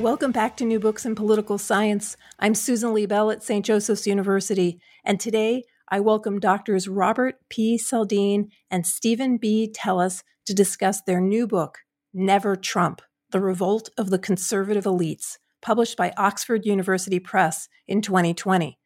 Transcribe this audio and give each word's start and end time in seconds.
Welcome 0.00 0.32
back 0.32 0.56
to 0.56 0.64
New 0.64 0.80
Books 0.80 1.04
in 1.04 1.14
Political 1.14 1.58
Science. 1.58 2.16
I'm 2.38 2.54
Susan 2.54 2.94
Liebell 2.94 3.34
at 3.34 3.42
St. 3.42 3.62
Joseph's 3.62 4.06
University, 4.06 4.80
and 5.04 5.20
today 5.20 5.64
I 5.90 6.00
welcome 6.00 6.40
doctors 6.40 6.88
Robert 6.88 7.34
P. 7.50 7.76
Saldin 7.76 8.48
and 8.70 8.86
Steven 8.86 9.36
B. 9.36 9.70
Teles 9.70 10.22
to 10.46 10.54
discuss 10.54 11.02
their 11.02 11.20
new 11.20 11.46
book, 11.46 11.80
Never 12.14 12.56
Trump 12.56 13.02
The 13.30 13.42
Revolt 13.42 13.90
of 13.98 14.08
the 14.08 14.18
Conservative 14.18 14.84
Elites, 14.84 15.36
published 15.60 15.98
by 15.98 16.14
Oxford 16.16 16.64
University 16.64 17.20
Press 17.20 17.68
in 17.86 18.00
2020. 18.00 18.78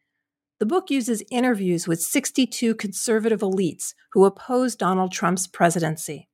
The 0.59 0.65
book 0.65 0.89
uses 0.89 1.23
interviews 1.31 1.87
with 1.87 2.01
62 2.01 2.75
conservative 2.75 3.39
elites 3.39 3.93
who 4.11 4.25
opposed 4.25 4.79
Donald 4.79 5.13
Trump's 5.13 5.47
presidency. 5.47 6.27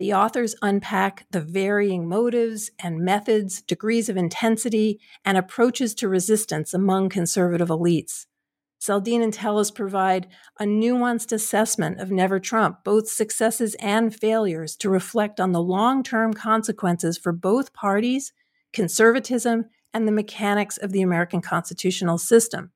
The 0.00 0.12
authors 0.12 0.56
unpack 0.60 1.26
the 1.30 1.40
varying 1.40 2.08
motives 2.08 2.70
and 2.80 3.04
methods, 3.04 3.62
degrees 3.62 4.08
of 4.08 4.16
intensity, 4.16 5.00
and 5.24 5.38
approaches 5.38 5.94
to 5.96 6.08
resistance 6.08 6.74
among 6.74 7.10
conservative 7.10 7.68
elites. 7.68 8.26
Saldin 8.80 9.22
and 9.22 9.32
Teles 9.32 9.74
provide 9.74 10.26
a 10.60 10.64
nuanced 10.64 11.32
assessment 11.32 12.00
of 12.00 12.10
Never 12.10 12.38
Trump, 12.38 12.84
both 12.84 13.08
successes 13.08 13.76
and 13.76 14.14
failures, 14.14 14.76
to 14.76 14.90
reflect 14.90 15.40
on 15.40 15.52
the 15.52 15.62
long 15.62 16.02
term 16.02 16.34
consequences 16.34 17.16
for 17.16 17.32
both 17.32 17.72
parties, 17.72 18.32
conservatism, 18.72 19.66
and 19.94 20.08
the 20.08 20.12
mechanics 20.12 20.76
of 20.76 20.90
the 20.90 21.02
American 21.02 21.40
constitutional 21.40 22.18
system. 22.18 22.72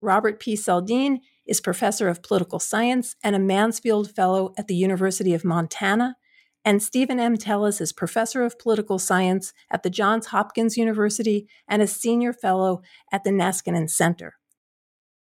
Robert 0.00 0.40
P. 0.40 0.54
Saldin 0.54 1.18
is 1.46 1.60
professor 1.60 2.08
of 2.08 2.22
political 2.22 2.60
science 2.60 3.16
and 3.22 3.36
a 3.36 3.40
Mansfield 3.40 4.14
Fellow 4.14 4.54
at 4.56 4.68
the 4.68 4.76
University 4.76 5.34
of 5.34 5.44
Montana 5.44 6.16
and 6.64 6.82
Steven 6.82 7.18
M. 7.18 7.36
Teles 7.36 7.80
is 7.80 7.92
professor 7.92 8.42
of 8.42 8.58
political 8.58 8.98
science 8.98 9.52
at 9.70 9.82
the 9.82 9.90
Johns 9.90 10.26
Hopkins 10.26 10.76
University 10.76 11.48
and 11.66 11.80
a 11.80 11.86
senior 11.86 12.32
fellow 12.32 12.82
at 13.12 13.24
the 13.24 13.30
Niskanen 13.30 13.88
Center. 13.88 14.34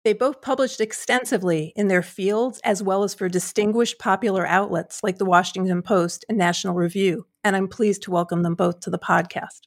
They 0.04 0.12
both 0.12 0.41
published 0.41 0.81
extensively 0.81 1.72
in 1.75 1.88
their 1.88 2.03
fields 2.03 2.60
as 2.62 2.81
well 2.81 3.03
as 3.03 3.12
for 3.12 3.28
distinguished 3.28 3.98
popular 3.98 4.47
outlets 4.47 5.03
like 5.03 5.19
the 5.19 5.25
Washington 5.25 5.82
Post 5.82 6.25
and 6.28 6.38
National 6.38 6.75
Review, 6.75 7.26
and 7.43 7.56
I'm 7.56 7.66
pleased 7.66 8.03
to 8.03 8.12
welcome 8.12 8.44
them 8.44 8.54
both 8.54 8.78
to 8.81 8.91
the 8.91 9.00
podcast. 9.00 9.62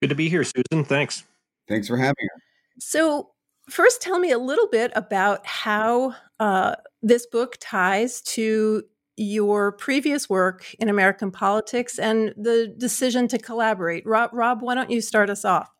Good 0.00 0.08
to 0.08 0.16
be 0.16 0.28
here, 0.28 0.42
Susan. 0.42 0.84
Thanks. 0.84 1.22
Thanks 1.68 1.86
for 1.86 1.96
having 1.96 2.12
us. 2.34 2.42
So, 2.80 3.30
first, 3.70 4.02
tell 4.02 4.18
me 4.18 4.32
a 4.32 4.38
little 4.38 4.66
bit 4.66 4.90
about 4.96 5.46
how 5.46 6.16
uh, 6.40 6.74
this 7.00 7.26
book 7.26 7.58
ties 7.60 8.22
to 8.22 8.82
your 9.16 9.72
previous 9.72 10.28
work 10.28 10.74
in 10.74 10.88
American 10.88 11.30
politics 11.30 11.98
and 11.98 12.34
the 12.36 12.74
decision 12.78 13.28
to 13.28 13.38
collaborate. 13.38 14.06
Rob, 14.06 14.30
Rob 14.32 14.62
why 14.62 14.74
don't 14.74 14.90
you 14.90 15.00
start 15.00 15.28
us 15.30 15.44
off? 15.44 15.70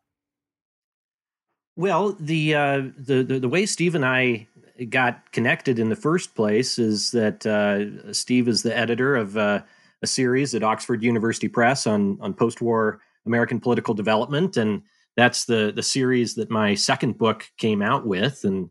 Well, 1.75 2.13
the, 2.19 2.53
uh, 2.53 2.81
the, 2.97 3.23
the 3.23 3.39
the 3.39 3.49
way 3.49 3.65
Steve 3.65 3.95
and 3.95 4.05
I 4.05 4.47
got 4.89 5.31
connected 5.31 5.79
in 5.79 5.89
the 5.89 5.95
first 5.95 6.35
place 6.35 6.77
is 6.77 7.11
that 7.11 7.45
uh, 7.45 8.13
Steve 8.13 8.47
is 8.47 8.61
the 8.61 8.77
editor 8.77 9.15
of 9.15 9.37
uh, 9.37 9.61
a 10.03 10.07
series 10.07 10.53
at 10.53 10.63
Oxford 10.63 11.01
University 11.01 11.47
Press 11.47 11.87
on 11.87 12.19
on 12.21 12.33
post-war 12.33 12.99
American 13.25 13.59
political 13.59 13.93
development, 13.93 14.57
and 14.57 14.83
that's 15.15 15.45
the 15.45 15.71
the 15.75 15.83
series 15.83 16.35
that 16.35 16.51
my 16.51 16.75
second 16.75 17.17
book 17.17 17.49
came 17.57 17.81
out 17.81 18.05
with, 18.05 18.43
and 18.43 18.69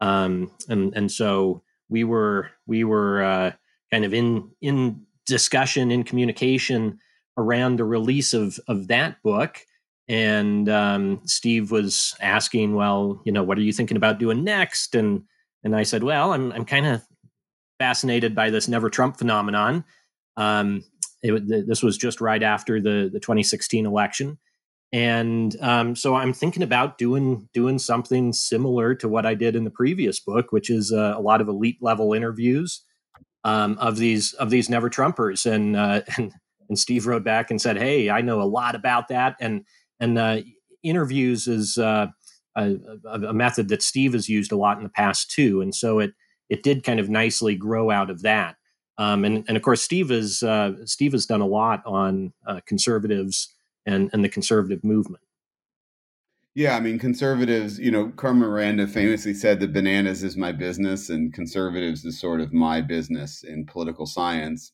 um, 0.00 0.50
and 0.68 0.94
and 0.94 1.10
so 1.10 1.62
we 1.88 2.04
were 2.04 2.50
we 2.66 2.84
were 2.84 3.22
uh, 3.22 3.52
kind 3.92 4.04
of 4.04 4.14
in 4.14 4.50
in 4.60 5.02
discussion 5.26 5.92
in 5.92 6.02
communication 6.02 6.98
around 7.36 7.76
the 7.76 7.84
release 7.84 8.34
of 8.34 8.58
of 8.66 8.88
that 8.88 9.22
book. 9.22 9.58
And 10.08 10.68
um, 10.68 11.20
steve 11.24 11.70
was 11.70 12.16
asking 12.20 12.74
well 12.74 13.22
you 13.24 13.30
know 13.30 13.44
what 13.44 13.58
are 13.58 13.62
you 13.62 13.72
thinking 13.72 13.96
about 13.96 14.18
doing 14.18 14.42
next? 14.42 14.96
And 14.96 15.24
and 15.62 15.76
i 15.76 15.84
said 15.84 16.02
well 16.02 16.32
i'm, 16.32 16.50
I'm 16.52 16.64
kind 16.64 16.86
of 16.86 17.02
fascinated 17.78 18.34
by 18.34 18.50
this 18.50 18.68
never 18.68 18.90
trump 18.90 19.18
phenomenon. 19.18 19.84
Um, 20.36 20.84
it, 21.22 21.66
this 21.68 21.82
was 21.82 21.96
just 21.96 22.20
right 22.20 22.42
after 22.42 22.80
the 22.80 23.08
the 23.12 23.20
2016 23.20 23.86
election. 23.86 24.38
And 24.94 25.56
um, 25.60 25.94
so 25.96 26.14
i'm 26.14 26.32
thinking 26.32 26.62
about 26.62 26.98
doing 26.98 27.48
doing 27.54 27.78
something 27.78 28.32
similar 28.32 28.94
to 28.96 29.08
what 29.08 29.24
i 29.24 29.34
did 29.34 29.56
in 29.56 29.64
the 29.64 29.70
previous 29.70 30.18
book 30.20 30.52
which 30.52 30.68
is 30.68 30.92
uh, 30.92 31.14
a 31.16 31.20
lot 31.20 31.40
of 31.40 31.48
elite 31.48 31.78
level 31.80 32.12
interviews 32.12 32.82
um, 33.44 33.76
of 33.78 33.96
these 33.96 34.32
of 34.34 34.50
these 34.50 34.68
never 34.68 34.88
Trumpers, 34.88 35.50
and, 35.50 35.76
uh, 35.76 36.02
and 36.16 36.32
and 36.68 36.78
Steve 36.78 37.06
wrote 37.06 37.24
back 37.24 37.50
and 37.50 37.60
said, 37.60 37.76
"Hey, 37.76 38.10
I 38.10 38.20
know 38.20 38.40
a 38.40 38.44
lot 38.44 38.74
about 38.74 39.08
that." 39.08 39.36
And 39.40 39.64
and 40.00 40.18
uh, 40.18 40.40
interviews 40.82 41.46
is 41.46 41.78
uh, 41.78 42.06
a, 42.56 42.76
a, 43.06 43.32
method 43.32 43.68
that 43.68 43.82
Steve 43.82 44.12
has 44.14 44.28
used 44.28 44.52
a 44.52 44.56
lot 44.56 44.76
in 44.76 44.82
the 44.82 44.88
past 44.88 45.30
too, 45.30 45.60
and 45.60 45.74
so 45.74 45.98
it 45.98 46.12
it 46.48 46.62
did 46.62 46.84
kind 46.84 47.00
of 47.00 47.08
nicely 47.08 47.54
grow 47.54 47.90
out 47.90 48.10
of 48.10 48.22
that. 48.22 48.56
Um, 48.98 49.24
and 49.24 49.44
and 49.48 49.56
of 49.56 49.62
course, 49.62 49.82
Steve 49.82 50.10
is 50.10 50.42
uh, 50.42 50.72
Steve 50.84 51.12
has 51.12 51.26
done 51.26 51.40
a 51.40 51.46
lot 51.46 51.82
on 51.86 52.32
uh, 52.46 52.60
conservatives 52.66 53.52
and 53.86 54.10
and 54.12 54.24
the 54.24 54.28
conservative 54.28 54.84
movement. 54.84 55.22
Yeah, 56.54 56.76
I 56.76 56.80
mean, 56.80 56.98
conservatives, 56.98 57.78
you 57.78 57.90
know, 57.90 58.10
Carmen 58.10 58.46
Miranda 58.46 58.86
famously 58.86 59.32
said 59.32 59.58
that 59.60 59.72
bananas 59.72 60.22
is 60.22 60.36
my 60.36 60.52
business 60.52 61.08
and 61.08 61.32
conservatives 61.32 62.04
is 62.04 62.20
sort 62.20 62.42
of 62.42 62.52
my 62.52 62.82
business 62.82 63.42
in 63.42 63.64
political 63.64 64.04
science. 64.04 64.72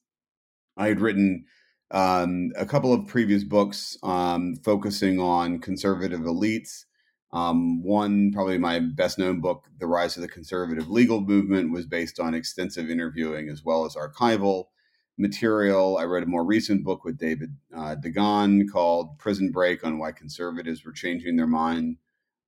I 0.77 0.89
had 0.89 1.01
written 1.01 1.45
um, 1.93 2.51
a 2.57 2.67
couple 2.67 2.93
of 2.93 3.07
previous 3.07 3.45
books 3.45 3.97
um, 4.03 4.57
focusing 4.65 5.21
on 5.21 5.61
conservative 5.61 6.21
elites. 6.21 6.85
Um, 7.33 7.85
one, 7.85 8.33
probably 8.33 8.59
my 8.59 8.81
best 8.81 9.17
known 9.17 9.41
book, 9.41 9.69
The 9.79 9.87
Rise 9.87 10.17
of 10.17 10.23
the 10.23 10.29
Conservative 10.29 10.89
Legal 10.89 11.21
Movement, 11.21 11.71
was 11.71 11.87
based 11.87 12.19
on 12.19 12.35
extensive 12.35 12.91
interviewing 12.91 13.49
as 13.49 13.63
well 13.65 13.85
as 13.85 13.95
archival 13.95 14.65
material. 15.19 15.99
I 15.99 16.05
read 16.05 16.23
a 16.23 16.27
more 16.27 16.45
recent 16.45 16.85
book 16.85 17.05
with 17.05 17.19
David 17.19 17.57
uh, 17.77 17.97
Dagan 17.97 18.71
called 18.71 19.19
Prison 19.19 19.51
Break 19.51 19.85
on 19.85 19.99
Why 19.99 20.13
Conservatives 20.13 20.85
Were 20.85 20.93
Changing 20.93 21.37
Their 21.37 21.47
Mind 21.47 21.97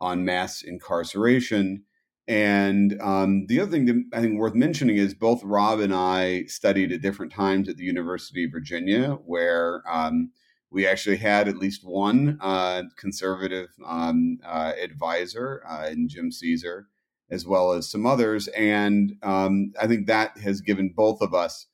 on 0.00 0.25
Mass 0.25 0.62
Incarceration. 0.62 1.84
And 2.28 2.96
um, 3.00 3.46
the 3.46 3.61
other 3.61 3.70
thing 3.70 3.87
that 3.87 4.05
I 4.12 4.20
think 4.20 4.38
worth 4.38 4.55
mentioning 4.55 4.96
is 4.96 5.14
both 5.14 5.43
Rob 5.43 5.81
and 5.81 5.93
I 5.93 6.44
studied 6.44 6.93
at 6.93 7.02
different 7.02 7.32
times 7.32 7.69
at 7.69 7.76
the 7.76 7.84
University 7.84 8.44
of 8.44 8.52
Virginia, 8.52 9.19
where 9.25 9.82
um, 9.90 10.31
we 10.70 10.87
actually 10.87 11.17
had 11.17 11.49
at 11.49 11.56
least 11.56 11.84
one 11.84 12.38
uh, 12.40 12.84
conservative 12.96 13.70
um, 13.84 14.38
uh, 14.46 14.72
advisor 14.81 15.64
uh, 15.69 15.88
in 15.90 16.08
Jim 16.08 16.31
Ceaser, 16.31 16.84
as 17.31 17.44
well 17.44 17.72
as 17.72 17.90
some 17.90 18.06
others. 18.06 18.46
And 18.49 19.17
um, 19.25 19.72
I 19.81 19.88
think 19.88 20.06
that 20.06 20.38
has 20.38 20.61
given 20.61 20.93
both 20.94 21.20
of 21.20 21.34
us 21.34 21.67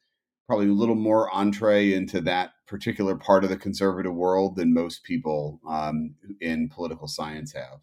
probably 0.46 0.68
a 0.68 0.72
little 0.72 0.94
more 0.94 1.32
entree 1.34 1.92
into 1.92 2.20
that 2.20 2.52
particular 2.66 3.16
part 3.16 3.44
of 3.44 3.50
the 3.50 3.56
conservative 3.56 4.14
world 4.14 4.56
than 4.56 4.72
most 4.72 5.02
people 5.02 5.60
um, 5.68 6.14
in 6.40 6.68
political 6.68 7.08
science 7.08 7.52
have. 7.52 7.80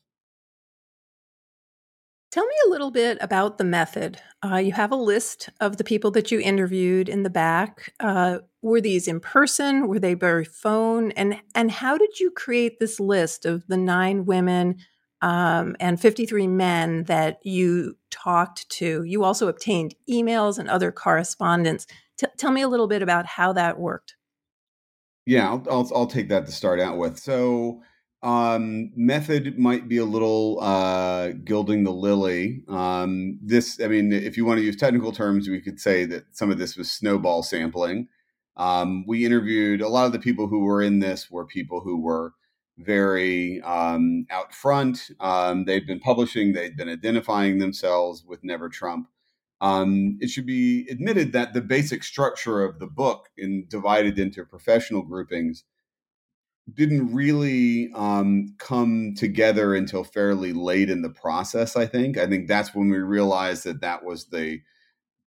Tell 2.34 2.48
me 2.48 2.56
a 2.66 2.70
little 2.70 2.90
bit 2.90 3.20
about 3.22 3.60
the 3.60 3.64
method. 3.64 4.20
Uh, 4.44 4.56
you 4.56 4.72
have 4.72 4.92
a 4.92 4.96
list 4.96 5.50
of 5.60 5.78
the 5.78 5.84
people 5.84 6.10
that 6.12 6.32
you 6.32 6.40
interviewed 6.40 7.08
in 7.08 7.22
the 7.22 7.30
back. 7.30 7.94
Uh, 8.00 8.40
were 8.64 8.82
these 8.82 9.08
in 9.08 9.20
person? 9.20 9.88
Were 9.88 10.00
they 10.00 10.16
by 10.16 10.44
phone? 10.44 11.12
And 11.12 11.40
and 11.54 11.70
how 11.70 11.96
did 11.96 12.20
you 12.20 12.32
create 12.32 12.80
this 12.80 13.00
list 13.00 13.46
of 13.46 13.68
the 13.68 13.78
nine 13.78 14.26
women 14.26 14.78
um, 15.22 15.76
and 15.80 16.02
53 16.02 16.48
men 16.48 17.04
that 17.04 17.38
you 17.46 17.98
talked 18.10 18.68
to? 18.70 19.04
You 19.04 19.24
also 19.24 19.48
obtained 19.48 19.94
emails 20.10 20.58
and 20.58 20.68
other 20.68 20.92
correspondence. 20.92 21.86
T- 22.18 22.28
tell 22.38 22.52
me 22.52 22.62
a 22.62 22.68
little 22.68 22.88
bit 22.88 23.02
about 23.02 23.26
how 23.26 23.54
that 23.54 23.80
worked. 23.80 24.16
Yeah, 25.26 25.50
I'll, 25.50 25.66
I'll, 25.70 25.92
I'll 25.96 26.08
take 26.08 26.30
that 26.30 26.46
to 26.46 26.52
start 26.52 26.80
out 26.80 26.98
with. 26.98 27.18
So 27.18 27.82
um, 28.24 28.92
method 28.96 29.60
might 29.60 29.88
be 29.88 29.98
a 29.98 30.06
little 30.06 30.60
uh, 30.62 31.30
gilding 31.44 31.84
the 31.84 31.92
lily. 31.92 32.64
Um, 32.70 33.40
this, 33.42 33.80
I 33.82 33.88
mean, 33.88 34.14
if 34.14 34.38
you 34.38 34.46
want 34.46 34.60
to 34.60 34.66
use 34.66 34.76
technical 34.76 35.12
terms, 35.12 35.50
we 35.50 35.62
could 35.62 35.80
say 35.80 36.06
that 36.06 36.26
some 36.32 36.50
of 36.50 36.58
this 36.58 36.78
was 36.78 36.92
snowball 36.92 37.44
sampling. 37.44 38.08
Um, 38.56 39.06
we 39.08 39.26
interviewed 39.26 39.82
a 39.82 39.90
lot 39.90 40.06
of 40.06 40.12
the 40.14 40.20
people 40.20 40.48
who 40.48 40.60
were 40.60 40.82
in 40.82 41.00
this 41.00 41.30
were 41.30 41.46
people 41.46 41.82
who 41.82 42.00
were 42.00 42.34
very 42.78 43.62
um, 43.62 44.26
out 44.30 44.54
front. 44.54 45.10
Um, 45.20 45.66
they've 45.66 45.86
been 45.86 46.00
publishing, 46.00 46.54
they've 46.54 46.76
been 46.76 46.90
identifying 46.90 47.60
themselves 47.60 48.24
with 48.26 48.44
Never 48.44 48.70
Trump. 48.70 49.08
Um, 49.64 50.18
it 50.20 50.30
should 50.30 50.46
be 50.46 50.86
admitted 50.90 51.32
that 51.32 51.54
the 51.54 51.62
basic 51.62 52.04
structure 52.04 52.66
of 52.66 52.80
the 52.80 52.86
book, 52.86 53.30
in 53.38 53.66
divided 53.70 54.20
into 54.20 54.44
professional 54.44 55.04
groupings, 55.04 55.64
didn't 56.72 57.14
really 57.14 57.90
um, 57.96 58.56
come 58.58 59.14
together 59.16 59.74
until 59.74 60.04
fairly 60.04 60.52
late 60.52 60.90
in 60.90 61.02
the 61.02 61.10
process. 61.10 61.78
I 61.78 61.86
think. 61.86 62.18
I 62.18 62.28
think 62.28 62.50
that's 62.50 62.76
when 62.76 62.90
we 62.90 62.98
realized 62.98 63.64
that 63.64 63.80
that 63.80 64.04
was 64.04 64.26
the 64.26 64.60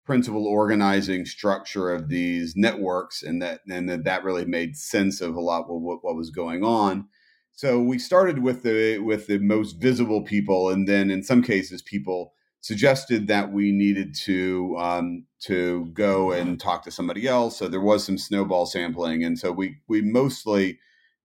principal 0.04 0.46
organizing 0.46 1.24
structure 1.24 1.90
of 1.90 2.10
these 2.10 2.54
networks, 2.54 3.22
and 3.22 3.40
that 3.40 3.60
and 3.70 3.88
that 3.88 4.04
that 4.04 4.22
really 4.22 4.44
made 4.44 4.76
sense 4.76 5.22
of 5.22 5.34
a 5.34 5.40
lot 5.40 5.62
of 5.62 5.80
what, 5.80 6.04
what 6.04 6.14
was 6.14 6.28
going 6.28 6.62
on. 6.62 7.08
So 7.52 7.80
we 7.80 7.98
started 7.98 8.40
with 8.40 8.64
the 8.64 8.98
with 8.98 9.28
the 9.28 9.38
most 9.38 9.80
visible 9.80 10.20
people, 10.22 10.68
and 10.68 10.86
then 10.86 11.10
in 11.10 11.22
some 11.22 11.42
cases, 11.42 11.80
people 11.80 12.34
suggested 12.66 13.28
that 13.28 13.52
we 13.52 13.70
needed 13.70 14.12
to 14.12 14.76
um, 14.76 15.24
to 15.38 15.88
go 15.92 16.32
and 16.32 16.58
talk 16.58 16.82
to 16.82 16.90
somebody 16.90 17.28
else. 17.28 17.56
So 17.56 17.68
there 17.68 17.80
was 17.80 18.04
some 18.04 18.18
snowball 18.18 18.66
sampling, 18.66 19.22
and 19.22 19.38
so 19.38 19.52
we 19.52 19.76
we 19.86 20.02
mostly 20.02 20.80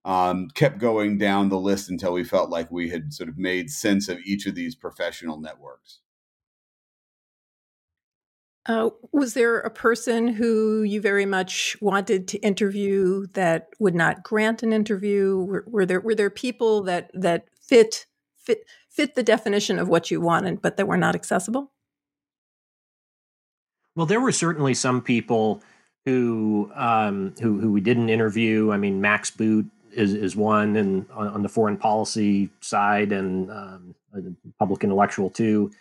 um, 0.05 0.49
kept 0.53 0.77
going 0.77 1.17
down 1.17 1.49
the 1.49 1.59
list 1.59 1.89
until 1.89 2.13
we 2.13 2.23
felt 2.23 2.51
like 2.51 2.71
we 2.71 2.89
had 2.89 3.11
sort 3.11 3.27
of 3.27 3.39
made 3.39 3.71
sense 3.71 4.07
of 4.07 4.19
each 4.23 4.45
of 4.45 4.53
these 4.53 4.75
professional 4.75 5.39
networks. 5.39 6.01
Uh, 8.67 8.91
was 9.11 9.33
there 9.33 9.59
a 9.61 9.71
person 9.71 10.27
who 10.27 10.83
you 10.83 11.01
very 11.01 11.25
much 11.25 11.75
wanted 11.81 12.27
to 12.27 12.37
interview 12.39 13.25
that 13.33 13.69
would 13.79 13.95
not 13.95 14.21
grant 14.21 14.61
an 14.61 14.71
interview? 14.71 15.39
Were, 15.39 15.65
were 15.67 15.85
there 15.87 16.01
were 16.01 16.13
there 16.13 16.29
people 16.29 16.83
that 16.83 17.09
that 17.15 17.45
fit 17.59 18.05
fit 18.43 18.65
fit 18.89 19.15
the 19.15 19.23
definition 19.23 19.79
of 19.79 19.87
what 19.87 20.11
you 20.11 20.21
wanted, 20.21 20.61
but 20.61 20.77
that 20.77 20.87
were 20.87 20.97
not 20.97 21.15
accessible? 21.15 21.71
Well, 23.95 24.05
there 24.05 24.21
were 24.21 24.31
certainly 24.31 24.73
some 24.73 25.01
people 25.01 25.61
who 26.05 26.71
um, 26.75 27.33
who 27.41 27.59
who 27.59 27.71
we 27.71 27.81
didn't 27.81 28.09
interview. 28.09 28.71
I 28.71 28.77
mean, 28.77 29.01
Max 29.01 29.31
Boot 29.31 29.67
is 29.91 30.13
is 30.13 30.35
one, 30.35 30.75
and 30.75 31.05
on, 31.11 31.27
on 31.27 31.43
the 31.43 31.49
foreign 31.49 31.77
policy 31.77 32.49
side, 32.61 33.11
and 33.11 33.51
um, 33.51 33.95
public 34.59 34.83
intellectual 34.83 35.29
too. 35.29 35.71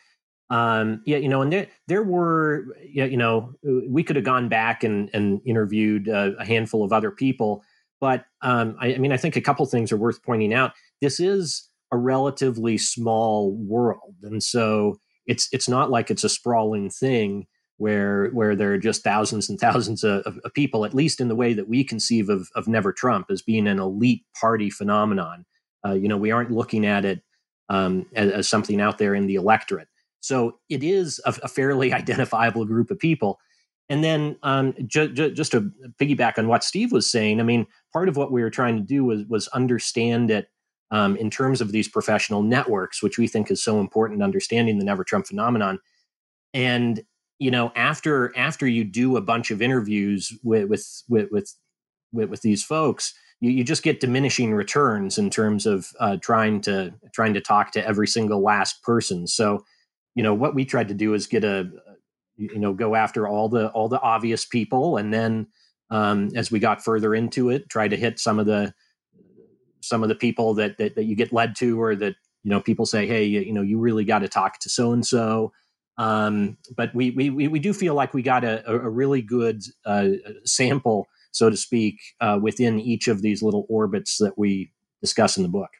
Um, 0.50 1.02
yeah, 1.06 1.18
you 1.18 1.28
know, 1.28 1.42
and 1.42 1.52
there 1.52 1.68
there 1.86 2.02
were, 2.02 2.76
yeah, 2.84 3.04
you 3.04 3.16
know, 3.16 3.54
we 3.62 4.02
could 4.02 4.16
have 4.16 4.24
gone 4.24 4.48
back 4.48 4.82
and 4.82 5.08
and 5.14 5.40
interviewed 5.44 6.08
uh, 6.08 6.32
a 6.38 6.44
handful 6.44 6.82
of 6.82 6.92
other 6.92 7.12
people, 7.12 7.62
but 8.00 8.24
um, 8.42 8.76
I, 8.80 8.94
I 8.94 8.98
mean, 8.98 9.12
I 9.12 9.16
think 9.16 9.36
a 9.36 9.40
couple 9.40 9.64
things 9.66 9.92
are 9.92 9.96
worth 9.96 10.22
pointing 10.24 10.52
out. 10.52 10.72
This 11.00 11.20
is 11.20 11.69
a 11.92 11.98
relatively 11.98 12.78
small 12.78 13.52
world, 13.52 14.14
and 14.22 14.42
so 14.42 14.98
it's 15.26 15.48
it's 15.52 15.68
not 15.68 15.90
like 15.90 16.10
it's 16.10 16.24
a 16.24 16.28
sprawling 16.28 16.90
thing 16.90 17.46
where 17.80 18.28
where 18.32 18.54
there 18.54 18.74
are 18.74 18.78
just 18.78 19.02
thousands 19.02 19.48
and 19.48 19.58
thousands 19.58 20.04
of, 20.04 20.20
of, 20.26 20.38
of, 20.44 20.52
people, 20.52 20.84
at 20.84 20.92
least 20.92 21.18
in 21.18 21.28
the 21.28 21.34
way 21.34 21.54
that 21.54 21.66
we 21.66 21.82
conceive 21.82 22.28
of, 22.28 22.46
of 22.54 22.68
Never 22.68 22.92
Trump 22.92 23.30
as 23.30 23.40
being 23.40 23.66
an 23.66 23.78
elite 23.78 24.22
party 24.38 24.68
phenomenon. 24.68 25.46
Uh, 25.86 25.94
you 25.94 26.06
know, 26.06 26.18
we 26.18 26.30
aren't 26.30 26.50
looking 26.50 26.84
at 26.84 27.06
it 27.06 27.22
um, 27.70 28.04
as, 28.14 28.30
as, 28.32 28.48
something 28.48 28.82
out 28.82 28.98
there 28.98 29.14
in 29.14 29.26
the 29.26 29.36
electorate. 29.36 29.88
So 30.20 30.58
it 30.68 30.84
is 30.84 31.22
a, 31.24 31.34
a 31.42 31.48
fairly 31.48 31.90
identifiable 31.94 32.66
group 32.66 32.90
of 32.90 32.98
people. 32.98 33.38
And 33.88 34.04
then 34.04 34.36
um, 34.42 34.74
ju- 34.86 35.12
ju- 35.12 35.32
just 35.32 35.52
to 35.52 35.72
piggyback 35.98 36.36
on 36.36 36.48
what 36.48 36.62
Steve 36.62 36.92
was 36.92 37.10
saying, 37.10 37.40
I 37.40 37.44
mean, 37.44 37.66
part 37.94 38.10
of 38.10 38.16
what 38.18 38.30
we 38.30 38.42
were 38.42 38.50
trying 38.50 38.76
to 38.76 38.82
do 38.82 39.04
was 39.04 39.24
was 39.24 39.48
understand 39.48 40.30
it 40.30 40.48
um, 40.90 41.16
in 41.16 41.30
terms 41.30 41.60
of 41.60 41.72
these 41.72 41.88
professional 41.88 42.42
networks, 42.42 43.02
which 43.02 43.18
we 43.18 43.26
think 43.26 43.50
is 43.50 43.62
so 43.62 43.80
important 43.80 44.22
understanding 44.22 44.78
the 44.78 44.84
Never 44.84 45.04
Trump 45.04 45.26
phenomenon. 45.26 45.78
And 46.52 47.02
you 47.38 47.50
know, 47.50 47.72
after 47.74 48.36
after 48.36 48.66
you 48.66 48.84
do 48.84 49.16
a 49.16 49.20
bunch 49.20 49.50
of 49.50 49.62
interviews 49.62 50.36
with 50.42 50.68
with 50.68 51.02
with 51.08 51.30
with, 51.32 51.54
with, 52.12 52.28
with 52.30 52.42
these 52.42 52.62
folks, 52.62 53.14
you, 53.40 53.50
you, 53.50 53.64
just 53.64 53.82
get 53.82 54.00
diminishing 54.00 54.52
returns 54.52 55.16
in 55.16 55.30
terms 55.30 55.64
of 55.64 55.88
uh, 56.00 56.16
trying 56.20 56.60
to 56.62 56.92
trying 57.12 57.34
to 57.34 57.40
talk 57.40 57.70
to 57.72 57.86
every 57.86 58.06
single 58.06 58.42
last 58.42 58.82
person. 58.82 59.26
So, 59.26 59.64
you 60.14 60.22
know, 60.22 60.34
what 60.34 60.54
we 60.54 60.64
tried 60.64 60.88
to 60.88 60.94
do 60.94 61.14
is 61.14 61.26
get 61.26 61.44
a 61.44 61.70
you 62.36 62.58
know 62.58 62.74
go 62.74 62.94
after 62.94 63.26
all 63.26 63.48
the 63.48 63.68
all 63.68 63.88
the 63.88 64.00
obvious 64.00 64.44
people, 64.44 64.98
and 64.98 65.12
then 65.12 65.46
um, 65.90 66.30
as 66.34 66.50
we 66.50 66.58
got 66.58 66.84
further 66.84 67.14
into 67.14 67.48
it, 67.48 67.68
try 67.68 67.88
to 67.88 67.96
hit 67.96 68.18
some 68.18 68.38
of 68.38 68.46
the 68.46 68.74
some 69.90 70.04
of 70.04 70.08
the 70.08 70.14
people 70.14 70.54
that, 70.54 70.78
that, 70.78 70.94
that 70.94 71.04
you 71.04 71.16
get 71.16 71.32
led 71.32 71.56
to 71.56 71.80
or 71.82 71.96
that 71.96 72.14
you 72.44 72.50
know 72.50 72.60
people 72.60 72.86
say 72.86 73.06
hey 73.06 73.24
you, 73.24 73.40
you 73.40 73.52
know 73.52 73.60
you 73.60 73.78
really 73.78 74.04
got 74.04 74.20
to 74.20 74.28
talk 74.28 74.60
to 74.60 74.70
so 74.70 74.92
and 74.92 75.04
so 75.04 75.52
but 75.98 76.94
we, 76.94 77.10
we 77.10 77.28
we 77.28 77.58
do 77.58 77.74
feel 77.74 77.94
like 77.94 78.14
we 78.14 78.22
got 78.22 78.44
a, 78.44 78.66
a 78.70 78.88
really 78.88 79.20
good 79.20 79.62
uh, 79.84 80.08
sample 80.44 81.08
so 81.32 81.50
to 81.50 81.56
speak 81.56 81.96
uh, 82.20 82.38
within 82.40 82.80
each 82.80 83.08
of 83.08 83.20
these 83.20 83.42
little 83.42 83.66
orbits 83.68 84.16
that 84.18 84.38
we 84.38 84.72
discuss 85.02 85.36
in 85.36 85.42
the 85.42 85.48
book 85.48 85.70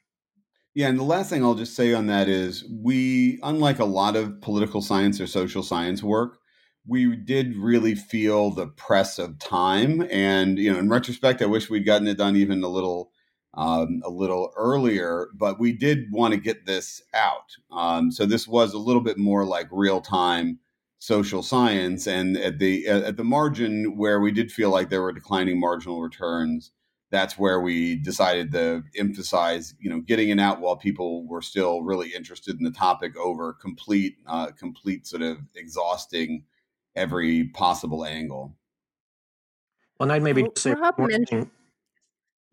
yeah, 0.75 0.87
and 0.87 0.99
the 0.99 1.05
last 1.05 1.31
thing 1.31 1.43
I'll 1.43 1.57
just 1.57 1.75
say 1.75 1.95
on 1.95 2.07
that 2.07 2.29
is 2.29 2.65
we, 2.71 3.41
unlike 3.43 3.81
a 3.81 3.85
lot 3.85 4.15
of 4.15 4.41
political 4.41 4.81
science 4.81 5.21
or 5.21 5.27
social 5.27 5.65
science 5.65 6.01
work, 6.01 6.39
we 6.87 7.17
did 7.17 7.57
really 7.57 7.97
feel 7.97 8.51
the 8.51 8.69
press 8.69 9.19
of 9.19 9.39
time. 9.41 10.07
And, 10.11 10.59
you 10.59 10.73
know, 10.73 10.79
in 10.79 10.89
retrospect, 10.89 11.43
I 11.43 11.47
wish 11.47 11.69
we'd 11.69 11.85
gotten 11.85 12.07
it 12.07 12.19
done 12.19 12.37
even 12.37 12.63
a 12.63 12.69
little 12.69 13.11
um, 13.55 14.03
a 14.05 14.11
little 14.11 14.53
earlier, 14.57 15.29
but 15.35 15.59
we 15.59 15.73
did 15.73 16.11
want 16.13 16.35
to 16.35 16.41
get 16.41 16.67
this 16.67 17.03
out. 17.15 17.57
Um, 17.73 18.13
so 18.13 18.27
this 18.27 18.47
was 18.47 18.75
a 18.75 18.79
little 18.79 19.03
bit 19.03 19.19
more 19.19 19.45
like 19.45 19.69
real 19.71 20.01
time 20.01 20.59
social 20.99 21.43
science, 21.43 22.07
and 22.07 22.37
at 22.37 22.59
the 22.59 22.87
at 22.87 23.17
the 23.17 23.25
margin 23.25 23.97
where 23.97 24.21
we 24.21 24.31
did 24.31 24.53
feel 24.53 24.71
like 24.71 24.91
there 24.91 25.03
were 25.03 25.13
declining 25.13 25.59
marginal 25.59 26.01
returns, 26.03 26.73
that's 27.11 27.39
where 27.39 27.61
we 27.61 27.97
decided 27.97 28.53
to 28.53 28.85
emphasize, 28.97 29.75
you 29.81 29.91
know, 29.91 30.01
getting 30.01 30.29
it 30.29 30.39
out 30.39 30.61
while 30.61 30.77
people 30.77 31.27
were 31.27 31.43
still 31.43 31.83
really 31.83 32.11
interested 32.15 32.57
in 32.57 32.65
the 32.65 32.71
topic 32.71 33.17
over 33.17 33.53
complete, 33.53 34.17
uh, 34.27 34.49
complete 34.53 35.07
sort 35.07 35.23
of 35.23 35.39
exhausting 35.57 36.45
every 36.95 37.45
possible 37.49 38.05
angle. 38.05 38.57
Well, 39.99 40.05
and 40.05 40.13
I'd 40.13 40.23
maybe 40.23 40.43
well, 40.43 40.53
say 40.57 40.75
Rob 40.75 40.99
mentioned, 40.99 41.51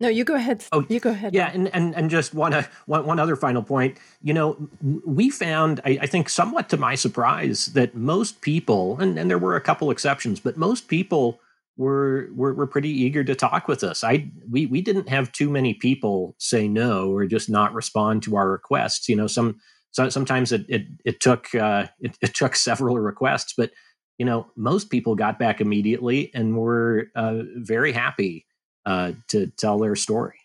no, 0.00 0.08
you 0.08 0.24
go 0.24 0.34
ahead. 0.34 0.64
Oh, 0.70 0.84
you 0.88 1.00
go 1.00 1.10
ahead. 1.10 1.34
Yeah, 1.34 1.50
and 1.52 1.74
and 1.74 1.94
and 1.96 2.08
just 2.08 2.32
one 2.32 2.54
uh, 2.54 2.62
one 2.86 3.04
one 3.04 3.18
other 3.18 3.34
final 3.34 3.62
point. 3.62 3.98
You 4.22 4.32
know, 4.32 4.68
we 4.80 5.28
found, 5.28 5.80
I, 5.84 5.98
I, 6.02 6.06
think, 6.06 6.28
somewhat 6.28 6.68
to 6.68 6.76
my 6.76 6.94
surprise, 6.94 7.66
that 7.66 7.96
most 7.96 8.40
people, 8.40 8.98
and, 9.00 9.18
and 9.18 9.28
there 9.28 9.38
were 9.38 9.56
a 9.56 9.60
couple 9.60 9.90
exceptions, 9.90 10.38
but 10.38 10.56
most 10.56 10.86
people 10.86 11.40
were, 11.76 12.28
were 12.34 12.54
were 12.54 12.66
pretty 12.66 12.90
eager 12.90 13.24
to 13.24 13.34
talk 13.34 13.66
with 13.66 13.82
us. 13.82 14.04
I 14.04 14.30
we 14.48 14.66
we 14.66 14.82
didn't 14.82 15.08
have 15.08 15.32
too 15.32 15.50
many 15.50 15.74
people 15.74 16.36
say 16.38 16.68
no 16.68 17.10
or 17.10 17.26
just 17.26 17.50
not 17.50 17.74
respond 17.74 18.22
to 18.24 18.36
our 18.36 18.48
requests. 18.48 19.08
You 19.08 19.16
know, 19.16 19.26
some 19.26 19.58
so 19.90 20.08
sometimes 20.10 20.52
it 20.52 20.64
it, 20.68 20.82
it 21.04 21.20
took 21.20 21.52
uh, 21.56 21.86
it, 21.98 22.16
it 22.22 22.34
took 22.34 22.54
several 22.56 23.00
requests, 23.00 23.54
but 23.56 23.72
you 24.16 24.26
know, 24.26 24.46
most 24.56 24.90
people 24.90 25.14
got 25.16 25.38
back 25.38 25.60
immediately 25.60 26.30
and 26.34 26.56
were 26.56 27.06
uh, 27.14 27.42
very 27.56 27.92
happy 27.92 28.44
uh, 28.88 29.12
to 29.28 29.48
tell 29.48 29.78
their 29.78 29.94
story. 29.94 30.38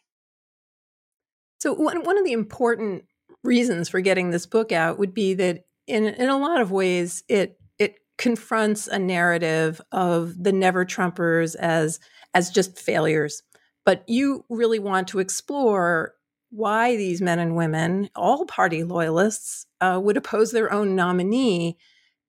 So 1.60 1.72
one 1.72 2.04
one 2.04 2.18
of 2.18 2.26
the 2.26 2.34
important 2.34 3.06
reasons 3.42 3.88
for 3.88 4.02
getting 4.02 4.32
this 4.32 4.46
book 4.46 4.74
out 4.74 5.00
would 5.00 5.14
be 5.14 5.34
that 5.36 5.64
in 5.88 6.08
in 6.08 6.28
a 6.28 6.38
lot 6.38 6.60
of 6.60 6.70
ways 6.70 7.24
it 7.30 7.58
it 7.80 8.00
confronts 8.18 8.88
a 8.88 9.00
narrative 9.00 9.80
of 9.94 10.44
the 10.44 10.52
never 10.52 10.84
Trumpers 10.84 11.56
as 11.56 12.02
as 12.34 12.50
just 12.50 12.78
failures. 12.78 13.44
But 13.86 14.04
you 14.08 14.44
really 14.50 14.80
want 14.80 15.08
to 15.10 15.20
explore 15.20 16.14
why 16.50 16.98
these 16.98 17.22
men 17.22 17.40
and 17.40 17.56
women, 17.56 18.10
all 18.14 18.46
party 18.46 18.84
loyalists, 18.84 19.68
uh, 19.80 20.02
would 20.04 20.18
oppose 20.18 20.52
their 20.52 20.72
own 20.72 20.98
nominee, 20.98 21.78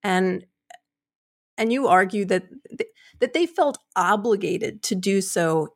and 0.05 0.47
and 1.59 1.73
you 1.73 1.89
argue 1.89 2.25
that 2.27 2.45
th- 2.69 2.91
that 3.25 3.33
they 3.33 3.47
felt 3.47 3.79
obligated 3.97 4.83
to 4.83 4.95
do 4.95 5.23
so 5.23 5.69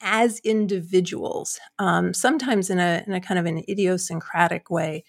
as 0.00 0.38
individuals, 0.44 1.58
um, 1.80 2.14
sometimes 2.14 2.70
in 2.70 2.78
a 2.78 3.02
in 3.08 3.12
a 3.12 3.20
kind 3.20 3.40
of 3.40 3.46
an 3.46 3.64
idiosyncratic 3.68 4.70
way, 4.70 5.02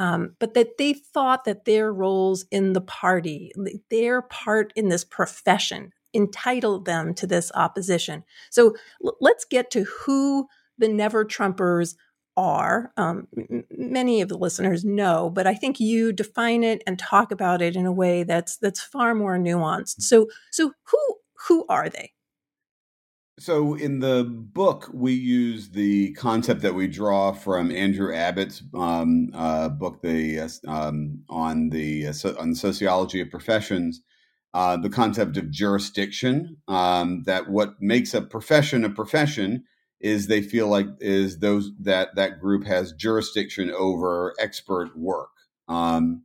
um, 0.00 0.34
but 0.40 0.54
that 0.54 0.76
they 0.76 0.92
thought 0.92 1.44
that 1.44 1.64
their 1.64 1.92
roles 1.92 2.44
in 2.50 2.72
the 2.72 2.80
party, 2.80 3.52
their 3.90 4.22
part 4.22 4.72
in 4.74 4.88
this 4.88 5.04
profession, 5.04 5.92
entitled 6.12 6.84
them 6.84 7.14
to 7.14 7.28
this 7.28 7.52
opposition. 7.54 8.24
So 8.50 8.74
l- 9.04 9.16
let's 9.20 9.44
get 9.44 9.70
to 9.70 9.84
who 9.84 10.48
the 10.78 10.88
Never 10.88 11.24
Trumpers 11.24 11.94
are. 12.36 12.90
Um, 12.96 13.28
m- 13.38 13.62
many 13.70 14.20
of 14.20 14.28
the 14.28 14.36
listeners 14.36 14.84
know, 14.84 15.30
but 15.30 15.46
I 15.46 15.54
think 15.54 15.78
you 15.78 16.12
define 16.12 16.64
it 16.64 16.82
and 16.88 16.98
talk 16.98 17.30
about 17.30 17.62
it 17.62 17.76
in 17.76 17.86
a 17.86 17.92
way 17.92 18.24
that's 18.24 18.56
that's 18.56 18.80
far 18.82 19.14
more 19.14 19.38
nuanced. 19.38 20.02
So 20.02 20.26
so 20.50 20.72
who 20.90 21.16
who 21.48 21.64
are 21.68 21.88
they? 21.88 22.12
So 23.38 23.74
in 23.74 23.98
the 23.98 24.24
book, 24.24 24.88
we 24.94 25.12
use 25.12 25.70
the 25.70 26.14
concept 26.14 26.62
that 26.62 26.74
we 26.74 26.88
draw 26.88 27.32
from 27.32 27.70
Andrew 27.70 28.14
Abbott's 28.14 28.62
um, 28.72 29.30
uh, 29.34 29.68
book, 29.68 30.00
the 30.00 30.40
uh, 30.40 30.48
um, 30.66 31.22
on 31.28 31.68
the 31.68 32.06
uh, 32.06 32.12
on 32.38 32.50
the 32.50 32.56
sociology 32.56 33.20
of 33.20 33.30
professions, 33.30 34.00
uh, 34.54 34.78
the 34.78 34.88
concept 34.88 35.36
of 35.36 35.50
jurisdiction. 35.50 36.56
Um, 36.66 37.24
that 37.24 37.50
what 37.50 37.74
makes 37.78 38.14
a 38.14 38.22
profession 38.22 38.86
a 38.86 38.90
profession 38.90 39.64
is 40.00 40.26
they 40.26 40.40
feel 40.40 40.68
like 40.68 40.86
is 41.00 41.40
those 41.40 41.72
that 41.80 42.14
that 42.16 42.40
group 42.40 42.64
has 42.64 42.92
jurisdiction 42.92 43.70
over 43.70 44.34
expert 44.38 44.96
work 44.96 45.30
um, 45.68 46.22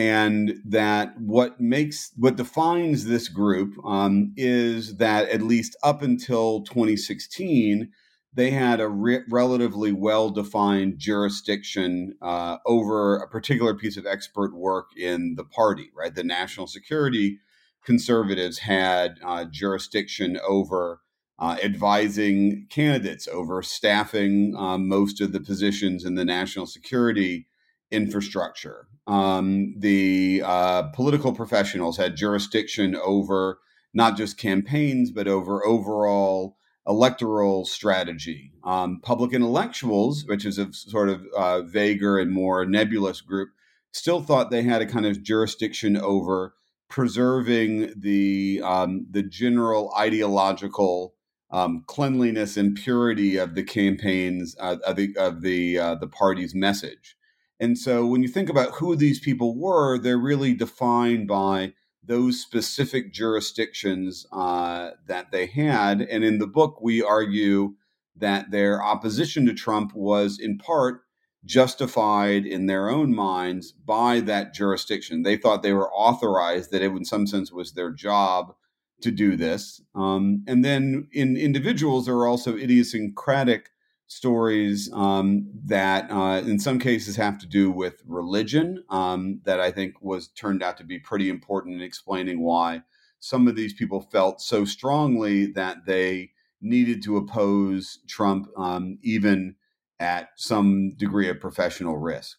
and 0.00 0.54
that 0.64 1.12
what 1.20 1.60
makes 1.60 2.10
what 2.16 2.36
defines 2.36 3.04
this 3.04 3.28
group 3.28 3.74
um, 3.84 4.32
is 4.34 4.96
that 4.96 5.28
at 5.28 5.42
least 5.42 5.76
up 5.82 6.00
until 6.00 6.62
2016 6.62 7.90
they 8.32 8.50
had 8.50 8.80
a 8.80 8.88
re- 8.88 9.20
relatively 9.28 9.92
well 9.92 10.30
defined 10.30 10.98
jurisdiction 10.98 12.14
uh, 12.22 12.56
over 12.64 13.16
a 13.16 13.28
particular 13.28 13.74
piece 13.74 13.98
of 13.98 14.06
expert 14.06 14.56
work 14.56 14.86
in 14.96 15.34
the 15.34 15.44
party 15.44 15.90
right? 15.94 16.14
The 16.14 16.24
national 16.24 16.66
security 16.66 17.38
conservatives 17.84 18.60
had 18.60 19.18
uh, 19.22 19.44
jurisdiction 19.44 20.40
over 20.48 21.00
uh, 21.38 21.58
advising 21.62 22.66
candidates 22.70 23.28
over 23.28 23.60
staffing 23.60 24.54
um, 24.56 24.88
most 24.88 25.20
of 25.20 25.32
the 25.32 25.40
positions 25.40 26.06
in 26.06 26.14
the 26.14 26.24
national 26.24 26.64
security 26.64 27.48
infrastructure. 27.90 28.86
Um, 29.06 29.74
the 29.78 30.42
uh, 30.44 30.82
political 30.94 31.32
professionals 31.32 31.96
had 31.96 32.16
jurisdiction 32.16 32.94
over 32.94 33.58
not 33.92 34.16
just 34.16 34.38
campaigns, 34.38 35.10
but 35.10 35.26
over 35.26 35.66
overall 35.66 36.56
electoral 36.86 37.64
strategy. 37.64 38.52
Um, 38.64 39.00
public 39.02 39.32
intellectuals, 39.32 40.24
which 40.26 40.44
is 40.44 40.58
a 40.58 40.72
sort 40.72 41.08
of 41.08 41.24
uh, 41.36 41.62
vaguer 41.62 42.18
and 42.18 42.30
more 42.30 42.64
nebulous 42.64 43.20
group, 43.20 43.50
still 43.92 44.22
thought 44.22 44.50
they 44.50 44.62
had 44.62 44.82
a 44.82 44.86
kind 44.86 45.06
of 45.06 45.22
jurisdiction 45.22 45.96
over 45.96 46.54
preserving 46.88 47.92
the 47.96 48.60
um, 48.64 49.06
the 49.10 49.22
general 49.22 49.92
ideological 49.96 51.14
um, 51.50 51.84
cleanliness 51.86 52.56
and 52.56 52.76
purity 52.76 53.36
of 53.36 53.54
the 53.54 53.62
campaigns 53.62 54.56
uh, 54.60 54.76
of 54.86 54.96
the 54.96 55.14
of 55.16 55.42
the 55.42 55.78
uh, 55.78 55.94
the 55.96 56.08
party's 56.08 56.54
message. 56.54 57.16
And 57.60 57.78
so, 57.78 58.06
when 58.06 58.22
you 58.22 58.28
think 58.28 58.48
about 58.48 58.72
who 58.76 58.96
these 58.96 59.20
people 59.20 59.56
were, 59.56 59.98
they're 59.98 60.18
really 60.18 60.54
defined 60.54 61.28
by 61.28 61.74
those 62.02 62.40
specific 62.40 63.12
jurisdictions 63.12 64.26
uh, 64.32 64.90
that 65.06 65.30
they 65.30 65.46
had. 65.46 66.00
And 66.00 66.24
in 66.24 66.38
the 66.38 66.46
book, 66.46 66.80
we 66.80 67.02
argue 67.02 67.74
that 68.16 68.50
their 68.50 68.82
opposition 68.82 69.46
to 69.46 69.54
Trump 69.54 69.94
was 69.94 70.38
in 70.40 70.58
part 70.58 71.02
justified 71.44 72.44
in 72.44 72.66
their 72.66 72.88
own 72.88 73.14
minds 73.14 73.72
by 73.72 74.20
that 74.20 74.54
jurisdiction. 74.54 75.22
They 75.22 75.36
thought 75.36 75.62
they 75.62 75.72
were 75.72 75.92
authorized, 75.92 76.70
that 76.70 76.82
it, 76.82 76.90
in 76.90 77.04
some 77.04 77.26
sense, 77.26 77.52
was 77.52 77.72
their 77.72 77.90
job 77.90 78.54
to 79.02 79.10
do 79.10 79.36
this. 79.36 79.80
Um, 79.94 80.44
and 80.46 80.64
then 80.64 81.08
in 81.12 81.36
individuals, 81.36 82.06
there 82.06 82.16
are 82.16 82.28
also 82.28 82.56
idiosyncratic 82.56 83.70
stories 84.10 84.90
um, 84.92 85.48
that, 85.66 86.10
uh, 86.10 86.42
in 86.44 86.58
some 86.58 86.80
cases, 86.80 87.14
have 87.14 87.38
to 87.38 87.46
do 87.46 87.70
with 87.70 88.02
religion. 88.06 88.82
Um, 88.90 89.40
that 89.44 89.60
I 89.60 89.70
think 89.70 89.94
was 90.02 90.28
turned 90.28 90.64
out 90.64 90.76
to 90.78 90.84
be 90.84 90.98
pretty 90.98 91.30
important 91.30 91.76
in 91.76 91.80
explaining 91.80 92.42
why 92.42 92.82
some 93.20 93.46
of 93.46 93.54
these 93.54 93.72
people 93.72 94.00
felt 94.00 94.40
so 94.40 94.64
strongly 94.64 95.46
that 95.52 95.86
they 95.86 96.30
needed 96.60 97.04
to 97.04 97.16
oppose 97.16 98.00
Trump, 98.08 98.48
um, 98.56 98.98
even 99.02 99.54
at 100.00 100.30
some 100.34 100.94
degree 100.96 101.28
of 101.28 101.38
professional 101.38 101.96
risk. 101.96 102.38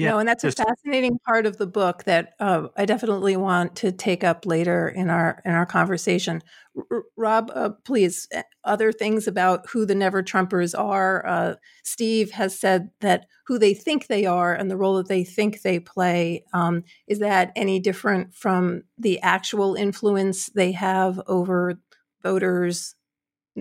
Yeah, 0.00 0.12
no, 0.12 0.18
and 0.20 0.28
that's 0.28 0.44
a 0.44 0.52
fascinating 0.52 1.18
part 1.26 1.46
of 1.46 1.56
the 1.58 1.66
book 1.66 2.04
that 2.04 2.34
uh, 2.40 2.68
I 2.76 2.86
definitely 2.86 3.36
want 3.36 3.76
to 3.76 3.92
take 3.92 4.22
up 4.24 4.46
later 4.46 4.88
in 4.88 5.10
our 5.10 5.42
in 5.44 5.52
our 5.52 5.66
conversation. 5.66 6.42
R- 6.90 7.02
Rob, 7.16 7.50
uh, 7.54 7.70
please, 7.84 8.28
eh, 8.32 8.42
other 8.64 8.92
things 8.92 9.26
about 9.26 9.68
who 9.70 9.84
the 9.84 9.94
Never 9.94 10.22
Trumpers 10.22 10.78
are. 10.78 11.26
Uh, 11.26 11.54
Steve 11.84 12.30
has 12.32 12.58
said 12.58 12.90
that 13.00 13.26
who 13.46 13.58
they 13.58 13.74
think 13.74 14.06
they 14.06 14.26
are 14.26 14.54
and 14.54 14.70
the 14.70 14.76
role 14.76 14.96
that 14.96 15.08
they 15.08 15.24
think 15.24 15.62
they 15.62 15.80
play 15.80 16.44
um, 16.52 16.84
is 17.08 17.18
that 17.18 17.52
any 17.56 17.80
different 17.80 18.34
from 18.34 18.82
the 18.96 19.20
actual 19.20 19.74
influence 19.74 20.46
they 20.46 20.72
have 20.72 21.20
over 21.26 21.80
voters, 22.22 22.94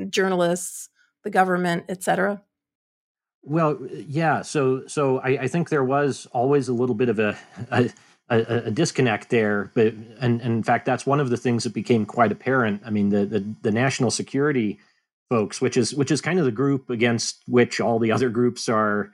journalists, 0.10 0.89
the 1.24 1.29
government, 1.29 1.86
et 1.89 2.03
cetera? 2.03 2.41
Well, 3.43 3.79
yeah. 3.91 4.41
So, 4.41 4.86
so 4.88 5.19
I, 5.19 5.29
I, 5.43 5.48
think 5.48 5.69
there 5.69 5.84
was 5.84 6.27
always 6.34 6.67
a 6.67 6.74
little 6.74 6.96
bit 6.96 7.10
of 7.10 7.19
a, 7.19 7.38
a, 7.72 7.89
a 8.29 8.72
disconnect 8.72 9.29
there, 9.29 9.72
but 9.74 9.93
and, 9.93 10.41
and, 10.41 10.41
in 10.41 10.63
fact, 10.63 10.86
that's 10.86 11.05
one 11.05 11.19
of 11.19 11.29
the 11.29 11.38
things 11.38 11.63
that 11.63 11.74
became 11.74 12.05
quite 12.05 12.31
apparent. 12.31 12.81
I 12.86 12.89
mean, 12.89 13.10
the, 13.10 13.25
the 13.25 13.55
the 13.62 13.72
national 13.72 14.12
security 14.12 14.79
folks, 15.29 15.62
which 15.62 15.77
is 15.77 15.93
which 15.96 16.12
is 16.12 16.22
kind 16.22 16.38
of 16.38 16.46
the 16.46 16.51
group 16.51 16.89
against 16.89 17.41
which 17.48 17.79
all 17.79 17.98
the 17.98 18.12
other 18.12 18.29
groups 18.29 18.67
are 18.67 19.12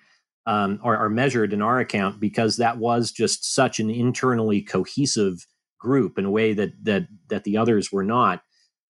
um, 0.48 0.80
are, 0.84 0.98
are 0.98 1.10
measured 1.10 1.54
in 1.54 1.62
our 1.62 1.80
account, 1.80 2.20
because 2.20 2.58
that 2.58 2.78
was 2.78 3.12
just 3.12 3.54
such 3.54 3.80
an 3.80 3.90
internally 3.90 4.62
cohesive 4.62 5.46
group 5.80 6.18
in 6.18 6.26
a 6.26 6.32
way 6.32 6.54
that 6.54 6.74
that 6.84 7.08
that 7.30 7.44
the 7.44 7.58
others 7.58 7.92
were 7.92 8.04
not. 8.04 8.42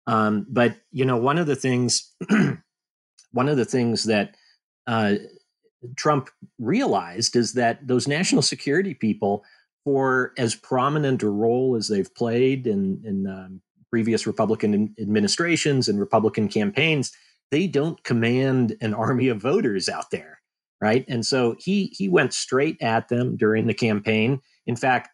Um, 0.07 0.45
but 0.49 0.75
you 0.91 1.05
know, 1.05 1.17
one 1.17 1.37
of 1.37 1.47
the 1.47 1.55
things, 1.55 2.13
one 3.31 3.49
of 3.49 3.57
the 3.57 3.65
things 3.65 4.05
that 4.05 4.35
uh, 4.87 5.15
Trump 5.95 6.29
realized 6.59 7.35
is 7.35 7.53
that 7.53 7.85
those 7.87 8.07
national 8.07 8.41
security 8.41 8.93
people, 8.93 9.43
for 9.83 10.33
as 10.37 10.53
prominent 10.55 11.23
a 11.23 11.29
role 11.29 11.75
as 11.75 11.87
they've 11.87 12.13
played 12.13 12.67
in, 12.67 13.01
in 13.03 13.27
um, 13.27 13.61
previous 13.89 14.27
Republican 14.27 14.95
administrations 14.99 15.87
and 15.87 15.99
Republican 15.99 16.47
campaigns, 16.47 17.11
they 17.51 17.67
don't 17.67 18.03
command 18.03 18.75
an 18.81 18.93
army 18.93 19.27
of 19.27 19.41
voters 19.41 19.89
out 19.89 20.11
there, 20.11 20.39
right? 20.79 21.03
And 21.07 21.25
so 21.25 21.55
he 21.59 21.93
he 21.97 22.07
went 22.07 22.33
straight 22.33 22.81
at 22.81 23.09
them 23.09 23.35
during 23.35 23.67
the 23.67 23.73
campaign. 23.73 24.39
In 24.67 24.75
fact, 24.75 25.09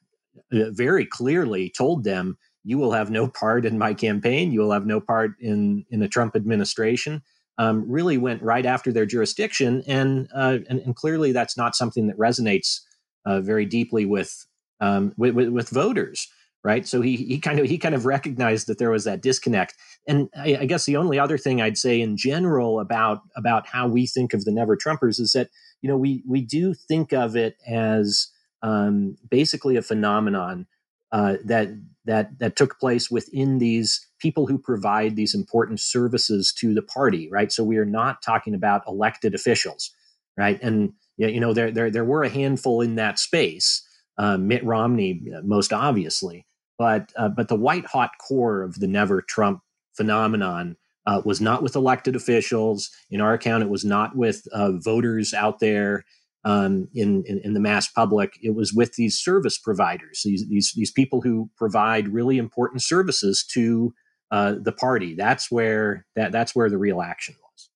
uh, 0.54 0.70
very 0.72 1.06
clearly 1.06 1.72
told 1.76 2.04
them, 2.04 2.38
"You 2.64 2.78
will 2.78 2.92
have 2.92 3.10
no 3.10 3.28
part 3.28 3.66
in 3.66 3.78
my 3.78 3.94
campaign. 3.94 4.52
You 4.52 4.60
will 4.60 4.72
have 4.72 4.86
no 4.86 5.00
part 5.02 5.32
in 5.40 5.86
in 5.90 6.00
the 6.00 6.08
Trump 6.08 6.36
administration." 6.36 7.24
Um, 7.58 7.90
really 7.90 8.18
went 8.18 8.42
right 8.42 8.66
after 8.66 8.92
their 8.92 9.06
jurisdiction, 9.06 9.84
and, 9.88 10.30
uh, 10.34 10.60
and, 10.70 10.80
and 10.80 10.96
clearly 10.96 11.32
that's 11.32 11.58
not 11.58 11.76
something 11.76 12.08
that 12.08 12.18
resonates 12.18 12.82
uh, 13.26 13.42
very 13.42 13.66
deeply 13.66 14.06
with, 14.06 14.46
um, 14.80 15.14
with, 15.18 15.34
with 15.34 15.50
with 15.50 15.70
voters, 15.70 16.28
right? 16.64 16.88
So 16.88 17.02
he 17.02 17.16
he 17.16 17.40
kind 17.40 17.60
of 17.60 17.66
he 17.66 17.78
kind 17.78 17.96
of 17.96 18.06
recognized 18.06 18.68
that 18.68 18.78
there 18.78 18.92
was 18.92 19.04
that 19.04 19.22
disconnect, 19.22 19.74
and 20.08 20.30
I, 20.36 20.58
I, 20.62 20.66
guess 20.66 20.86
the 20.86 20.98
only 20.98 21.20
other 21.20 21.38
thing 21.38 21.62
I'd 21.62 21.78
say 21.78 22.00
in 22.00 22.16
general 22.16 22.80
about 22.80 23.22
about 23.36 23.68
how 23.68 23.88
we 23.88 24.08
think 24.08 24.34
of 24.34 24.46
the 24.46 24.52
Never 24.52 24.78
Trumpers 24.78 25.20
is 25.20 25.34
that 25.34 25.50
you 25.82 25.90
know 25.90 25.98
we 25.98 26.24
we 26.28 26.42
do 26.42 26.74
think 26.74 27.12
of 27.12 27.36
it 27.36 27.58
as 27.68 28.28
um, 28.62 29.18
basically 29.30 29.76
a 29.76 29.82
phenomenon 29.82 30.68
uh, 31.12 31.36
that 31.46 31.70
that 32.06 32.40
that 32.40 32.56
took 32.56 32.80
place 32.80 33.12
within 33.12 33.60
these 33.60 34.07
people 34.20 34.48
who 34.48 34.58
provide 34.58 35.16
these 35.16 35.36
important 35.36 35.80
services 35.80 36.54
to 36.60 36.74
the 36.74 36.82
party, 36.82 37.30
right? 37.32 37.52
So 37.52 37.64
we 37.64 37.78
are 37.78 37.86
not 37.86 38.22
talking 38.22 38.54
about 38.54 38.88
elected 38.88 39.36
officials, 39.36 39.92
right? 40.38 40.62
And 40.62 40.94
you 41.18 41.40
know 41.40 41.54
there 41.54 41.72
there 41.72 41.90
there 41.90 42.06
were 42.06 42.24
a 42.24 42.30
handful 42.30 42.82
in 42.82 42.96
that 42.96 43.20
space, 43.20 43.82
uh, 44.18 44.38
Mitt 44.38 44.64
Romney 44.64 45.22
uh, 45.36 45.42
most 45.44 45.74
obviously, 45.74 46.46
but 46.78 47.12
uh, 47.16 47.30
but 47.30 47.48
the 47.48 47.56
white 47.56 47.86
hot 47.86 48.12
core 48.20 48.62
of 48.62 48.80
the 48.80 48.88
Never 48.88 49.22
Trump 49.22 49.62
phenomenon 49.96 50.78
uh, 51.08 51.22
was 51.26 51.42
not 51.42 51.64
with 51.64 51.76
elected 51.76 52.16
officials. 52.16 52.92
In 53.10 53.22
our 53.22 53.34
account, 53.34 53.64
it 53.64 53.70
was 53.70 53.86
not 53.86 54.16
with 54.16 54.48
uh, 54.52 54.74
voters 54.74 55.34
out 55.34 55.60
there 55.60 56.06
um, 56.44 56.88
in, 56.94 57.24
in, 57.26 57.40
in 57.44 57.54
the 57.54 57.60
mass 57.60 57.88
public. 57.88 58.38
It 58.42 58.56
was 58.56 58.74
with 58.74 58.94
these 58.96 59.18
service 59.18 59.58
providers, 59.58 60.22
these 60.24 60.48
these 60.48 60.74
these 60.76 60.92
people 60.92 61.22
who 61.22 61.50
provide 61.58 62.10
really 62.10 62.38
important 62.38 62.82
services 62.84 63.46
to 63.54 63.94
uh, 64.31 64.55
the 64.62 64.72
party. 64.72 65.15
That's 65.15 65.51
where 65.51 66.05
that 66.15 66.31
that's 66.31 66.55
where 66.55 66.69
the 66.69 66.77
real 66.77 67.01
action 67.01 67.36
was. 67.41 67.69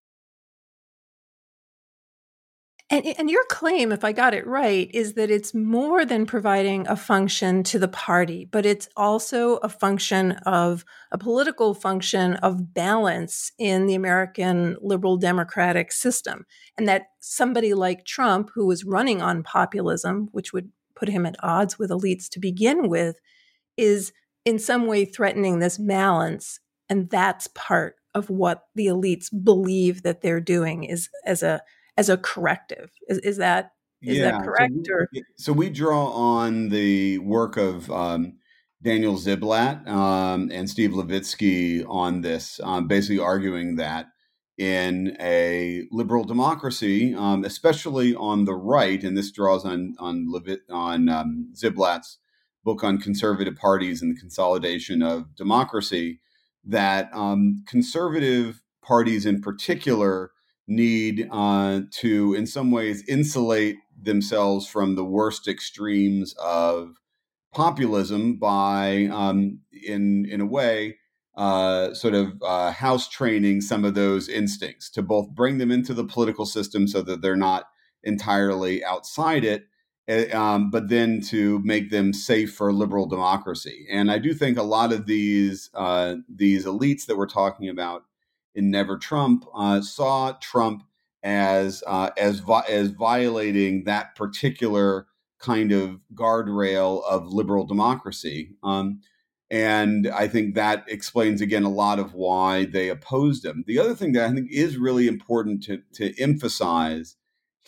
And, 2.91 3.05
and 3.17 3.29
your 3.29 3.45
claim, 3.45 3.93
if 3.93 4.03
I 4.03 4.11
got 4.11 4.33
it 4.33 4.45
right, 4.45 4.91
is 4.93 5.13
that 5.13 5.31
it's 5.31 5.53
more 5.53 6.03
than 6.03 6.25
providing 6.25 6.85
a 6.89 6.97
function 6.97 7.63
to 7.63 7.79
the 7.79 7.87
party, 7.87 8.49
but 8.51 8.65
it's 8.65 8.89
also 8.97 9.55
a 9.57 9.69
function 9.69 10.33
of 10.45 10.83
a 11.09 11.17
political 11.17 11.73
function 11.73 12.33
of 12.35 12.73
balance 12.73 13.53
in 13.57 13.85
the 13.85 13.95
American 13.95 14.75
liberal 14.81 15.15
democratic 15.15 15.93
system. 15.93 16.45
And 16.77 16.85
that 16.89 17.03
somebody 17.21 17.73
like 17.73 18.03
Trump, 18.03 18.51
who 18.53 18.67
was 18.67 18.83
running 18.83 19.21
on 19.21 19.41
populism, 19.41 20.27
which 20.33 20.51
would 20.51 20.69
put 20.93 21.07
him 21.07 21.25
at 21.25 21.37
odds 21.41 21.79
with 21.79 21.91
elites 21.91 22.27
to 22.31 22.41
begin 22.41 22.89
with, 22.89 23.21
is 23.77 24.11
in 24.45 24.59
some 24.59 24.87
way 24.87 25.05
threatening 25.05 25.59
this 25.59 25.77
balance. 25.77 26.59
And 26.89 27.09
that's 27.09 27.47
part 27.47 27.95
of 28.13 28.29
what 28.29 28.63
the 28.75 28.87
elites 28.87 29.27
believe 29.43 30.03
that 30.03 30.21
they're 30.21 30.41
doing 30.41 30.83
is 30.83 31.09
as 31.25 31.43
a 31.43 31.61
as 31.97 32.09
a 32.09 32.17
corrective. 32.17 32.91
Is, 33.07 33.19
is 33.19 33.37
that 33.37 33.71
is 34.01 34.17
yeah, 34.17 34.31
that 34.31 34.43
correct? 34.43 34.73
So 34.85 35.05
we, 35.13 35.23
so 35.37 35.53
we, 35.53 35.69
draw 35.69 36.07
on 36.07 36.69
the 36.69 37.19
work 37.19 37.55
of 37.55 37.89
um, 37.91 38.33
Daniel 38.81 39.15
Ziblatt 39.15 39.87
um, 39.87 40.49
and 40.51 40.69
Steve 40.69 40.91
Levitsky 40.91 41.85
on 41.87 42.21
this, 42.21 42.59
um, 42.63 42.87
basically 42.87 43.19
arguing 43.19 43.75
that 43.75 44.07
in 44.57 45.15
a 45.19 45.83
liberal 45.91 46.23
democracy, 46.23 47.13
um, 47.13 47.45
especially 47.45 48.15
on 48.15 48.45
the 48.45 48.55
right, 48.55 49.03
and 49.03 49.15
this 49.15 49.31
draws 49.31 49.65
on 49.65 49.95
on 49.99 50.27
Levit, 50.31 50.59
on 50.69 51.07
um, 51.07 51.53
Ziblatt's 51.55 52.17
book 52.63 52.83
on 52.83 52.99
conservative 52.99 53.55
parties 53.55 54.01
and 54.01 54.15
the 54.15 54.19
consolidation 54.19 55.01
of 55.01 55.35
democracy, 55.35 56.19
that 56.63 57.09
um, 57.13 57.63
conservative 57.67 58.61
parties 58.83 59.25
in 59.25 59.41
particular 59.41 60.31
need 60.67 61.27
uh, 61.31 61.81
to, 61.91 62.33
in 62.33 62.45
some 62.45 62.71
ways, 62.71 63.03
insulate 63.07 63.77
themselves 64.01 64.67
from 64.67 64.95
the 64.95 65.05
worst 65.05 65.47
extremes 65.47 66.33
of 66.41 66.95
populism 67.53 68.37
by, 68.37 69.09
um, 69.11 69.59
in 69.85 70.25
in 70.25 70.39
a 70.39 70.45
way, 70.45 70.97
uh, 71.35 71.93
sort 71.93 72.13
of 72.13 72.33
uh, 72.43 72.71
house 72.71 73.07
training 73.09 73.61
some 73.61 73.85
of 73.85 73.93
those 73.93 74.29
instincts 74.29 74.89
to 74.89 75.01
both 75.01 75.29
bring 75.29 75.57
them 75.57 75.71
into 75.71 75.93
the 75.93 76.03
political 76.03 76.45
system 76.45 76.87
so 76.87 77.01
that 77.01 77.21
they're 77.21 77.35
not 77.35 77.65
entirely 78.03 78.83
outside 78.83 79.43
it, 79.43 79.65
um, 80.33 80.69
but 80.69 80.89
then 80.89 81.21
to 81.21 81.59
make 81.59 81.89
them 81.89 82.13
safe 82.13 82.53
for 82.53 82.73
liberal 82.73 83.05
democracy. 83.05 83.87
And 83.89 84.11
I 84.11 84.17
do 84.19 84.33
think 84.33 84.57
a 84.57 84.63
lot 84.63 84.91
of 84.91 85.05
these 85.05 85.69
uh, 85.73 86.15
these 86.27 86.65
elites 86.65 87.05
that 87.05 87.17
we're 87.17 87.27
talking 87.27 87.69
about 87.69 88.03
in 88.55 88.71
Never 88.71 88.97
Trump 88.97 89.45
uh, 89.55 89.81
saw 89.81 90.33
Trump 90.41 90.83
as 91.23 91.83
uh, 91.87 92.09
as 92.17 92.39
vi- 92.39 92.65
as 92.67 92.89
violating 92.89 93.83
that 93.85 94.15
particular 94.15 95.07
kind 95.39 95.71
of 95.71 95.99
guardrail 96.13 97.03
of 97.03 97.33
liberal 97.33 97.65
democracy. 97.65 98.55
Um, 98.63 99.01
and 99.49 100.07
I 100.07 100.27
think 100.27 100.55
that 100.55 100.85
explains 100.87 101.41
again 101.41 101.63
a 101.63 101.69
lot 101.69 101.99
of 101.99 102.13
why 102.13 102.65
they 102.65 102.89
opposed 102.89 103.45
him. 103.45 103.63
The 103.67 103.79
other 103.79 103.95
thing 103.95 104.13
that 104.13 104.29
I 104.29 104.33
think 104.33 104.49
is 104.51 104.77
really 104.77 105.07
important 105.07 105.63
to, 105.63 105.81
to 105.93 106.17
emphasize 106.21 107.17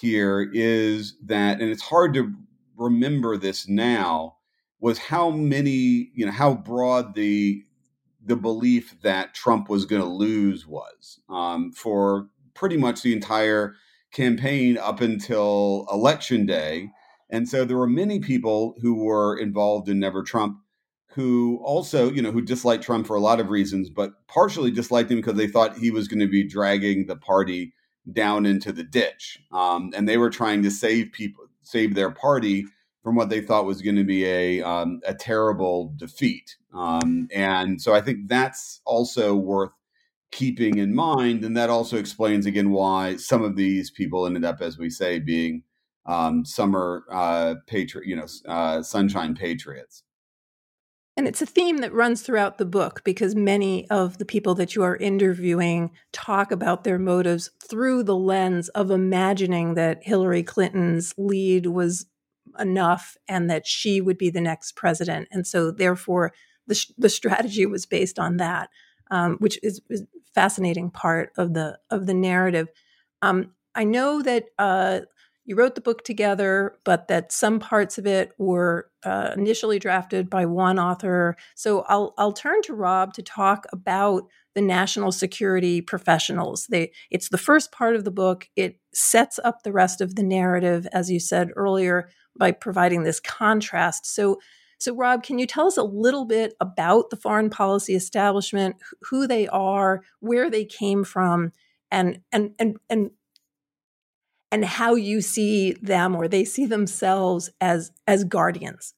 here 0.04 0.50
is 0.54 1.16
that, 1.24 1.62
and 1.62 1.70
it's 1.72 1.82
hard 1.82 2.14
to 2.14 2.34
remember 2.76 3.38
this 3.38 3.70
now, 3.70 4.36
was 4.82 4.98
how 5.00 5.30
many, 5.30 6.12
you 6.14 6.26
know, 6.26 6.32
how 6.32 6.54
broad 6.54 7.16
the 7.16 7.64
the 8.26 8.36
belief 8.36 8.96
that 9.02 9.34
Trump 9.34 9.70
was 9.70 9.86
going 9.86 10.02
to 10.02 10.08
lose 10.08 10.68
was 10.68 11.20
um, 11.30 11.72
for 11.72 12.28
pretty 12.54 12.76
much 12.76 13.02
the 13.02 13.14
entire 13.14 13.76
campaign 14.14 14.78
up 14.78 15.00
until 15.00 15.86
election 15.92 16.46
day. 16.46 16.90
And 17.30 17.48
so 17.48 17.64
there 17.64 17.78
were 17.78 17.88
many 17.88 18.20
people 18.20 18.76
who 18.82 18.96
were 18.96 19.38
involved 19.38 19.88
in 19.88 20.00
Never 20.00 20.22
Trump 20.22 20.58
who 21.16 21.62
also, 21.64 22.12
you 22.12 22.22
know, 22.22 22.32
who 22.32 22.42
disliked 22.42 22.84
Trump 22.84 23.08
for 23.08 23.16
a 23.16 23.22
lot 23.22 23.40
of 23.40 23.50
reasons, 23.50 23.90
but 23.90 24.12
partially 24.28 24.72
disliked 24.72 25.12
him 25.12 25.18
because 25.18 25.36
they 25.36 25.48
thought 25.48 25.78
he 25.78 25.92
was 25.92 26.08
going 26.08 26.20
to 26.20 26.28
be 26.28 26.48
dragging 26.48 27.06
the 27.06 27.16
party 27.16 27.74
down 28.12 28.46
into 28.46 28.72
the 28.72 28.84
ditch. 28.84 29.40
Um, 29.52 29.92
and 29.96 30.08
they 30.08 30.18
were 30.18 30.30
trying 30.30 30.64
to 30.64 30.72
save 30.72 31.12
people, 31.12 31.46
save 31.62 31.96
their 31.96 32.12
party 32.12 32.66
from 33.04 33.16
what 33.16 33.30
they 33.30 33.42
thought 33.42 33.66
was 33.66 33.82
going 33.82 33.98
to 33.98 34.04
be 34.04 34.26
a 34.26 34.62
um, 34.62 35.02
a 35.06 35.14
terrible 35.14 35.94
defeat. 35.98 36.58
Um, 36.74 37.28
and 37.34 37.82
so 37.82 37.94
I 37.94 38.02
think 38.02 38.28
that's 38.28 38.82
also 38.86 39.36
worth 39.36 39.72
keeping 40.32 40.78
in 40.78 40.96
mind, 40.96 41.44
and 41.44 41.56
that 41.58 41.70
also 41.70 41.98
explains 41.98 42.46
again 42.46 42.72
why 42.72 43.18
some 43.18 43.44
of 43.44 43.56
these 43.56 43.92
people 43.92 44.26
ended 44.26 44.46
up, 44.46 44.62
as 44.62 44.78
we 44.78 44.90
say, 44.90 45.20
being 45.20 45.64
um, 46.06 46.44
summer 46.46 47.04
uh, 47.12 47.56
patriot, 47.68 48.08
you 48.08 48.16
know, 48.16 48.28
uh, 48.48 48.82
sunshine 48.82 49.36
patriots. 49.36 50.04
And 51.16 51.28
it's 51.28 51.42
a 51.44 51.46
theme 51.46 51.78
that 51.78 51.94
runs 51.94 52.22
throughout 52.22 52.58
the 52.58 52.66
book 52.66 53.04
because 53.04 53.36
many 53.36 53.88
of 53.90 54.18
the 54.18 54.26
people 54.26 54.56
that 54.56 54.76
you 54.76 54.82
are 54.82 54.96
interviewing 54.96 55.92
talk 56.12 56.52
about 56.52 56.84
their 56.84 56.98
motives 56.98 57.52
through 57.70 58.04
the 58.04 58.16
lens 58.16 58.70
of 58.70 58.90
imagining 58.90 59.76
that 59.76 60.04
Hillary 60.04 60.42
Clinton's 60.42 61.14
lead 61.18 61.68
was 61.68 62.08
enough 62.58 63.16
and 63.28 63.50
that 63.50 63.68
she 63.68 64.02
would 64.02 64.18
be 64.18 64.32
the 64.32 64.42
next 64.42 64.76
president. 64.76 65.28
And 65.32 65.46
so, 65.46 65.70
therefore, 65.70 66.34
the, 66.66 66.84
the 66.98 67.10
strategy 67.10 67.66
was 67.68 67.86
based 67.86 68.18
on 68.18 68.38
that, 68.38 68.70
um, 69.12 69.38
which 69.38 69.60
is, 69.62 69.82
is 69.90 70.04
fascinating 70.34 70.90
part 70.90 71.32
of 71.38 71.54
the 71.54 71.78
of 71.92 72.08
the 72.08 72.14
narrative. 72.14 72.70
Um, 73.22 73.52
I 73.76 73.84
know 73.84 74.22
that 74.22 74.46
uh, 74.58 75.02
you 75.46 75.56
wrote 75.56 75.76
the 75.76 75.82
book 75.82 76.04
together, 76.04 76.76
but 76.86 77.08
that 77.10 77.32
some 77.32 77.60
parts 77.60 77.98
of 77.98 78.06
it 78.06 78.32
were 78.38 78.90
uh, 79.04 79.32
initially 79.36 79.78
drafted 79.80 80.30
by 80.30 80.46
one 80.46 80.80
author. 80.80 81.36
So 81.56 81.82
I'll 81.90 82.14
I'll 82.18 82.32
turn 82.32 82.62
to 82.64 82.74
Rob 82.74 83.14
to 83.14 83.22
talk 83.22 83.66
about 83.74 84.24
the 84.56 84.62
national 84.62 85.12
security 85.12 85.82
professionals. 85.82 86.68
They 86.68 86.92
it's 87.12 87.30
the 87.30 87.38
first 87.38 87.72
part 87.72 87.96
of 87.96 88.06
the 88.06 88.12
book. 88.12 88.48
It 88.56 88.80
sets 88.94 89.40
up 89.44 89.64
the 89.64 89.74
rest 89.74 90.00
of 90.00 90.16
the 90.16 90.24
narrative, 90.24 90.88
as 90.94 91.12
you 91.12 91.20
said 91.20 91.50
earlier, 91.56 92.10
by 92.38 92.52
providing 92.52 93.04
this 93.04 93.20
contrast. 93.20 94.06
So 94.06 94.40
so, 94.84 94.94
Rob, 94.94 95.24
can 95.24 95.40
you 95.40 95.48
tell 95.48 95.68
us 95.68 95.78
a 95.78 95.84
little 95.84 96.26
bit 96.26 96.56
about 96.60 97.10
the 97.10 97.16
foreign 97.16 97.50
policy 97.50 97.96
establishment, 97.96 98.76
who 99.04 99.28
they 99.28 99.48
are, 99.48 100.02
where 100.20 100.50
they 100.50 100.66
came 100.66 101.06
from, 101.06 101.54
and 101.90 102.20
and 102.34 102.54
and 102.60 102.76
and 102.90 103.12
and 104.54 104.64
how 104.64 104.94
you 104.94 105.20
see 105.20 105.74
them 105.82 106.16
or 106.16 106.28
they 106.28 106.46
see 106.46 106.68
themselves 106.68 107.50
as 107.60 107.92
as 108.08 108.24
guardians? 108.24 108.94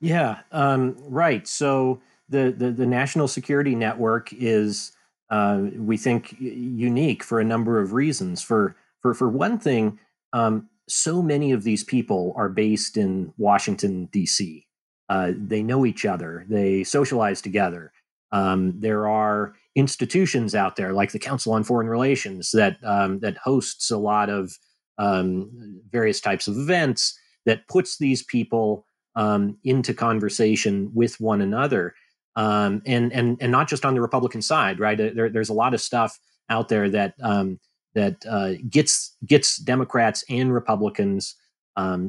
Yeah, 0.00 0.40
um, 0.50 0.96
right. 0.98 1.46
So 1.46 2.00
the, 2.28 2.54
the, 2.56 2.70
the 2.70 2.86
National 2.86 3.28
Security 3.28 3.74
Network 3.74 4.32
is, 4.32 4.92
uh, 5.30 5.62
we 5.76 5.96
think, 5.96 6.34
unique 6.40 7.22
for 7.22 7.38
a 7.38 7.44
number 7.44 7.80
of 7.80 7.92
reasons. 7.92 8.42
For 8.42 8.76
for 9.00 9.14
for 9.14 9.28
one 9.28 9.58
thing, 9.58 10.00
um, 10.32 10.68
so 10.88 11.22
many 11.22 11.52
of 11.52 11.62
these 11.62 11.84
people 11.84 12.34
are 12.36 12.48
based 12.48 12.96
in 12.96 13.32
Washington, 13.38 14.06
D.C. 14.06 14.66
Uh, 15.08 15.32
they 15.36 15.62
know 15.62 15.86
each 15.86 16.04
other, 16.04 16.44
they 16.48 16.82
socialize 16.82 17.40
together. 17.40 17.92
Um, 18.32 18.80
there 18.80 19.08
are 19.08 19.54
institutions 19.74 20.54
out 20.54 20.76
there 20.76 20.92
like 20.92 21.12
the 21.12 21.18
Council 21.18 21.52
on 21.52 21.64
Foreign 21.64 21.88
Relations 21.88 22.50
that 22.52 22.76
um, 22.84 23.20
that 23.20 23.36
hosts 23.38 23.90
a 23.90 23.98
lot 23.98 24.28
of 24.28 24.52
um, 24.98 25.80
various 25.90 26.20
types 26.20 26.46
of 26.48 26.56
events 26.56 27.18
that 27.46 27.66
puts 27.68 27.98
these 27.98 28.22
people 28.22 28.84
um, 29.16 29.56
into 29.64 29.94
conversation 29.94 30.90
with 30.94 31.20
one 31.20 31.40
another, 31.40 31.94
um, 32.36 32.82
and 32.86 33.12
and 33.12 33.38
and 33.40 33.52
not 33.52 33.68
just 33.68 33.84
on 33.84 33.94
the 33.94 34.00
Republican 34.00 34.42
side, 34.42 34.78
right? 34.78 34.98
There, 34.98 35.28
there's 35.28 35.48
a 35.48 35.54
lot 35.54 35.74
of 35.74 35.80
stuff 35.80 36.18
out 36.48 36.68
there 36.68 36.88
that 36.90 37.14
um, 37.22 37.58
that 37.94 38.24
uh, 38.28 38.52
gets 38.68 39.16
gets 39.26 39.56
Democrats 39.56 40.24
and 40.28 40.52
Republicans 40.52 41.36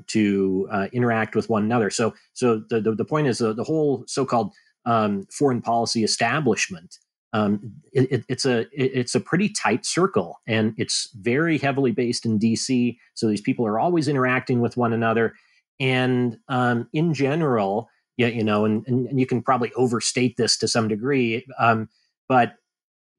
to 0.07 0.67
uh, 0.69 0.87
interact 0.91 1.33
with 1.33 1.49
one 1.49 1.63
another. 1.63 1.89
So, 1.89 2.13
so 2.33 2.61
the 2.69 2.81
the, 2.81 2.93
the 2.93 3.05
point 3.05 3.27
is 3.27 3.41
uh, 3.41 3.53
the 3.53 3.63
whole 3.63 4.03
so-called 4.05 4.51
um, 4.85 5.25
foreign 5.31 5.61
policy 5.61 6.03
establishment. 6.03 6.97
Um, 7.33 7.73
it, 7.93 8.25
it's 8.27 8.45
a 8.45 8.61
it, 8.73 8.91
it's 8.93 9.15
a 9.15 9.19
pretty 9.19 9.49
tight 9.49 9.85
circle, 9.85 10.41
and 10.47 10.73
it's 10.77 11.09
very 11.15 11.57
heavily 11.57 11.91
based 11.91 12.25
in 12.25 12.37
D.C. 12.37 12.99
So 13.13 13.29
these 13.29 13.41
people 13.41 13.65
are 13.65 13.79
always 13.79 14.07
interacting 14.07 14.59
with 14.59 14.75
one 14.75 14.91
another, 14.91 15.35
and 15.79 16.37
um, 16.49 16.89
in 16.91 17.13
general, 17.13 17.89
yeah, 18.17 18.27
you 18.27 18.43
know, 18.43 18.65
and, 18.65 18.85
and, 18.85 19.07
and 19.07 19.19
you 19.19 19.25
can 19.25 19.41
probably 19.41 19.71
overstate 19.77 20.35
this 20.35 20.57
to 20.57 20.67
some 20.67 20.89
degree, 20.89 21.45
um, 21.57 21.87
but 22.27 22.55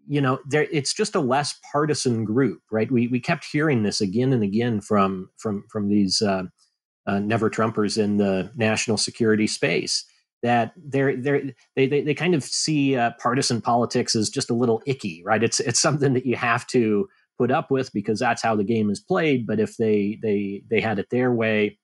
you 0.07 0.21
know, 0.21 0.41
there 0.47 0.67
it's 0.71 0.93
just 0.93 1.15
a 1.15 1.21
less 1.21 1.59
partisan 1.71 2.25
group, 2.25 2.61
right? 2.71 2.91
We 2.91 3.09
we 3.09 3.19
kept 3.19 3.47
hearing 3.51 3.83
this 3.83 4.03
again 4.03 4.35
and 4.35 4.43
again 4.43 4.83
from 4.83 5.31
from 5.39 5.65
from 5.71 5.89
these 5.89 6.21
uh, 6.21 6.45
uh, 7.07 7.19
never 7.19 7.49
Trumpers 7.49 7.97
in 7.97 8.19
the 8.19 8.51
national 8.57 8.99
security 8.99 9.47
space 9.47 10.05
that 10.43 10.73
they're 10.77 11.17
they're 11.17 11.43
they 11.77 11.87
they, 11.87 12.03
they 12.03 12.15
kind 12.15 12.35
of 12.35 12.43
see 12.43 12.97
uh, 12.97 13.13
partisan 13.19 13.61
politics 13.61 14.15
as 14.15 14.29
just 14.29 14.51
a 14.51 14.55
little 14.55 14.83
icky, 14.87 15.23
right? 15.25 15.43
It's 15.43 15.61
it's 15.61 15.81
something 15.81 16.15
that 16.15 16.27
you 16.27 16.37
have 16.37 16.67
to 16.69 17.09
put 17.39 17.51
up 17.51 17.71
with 17.71 17.93
because 17.93 18.19
that's 18.19 18.43
how 18.43 18.55
the 18.55 18.65
game 18.65 18.91
is 18.91 19.01
played. 19.01 19.47
But 19.47 19.61
if 19.61 19.77
they 19.77 20.19
they 20.23 20.63
they 20.69 20.81
had 20.81 20.99
it 20.99 21.11
their 21.11 21.33
way, 21.33 21.79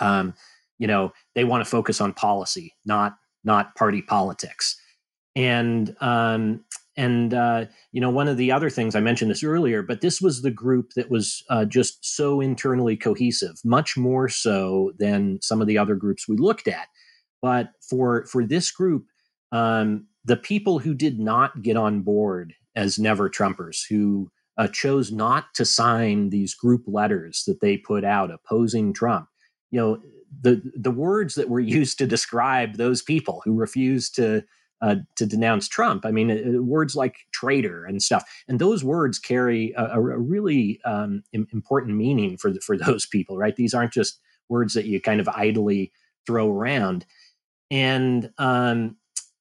um, 0.00 0.34
you 0.78 0.86
know, 0.86 1.12
they 1.34 1.44
want 1.44 1.64
to 1.64 1.70
focus 1.70 2.00
on 2.00 2.12
policy, 2.12 2.74
not 2.84 3.16
not 3.44 3.74
party 3.74 4.02
politics. 4.02 4.80
And 5.36 5.96
um, 6.00 6.64
and 6.96 7.34
uh, 7.34 7.66
you 7.92 8.00
know, 8.00 8.10
one 8.10 8.28
of 8.28 8.36
the 8.36 8.52
other 8.52 8.70
things 8.70 8.94
I 8.94 9.00
mentioned 9.00 9.30
this 9.30 9.42
earlier, 9.42 9.82
but 9.82 10.00
this 10.00 10.20
was 10.20 10.42
the 10.42 10.50
group 10.50 10.92
that 10.94 11.10
was 11.10 11.42
uh, 11.50 11.64
just 11.64 12.04
so 12.04 12.40
internally 12.40 12.96
cohesive, 12.96 13.56
much 13.64 13.96
more 13.96 14.28
so 14.28 14.92
than 14.98 15.40
some 15.42 15.60
of 15.60 15.66
the 15.66 15.78
other 15.78 15.96
groups 15.96 16.28
we 16.28 16.36
looked 16.36 16.68
at. 16.68 16.86
But 17.44 17.72
for 17.86 18.24
for 18.24 18.42
this 18.46 18.70
group, 18.70 19.04
um, 19.52 20.06
the 20.24 20.38
people 20.38 20.78
who 20.78 20.94
did 20.94 21.20
not 21.20 21.60
get 21.60 21.76
on 21.76 22.00
board 22.00 22.54
as 22.74 22.98
never 22.98 23.28
Trumpers, 23.28 23.82
who 23.86 24.30
uh, 24.56 24.68
chose 24.68 25.12
not 25.12 25.52
to 25.56 25.66
sign 25.66 26.30
these 26.30 26.54
group 26.54 26.84
letters 26.86 27.44
that 27.46 27.60
they 27.60 27.76
put 27.76 28.02
out 28.02 28.30
opposing 28.30 28.94
Trump, 28.94 29.28
you 29.70 29.78
know, 29.78 29.98
the 30.40 30.62
the 30.74 30.90
words 30.90 31.34
that 31.34 31.50
were 31.50 31.60
used 31.80 31.98
to 31.98 32.06
describe 32.06 32.78
those 32.78 33.02
people 33.02 33.42
who 33.44 33.52
refused 33.52 34.14
to 34.14 34.42
uh, 34.80 34.96
to 35.16 35.26
denounce 35.26 35.68
Trump. 35.68 36.06
I 36.06 36.12
mean, 36.12 36.30
uh, 36.30 36.62
words 36.62 36.96
like 36.96 37.26
traitor 37.30 37.84
and 37.84 38.02
stuff, 38.02 38.24
and 38.48 38.58
those 38.58 38.82
words 38.82 39.18
carry 39.18 39.74
a, 39.76 39.98
a 39.98 40.00
really 40.00 40.80
um, 40.86 41.24
important 41.34 41.98
meaning 41.98 42.38
for 42.38 42.50
the, 42.50 42.60
for 42.60 42.78
those 42.86 43.04
people, 43.04 43.36
right? 43.36 43.54
These 43.54 43.74
aren't 43.74 43.92
just 43.92 44.18
words 44.48 44.72
that 44.72 44.86
you 44.86 44.98
kind 44.98 45.20
of 45.20 45.28
idly 45.28 45.92
throw 46.26 46.50
around, 46.50 47.04
and 47.70 48.30
um, 48.38 48.96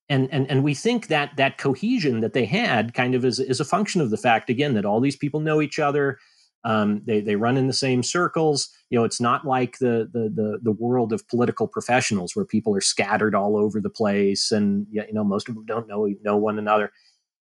and 0.09 0.29
and 0.31 0.49
and 0.49 0.63
we 0.63 0.73
think 0.73 1.07
that 1.07 1.35
that 1.37 1.57
cohesion 1.57 2.19
that 2.21 2.33
they 2.33 2.45
had 2.45 2.93
kind 2.93 3.15
of 3.15 3.25
is 3.25 3.39
is 3.39 3.59
a 3.59 3.65
function 3.65 4.01
of 4.01 4.09
the 4.09 4.17
fact 4.17 4.49
again 4.49 4.73
that 4.73 4.85
all 4.85 4.99
these 4.99 5.15
people 5.15 5.39
know 5.39 5.61
each 5.61 5.79
other. 5.79 6.17
Um, 6.65 7.01
they 7.05 7.19
they 7.19 7.35
run 7.35 7.57
in 7.57 7.67
the 7.67 7.73
same 7.73 8.03
circles. 8.03 8.69
You 8.89 8.97
know, 8.97 9.05
it's 9.05 9.19
not 9.19 9.45
like 9.45 9.79
the, 9.79 10.09
the 10.11 10.29
the 10.33 10.59
the 10.61 10.71
world 10.71 11.11
of 11.11 11.27
political 11.27 11.67
professionals 11.67 12.35
where 12.35 12.45
people 12.45 12.75
are 12.75 12.81
scattered 12.81 13.35
all 13.35 13.57
over 13.57 13.81
the 13.81 13.89
place, 13.89 14.51
and 14.51 14.87
you 14.89 15.03
know 15.11 15.23
most 15.23 15.49
of 15.49 15.55
them 15.55 15.65
don't 15.65 15.87
know 15.87 16.07
know 16.23 16.37
one 16.37 16.57
another. 16.57 16.91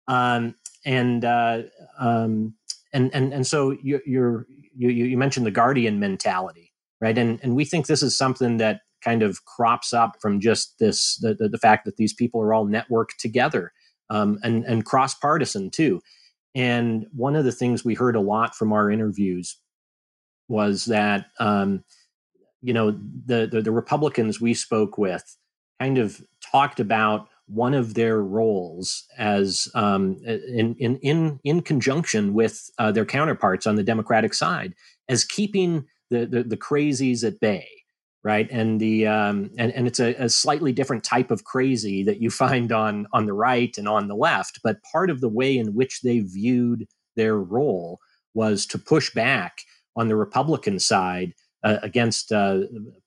Um, 0.08 0.54
and 0.84 1.24
uh, 1.24 1.62
um, 1.98 2.54
and 2.92 3.10
and 3.14 3.32
and 3.32 3.46
so 3.46 3.76
you 3.82 4.00
you 4.06 4.46
you 4.76 5.18
mentioned 5.18 5.46
the 5.46 5.50
guardian 5.50 6.00
mentality, 6.00 6.72
right? 7.00 7.16
And 7.16 7.38
and 7.42 7.54
we 7.54 7.64
think 7.64 7.86
this 7.86 8.02
is 8.02 8.16
something 8.16 8.56
that 8.58 8.80
kind 9.02 9.22
of 9.22 9.44
crops 9.44 9.92
up 9.92 10.16
from 10.20 10.40
just 10.40 10.78
this 10.78 11.16
the 11.16 11.34
the, 11.34 11.48
the 11.48 11.58
fact 11.58 11.84
that 11.84 11.96
these 11.96 12.12
people 12.12 12.40
are 12.40 12.54
all 12.54 12.66
networked 12.66 13.16
together 13.18 13.72
um, 14.10 14.38
and 14.42 14.64
and 14.64 14.84
cross 14.84 15.14
partisan 15.14 15.70
too. 15.70 16.00
And 16.54 17.06
one 17.12 17.34
of 17.34 17.44
the 17.44 17.52
things 17.52 17.84
we 17.84 17.94
heard 17.94 18.16
a 18.16 18.20
lot 18.20 18.54
from 18.54 18.72
our 18.72 18.90
interviews 18.90 19.58
was 20.48 20.84
that, 20.86 21.26
um, 21.40 21.82
you 22.60 22.74
know, 22.74 22.90
the, 22.90 23.48
the, 23.50 23.62
the 23.62 23.72
Republicans 23.72 24.40
we 24.40 24.52
spoke 24.52 24.98
with 24.98 25.38
kind 25.80 25.96
of 25.96 26.22
talked 26.52 26.78
about 26.78 27.28
one 27.46 27.74
of 27.74 27.94
their 27.94 28.22
roles 28.22 29.04
as 29.18 29.68
um, 29.74 30.16
in, 30.24 30.74
in 30.78 30.96
in 30.98 31.40
in 31.42 31.60
conjunction 31.60 32.34
with 32.34 32.70
uh, 32.78 32.92
their 32.92 33.04
counterparts 33.04 33.66
on 33.66 33.76
the 33.76 33.82
Democratic 33.82 34.32
side 34.32 34.74
as 35.08 35.24
keeping 35.24 35.86
the, 36.10 36.24
the, 36.24 36.42
the 36.44 36.56
crazies 36.56 37.24
at 37.26 37.40
bay 37.40 37.66
right? 38.24 38.48
And 38.50 38.80
the 38.80 39.06
um, 39.06 39.50
and, 39.58 39.72
and 39.72 39.86
it's 39.86 40.00
a, 40.00 40.14
a, 40.14 40.28
slightly 40.28 40.72
different 40.72 41.02
type 41.02 41.30
of 41.30 41.44
crazy 41.44 42.02
that 42.04 42.20
you 42.20 42.30
find 42.44 42.72
on 42.72 43.06
on 43.12 43.26
the 43.26 43.32
right 43.32 43.76
and 43.76 43.88
on 43.88 44.08
the 44.08 44.16
left 44.16 44.60
but 44.62 44.82
part 44.90 45.10
of 45.10 45.20
the 45.20 45.28
way 45.28 45.56
in 45.56 45.74
which 45.74 46.00
they 46.02 46.20
viewed 46.20 46.86
their 47.16 47.36
role 47.36 47.98
was 48.34 48.64
to 48.66 48.78
push 48.78 49.12
back 49.12 49.62
on 49.96 50.08
the 50.08 50.16
republican 50.16 50.78
side 50.78 51.34
uh, 51.64 51.78
against 51.82 52.32
uh, 52.32 52.60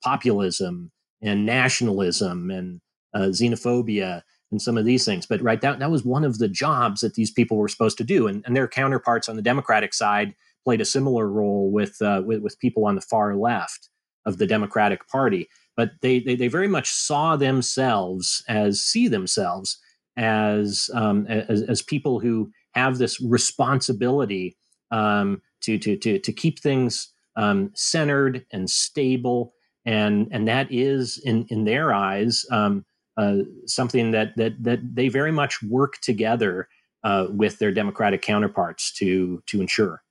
populism 0.03 0.91
and 1.21 1.45
nationalism 1.45 2.51
and 2.51 2.81
uh, 3.13 3.29
xenophobia 3.29 4.21
and 4.51 4.61
some 4.61 4.77
of 4.77 4.85
these 4.85 5.05
things. 5.05 5.25
But 5.25 5.41
right 5.41 5.59
that, 5.61 5.79
that 5.79 5.91
was 5.91 6.05
one 6.05 6.23
of 6.23 6.37
the 6.37 6.47
jobs 6.47 7.01
that 7.01 7.15
these 7.15 7.31
people 7.31 7.57
were 7.57 7.67
supposed 7.67 7.97
to 7.97 8.03
do. 8.03 8.27
And, 8.27 8.43
and 8.45 8.55
their 8.55 8.67
counterparts 8.67 9.27
on 9.27 9.35
the 9.35 9.41
democratic 9.41 9.93
side 9.93 10.35
played 10.63 10.81
a 10.81 10.85
similar 10.85 11.27
role 11.27 11.71
with, 11.71 12.01
uh, 12.01 12.21
with, 12.25 12.41
with 12.41 12.59
people 12.59 12.85
on 12.85 12.95
the 12.95 13.01
far 13.01 13.35
left 13.35 13.89
of 14.25 14.37
the 14.37 14.47
Democratic 14.47 15.07
Party. 15.07 15.47
But 15.75 15.91
they, 16.01 16.19
they, 16.19 16.35
they 16.35 16.47
very 16.47 16.67
much 16.67 16.89
saw 16.89 17.35
themselves 17.35 18.43
as 18.47 18.81
see 18.81 19.07
themselves 19.07 19.77
as, 20.17 20.89
um, 20.93 21.27
as, 21.27 21.61
as 21.63 21.81
people 21.81 22.19
who 22.19 22.51
have 22.73 22.97
this 22.97 23.19
responsibility 23.21 24.57
um, 24.91 25.41
to, 25.61 25.77
to, 25.77 25.97
to, 25.97 26.19
to 26.19 26.31
keep 26.31 26.59
things 26.59 27.11
um, 27.35 27.71
centered 27.75 28.45
and 28.51 28.69
stable. 28.69 29.53
And, 29.85 30.29
and 30.31 30.47
that 30.47 30.71
is, 30.71 31.21
in, 31.25 31.45
in 31.49 31.65
their 31.65 31.93
eyes, 31.93 32.45
um, 32.51 32.85
uh, 33.17 33.39
something 33.65 34.11
that, 34.11 34.35
that, 34.37 34.61
that 34.63 34.79
they 34.95 35.09
very 35.09 35.31
much 35.31 35.61
work 35.63 35.99
together 36.01 36.69
uh, 37.03 37.27
with 37.29 37.59
their 37.59 37.71
Democratic 37.71 38.21
counterparts 38.21 38.93
to, 38.93 39.43
to 39.47 39.61
ensure. 39.61 40.01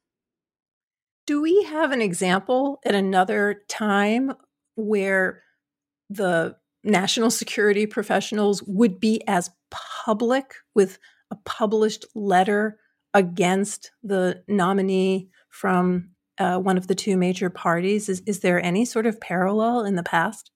Do 1.26 1.40
we 1.40 1.64
have 1.64 1.90
an 1.90 2.02
example 2.02 2.80
at 2.84 2.94
another 2.94 3.62
time 3.68 4.34
where 4.74 5.42
the 6.10 6.56
national 6.82 7.30
security 7.30 7.86
professionals 7.86 8.62
would 8.66 9.00
be 9.00 9.22
as 9.26 9.50
public 9.70 10.54
with 10.74 10.98
a 11.30 11.36
published 11.44 12.04
letter 12.14 12.78
against 13.14 13.90
the 14.02 14.42
nominee 14.48 15.30
from 15.48 16.10
uh, 16.38 16.58
one 16.58 16.76
of 16.76 16.88
the 16.88 16.94
two 16.94 17.16
major 17.16 17.48
parties? 17.48 18.08
Is, 18.08 18.22
is 18.26 18.40
there 18.40 18.62
any 18.62 18.84
sort 18.84 19.06
of 19.06 19.20
parallel 19.20 19.84
in 19.84 19.94
the 19.94 20.02
past? 20.02 20.50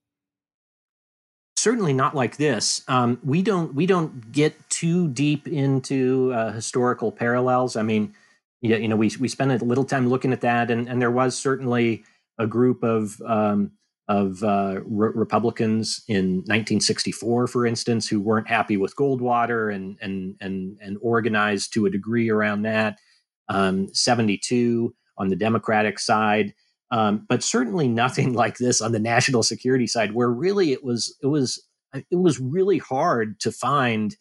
Certainly 1.56 1.94
not 1.94 2.14
like 2.14 2.36
this. 2.36 2.82
Um, 2.86 3.18
we 3.24 3.42
don't 3.42 3.74
we 3.74 3.84
don't 3.86 4.30
get 4.30 4.70
too 4.70 5.08
deep 5.08 5.48
into 5.48 6.32
uh, 6.32 6.52
historical 6.52 7.10
parallels. 7.10 7.74
I 7.74 7.82
mean, 7.82 8.14
yeah, 8.60 8.76
you 8.76 8.88
know, 8.88 8.96
we 8.96 9.10
we 9.20 9.28
spent 9.28 9.50
a 9.50 9.64
little 9.64 9.84
time 9.84 10.08
looking 10.08 10.32
at 10.32 10.40
that, 10.40 10.70
and 10.70 10.88
and 10.88 11.00
there 11.00 11.10
was 11.10 11.36
certainly 11.36 12.04
a 12.38 12.46
group 12.46 12.82
of 12.82 13.20
um, 13.26 13.72
of 14.08 14.42
uh, 14.42 14.80
re- 14.84 15.12
Republicans 15.14 16.02
in 16.08 16.38
1964, 16.46 17.46
for 17.46 17.66
instance, 17.66 18.08
who 18.08 18.20
weren't 18.20 18.48
happy 18.48 18.76
with 18.76 18.96
Goldwater 18.96 19.72
and 19.72 19.96
and 20.00 20.34
and 20.40 20.76
and 20.80 20.98
organized 21.00 21.72
to 21.74 21.86
a 21.86 21.90
degree 21.90 22.30
around 22.30 22.62
that. 22.62 22.98
Um, 23.50 23.88
72 23.94 24.94
on 25.16 25.28
the 25.28 25.36
Democratic 25.36 25.98
side, 25.98 26.52
um, 26.90 27.24
but 27.28 27.42
certainly 27.42 27.88
nothing 27.88 28.32
like 28.34 28.58
this 28.58 28.80
on 28.80 28.92
the 28.92 28.98
national 28.98 29.42
security 29.42 29.86
side, 29.86 30.12
where 30.14 30.30
really 30.30 30.72
it 30.72 30.82
was 30.82 31.16
it 31.22 31.28
was 31.28 31.62
it 31.94 32.16
was 32.16 32.40
really 32.40 32.78
hard 32.78 33.38
to 33.40 33.52
find 33.52 34.16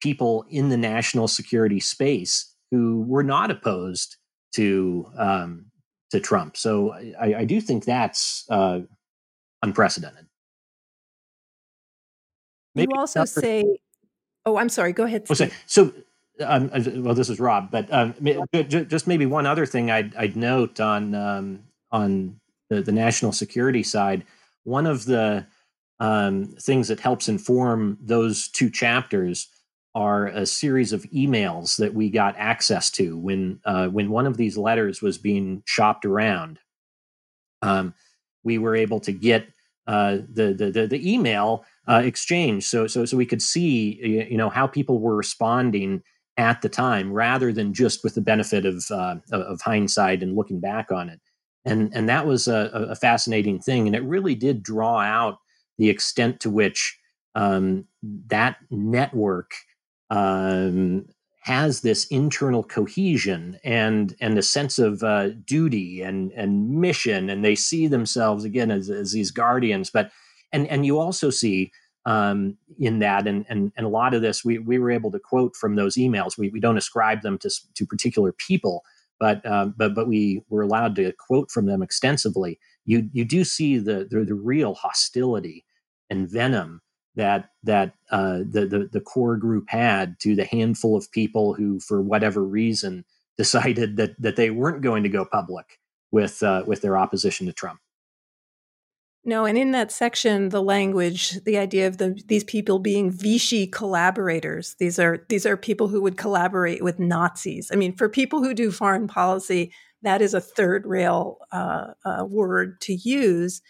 people 0.00 0.44
in 0.48 0.68
the 0.68 0.76
national 0.76 1.28
security 1.28 1.80
space 1.80 2.53
who 2.74 3.04
were 3.06 3.22
not 3.22 3.52
opposed 3.52 4.16
to 4.52 5.06
um, 5.16 5.66
to 6.10 6.18
Trump. 6.18 6.56
So 6.56 6.92
I, 6.92 7.34
I 7.38 7.44
do 7.44 7.60
think 7.60 7.84
that's 7.84 8.44
uh, 8.50 8.80
unprecedented. 9.62 10.26
Maybe 12.74 12.90
you 12.92 13.00
also 13.00 13.24
say, 13.26 13.64
"Oh, 14.44 14.56
I'm 14.56 14.68
sorry. 14.68 14.92
Go 14.92 15.04
ahead." 15.04 15.28
Steve. 15.28 15.54
So, 15.66 15.92
um, 16.40 16.68
well, 16.96 17.14
this 17.14 17.28
is 17.28 17.38
Rob, 17.38 17.70
but 17.70 17.86
um, 17.92 18.12
just 18.68 19.06
maybe 19.06 19.24
one 19.24 19.46
other 19.46 19.66
thing 19.66 19.92
I'd, 19.92 20.12
I'd 20.16 20.34
note 20.34 20.80
on 20.80 21.14
um, 21.14 21.60
on 21.92 22.40
the, 22.70 22.82
the, 22.82 22.90
national 22.90 23.30
security 23.30 23.84
side. 23.84 24.24
One 24.64 24.86
of 24.86 25.04
the 25.04 25.46
um, 26.00 26.56
things 26.60 26.88
that 26.88 26.98
helps 26.98 27.28
inform 27.28 27.98
those 28.00 28.48
two 28.48 28.68
chapters 28.68 29.48
are 29.94 30.26
a 30.26 30.44
series 30.44 30.92
of 30.92 31.04
emails 31.04 31.76
that 31.76 31.94
we 31.94 32.10
got 32.10 32.34
access 32.36 32.90
to 32.90 33.16
when 33.16 33.60
uh, 33.64 33.86
when 33.88 34.10
one 34.10 34.26
of 34.26 34.36
these 34.36 34.56
letters 34.56 35.00
was 35.00 35.18
being 35.18 35.62
shopped 35.66 36.04
around. 36.04 36.58
Um, 37.62 37.94
we 38.42 38.58
were 38.58 38.76
able 38.76 39.00
to 39.00 39.12
get 39.12 39.48
uh, 39.86 40.18
the, 40.32 40.52
the, 40.52 40.70
the 40.70 40.86
the 40.86 41.12
email 41.12 41.64
uh, 41.88 42.02
exchange, 42.04 42.64
so 42.64 42.86
so 42.86 43.04
so 43.04 43.16
we 43.16 43.26
could 43.26 43.42
see 43.42 44.26
you 44.30 44.36
know 44.36 44.50
how 44.50 44.66
people 44.66 44.98
were 44.98 45.16
responding 45.16 46.02
at 46.36 46.62
the 46.62 46.68
time, 46.68 47.12
rather 47.12 47.52
than 47.52 47.72
just 47.72 48.02
with 48.02 48.16
the 48.16 48.20
benefit 48.20 48.66
of 48.66 48.84
uh, 48.90 49.16
of 49.30 49.60
hindsight 49.60 50.22
and 50.22 50.34
looking 50.34 50.60
back 50.60 50.90
on 50.90 51.08
it. 51.08 51.20
And 51.64 51.94
and 51.94 52.08
that 52.08 52.26
was 52.26 52.48
a, 52.48 52.70
a 52.90 52.96
fascinating 52.96 53.60
thing, 53.60 53.86
and 53.86 53.94
it 53.94 54.02
really 54.02 54.34
did 54.34 54.62
draw 54.62 54.98
out 55.00 55.38
the 55.78 55.88
extent 55.88 56.40
to 56.40 56.50
which 56.50 56.98
um, 57.34 57.86
that 58.26 58.56
network 58.70 59.52
um, 60.10 61.06
has 61.44 61.82
this 61.82 62.06
internal 62.06 62.62
cohesion 62.62 63.58
and 63.64 64.16
and 64.20 64.38
a 64.38 64.42
sense 64.42 64.78
of 64.78 65.02
uh, 65.02 65.28
duty 65.44 66.00
and 66.00 66.32
and 66.32 66.70
mission, 66.70 67.28
and 67.28 67.44
they 67.44 67.54
see 67.54 67.86
themselves 67.86 68.44
again 68.44 68.70
as, 68.70 68.88
as 68.88 69.12
these 69.12 69.30
guardians. 69.30 69.90
But 69.90 70.10
and 70.52 70.66
and 70.68 70.86
you 70.86 70.98
also 70.98 71.30
see 71.30 71.70
um, 72.06 72.56
in 72.78 72.98
that, 73.00 73.26
and, 73.26 73.44
and 73.48 73.72
and 73.76 73.86
a 73.86 73.90
lot 73.90 74.14
of 74.14 74.22
this 74.22 74.44
we 74.44 74.58
we 74.58 74.78
were 74.78 74.90
able 74.90 75.10
to 75.10 75.18
quote 75.18 75.54
from 75.54 75.76
those 75.76 75.96
emails. 75.96 76.38
We 76.38 76.48
we 76.48 76.60
don't 76.60 76.78
ascribe 76.78 77.22
them 77.22 77.38
to 77.38 77.50
to 77.74 77.86
particular 77.86 78.32
people, 78.32 78.82
but 79.20 79.44
um, 79.44 79.74
but 79.76 79.94
but 79.94 80.08
we 80.08 80.42
were 80.48 80.62
allowed 80.62 80.96
to 80.96 81.12
quote 81.12 81.50
from 81.50 81.66
them 81.66 81.82
extensively. 81.82 82.58
You 82.86 83.10
you 83.12 83.24
do 83.26 83.44
see 83.44 83.78
the 83.78 84.06
the, 84.10 84.24
the 84.24 84.34
real 84.34 84.74
hostility 84.74 85.66
and 86.08 86.30
venom 86.30 86.80
that 87.16 87.50
that 87.62 87.94
uh, 88.10 88.38
the, 88.38 88.66
the 88.66 88.88
the 88.92 89.00
core 89.00 89.36
group 89.36 89.66
had 89.68 90.18
to 90.20 90.34
the 90.34 90.44
handful 90.44 90.96
of 90.96 91.10
people 91.12 91.54
who, 91.54 91.80
for 91.80 92.02
whatever 92.02 92.42
reason, 92.44 93.04
decided 93.38 93.96
that 93.96 94.20
that 94.20 94.36
they 94.36 94.50
weren't 94.50 94.82
going 94.82 95.02
to 95.02 95.08
go 95.08 95.24
public 95.24 95.78
with 96.10 96.42
uh, 96.42 96.64
with 96.66 96.82
their 96.82 96.96
opposition 96.96 97.46
to 97.46 97.52
Trump. 97.52 97.80
No, 99.26 99.46
and 99.46 99.56
in 99.56 99.70
that 99.70 99.90
section, 99.90 100.50
the 100.50 100.62
language, 100.62 101.42
the 101.44 101.56
idea 101.56 101.86
of 101.86 101.96
the, 101.96 102.20
these 102.26 102.44
people 102.44 102.78
being 102.78 103.10
Vichy 103.10 103.66
collaborators. 103.66 104.76
These 104.78 104.98
are 104.98 105.24
these 105.30 105.46
are 105.46 105.56
people 105.56 105.88
who 105.88 106.02
would 106.02 106.18
collaborate 106.18 106.84
with 106.84 106.98
Nazis. 106.98 107.70
I 107.72 107.76
mean, 107.76 107.96
for 107.96 108.08
people 108.10 108.42
who 108.42 108.52
do 108.52 108.70
foreign 108.70 109.08
policy, 109.08 109.72
that 110.02 110.20
is 110.20 110.34
a 110.34 110.42
third 110.42 110.84
rail 110.84 111.38
uh, 111.52 111.92
uh, 112.04 112.26
word 112.28 112.80
to 112.82 112.92
use. 112.92 113.62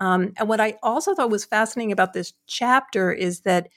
Um, 0.00 0.32
and 0.38 0.48
what 0.48 0.60
I 0.60 0.74
also 0.82 1.14
thought 1.14 1.30
was 1.30 1.44
fascinating 1.44 1.92
about 1.92 2.12
this 2.12 2.32
chapter 2.46 3.12
is 3.12 3.40
that 3.40 3.68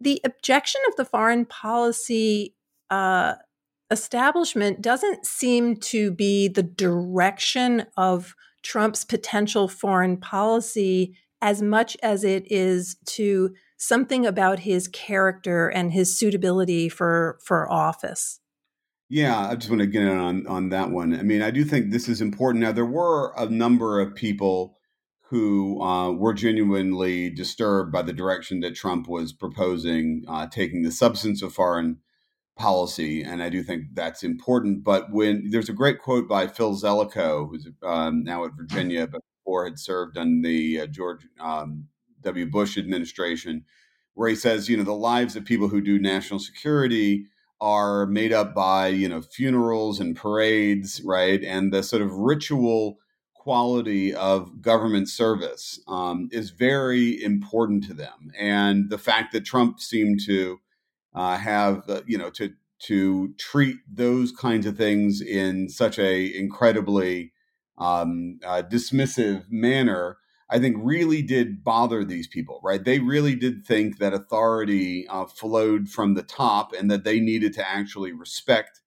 the 0.00 0.20
objection 0.24 0.80
of 0.88 0.96
the 0.96 1.04
foreign 1.04 1.44
policy 1.44 2.54
uh, 2.90 3.34
establishment 3.90 4.80
doesn't 4.82 5.26
seem 5.26 5.76
to 5.76 6.10
be 6.10 6.48
the 6.48 6.62
direction 6.62 7.86
of 7.96 8.34
Trump's 8.62 9.04
potential 9.04 9.68
foreign 9.68 10.16
policy 10.16 11.16
as 11.40 11.62
much 11.62 11.96
as 12.02 12.24
it 12.24 12.50
is 12.50 12.96
to 13.06 13.54
something 13.76 14.26
about 14.26 14.60
his 14.60 14.88
character 14.88 15.68
and 15.68 15.92
his 15.92 16.18
suitability 16.18 16.88
for 16.88 17.38
for 17.42 17.70
office. 17.70 18.40
Yeah, 19.08 19.48
I 19.48 19.54
just 19.54 19.70
want 19.70 19.80
to 19.80 19.86
get 19.86 20.02
in 20.02 20.18
on 20.18 20.46
on 20.46 20.68
that 20.70 20.90
one. 20.90 21.18
I 21.18 21.22
mean, 21.22 21.42
I 21.42 21.50
do 21.50 21.64
think 21.64 21.90
this 21.90 22.08
is 22.08 22.20
important. 22.20 22.62
Now, 22.62 22.72
there 22.72 22.84
were 22.84 23.32
a 23.36 23.46
number 23.46 24.00
of 24.00 24.14
people 24.14 24.77
who 25.30 25.80
uh, 25.82 26.10
were 26.10 26.32
genuinely 26.32 27.28
disturbed 27.28 27.92
by 27.92 28.00
the 28.00 28.14
direction 28.14 28.60
that 28.60 28.74
Trump 28.74 29.06
was 29.06 29.32
proposing, 29.32 30.24
uh, 30.26 30.46
taking 30.46 30.82
the 30.82 30.90
substance 30.90 31.42
of 31.42 31.52
foreign 31.52 31.98
policy, 32.56 33.22
and 33.22 33.42
I 33.42 33.50
do 33.50 33.62
think 33.62 33.84
that's 33.92 34.22
important. 34.22 34.84
But 34.84 35.12
when 35.12 35.50
there's 35.50 35.68
a 35.68 35.74
great 35.74 36.00
quote 36.00 36.28
by 36.28 36.46
Phil 36.46 36.74
Zelikow, 36.74 37.50
who's 37.50 37.68
um, 37.82 38.24
now 38.24 38.44
at 38.46 38.52
Virginia, 38.56 39.06
but 39.06 39.20
before 39.44 39.64
had 39.64 39.78
served 39.78 40.16
on 40.16 40.40
the 40.40 40.80
uh, 40.80 40.86
George 40.86 41.26
um, 41.38 41.88
W. 42.22 42.46
Bush 42.46 42.78
administration, 42.78 43.64
where 44.14 44.30
he 44.30 44.34
says, 44.34 44.68
you 44.68 44.78
know, 44.78 44.82
the 44.82 44.92
lives 44.92 45.36
of 45.36 45.44
people 45.44 45.68
who 45.68 45.82
do 45.82 45.98
national 45.98 46.40
security 46.40 47.26
are 47.60 48.06
made 48.06 48.32
up 48.32 48.54
by 48.54 48.88
you 48.88 49.08
know 49.08 49.20
funerals 49.20 50.00
and 50.00 50.16
parades, 50.16 51.02
right, 51.04 51.44
and 51.44 51.70
the 51.70 51.82
sort 51.82 52.00
of 52.00 52.12
ritual 52.14 52.98
quality 53.48 54.14
of 54.14 54.60
government 54.60 55.08
service 55.08 55.80
um, 55.88 56.28
is 56.30 56.50
very 56.50 57.22
important 57.24 57.82
to 57.82 57.94
them. 57.94 58.30
And 58.38 58.90
the 58.90 58.98
fact 58.98 59.32
that 59.32 59.46
Trump 59.46 59.80
seemed 59.80 60.20
to 60.26 60.60
uh, 61.14 61.38
have, 61.38 61.88
uh, 61.88 62.02
you 62.06 62.18
know, 62.18 62.28
to 62.32 62.52
to 62.88 63.32
treat 63.38 63.78
those 63.90 64.32
kinds 64.32 64.66
of 64.66 64.76
things 64.76 65.22
in 65.22 65.70
such 65.70 65.98
a 65.98 66.12
incredibly 66.38 67.32
um, 67.78 68.38
uh, 68.44 68.62
dismissive 68.70 69.44
manner, 69.48 70.18
I 70.50 70.58
think 70.58 70.76
really 70.78 71.22
did 71.22 71.64
bother 71.64 72.04
these 72.04 72.28
people. 72.28 72.60
Right? 72.62 72.84
They 72.84 72.98
really 72.98 73.34
did 73.34 73.64
think 73.64 73.98
that 73.98 74.12
authority 74.12 75.08
uh, 75.08 75.24
flowed 75.24 75.88
from 75.88 76.12
the 76.12 76.22
top, 76.22 76.74
and 76.74 76.90
that 76.90 77.04
they 77.04 77.18
needed 77.18 77.54
to 77.54 77.66
actually 77.66 78.12
respect 78.12 78.82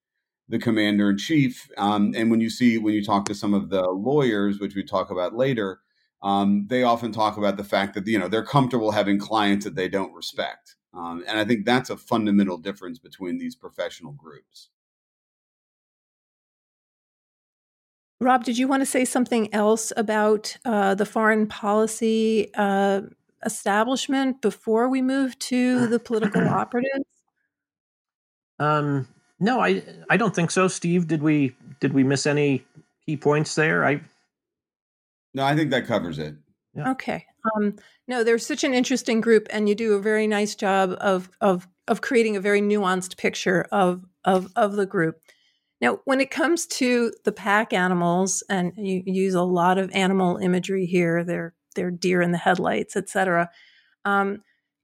the 0.51 0.59
commander 0.59 1.09
in 1.09 1.17
chief. 1.17 1.69
Um, 1.77 2.13
and 2.15 2.29
when 2.29 2.41
you 2.41 2.49
see, 2.49 2.77
when 2.77 2.93
you 2.93 3.03
talk 3.03 3.25
to 3.25 3.35
some 3.35 3.53
of 3.53 3.69
the 3.69 3.89
lawyers, 3.89 4.59
which 4.59 4.75
we 4.75 4.83
talk 4.83 5.09
about 5.09 5.33
later, 5.33 5.79
um, 6.21 6.67
they 6.67 6.83
often 6.83 7.11
talk 7.11 7.37
about 7.37 7.57
the 7.57 7.63
fact 7.63 7.95
that 7.95 8.05
you 8.05 8.19
know 8.19 8.27
they're 8.27 8.45
comfortable 8.45 8.91
having 8.91 9.17
clients 9.17 9.65
that 9.65 9.75
they 9.75 9.87
don't 9.87 10.13
respect, 10.13 10.75
um, 10.93 11.23
and 11.27 11.39
I 11.39 11.45
think 11.45 11.65
that's 11.65 11.89
a 11.89 11.97
fundamental 11.97 12.57
difference 12.57 12.99
between 12.99 13.39
these 13.39 13.55
professional 13.55 14.11
groups. 14.11 14.69
Rob, 18.19 18.43
did 18.43 18.55
you 18.55 18.67
want 18.67 18.81
to 18.81 18.85
say 18.85 19.03
something 19.03 19.51
else 19.51 19.91
about 19.97 20.55
uh, 20.63 20.93
the 20.93 21.07
foreign 21.07 21.47
policy 21.47 22.51
uh, 22.53 23.01
establishment 23.43 24.43
before 24.43 24.89
we 24.89 25.01
move 25.01 25.39
to 25.39 25.87
the 25.87 25.97
political 25.97 26.47
operatives? 26.47 27.05
Um, 28.59 29.07
no, 29.41 29.59
I 29.59 29.83
I 30.09 30.17
don't 30.17 30.35
think 30.35 30.51
so. 30.51 30.67
Steve, 30.67 31.07
did 31.07 31.23
we 31.23 31.55
did 31.79 31.93
we 31.93 32.03
miss 32.03 32.25
any 32.27 32.63
key 33.05 33.17
points 33.17 33.55
there? 33.55 33.83
I 33.83 34.01
No, 35.33 35.43
I 35.43 35.55
think 35.55 35.71
that 35.71 35.87
covers 35.87 36.19
it. 36.19 36.35
Yeah. 36.75 36.91
Okay. 36.91 37.25
Um, 37.55 37.75
no, 38.07 38.23
they're 38.23 38.37
such 38.37 38.63
an 38.63 38.73
interesting 38.73 39.19
group, 39.19 39.47
and 39.49 39.67
you 39.67 39.73
do 39.73 39.95
a 39.95 40.01
very 40.01 40.27
nice 40.27 40.53
job 40.53 40.95
of 41.01 41.29
of 41.41 41.67
of 41.87 42.01
creating 42.01 42.37
a 42.37 42.41
very 42.41 42.61
nuanced 42.61 43.17
picture 43.17 43.67
of 43.71 44.05
of 44.23 44.51
of 44.55 44.73
the 44.73 44.85
group. 44.85 45.19
Now, 45.81 45.99
when 46.05 46.21
it 46.21 46.29
comes 46.29 46.67
to 46.67 47.11
the 47.25 47.31
pack 47.31 47.73
animals, 47.73 48.43
and 48.47 48.73
you 48.77 49.01
use 49.07 49.33
a 49.33 49.41
lot 49.41 49.79
of 49.79 49.89
animal 49.91 50.37
imagery 50.37 50.85
here, 50.85 51.23
they're 51.23 51.55
they're 51.75 51.89
deer 51.89 52.21
in 52.21 52.31
the 52.31 52.37
headlights, 52.37 52.95
etc. 52.95 53.49
Um, 54.05 54.43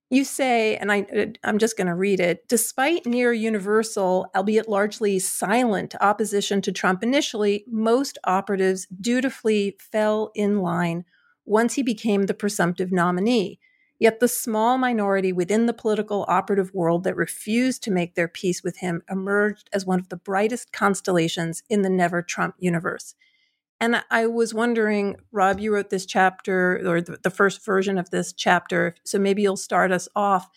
you 0.10 0.24
say, 0.24 0.78
and 0.78 0.91
I, 0.91 1.02
uh, 1.02 1.26
I'm 1.43 1.58
just 1.58 1.78
going 1.78 1.88
to 1.88 1.96
read 1.96 2.20
it 2.20 2.48
despite 2.48 3.06
near 3.06 3.34
universal, 3.34 4.28
albeit 4.36 4.70
largely 4.70 5.20
silent 5.20 5.96
opposition 6.00 6.62
to 6.62 6.72
Trump 6.72 7.04
initially, 7.04 7.65
most 7.67 8.17
operatives 8.24 8.88
dutifully 9.02 9.78
fell 9.80 10.32
in 10.34 10.62
line 10.62 11.04
once 11.46 11.74
he 11.74 11.84
became 11.84 12.24
the 12.24 12.34
presumptive 12.34 12.91
nominee. 12.91 13.60
Yet 14.00 14.20
the 14.20 14.28
small 14.28 14.78
minority 14.78 15.34
within 15.34 15.65
the 15.65 15.74
political 15.74 16.24
operative 16.28 16.74
world 16.74 17.04
that 17.04 17.15
refused 17.15 17.82
to 17.84 17.91
make 17.91 18.13
their 18.13 18.28
peace 18.28 18.63
with 18.63 18.78
him 18.78 19.02
emerged 19.10 19.70
as 19.74 19.86
one 19.86 20.00
of 20.00 20.10
the 20.10 20.17
brightest 20.17 20.72
constellations 20.72 21.63
in 21.67 21.82
the 21.82 21.89
never 21.89 22.22
Trump 22.22 22.56
universe. 22.60 23.15
And 23.80 24.04
I 24.10 24.26
was 24.26 24.54
wondering, 24.54 25.18
Rob, 25.32 25.60
you 25.60 25.74
wrote 25.74 25.90
this 25.90 26.06
chapter 26.06 26.82
or 26.84 27.02
the, 27.02 27.30
first 27.30 27.63
version 27.63 27.98
of 27.98 28.10
this 28.10 28.34
chapter, 28.34 28.96
so 29.06 29.20
maybe 29.20 29.44
you'll 29.44 29.56
start 29.56 29.92
us 29.92 30.08
off. 30.16 30.50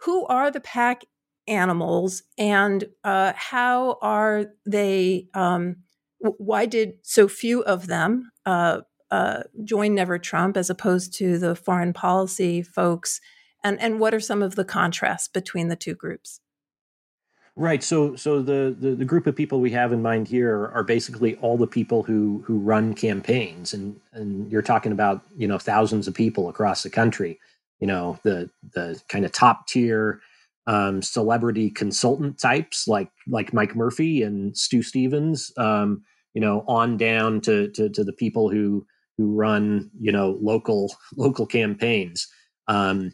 Who 0.00 0.26
are 0.26 0.50
the 0.50 0.60
pack 0.60 1.04
animals, 1.46 2.22
and 2.36 2.84
uh, 3.04 3.32
how 3.36 3.98
are 4.02 4.46
they? 4.66 5.28
Um, 5.34 5.76
why 6.18 6.66
did 6.66 6.94
so 7.02 7.28
few 7.28 7.62
of 7.62 7.86
them 7.86 8.30
uh, 8.44 8.80
uh, 9.10 9.44
join 9.64 9.94
Never 9.94 10.18
Trump 10.18 10.56
as 10.56 10.68
opposed 10.68 11.14
to 11.14 11.38
the 11.38 11.54
foreign 11.54 11.92
policy 11.92 12.62
folks? 12.62 13.20
And 13.64 13.80
and 13.80 14.00
what 14.00 14.14
are 14.14 14.20
some 14.20 14.42
of 14.42 14.56
the 14.56 14.64
contrasts 14.64 15.28
between 15.28 15.68
the 15.68 15.76
two 15.76 15.94
groups? 15.94 16.40
Right. 17.58 17.82
So, 17.82 18.14
so 18.16 18.42
the, 18.42 18.76
the, 18.78 18.94
the 18.94 19.04
group 19.06 19.26
of 19.26 19.34
people 19.34 19.60
we 19.60 19.70
have 19.70 19.90
in 19.90 20.02
mind 20.02 20.28
here 20.28 20.70
are 20.74 20.84
basically 20.84 21.36
all 21.36 21.56
the 21.56 21.66
people 21.66 22.02
who 22.02 22.44
who 22.46 22.58
run 22.58 22.92
campaigns, 22.92 23.72
and 23.72 23.98
and 24.12 24.52
you're 24.52 24.60
talking 24.60 24.92
about 24.92 25.22
you 25.34 25.48
know 25.48 25.56
thousands 25.56 26.06
of 26.06 26.12
people 26.12 26.50
across 26.50 26.82
the 26.82 26.90
country. 26.90 27.40
You 27.80 27.86
know 27.86 28.18
the 28.24 28.50
the 28.74 29.00
kind 29.08 29.24
of 29.24 29.32
top 29.32 29.66
tier 29.68 30.20
um, 30.66 31.00
celebrity 31.00 31.70
consultant 31.70 32.38
types 32.38 32.86
like 32.86 33.10
like 33.26 33.54
Mike 33.54 33.74
Murphy 33.74 34.22
and 34.22 34.54
Stu 34.54 34.82
Stevens. 34.82 35.50
Um, 35.56 36.02
you 36.34 36.42
know, 36.42 36.62
on 36.68 36.98
down 36.98 37.40
to, 37.40 37.68
to 37.70 37.88
to 37.88 38.04
the 38.04 38.12
people 38.12 38.50
who 38.50 38.86
who 39.16 39.34
run 39.34 39.90
you 39.98 40.12
know 40.12 40.36
local 40.42 40.94
local 41.16 41.46
campaigns. 41.46 42.28
Um, 42.68 43.12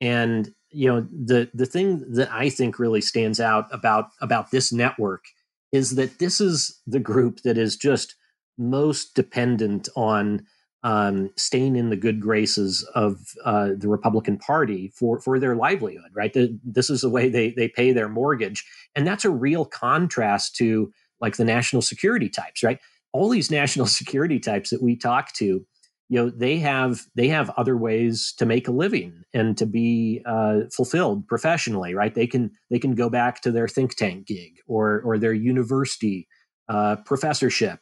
and 0.00 0.54
you 0.72 0.88
know 0.88 1.06
the 1.10 1.50
the 1.54 1.66
thing 1.66 2.04
that 2.12 2.30
I 2.32 2.48
think 2.48 2.78
really 2.78 3.00
stands 3.00 3.40
out 3.40 3.66
about 3.72 4.06
about 4.20 4.50
this 4.50 4.72
network 4.72 5.24
is 5.72 5.96
that 5.96 6.18
this 6.18 6.40
is 6.40 6.80
the 6.86 7.00
group 7.00 7.42
that 7.42 7.58
is 7.58 7.76
just 7.76 8.14
most 8.58 9.14
dependent 9.14 9.88
on 9.96 10.46
um, 10.82 11.30
staying 11.36 11.76
in 11.76 11.90
the 11.90 11.96
good 11.96 12.20
graces 12.20 12.88
of 12.94 13.20
uh, 13.44 13.70
the 13.76 13.88
Republican 13.88 14.38
Party 14.38 14.88
for 14.94 15.20
for 15.20 15.38
their 15.38 15.56
livelihood. 15.56 16.10
Right, 16.14 16.32
the, 16.32 16.58
this 16.64 16.90
is 16.90 17.02
the 17.02 17.10
way 17.10 17.28
they 17.28 17.50
they 17.50 17.68
pay 17.68 17.92
their 17.92 18.08
mortgage, 18.08 18.64
and 18.94 19.06
that's 19.06 19.24
a 19.24 19.30
real 19.30 19.64
contrast 19.64 20.56
to 20.56 20.92
like 21.20 21.36
the 21.36 21.44
national 21.44 21.82
security 21.82 22.28
types. 22.28 22.62
Right, 22.62 22.78
all 23.12 23.28
these 23.28 23.50
national 23.50 23.86
security 24.00 24.38
types 24.38 24.70
that 24.70 24.82
we 24.82 24.96
talk 24.96 25.32
to 25.34 25.66
you 26.10 26.18
know 26.18 26.28
they 26.28 26.58
have 26.58 27.06
they 27.14 27.28
have 27.28 27.50
other 27.50 27.76
ways 27.76 28.34
to 28.36 28.44
make 28.44 28.68
a 28.68 28.72
living 28.72 29.22
and 29.32 29.56
to 29.56 29.64
be 29.64 30.20
uh, 30.26 30.62
fulfilled 30.76 31.26
professionally 31.28 31.94
right? 31.94 32.14
They 32.14 32.26
can 32.26 32.50
they 32.70 32.78
can 32.78 32.94
go 32.94 33.08
back 33.08 33.40
to 33.42 33.52
their 33.52 33.68
think 33.68 33.94
tank 33.94 34.26
gig 34.26 34.56
or 34.66 35.00
or 35.04 35.16
their 35.16 35.32
university 35.32 36.28
uh, 36.68 36.96
professorship 37.06 37.78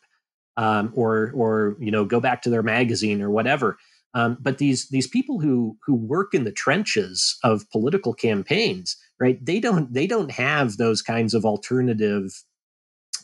um, 0.58 0.92
or 0.94 1.32
or 1.34 1.76
you 1.80 1.90
know 1.90 2.04
go 2.04 2.20
back 2.20 2.42
to 2.42 2.50
their 2.50 2.62
magazine 2.62 3.22
or 3.22 3.30
whatever. 3.30 3.78
Um, 4.14 4.36
but 4.40 4.58
these 4.58 4.88
these 4.90 5.06
people 5.06 5.40
who 5.40 5.78
who 5.86 5.94
work 5.94 6.34
in 6.34 6.44
the 6.44 6.52
trenches 6.52 7.38
of 7.42 7.68
political 7.70 8.12
campaigns 8.12 8.96
right 9.18 9.42
they 9.44 9.58
don't 9.58 9.92
they 9.92 10.06
don't 10.06 10.32
have 10.32 10.76
those 10.76 11.00
kinds 11.00 11.32
of 11.32 11.46
alternative 11.46 12.30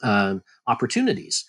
um, 0.02 0.42
opportunities. 0.66 1.44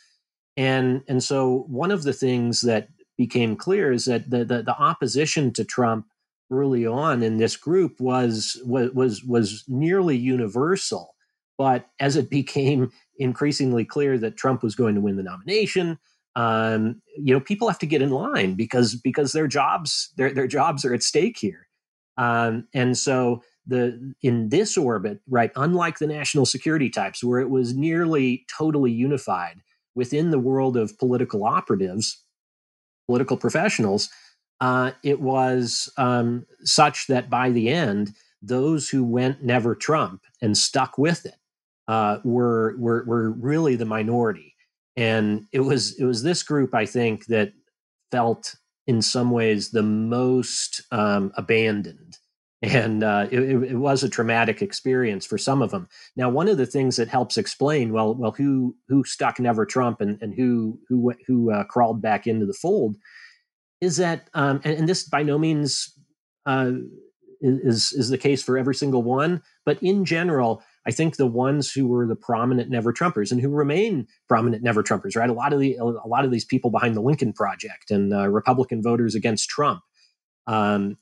And 0.57 1.03
and 1.07 1.23
so 1.23 1.65
one 1.67 1.91
of 1.91 2.03
the 2.03 2.13
things 2.13 2.61
that 2.61 2.89
became 3.17 3.55
clear 3.55 3.91
is 3.91 4.05
that 4.05 4.29
the, 4.29 4.45
the, 4.45 4.63
the 4.63 4.77
opposition 4.77 5.53
to 5.53 5.63
Trump 5.63 6.07
early 6.51 6.85
on 6.85 7.23
in 7.23 7.37
this 7.37 7.57
group 7.57 7.99
was 7.99 8.61
was 8.65 9.23
was 9.23 9.63
nearly 9.67 10.17
universal. 10.17 11.15
But 11.57 11.87
as 11.99 12.15
it 12.15 12.29
became 12.41 12.91
increasingly 13.17 13.85
clear 13.85 14.17
that 14.17 14.37
Trump 14.37 14.63
was 14.63 14.75
going 14.75 14.95
to 14.95 15.01
win 15.01 15.15
the 15.15 15.23
nomination, 15.23 15.97
um, 16.35 17.01
you 17.17 17.33
know, 17.33 17.39
people 17.39 17.67
have 17.67 17.79
to 17.79 17.85
get 17.85 18.01
in 18.01 18.09
line 18.09 18.55
because 18.55 18.95
because 18.95 19.31
their 19.31 19.47
jobs 19.47 20.11
their 20.17 20.33
their 20.33 20.47
jobs 20.47 20.85
are 20.85 20.93
at 20.93 21.03
stake 21.03 21.37
here. 21.37 21.67
Um, 22.17 22.67
and 22.73 22.97
so 22.97 23.41
the 23.67 24.13
in 24.21 24.49
this 24.49 24.77
orbit, 24.77 25.19
right, 25.27 25.51
unlike 25.55 25.99
the 25.99 26.07
national 26.07 26.45
security 26.45 26.89
types, 26.89 27.23
where 27.23 27.39
it 27.39 27.49
was 27.49 27.75
nearly 27.75 28.45
totally 28.57 28.91
unified 28.91 29.61
within 29.95 30.29
the 30.29 30.39
world 30.39 30.75
of 30.75 30.97
political 30.99 31.45
operatives, 31.45 32.24
political 33.07 33.37
professionals, 33.37 34.09
uh, 34.61 34.91
it 35.03 35.19
was 35.19 35.91
um, 35.97 36.45
such 36.63 37.07
that 37.07 37.29
by 37.29 37.49
the 37.49 37.69
end, 37.69 38.13
those 38.41 38.89
who 38.89 39.03
went 39.03 39.43
never 39.43 39.75
Trump 39.75 40.21
and 40.41 40.57
stuck 40.57 40.97
with 40.97 41.25
it 41.25 41.35
uh, 41.87 42.19
were, 42.23 42.75
were 42.77 43.03
were 43.05 43.31
really 43.31 43.75
the 43.75 43.85
minority, 43.85 44.55
and 44.95 45.45
it 45.51 45.59
was 45.59 45.99
it 45.99 46.05
was 46.05 46.23
this 46.23 46.43
group 46.43 46.73
I 46.73 46.85
think 46.85 47.25
that 47.27 47.53
felt 48.11 48.55
in 48.87 49.01
some 49.01 49.31
ways 49.31 49.71
the 49.71 49.83
most 49.83 50.81
um, 50.91 51.31
abandoned 51.35 52.17
and 52.61 53.03
uh, 53.03 53.27
it, 53.31 53.39
it, 53.41 53.75
was 53.75 54.03
a 54.03 54.09
traumatic 54.09 54.61
experience 54.61 55.25
for 55.25 55.37
some 55.37 55.61
of 55.61 55.71
them. 55.71 55.87
Now, 56.15 56.29
one 56.29 56.47
of 56.47 56.57
the 56.57 56.65
things 56.65 56.95
that 56.95 57.07
helps 57.07 57.37
explain 57.37 57.91
well, 57.91 58.15
well, 58.15 58.31
who 58.31 58.75
who 58.87 59.03
stuck 59.03 59.39
never 59.39 59.65
Trump 59.65 60.01
and, 60.01 60.17
and 60.21 60.33
who 60.33 60.79
who 60.87 61.13
who 61.27 61.51
uh, 61.51 61.65
crawled 61.65 62.01
back 62.01 62.27
into 62.27 62.45
the 62.45 62.53
fold 62.53 62.95
is 63.81 63.97
that, 63.97 64.29
um, 64.33 64.61
and, 64.63 64.79
and, 64.79 64.89
this 64.89 65.03
by 65.03 65.21
no 65.21 65.37
means 65.37 65.91
uh, 66.45 66.71
is 67.41 67.91
is 67.91 68.09
the 68.09 68.17
case 68.17 68.41
for 68.41 68.57
every 68.57 68.73
single 68.73 69.03
one, 69.03 69.41
but 69.65 69.81
in 69.83 70.05
general, 70.05 70.63
I 70.87 70.91
think 70.91 71.17
the 71.17 71.27
ones 71.27 71.71
who 71.71 71.87
were 71.87 72.07
the 72.07 72.15
prominent 72.15 72.69
never 72.69 72.93
Trumpers 72.93 73.31
and 73.31 73.41
who 73.41 73.49
remain 73.49 74.07
prominent 74.27 74.63
never 74.63 74.81
Trumpers, 74.81 75.15
right? 75.15 75.29
A 75.29 75.33
lot 75.33 75.51
of 75.51 75.59
the 75.59 75.75
a 75.75 76.07
lot 76.07 76.25
of 76.25 76.31
these 76.31 76.45
people 76.45 76.71
behind 76.71 76.95
the 76.95 77.01
Lincoln 77.01 77.33
Project 77.33 77.91
and 77.91 78.13
uh, 78.13 78.29
Republican 78.29 78.81
voters 78.81 79.13
against 79.13 79.49
Trump 79.49 79.81
um, 80.47 80.97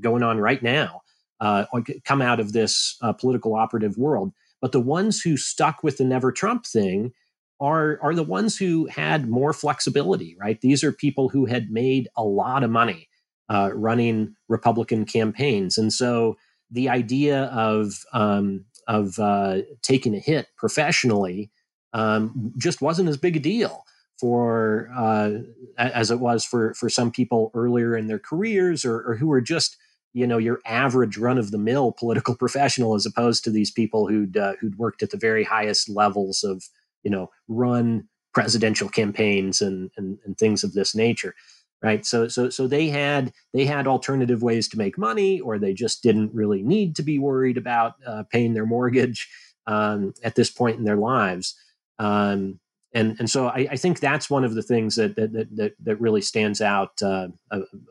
going 0.00 0.22
on 0.22 0.38
right 0.38 0.62
now 0.62 1.02
uh, 1.40 1.64
come 2.04 2.22
out 2.22 2.40
of 2.40 2.52
this 2.52 2.96
uh, 3.02 3.12
political 3.12 3.54
operative 3.54 3.96
world. 3.96 4.32
But 4.60 4.72
the 4.72 4.80
ones 4.80 5.20
who 5.20 5.36
stuck 5.36 5.82
with 5.82 5.96
the 5.96 6.04
never 6.04 6.32
Trump 6.32 6.66
thing 6.66 7.12
are 7.60 7.98
are 8.02 8.14
the 8.14 8.22
ones 8.22 8.56
who 8.56 8.86
had 8.86 9.28
more 9.28 9.52
flexibility, 9.52 10.36
right? 10.38 10.60
These 10.60 10.84
are 10.84 10.92
people 10.92 11.28
who 11.28 11.46
had 11.46 11.70
made 11.70 12.08
a 12.16 12.24
lot 12.24 12.62
of 12.62 12.70
money 12.70 13.08
uh, 13.48 13.70
running 13.74 14.34
Republican 14.48 15.04
campaigns, 15.04 15.78
and 15.78 15.92
so 15.92 16.36
the 16.70 16.88
idea 16.88 17.44
of 17.44 17.94
um, 18.12 18.64
of 18.86 19.18
uh, 19.18 19.58
taking 19.82 20.14
a 20.14 20.18
hit 20.18 20.48
professionally 20.56 21.50
um, 21.92 22.52
just 22.58 22.82
wasn't 22.82 23.08
as 23.08 23.16
big 23.16 23.36
a 23.36 23.40
deal 23.40 23.84
for 24.20 24.90
uh, 24.96 25.30
as 25.78 26.10
it 26.10 26.20
was 26.20 26.44
for 26.44 26.74
for 26.74 26.88
some 26.88 27.10
people 27.10 27.50
earlier 27.54 27.96
in 27.96 28.06
their 28.06 28.18
careers 28.18 28.84
or, 28.84 29.00
or 29.02 29.16
who 29.16 29.26
were 29.26 29.40
just 29.40 29.76
you 30.12 30.26
know 30.26 30.38
your 30.38 30.60
average 30.66 31.16
run 31.16 31.38
of 31.38 31.50
the 31.50 31.58
mill 31.58 31.92
political 31.98 32.36
professional 32.36 32.94
as 32.94 33.06
opposed 33.06 33.44
to 33.44 33.50
these 33.50 33.70
people 33.70 34.08
who'd 34.08 34.36
uh, 34.36 34.54
who'd 34.60 34.78
worked 34.78 35.02
at 35.02 35.10
the 35.10 35.16
very 35.16 35.44
highest 35.44 35.88
levels 35.88 36.44
of 36.44 36.64
you 37.02 37.10
know 37.10 37.30
run 37.48 38.06
presidential 38.32 38.88
campaigns 38.88 39.60
and, 39.60 39.90
and 39.96 40.18
and 40.24 40.38
things 40.38 40.62
of 40.62 40.72
this 40.72 40.94
nature 40.94 41.34
right? 41.82 42.04
So 42.04 42.28
so 42.28 42.50
so 42.50 42.66
they 42.66 42.88
had 42.88 43.32
they 43.54 43.64
had 43.64 43.86
alternative 43.86 44.42
ways 44.42 44.68
to 44.68 44.78
make 44.78 44.98
money 44.98 45.40
or 45.40 45.58
they 45.58 45.72
just 45.72 46.02
didn't 46.02 46.34
really 46.34 46.62
need 46.62 46.94
to 46.96 47.02
be 47.02 47.18
worried 47.18 47.56
about 47.56 47.94
uh, 48.06 48.24
paying 48.30 48.54
their 48.54 48.66
mortgage 48.66 49.28
um, 49.66 50.12
at 50.22 50.34
this 50.34 50.50
point 50.50 50.78
in 50.78 50.84
their 50.84 50.96
lives. 50.96 51.54
Um, 51.98 52.60
and 52.92 53.16
and 53.18 53.30
so 53.30 53.46
I, 53.46 53.68
I, 53.70 53.76
think 53.76 54.00
that's 54.00 54.28
one 54.28 54.44
of 54.44 54.54
the 54.54 54.62
things 54.62 54.96
that 54.96 55.14
that 55.16 55.32
that, 55.32 55.72
that 55.80 56.00
really 56.00 56.20
stands 56.20 56.60
out 56.60 57.00
uh, 57.02 57.28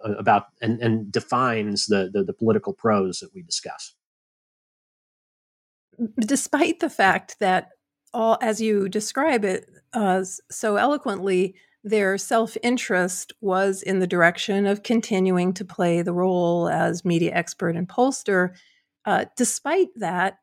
about 0.04 0.48
and, 0.62 0.80
and 0.82 1.12
defines 1.12 1.86
the, 1.86 2.10
the, 2.12 2.24
the 2.24 2.34
political 2.34 2.74
pros 2.74 3.20
that 3.20 3.34
we 3.34 3.42
discuss. 3.42 3.94
Despite 6.20 6.80
the 6.80 6.90
fact 6.90 7.38
that 7.40 7.70
all, 8.14 8.38
as 8.42 8.60
you 8.60 8.90
describe 8.90 9.46
it 9.46 9.70
uh, 9.94 10.24
so 10.50 10.76
eloquently, 10.76 11.56
their 11.84 12.18
self 12.18 12.58
interest 12.62 13.34
was 13.42 13.82
in 13.82 14.00
the 14.00 14.08
direction 14.08 14.66
of 14.66 14.84
continuing 14.84 15.54
to 15.54 15.66
play 15.66 16.02
the 16.02 16.14
role 16.14 16.68
as 16.68 17.06
media 17.06 17.32
expert 17.34 17.76
and 17.76 17.88
pollster. 17.88 18.56
Uh, 19.06 19.26
despite 19.38 19.88
that, 19.96 20.40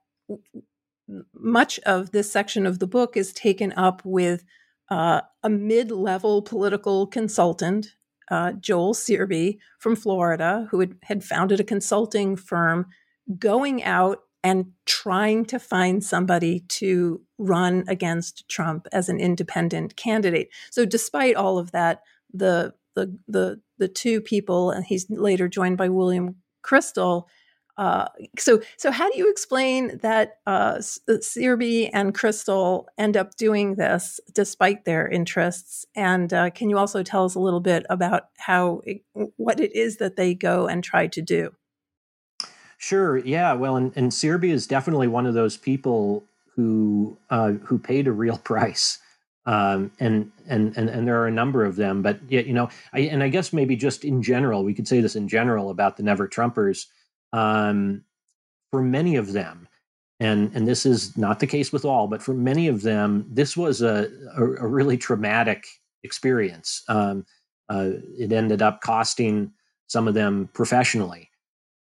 much 1.35 1.79
of 1.81 2.11
this 2.11 2.31
section 2.31 2.67
of 2.67 2.79
the 2.79 2.87
book 2.87 3.17
is 3.17 3.33
taken 3.33 3.73
up 3.73 4.03
with 4.05 4.45
uh, 4.91 5.21
a 5.43 5.49
mid 5.51 5.91
level 5.91 6.43
political 6.43 7.07
consultant, 7.07 7.97
uh, 8.31 8.53
Joel 8.53 8.95
Searby 8.95 9.59
from 9.79 9.97
Florida, 9.97 10.69
who 10.71 10.81
had, 10.81 10.97
had 11.03 11.25
founded 11.25 11.61
a 11.61 11.65
consulting 11.65 12.37
firm, 12.37 12.87
going 13.39 13.83
out 13.83 14.21
and 14.45 14.67
trying 14.85 15.45
to 15.47 15.59
find 15.59 16.05
somebody 16.05 16.61
to 16.69 17.21
run 17.39 17.85
against 17.89 18.49
Trump 18.49 18.87
as 18.93 19.09
an 19.09 19.19
independent 19.19 19.97
candidate. 19.97 20.49
So, 20.71 20.85
despite 20.85 21.35
all 21.35 21.59
of 21.59 21.73
that, 21.73 22.03
the 22.33 22.75
the 22.95 23.19
the 23.27 23.61
the 23.79 23.89
two 23.89 24.21
people, 24.21 24.71
and 24.71 24.85
he's 24.85 25.07
later 25.11 25.49
joined 25.49 25.79
by 25.79 25.89
William 25.89 26.37
Kristol, 26.65 27.25
uh, 27.79 28.09
so, 28.39 28.61
so 28.77 28.91
how 28.91 29.11
do 29.11 29.19
you 29.19 29.31
explain 29.31 29.99
that 29.99 30.39
uh, 30.47 30.79
Searby 30.79 31.91
and 31.93 32.15
Kristol 32.15 32.87
end 32.97 33.17
up 33.17 33.37
doing 33.37 33.75
this 33.75 34.19
despite 34.33 34.85
their 34.85 35.07
interests? 35.07 35.85
And 35.95 36.33
uh, 36.33 36.51
can 36.51 36.71
you 36.71 36.79
also 36.79 37.03
tell 37.03 37.25
us 37.25 37.35
a 37.35 37.41
little 37.41 37.61
bit 37.61 37.85
about 37.91 38.29
how 38.39 38.81
it, 38.85 39.03
what 39.37 39.61
it 39.61 39.75
is 39.75 39.99
that 39.99 40.17
they 40.17 40.35
go 40.35 40.67
and 40.67 40.83
try 40.83 41.07
to 41.09 41.21
do? 41.21 41.55
Sure. 42.79 43.19
Yeah. 43.19 43.53
Well, 43.53 43.77
and, 43.77 43.93
and 43.97 44.13
Searby 44.13 44.51
is 44.51 44.67
definitely 44.67 45.09
one 45.09 45.27
of 45.27 45.35
those 45.35 45.57
people 45.57 46.25
who 46.55 47.17
uh, 47.29 47.53
who 47.53 47.79
paid 47.79 48.07
a 48.07 48.13
real 48.13 48.39
price. 48.45 48.99
Um, 49.45 49.93
and, 50.01 50.33
and 50.49 50.77
and 50.77 50.89
and 50.91 51.07
there 51.07 51.23
are 51.23 51.29
a 51.29 51.33
number 51.33 51.65
of 51.65 51.77
them, 51.77 52.03
but 52.03 52.19
yeah, 52.29 52.41
you 52.41 52.53
know, 52.53 52.69
I, 52.93 53.01
and 53.03 53.23
I 53.23 53.29
guess 53.29 53.53
maybe 53.53 53.77
just 53.77 54.05
in 54.05 54.21
general, 54.21 54.65
we 54.65 54.75
could 54.75 54.89
say 54.89 55.01
this 55.01 55.15
in 55.15 55.29
general 55.29 55.71
about 55.71 55.97
the 55.97 56.03
Never 56.03 56.27
Trumpers 56.27 56.87
um, 57.37 58.03
for 58.71 58.83
many 58.83 59.17
of 59.17 59.33
them, 59.33 59.69
and 60.19 60.51
and 60.55 60.67
this 60.67 60.87
is 60.87 61.17
not 61.17 61.39
the 61.39 61.47
case 61.47 61.73
with 61.73 61.85
all, 61.85 62.09
but 62.09 62.23
for 62.23 62.35
many 62.35 62.69
of 62.69 62.83
them, 62.83 63.27
this 63.31 63.57
was 63.57 63.83
a 63.83 64.11
a, 64.37 64.43
a 64.43 64.67
really 64.67 64.97
traumatic 64.97 65.67
experience. 66.03 66.83
Um, 66.89 67.27
uh, 67.69 67.91
it 68.19 68.33
ended 68.33 68.63
up 68.63 68.81
costing 68.81 69.53
some 69.87 70.09
of 70.09 70.15
them 70.15 70.49
professionally, 70.55 71.29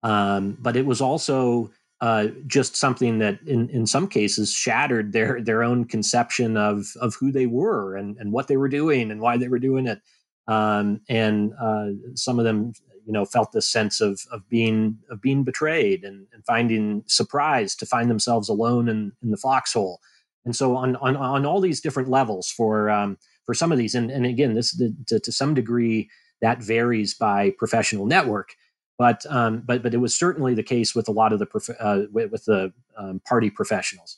um, 0.01 0.57
but 0.59 0.75
it 0.75 0.85
was 0.85 1.01
also 1.01 1.71
uh, 2.01 2.27
just 2.47 2.75
something 2.75 3.19
that, 3.19 3.39
in 3.45 3.69
in 3.69 3.85
some 3.85 4.07
cases, 4.07 4.51
shattered 4.51 5.13
their 5.13 5.39
their 5.39 5.61
own 5.63 5.85
conception 5.85 6.57
of 6.57 6.85
of 6.99 7.15
who 7.15 7.31
they 7.31 7.45
were 7.45 7.95
and 7.95 8.17
and 8.17 8.31
what 8.31 8.47
they 8.47 8.57
were 8.57 8.69
doing 8.69 9.11
and 9.11 9.21
why 9.21 9.37
they 9.37 9.47
were 9.47 9.59
doing 9.59 9.85
it. 9.87 10.01
Um, 10.47 10.99
and 11.07 11.53
uh, 11.61 11.89
some 12.15 12.39
of 12.39 12.45
them 12.45 12.73
you 13.05 13.13
know 13.13 13.25
felt 13.25 13.51
this 13.51 13.69
sense 13.69 14.01
of 14.01 14.21
of 14.31 14.47
being 14.49 14.97
of 15.09 15.21
being 15.21 15.43
betrayed 15.43 16.03
and, 16.03 16.27
and 16.33 16.45
finding 16.45 17.03
surprise 17.07 17.75
to 17.75 17.85
find 17.85 18.09
themselves 18.09 18.49
alone 18.49 18.87
in, 18.89 19.11
in 19.21 19.31
the 19.31 19.37
foxhole. 19.37 19.99
And 20.45 20.55
so 20.55 20.75
on 20.75 20.95
on, 20.97 21.15
on 21.15 21.45
all 21.45 21.61
these 21.61 21.81
different 21.81 22.09
levels 22.09 22.49
for 22.49 22.89
um, 22.89 23.17
for 23.45 23.53
some 23.53 23.71
of 23.71 23.77
these 23.77 23.95
and, 23.95 24.11
and 24.11 24.25
again 24.25 24.53
this 24.53 24.79
to, 25.07 25.19
to 25.19 25.31
some 25.31 25.53
degree 25.53 26.09
that 26.41 26.61
varies 26.61 27.13
by 27.13 27.51
professional 27.57 28.05
network 28.05 28.55
but 28.97 29.25
um, 29.29 29.63
but 29.65 29.83
but 29.83 29.93
it 29.93 29.97
was 29.97 30.17
certainly 30.17 30.53
the 30.53 30.63
case 30.63 30.93
with 30.95 31.07
a 31.07 31.11
lot 31.11 31.33
of 31.33 31.39
the 31.39 31.45
prof- 31.45 31.77
uh, 31.79 32.01
with, 32.11 32.31
with, 32.31 32.45
the 32.45 32.71
um, 32.97 33.21
party 33.27 33.49
professionals. 33.49 34.17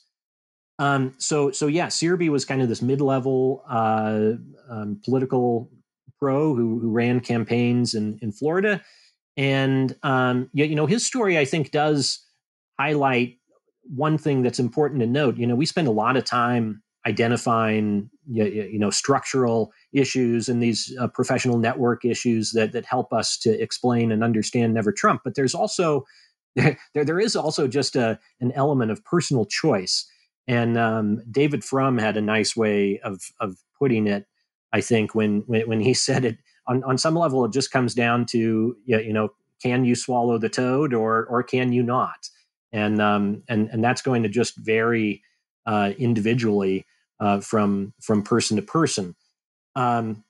Um, 0.78 1.14
so 1.18 1.50
so 1.50 1.66
yeah 1.66 1.88
Searby 1.88 2.28
was 2.28 2.44
kind 2.44 2.60
of 2.60 2.68
this 2.68 2.82
mid-level 2.82 3.64
uh, 3.68 4.32
um, 4.68 5.00
political 5.04 5.70
pro 6.18 6.54
who, 6.54 6.78
who 6.78 6.90
ran 6.90 7.20
campaigns 7.20 7.94
in, 7.94 8.18
in 8.22 8.32
Florida. 8.32 8.82
And, 9.36 9.94
um, 10.02 10.48
you, 10.52 10.64
you 10.64 10.74
know, 10.74 10.86
his 10.86 11.04
story, 11.04 11.38
I 11.38 11.44
think, 11.44 11.70
does 11.70 12.24
highlight 12.78 13.38
one 13.82 14.18
thing 14.18 14.42
that's 14.42 14.58
important 14.58 15.00
to 15.00 15.06
note. 15.06 15.36
You 15.36 15.46
know, 15.46 15.54
we 15.54 15.66
spend 15.66 15.88
a 15.88 15.92
lot 15.92 16.16
of 16.16 16.24
time 16.24 16.82
identifying, 17.06 18.10
you 18.28 18.78
know, 18.78 18.90
structural 18.90 19.72
issues 19.92 20.48
and 20.48 20.60
these 20.60 20.94
uh, 21.00 21.06
professional 21.06 21.56
network 21.56 22.04
issues 22.04 22.50
that, 22.50 22.72
that 22.72 22.84
help 22.84 23.12
us 23.12 23.38
to 23.38 23.62
explain 23.62 24.10
and 24.10 24.24
understand 24.24 24.74
Never 24.74 24.90
Trump. 24.90 25.20
But 25.24 25.36
there's 25.36 25.54
also, 25.54 26.04
there, 26.56 26.76
there 26.94 27.20
is 27.20 27.36
also 27.36 27.68
just 27.68 27.94
a, 27.94 28.18
an 28.40 28.50
element 28.52 28.90
of 28.90 29.04
personal 29.04 29.44
choice. 29.44 30.10
And 30.48 30.76
um, 30.76 31.22
David 31.30 31.62
Frum 31.64 31.98
had 31.98 32.16
a 32.16 32.20
nice 32.22 32.56
way 32.56 32.98
of, 33.00 33.20
of 33.40 33.56
putting 33.78 34.06
it 34.08 34.26
I 34.72 34.80
think 34.80 35.14
when 35.14 35.40
when, 35.46 35.80
he 35.80 35.94
said 36.08 36.24
it 36.24 36.38
on, 36.66 36.82
on 36.84 36.98
some 36.98 37.14
level, 37.14 37.44
it 37.44 37.52
just 37.52 37.70
comes 37.70 37.94
down 37.94 38.26
to 38.26 38.76
you 38.84 39.12
know, 39.12 39.30
can 39.62 39.84
you 39.84 39.94
swallow 39.94 40.38
the 40.38 40.48
toad 40.48 40.92
or 40.92 41.26
or 41.26 41.42
can 41.42 41.72
you 41.72 41.82
not? 41.82 42.28
And 42.72 43.00
um, 43.00 43.42
and 43.48 43.68
and 43.70 43.82
that's 43.82 44.02
going 44.02 44.22
to 44.22 44.28
just 44.28 44.56
vary 44.56 45.22
uh, 45.66 45.92
individually 45.98 46.86
uh, 47.20 47.40
from 47.40 47.94
from 48.00 48.22
person 48.22 48.56
to 48.56 48.62
person. 48.62 49.14
Um, 49.74 50.24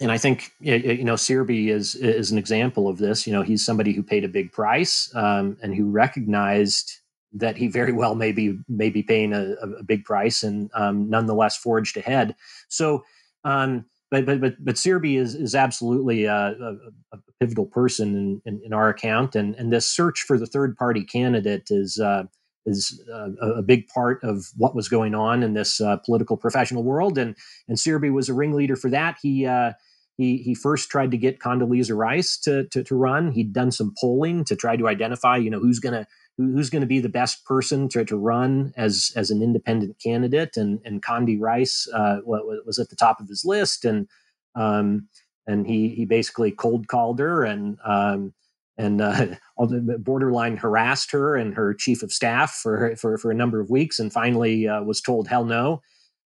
and 0.00 0.10
I 0.10 0.18
think 0.18 0.50
you 0.60 1.04
know 1.04 1.14
Searby 1.14 1.70
is 1.70 1.94
is 1.94 2.32
an 2.32 2.38
example 2.38 2.88
of 2.88 2.98
this. 2.98 3.26
You 3.26 3.32
know, 3.32 3.42
he's 3.42 3.64
somebody 3.64 3.92
who 3.92 4.02
paid 4.02 4.24
a 4.24 4.28
big 4.28 4.52
price 4.52 5.14
um, 5.14 5.56
and 5.62 5.74
who 5.74 5.90
recognized 5.90 6.98
that 7.32 7.56
he 7.56 7.68
very 7.68 7.92
well 7.92 8.14
may 8.14 8.32
be 8.32 8.58
may 8.68 8.90
be 8.90 9.02
paying 9.02 9.32
a, 9.32 9.54
a 9.62 9.82
big 9.82 10.04
price 10.04 10.42
and 10.42 10.70
um, 10.74 11.08
nonetheless 11.08 11.56
forged 11.56 11.96
ahead. 11.96 12.34
So 12.68 13.04
um, 13.44 13.84
but 14.10 14.26
but 14.26 14.40
but 14.40 14.54
but 14.64 14.76
Searby 14.76 15.16
is 15.16 15.34
is 15.34 15.54
absolutely 15.54 16.24
a, 16.24 16.54
a, 16.60 16.76
a 17.12 17.18
pivotal 17.40 17.66
person 17.66 18.16
in, 18.16 18.42
in, 18.46 18.60
in, 18.66 18.72
our 18.72 18.88
account, 18.88 19.34
and 19.34 19.54
and 19.56 19.72
this 19.72 19.86
search 19.86 20.20
for 20.20 20.38
the 20.38 20.46
third 20.46 20.76
party 20.76 21.04
candidate 21.04 21.68
is 21.70 21.98
uh, 21.98 22.24
is 22.66 23.02
uh, 23.12 23.30
a, 23.40 23.62
big 23.62 23.86
part 23.88 24.22
of 24.22 24.46
what 24.56 24.74
was 24.74 24.88
going 24.88 25.14
on 25.14 25.42
in 25.42 25.54
this 25.54 25.80
uh, 25.80 25.96
political 25.98 26.36
professional 26.36 26.82
world, 26.82 27.18
and 27.18 27.36
and 27.68 27.78
Searby 27.78 28.10
was 28.10 28.28
a 28.28 28.34
ringleader 28.34 28.76
for 28.76 28.90
that. 28.90 29.18
He 29.20 29.46
uh, 29.46 29.72
he 30.16 30.38
he 30.38 30.54
first 30.54 30.90
tried 30.90 31.10
to 31.10 31.16
get 31.16 31.40
Condoleezza 31.40 31.96
Rice 31.96 32.38
to, 32.40 32.64
to 32.68 32.84
to 32.84 32.94
run. 32.94 33.32
He'd 33.32 33.52
done 33.52 33.70
some 33.70 33.94
polling 34.00 34.44
to 34.44 34.56
try 34.56 34.76
to 34.76 34.88
identify, 34.88 35.36
you 35.36 35.50
know, 35.50 35.60
who's 35.60 35.80
going 35.80 35.94
to 35.94 36.06
who's 36.36 36.70
going 36.70 36.80
to 36.80 36.86
be 36.86 37.00
the 37.00 37.08
best 37.08 37.44
person 37.44 37.88
to, 37.90 38.04
to 38.04 38.16
run 38.16 38.72
as 38.76 39.12
as 39.16 39.30
an 39.30 39.42
independent 39.42 39.96
candidate. 40.02 40.56
And 40.56 40.80
and 40.84 41.02
Condi 41.02 41.38
Rice 41.40 41.88
uh, 41.92 42.18
was 42.24 42.78
at 42.78 42.90
the 42.90 42.96
top 42.96 43.20
of 43.20 43.28
his 43.28 43.44
list, 43.44 43.84
and 43.84 44.08
um, 44.54 45.08
and 45.46 45.66
he 45.66 45.88
he 45.90 46.04
basically 46.04 46.50
cold 46.50 46.88
called 46.88 47.18
her 47.18 47.44
and 47.44 47.78
um, 47.84 48.32
and 48.76 49.00
uh, 49.00 49.26
borderline 49.98 50.56
harassed 50.56 51.10
her 51.12 51.36
and 51.36 51.54
her 51.54 51.74
chief 51.74 52.02
of 52.02 52.12
staff 52.12 52.54
for 52.54 52.96
for 52.96 53.18
for 53.18 53.30
a 53.30 53.34
number 53.34 53.60
of 53.60 53.70
weeks, 53.70 53.98
and 53.98 54.12
finally 54.12 54.68
uh, 54.68 54.82
was 54.82 55.00
told 55.00 55.28
hell 55.28 55.44
no. 55.44 55.82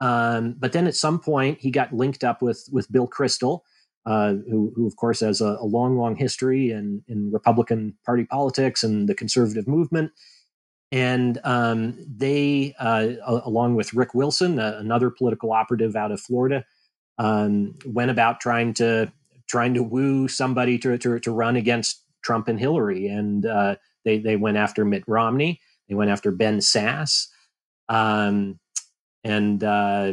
Um, 0.00 0.54
but 0.58 0.72
then 0.72 0.86
at 0.86 0.94
some 0.94 1.18
point 1.18 1.58
he 1.60 1.70
got 1.70 1.92
linked 1.92 2.22
up 2.24 2.42
with 2.42 2.68
with 2.70 2.90
Bill 2.92 3.08
Kristol, 3.08 3.60
uh, 4.06 4.34
who, 4.48 4.72
who, 4.76 4.86
of 4.86 4.94
course, 4.94 5.18
has 5.18 5.40
a, 5.40 5.56
a, 5.60 5.66
long, 5.66 5.98
long 5.98 6.14
history 6.14 6.70
in, 6.70 7.02
in 7.08 7.32
Republican 7.32 7.92
Party 8.06 8.24
politics 8.24 8.84
and 8.84 9.08
the 9.08 9.14
conservative 9.16 9.66
movement. 9.66 10.12
And 10.92 11.40
um, 11.42 11.98
they, 12.06 12.72
uh, 12.78 13.08
along 13.26 13.74
with 13.74 13.92
Rick 13.94 14.14
Wilson, 14.14 14.60
uh, 14.60 14.76
another 14.78 15.10
political 15.10 15.52
operative 15.52 15.96
out 15.96 16.12
of 16.12 16.20
Florida, 16.20 16.64
um, 17.18 17.74
went 17.84 18.12
about 18.12 18.40
trying 18.40 18.74
to 18.74 19.12
trying 19.48 19.74
to 19.74 19.82
woo 19.82 20.28
somebody 20.28 20.78
to, 20.78 20.98
to, 20.98 21.18
to 21.18 21.30
run 21.32 21.56
against 21.56 22.02
Trump 22.22 22.46
and 22.46 22.60
Hillary. 22.60 23.08
And 23.08 23.44
uh, 23.44 23.76
they 24.04 24.18
they 24.18 24.36
went 24.36 24.56
after 24.56 24.84
Mitt 24.84 25.02
Romney. 25.08 25.60
They 25.88 25.96
went 25.96 26.10
after 26.12 26.30
Ben 26.30 26.58
Sasse, 26.58 27.26
um, 27.88 28.60
and 29.24 29.64
uh, 29.64 30.12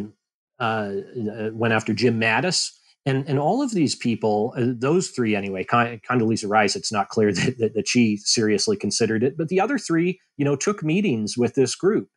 went 0.60 1.74
after 1.74 1.94
Jim 1.94 2.20
Mattis 2.20 2.72
and 3.06 3.28
and 3.28 3.40
all 3.40 3.62
of 3.62 3.72
these 3.72 3.96
people, 3.96 4.54
uh, 4.58 4.66
those 4.68 5.10
three 5.10 5.36
anyway, 5.36 5.64
Con- 5.64 6.00
Condoleezza 6.10 6.50
Rice, 6.50 6.76
it's 6.76 6.92
not 6.92 7.10
clear 7.10 7.34
that, 7.34 7.58
that, 7.60 7.74
that 7.76 7.88
she 7.88 8.18
seriously 8.18 8.78
considered 8.78 9.24
it, 9.24 9.38
but 9.38 9.50
the 9.50 9.60
other 9.60 9.78
three, 9.78 10.20
you 10.38 10.46
know, 10.46 10.56
took 10.56 10.84
meetings 10.84 11.38
with 11.38 11.56
this 11.56 11.76
group 11.76 12.10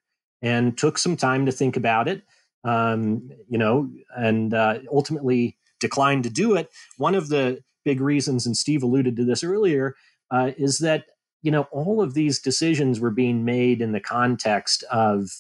and 0.43 0.76
took 0.76 0.99
some 0.99 1.16
time 1.16 1.47
to 1.47 1.53
think 1.53 1.76
about 1.76 2.09
it, 2.09 2.22
um, 2.64 3.30
you 3.49 3.59
know, 3.59 3.91
and 4.16 4.55
uh, 4.55 4.78
ultimately 4.93 5.57
declined 5.80 6.24
to 6.24 6.30
do 6.30 6.55
it. 6.55 6.70
One 6.99 7.14
of 7.14 7.28
the 7.28 7.62
big 7.84 8.01
reasons, 8.01 8.47
and 8.47 8.57
Steve 8.57 8.82
alluded 8.82 9.16
to 9.16 9.24
this 9.24 9.43
earlier, 9.43 9.97
uh, 10.30 10.53
is 10.57 10.78
that 10.78 11.07
you 11.43 11.51
know 11.51 11.66
all 11.72 12.01
of 12.01 12.14
these 12.14 12.41
decisions 12.41 13.01
were 13.01 13.11
being 13.11 13.45
made 13.45 13.82
in 13.82 13.93
the 13.93 14.01
context 14.01 14.84
of 14.91 15.30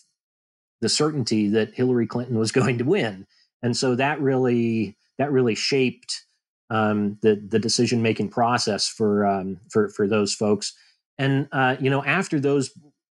the 0.80 0.88
certainty 0.88 1.48
that 1.48 1.74
Hillary 1.74 2.06
Clinton 2.06 2.38
was 2.38 2.52
going 2.58 2.78
to 2.78 2.84
win, 2.84 3.26
and 3.62 3.76
so 3.76 3.94
that 3.94 4.20
really 4.20 4.96
that 5.18 5.32
really 5.32 5.54
shaped 5.54 6.24
um, 6.70 7.18
the 7.22 7.36
the 7.48 7.58
decision 7.58 8.02
making 8.02 8.28
process 8.28 8.88
for 8.88 9.26
um, 9.26 9.58
for 9.70 9.88
for 9.88 10.06
those 10.06 10.34
folks. 10.34 10.74
And 11.18 11.48
uh, 11.52 11.76
you 11.80 11.90
know, 11.90 12.04
after 12.04 12.40
those 12.40 12.70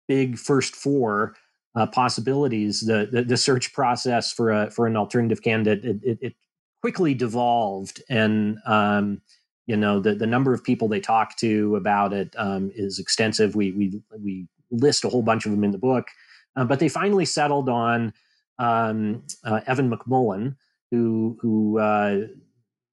big 0.07 0.37
first 0.37 0.75
four 0.75 1.35
uh, 1.75 1.85
possibilities, 1.87 2.81
the, 2.81 3.07
the, 3.11 3.23
the 3.23 3.37
search 3.37 3.73
process 3.73 4.31
for 4.31 4.51
a 4.51 4.71
for 4.71 4.87
an 4.87 4.97
alternative 4.97 5.41
candidate 5.41 6.01
it, 6.03 6.17
it, 6.21 6.35
quickly 6.81 7.13
devolved, 7.13 8.01
and 8.09 8.57
um, 8.65 9.21
you 9.67 9.77
know 9.77 9.99
the 9.99 10.15
the 10.15 10.27
number 10.27 10.53
of 10.53 10.63
people 10.63 10.87
they 10.87 10.99
talk 10.99 11.37
to 11.37 11.75
about 11.75 12.13
it 12.13 12.33
um, 12.37 12.71
is 12.75 12.99
extensive. 12.99 13.55
We 13.55 13.71
we 13.71 14.01
we 14.19 14.47
list 14.71 15.05
a 15.05 15.09
whole 15.09 15.21
bunch 15.21 15.45
of 15.45 15.51
them 15.51 15.63
in 15.63 15.71
the 15.71 15.77
book, 15.77 16.07
uh, 16.55 16.65
but 16.65 16.79
they 16.79 16.89
finally 16.89 17.25
settled 17.25 17.69
on 17.69 18.13
um, 18.57 19.23
uh, 19.43 19.61
Evan 19.67 19.91
McMullin 19.91 20.55
who 20.91 21.37
who 21.41 21.79
uh, 21.79 22.27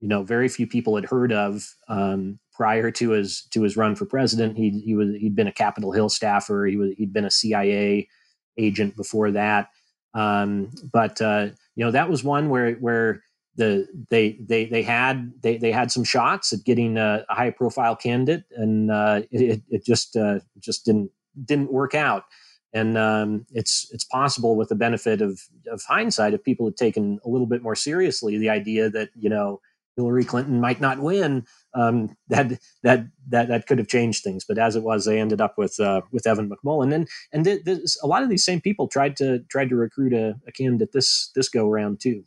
you 0.01 0.09
know 0.09 0.23
very 0.23 0.49
few 0.49 0.67
people 0.67 0.95
had 0.95 1.05
heard 1.05 1.33
of 1.33 1.75
um, 1.89 2.39
prior 2.53 2.91
to 2.93 3.11
his 3.11 3.43
to 3.51 3.63
his 3.63 3.77
run 3.77 3.95
for 3.95 4.07
president. 4.07 4.57
He 4.57 4.71
he 4.85 4.95
was 4.95 5.15
he'd 5.17 5.37
been 5.37 5.49
a 5.49 5.53
Capitol 5.53 5.93
Hill 5.93 6.09
staffer. 6.09 6.65
He 6.67 6.77
was 6.77 6.93
he'd 6.97 7.13
been 7.13 7.25
a 7.25 7.31
CIA 7.31 8.09
agent 8.57 8.97
before 8.97 9.31
that. 9.33 9.69
Um, 10.15 10.71
but 10.93 11.21
uh, 11.21 11.49
you 11.77 11.85
know 11.85 11.91
that 11.91 12.09
was 12.09 12.25
one 12.25 12.49
where 12.49 12.73
where 12.75 13.23
the 13.57 13.87
they 14.11 14.39
they 14.41 14.67
they 14.67 14.83
had 14.83 15.33
they 15.43 15.59
they 15.59 15.73
had 15.73 15.91
some 15.91 16.05
shots 16.05 16.53
at 16.53 16.65
getting 16.65 16.97
a, 16.97 17.25
a 17.29 17.35
high 17.35 17.51
profile 17.51 17.97
candidate, 17.97 18.45
and 18.53 18.91
uh, 18.91 19.23
it 19.31 19.63
it 19.69 19.85
just 19.85 20.17
uh, 20.17 20.39
just 20.59 20.85
didn't 20.85 21.11
didn't 21.45 21.73
work 21.73 21.95
out. 21.95 22.25
And 22.73 22.99
um, 22.99 23.47
it's 23.53 23.89
it's 23.93 24.05
possible 24.05 24.57
with 24.57 24.69
the 24.69 24.75
benefit 24.75 25.23
of 25.23 25.41
of 25.71 25.83
hindsight, 25.89 26.35
if 26.35 26.45
people 26.45 26.67
had 26.67 26.77
taken 26.77 27.19
a 27.25 27.29
little 27.29 27.47
bit 27.47 27.63
more 27.63 27.75
seriously 27.75 28.37
the 28.37 28.51
idea 28.51 28.91
that 28.91 29.09
you 29.15 29.31
know 29.31 29.61
Hillary 29.99 30.25
Clinton 30.25 30.61
might 30.61 30.81
not 30.81 31.01
win, 31.01 31.45
um, 31.75 32.17
that 32.29 32.61
that 32.83 33.07
that 33.29 33.49
that 33.49 33.67
could 33.67 33.79
have 33.79 33.89
changed 33.89 34.23
things. 34.23 34.45
But 34.47 34.59
as 34.59 34.77
it 34.77 34.83
was, 34.83 35.05
they 35.05 35.19
ended 35.19 35.41
up 35.41 35.59
with 35.59 35.79
uh, 35.81 36.03
with 36.13 36.27
Evan 36.27 36.49
McMullin, 36.51 36.95
and 36.95 37.09
and 37.33 37.45
th- 37.45 37.65
th- 37.65 37.81
a 38.03 38.07
lot 38.07 38.23
of 38.23 38.29
these 38.29 38.45
same 38.45 38.61
people 38.61 38.87
tried 38.87 39.17
to 39.17 39.41
tried 39.51 39.71
to 39.71 39.77
recruit 39.77 40.13
a, 40.13 40.37
a 40.47 40.53
candidate 40.53 40.93
this 40.93 41.31
this 41.35 41.49
go 41.49 41.69
around 41.69 42.01
too. 42.01 42.23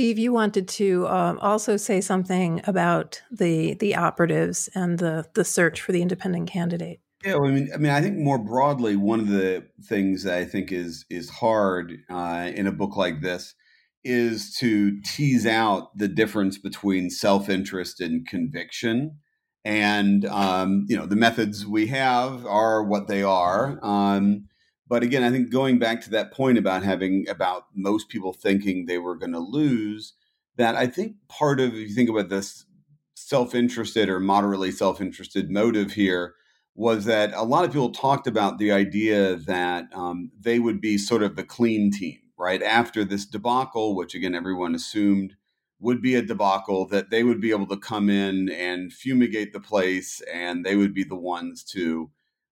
Steve, 0.00 0.18
you 0.18 0.32
wanted 0.32 0.66
to 0.66 1.06
um, 1.08 1.38
also 1.40 1.76
say 1.76 2.00
something 2.00 2.62
about 2.66 3.20
the 3.30 3.74
the 3.74 3.96
operatives 3.96 4.66
and 4.74 4.98
the 4.98 5.26
the 5.34 5.44
search 5.44 5.82
for 5.82 5.92
the 5.92 6.00
independent 6.00 6.48
candidate. 6.48 7.02
Yeah, 7.22 7.34
well, 7.34 7.50
I 7.50 7.52
mean, 7.52 7.68
I 7.74 7.76
mean, 7.76 7.92
I 7.92 8.00
think 8.00 8.16
more 8.16 8.38
broadly, 8.38 8.96
one 8.96 9.20
of 9.20 9.28
the 9.28 9.66
things 9.84 10.22
that 10.22 10.38
I 10.38 10.46
think 10.46 10.72
is 10.72 11.04
is 11.10 11.28
hard 11.28 11.98
uh, 12.08 12.50
in 12.54 12.66
a 12.66 12.72
book 12.72 12.96
like 12.96 13.20
this 13.20 13.54
is 14.02 14.56
to 14.60 14.98
tease 15.02 15.44
out 15.44 15.94
the 15.98 16.08
difference 16.08 16.56
between 16.56 17.10
self 17.10 17.50
interest 17.50 18.00
and 18.00 18.26
conviction. 18.26 19.18
And 19.66 20.24
um, 20.24 20.86
you 20.88 20.96
know, 20.96 21.04
the 21.04 21.14
methods 21.14 21.66
we 21.66 21.88
have 21.88 22.46
are 22.46 22.82
what 22.82 23.06
they 23.06 23.22
are. 23.22 23.78
Um, 23.82 24.46
but 24.90 25.04
again, 25.04 25.22
I 25.22 25.30
think 25.30 25.50
going 25.50 25.78
back 25.78 26.00
to 26.00 26.10
that 26.10 26.32
point 26.32 26.58
about 26.58 26.82
having 26.82 27.24
about 27.28 27.66
most 27.76 28.08
people 28.08 28.32
thinking 28.32 28.84
they 28.86 28.98
were 28.98 29.14
going 29.14 29.32
to 29.32 29.38
lose, 29.38 30.14
that 30.56 30.74
I 30.74 30.88
think 30.88 31.14
part 31.28 31.60
of 31.60 31.74
if 31.74 31.88
you 31.88 31.94
think 31.94 32.10
about 32.10 32.28
this 32.28 32.64
self-interested 33.14 34.08
or 34.08 34.18
moderately 34.18 34.72
self-interested 34.72 35.48
motive 35.48 35.92
here 35.92 36.34
was 36.74 37.04
that 37.04 37.32
a 37.34 37.44
lot 37.44 37.64
of 37.64 37.70
people 37.70 37.92
talked 37.92 38.26
about 38.26 38.58
the 38.58 38.72
idea 38.72 39.36
that 39.36 39.84
um, 39.94 40.32
they 40.40 40.58
would 40.58 40.80
be 40.80 40.98
sort 40.98 41.22
of 41.22 41.36
the 41.36 41.44
clean 41.44 41.92
team, 41.92 42.18
right? 42.36 42.60
After 42.60 43.04
this 43.04 43.24
debacle, 43.24 43.94
which 43.94 44.16
again 44.16 44.34
everyone 44.34 44.74
assumed 44.74 45.36
would 45.78 46.02
be 46.02 46.16
a 46.16 46.22
debacle, 46.22 46.88
that 46.88 47.10
they 47.10 47.22
would 47.22 47.40
be 47.40 47.52
able 47.52 47.68
to 47.68 47.76
come 47.76 48.10
in 48.10 48.50
and 48.50 48.92
fumigate 48.92 49.52
the 49.52 49.60
place, 49.60 50.20
and 50.32 50.66
they 50.66 50.74
would 50.74 50.92
be 50.92 51.04
the 51.04 51.14
ones 51.14 51.62
to 51.62 52.10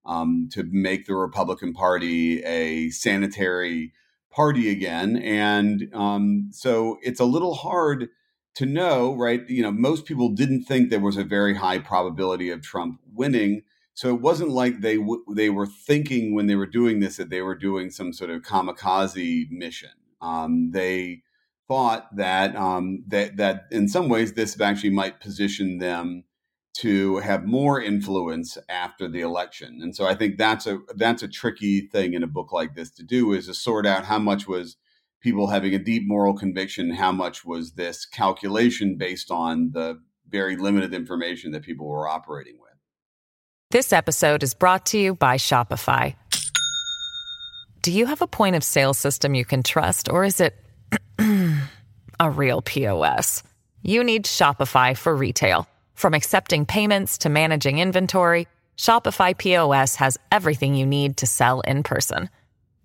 um, 0.09 0.49
to 0.53 0.65
make 0.73 1.07
the 1.07 1.15
Republican 1.15 1.75
Party 1.75 2.43
a 2.43 2.91
sanitary 2.91 3.93
party 4.31 4.71
again. 4.71 5.17
And 5.19 5.95
um, 5.95 6.49
so 6.51 6.99
it's 7.03 7.21
a 7.21 7.25
little 7.25 7.55
hard 7.55 8.09
to 8.55 8.67
know, 8.67 9.15
right? 9.15 9.49
You 9.49 9.63
know, 9.63 9.71
most 9.71 10.07
people 10.07 10.31
didn't 10.31 10.65
think 10.65 10.91
there 10.91 10.99
was 10.99 11.17
a 11.17 11.25
very 11.25 11.55
high 11.55 11.79
probability 11.79 12.51
of 12.51 12.63
Trump 12.63 13.01
winning. 13.13 13.63
So 13.95 14.15
it 14.15 14.21
wasn't 14.21 14.51
like 14.51 14.81
they 14.81 14.97
w- 14.97 15.25
they 15.35 15.51
were 15.51 15.67
thinking 15.67 16.35
when 16.35 16.47
they 16.47 16.57
were 16.57 16.67
doing 16.67 17.01
this 17.01 17.17
that 17.19 17.31
they 17.31 17.43
were 17.43 17.55
doing 17.55 17.91
some 17.91 18.13
sort 18.13 18.31
of 18.31 18.43
kamikaze 18.43 19.51
mission. 19.51 19.91
Um, 20.21 20.71
they 20.71 21.23
thought 21.69 22.17
that 22.17 22.57
um, 22.57 23.05
that 23.09 23.37
that 23.37 23.67
in 23.71 23.89
some 23.89 24.09
ways 24.09 24.33
this 24.33 24.59
actually 24.61 24.91
might 24.91 25.21
position 25.21 25.79
them 25.79 26.25
to 26.75 27.17
have 27.19 27.45
more 27.45 27.81
influence 27.81 28.57
after 28.69 29.09
the 29.09 29.21
election. 29.21 29.81
And 29.83 29.97
so 29.97 30.07
I 30.07 30.15
think 30.15 30.39
that's 30.39 30.67
a 30.67 30.79
that's 30.95 31.23
a 31.23 31.29
tricky 31.29 31.81
thing 31.81 32.15
in 32.15 32.23
a 32.23 32.29
book 32.29 32.53
like 32.53 32.75
this 32.75 32.91
to 32.93 33.03
do 33.03 33.33
is 33.33 33.47
to 33.47 33.55
sort 33.55 33.87
out 33.87 34.05
how 34.05 34.19
much 34.19 34.47
was 34.47 34.77
people 35.21 35.49
having 35.49 35.75
a 35.75 35.79
deep 35.79 36.05
moral 36.07 36.35
conviction, 36.35 36.91
how 36.95 37.11
much 37.11 37.45
was 37.45 37.73
this 37.73 38.07
calculation 38.07 38.97
based 38.97 39.31
on 39.31 39.73
the 39.73 40.01
very 40.29 40.57
limited 40.57 40.95
information 40.95 41.53
that 41.53 41.63
people 41.63 41.87
were 41.87 42.09
operating 42.09 42.59
with. 42.61 42.69
This 43.71 43.93
episode 43.93 44.43
is 44.43 44.55
brought 44.55 44.87
to 44.87 44.99
you 44.99 45.15
by 45.15 45.37
Shopify. 45.37 46.15
Do 47.83 47.93
you 47.93 48.07
have 48.07 48.23
a 48.23 48.27
point 48.27 48.57
of 48.57 48.63
sale 48.63 48.95
system 48.95 49.35
you 49.35 49.45
can 49.45 49.63
trust 49.63 50.09
or 50.09 50.25
is 50.25 50.41
it 50.41 50.55
a 52.21 52.31
real 52.31 52.63
POS? 52.63 53.43
You 53.83 54.05
need 54.05 54.25
Shopify 54.25 54.97
for 54.97 55.15
retail. 55.15 55.67
From 55.99 56.15
accepting 56.15 56.65
payments 56.65 57.19
to 57.19 57.29
managing 57.29 57.81
inventory, 57.81 58.47
Shopify 58.77 59.37
POS 59.37 59.97
has 59.97 60.17
everything 60.31 60.77
you 60.77 60.87
need 60.87 61.17
to 61.17 61.27
sell 61.27 61.61
in 61.63 61.83
person. 61.83 62.31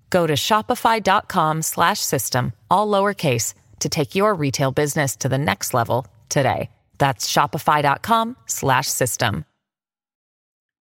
Go 0.09 0.25
to 0.25 0.33
shopify.com/system 0.33 2.53
all 2.71 2.87
lowercase 2.87 3.53
to 3.81 3.89
take 3.89 4.15
your 4.15 4.33
retail 4.33 4.71
business 4.71 5.15
to 5.17 5.29
the 5.29 5.37
next 5.37 5.75
level 5.75 6.07
today. 6.27 6.71
That's 6.97 7.31
shopify.com/system. 7.31 9.45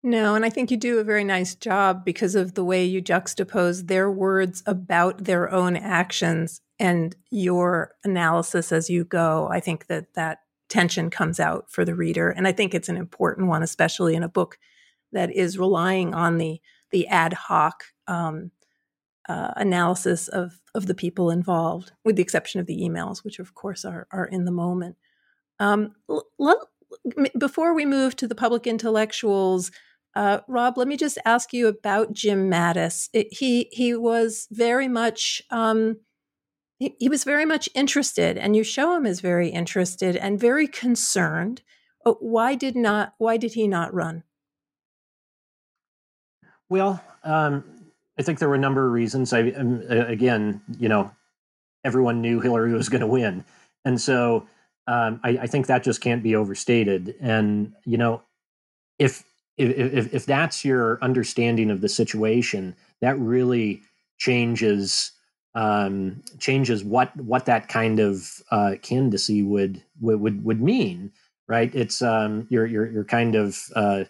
No, 0.05 0.37
and 0.37 0.45
I 0.45 0.51
think 0.51 0.71
you 0.71 0.77
do 0.77 1.01
a 1.01 1.05
very 1.05 1.25
nice 1.25 1.57
job 1.57 2.05
because 2.05 2.37
of 2.37 2.55
the 2.55 2.63
way 2.63 2.85
you 2.85 3.03
juxtapose 3.03 3.89
their 3.89 4.09
words 4.09 4.63
about 4.67 5.25
their 5.25 5.51
own 5.51 5.77
actions 5.77 6.61
and 6.79 7.17
your 7.29 7.97
analysis 8.05 8.71
as 8.71 8.89
you 8.89 9.05
go. 9.05 9.49
I 9.51 9.59
think 9.59 9.89
that 9.89 10.15
that 10.15 10.43
tension 10.71 11.11
comes 11.11 11.39
out 11.39 11.71
for 11.71 11.85
the 11.85 11.95
reader. 11.95 12.31
And 12.31 12.49
I 12.49 12.53
think 12.53 12.75
it's 12.75 12.89
an 12.89 12.97
important 12.97 13.49
one, 13.49 13.63
especially 13.63 14.15
in 14.15 14.23
a 14.23 14.29
book 14.29 14.59
that 15.13 15.31
is 15.31 15.59
relying 15.59 16.15
on 16.15 16.39
the 16.39 16.61
the 16.91 17.07
ad 17.07 17.33
hoc 17.33 17.85
um, 18.09 18.51
uh, 19.29 19.53
analysis 19.57 20.29
of 20.29 20.61
of 20.75 20.87
the 20.87 20.95
people 20.95 21.31
involved, 21.31 21.93
with 22.05 22.17
the 22.17 22.23
exception 22.23 22.61
of 22.61 22.67
the 22.67 22.81
emails, 22.81 23.23
which 23.25 23.39
of 23.39 23.55
course 23.55 23.85
are 23.85 24.07
are 24.11 24.27
in 24.27 24.45
the 24.45 24.53
moment. 24.53 24.97
Um, 25.59 25.95
before 27.39 27.75
we 27.75 27.85
move 27.85 28.17
to 28.17 28.27
the 28.27 28.35
public 28.35 28.67
intellectuals, 28.67 29.71
uh, 30.17 30.41
Rob, 30.49 30.77
let 30.77 30.89
me 30.89 30.97
just 30.97 31.19
ask 31.25 31.53
you 31.53 31.69
about 31.69 32.13
Jim 32.13 32.51
Mattis. 32.51 33.09
It, 33.13 33.29
he 33.31 33.69
he 33.73 33.95
was 33.95 34.49
very 34.51 34.89
much 34.89 35.43
um, 35.51 35.99
he, 36.81 37.09
was 37.11 37.25
very 37.25 37.45
much 37.45 37.69
interested, 37.75 38.39
and 38.39 38.57
you 38.57 38.65
show 38.65 38.97
him 38.97 39.05
as 39.05 39.21
very 39.21 39.51
interested 39.51 40.17
and 40.17 40.41
very 40.41 40.67
concerned. 40.67 41.61
Uh, 42.07 42.13
why 42.13 42.55
did 42.55 42.75
not? 42.75 43.15
Why 43.19 43.37
did 43.37 43.53
he 43.53 43.69
not 43.69 43.93
run? 43.93 44.25
Well, 46.71 47.05
um, 47.23 47.65
I 48.19 48.23
think 48.23 48.39
there 48.39 48.49
were 48.49 48.55
a 48.55 48.59
number 48.59 48.87
of 48.87 48.93
reasons. 48.93 49.35
I 49.35 49.51
um, 49.51 49.83
again, 49.91 50.63
you 50.79 50.89
know, 50.89 51.11
everyone 51.85 52.23
knew 52.23 52.41
Hillary 52.41 52.73
was 52.73 52.89
going 52.89 53.03
to 53.03 53.07
win, 53.07 53.45
and 53.85 54.01
so 54.01 54.47
um, 54.87 55.21
I, 55.23 55.31
I, 55.43 55.47
think 55.47 55.67
that 55.67 55.85
just 55.85 56.01
can't 56.01 56.23
be 56.23 56.35
overstated. 56.35 57.15
And 57.21 57.75
you 57.85 57.99
know, 57.99 58.23
if 58.99 59.23
if 59.59 60.15
if 60.15 60.25
that's 60.25 60.65
your 60.65 60.99
understanding 61.03 61.71
of 61.71 61.83
the 61.83 61.91
situation, 61.91 62.75
that 63.03 63.19
really 63.19 63.83
changes 64.17 65.13
um, 65.55 66.23
changes 66.39 66.85
what 66.85 67.15
what 67.17 67.47
that 67.47 67.69
kind 67.69 68.01
of 68.01 68.43
uh, 68.51 68.75
candidacy 68.83 69.43
would 69.43 69.83
would 70.01 70.45
would 70.45 70.61
mean, 70.61 71.13
right? 71.49 71.75
It's 71.75 72.03
um, 72.03 72.47
you're 72.51 72.67
you're 72.67 72.91
you're 72.91 73.05
kind 73.05 73.35
of 73.35 73.59
uh, 73.75 74.05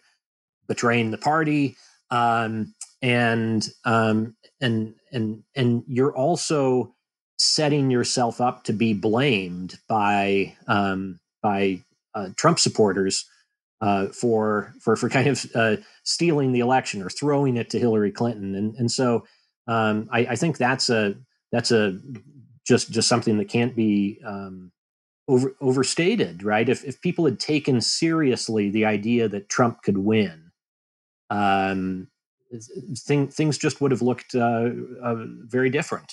betraying 0.69 1.11
the 1.11 1.19
party, 1.19 1.77
um, 2.11 2.75
and 3.01 3.67
um, 3.85 4.37
and 4.61 4.95
and 5.13 5.43
and 5.55 5.83
you're 5.87 6.15
also 6.15 6.95
setting 7.39 7.91
yourself 7.91 8.39
up 8.39 8.65
to 8.65 8.73
be 8.75 8.93
blamed 8.93 9.79
by 9.89 10.55
um, 10.69 11.21
by 11.43 11.83
uh, 12.15 12.29
Trump 12.37 12.59
supporters 12.59 13.27
uh, 13.81 14.09
for 14.09 14.75
for 14.81 14.95
for 14.95 15.09
kind 15.09 15.29
of 15.29 15.47
uh, 15.55 15.77
stealing 16.05 16.53
the 16.53 16.61
election 16.61 17.03
or 17.03 17.09
throwing 17.09 17.57
it 17.57 17.71
to 17.71 17.79
Hillary 17.79 18.13
Clinton, 18.13 18.55
and 18.55 18.75
and 18.77 18.91
so 18.91 19.25
um, 19.67 20.09
I, 20.13 20.21
I, 20.21 20.37
think 20.37 20.59
that's 20.59 20.91
a 20.91 21.15
that's 21.53 21.71
a 21.71 21.99
just 22.67 22.91
just 22.91 23.09
something 23.09 23.39
that 23.39 23.49
can't 23.49 23.75
be 23.75 24.21
um, 24.25 24.73
over, 25.29 25.55
overstated, 25.61 26.43
right? 26.43 26.69
If 26.69 26.85
if 26.85 27.01
people 27.01 27.25
had 27.25 27.41
taken 27.41 27.81
seriously 27.81 28.71
the 28.71 28.85
idea 28.85 29.29
that 29.29 29.49
Trump 29.49 29.83
could 29.83 29.99
win, 29.99 30.51
um, 31.31 32.09
thing, 32.97 33.29
things 33.29 33.59
just 33.59 33.81
would 33.81 33.91
have 33.91 34.03
looked 34.03 34.35
uh, 34.35 34.71
uh, 35.03 35.25
very 35.47 35.71
different. 35.71 36.13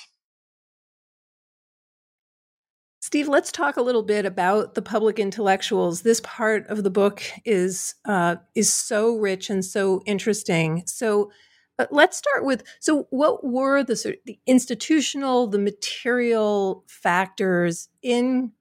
Steve, 3.00 3.30
let's 3.30 3.54
talk 3.54 3.78
a 3.78 3.82
little 3.82 4.04
bit 4.04 4.26
about 4.26 4.76
the 4.76 4.82
public 4.82 5.18
intellectuals. 5.18 6.02
This 6.02 6.20
part 6.26 6.68
of 6.68 6.84
the 6.84 6.90
book 6.90 7.24
is 7.46 7.96
uh, 8.06 8.36
is 8.54 8.74
so 8.74 9.16
rich 9.16 9.50
and 9.50 9.64
so 9.64 10.02
interesting. 10.06 10.84
So 10.86 11.32
Uh, 11.80 11.86
let's 11.92 12.18
start 12.18 12.44
with 12.44 12.64
so 12.80 13.08
what 13.10 13.46
were 13.46 13.84
the 13.84 13.96
sort 13.96 14.16
of 14.16 14.22
the 14.26 14.40
institutional, 14.46 15.48
the 15.48 15.60
material 15.60 16.84
factors 16.88 17.90
in 18.02 18.52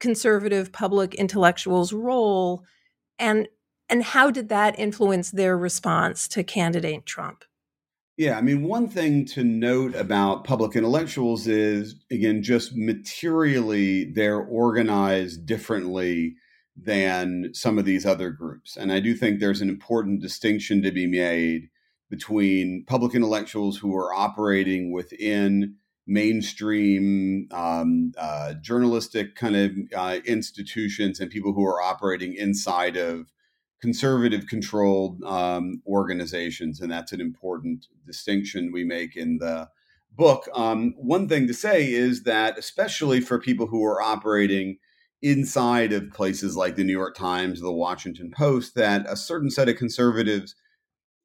conservative 0.00 0.72
public 0.72 1.14
intellectuals' 1.14 1.92
role 1.92 2.64
and 3.18 3.48
and 3.88 4.02
how 4.02 4.30
did 4.30 4.48
that 4.48 4.78
influence 4.78 5.30
their 5.30 5.56
response 5.56 6.26
to 6.28 6.42
candidate 6.42 7.04
Trump? 7.04 7.44
Yeah, 8.16 8.38
I 8.38 8.40
mean, 8.40 8.62
one 8.62 8.88
thing 8.88 9.26
to 9.26 9.44
note 9.44 9.94
about 9.94 10.44
public 10.44 10.76
intellectuals 10.76 11.46
is, 11.46 11.96
again, 12.10 12.42
just 12.42 12.74
materially, 12.74 14.04
they're 14.04 14.40
organized 14.40 15.44
differently 15.44 16.36
than 16.76 17.50
some 17.52 17.78
of 17.78 17.84
these 17.84 18.06
other 18.06 18.30
groups. 18.30 18.76
And 18.76 18.92
I 18.92 19.00
do 19.00 19.14
think 19.14 19.40
there's 19.40 19.60
an 19.60 19.68
important 19.68 20.22
distinction 20.22 20.82
to 20.82 20.90
be 20.90 21.06
made 21.06 21.68
between 22.12 22.84
public 22.84 23.14
intellectuals 23.14 23.78
who 23.78 23.96
are 23.96 24.12
operating 24.12 24.92
within 24.92 25.76
mainstream 26.06 27.48
um, 27.52 28.12
uh, 28.18 28.52
journalistic 28.60 29.34
kind 29.34 29.56
of 29.56 29.70
uh, 29.96 30.18
institutions 30.26 31.20
and 31.20 31.30
people 31.30 31.54
who 31.54 31.64
are 31.64 31.80
operating 31.80 32.34
inside 32.34 32.98
of 32.98 33.32
conservative 33.80 34.46
controlled 34.46 35.22
um, 35.22 35.80
organizations. 35.86 36.82
And 36.82 36.92
that's 36.92 37.12
an 37.12 37.20
important 37.22 37.86
distinction 38.06 38.72
we 38.72 38.84
make 38.84 39.16
in 39.16 39.38
the 39.38 39.70
book. 40.14 40.46
Um, 40.54 40.92
one 40.98 41.30
thing 41.30 41.46
to 41.46 41.54
say 41.54 41.90
is 41.90 42.24
that, 42.24 42.58
especially 42.58 43.22
for 43.22 43.40
people 43.40 43.68
who 43.68 43.82
are 43.86 44.02
operating 44.02 44.76
inside 45.22 45.94
of 45.94 46.10
places 46.10 46.58
like 46.58 46.76
the 46.76 46.84
New 46.84 46.92
York 46.92 47.16
Times, 47.16 47.62
the 47.62 47.72
Washington 47.72 48.30
Post, 48.30 48.74
that 48.74 49.06
a 49.08 49.16
certain 49.16 49.50
set 49.50 49.70
of 49.70 49.76
conservatives 49.76 50.54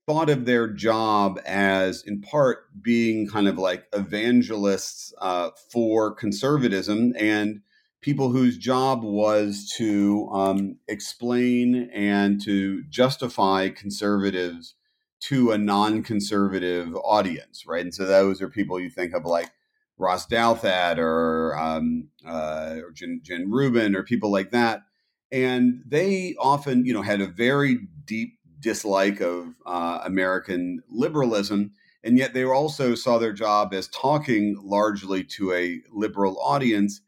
thought 0.08 0.30
of 0.30 0.46
their 0.46 0.70
job 0.70 1.40
as, 1.46 2.02
in 2.02 2.22
part, 2.22 2.60
being 2.82 3.28
kind 3.28 3.48
of 3.48 3.58
like 3.58 3.86
evangelists 3.94 5.14
uh, 5.20 5.50
for 5.72 6.16
conservatism 6.16 7.14
and 7.20 7.60
people 8.02 8.30
whose 8.30 8.58
job 8.58 9.04
was 9.04 9.72
to 9.78 10.30
um, 10.32 10.78
explain 10.88 11.90
and 11.94 12.42
to 12.42 12.84
justify 12.86 13.68
conservatives 13.68 14.76
to 15.20 15.52
a 15.52 15.58
non-conservative 15.58 16.96
audience, 17.04 17.66
right? 17.68 17.84
And 17.84 17.94
so 17.94 18.06
those 18.06 18.42
are 18.42 18.50
people 18.50 18.80
you 18.80 18.90
think 18.90 19.14
of 19.14 19.26
like 19.26 19.52
Ross 19.98 20.26
Douthat 20.26 21.00
or, 21.00 21.58
um, 21.58 22.08
uh, 22.26 22.76
or 22.82 22.92
Jen, 22.92 23.20
Jen 23.24 23.52
Rubin 23.52 23.96
or 23.96 24.04
people 24.04 24.32
like 24.32 24.52
that, 24.52 24.84
and 25.32 25.82
they 25.86 26.36
often, 26.40 26.86
you 26.86 26.94
know, 26.94 27.02
had 27.02 27.20
a 27.20 27.28
very 27.28 27.80
deep 28.06 28.37
dislike 28.60 29.20
of 29.22 29.54
uh, 29.66 30.00
American 30.04 30.82
liberalism. 30.90 31.72
And 32.04 32.18
yet 32.18 32.34
they 32.34 32.44
also 32.44 32.96
saw 32.96 33.18
their 33.18 33.34
job 33.34 33.74
as 33.74 33.88
talking 33.88 34.58
largely 34.64 35.24
to 35.36 35.52
a 35.54 35.82
liberal 35.92 36.40
audience. 36.40 37.02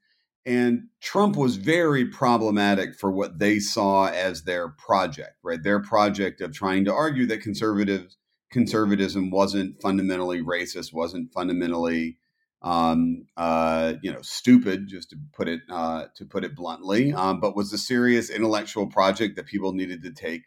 And 0.45 0.87
Trump 0.99 1.35
was 1.35 1.57
very 1.57 2.05
problematic 2.05 2.95
for 2.95 3.11
what 3.11 3.39
they 3.39 3.59
saw 3.59 4.07
as 4.07 4.43
their 4.43 4.69
project, 4.69 5.35
right? 5.43 5.61
Their 5.61 5.79
project 5.81 6.41
of 6.41 6.53
trying 6.53 6.85
to 6.85 6.93
argue 6.93 7.27
that 7.27 7.41
conservatives 7.41 8.17
conservatism 8.51 9.29
wasn't 9.29 9.79
fundamentally 9.79 10.41
racist, 10.41 10.91
wasn't 10.91 11.31
fundamentally 11.31 12.17
um, 12.61 13.25
uh, 13.37 13.93
you 14.01 14.11
know, 14.11 14.21
stupid, 14.21 14.87
just 14.87 15.11
to 15.11 15.17
put 15.33 15.47
it 15.47 15.61
uh, 15.69 16.05
to 16.15 16.25
put 16.25 16.43
it 16.43 16.55
bluntly, 16.55 17.13
um, 17.13 17.39
but 17.39 17.55
was 17.55 17.71
a 17.71 17.77
serious 17.77 18.29
intellectual 18.29 18.87
project 18.87 19.37
that 19.37 19.45
people 19.45 19.73
needed 19.73 20.03
to 20.03 20.11
take 20.11 20.43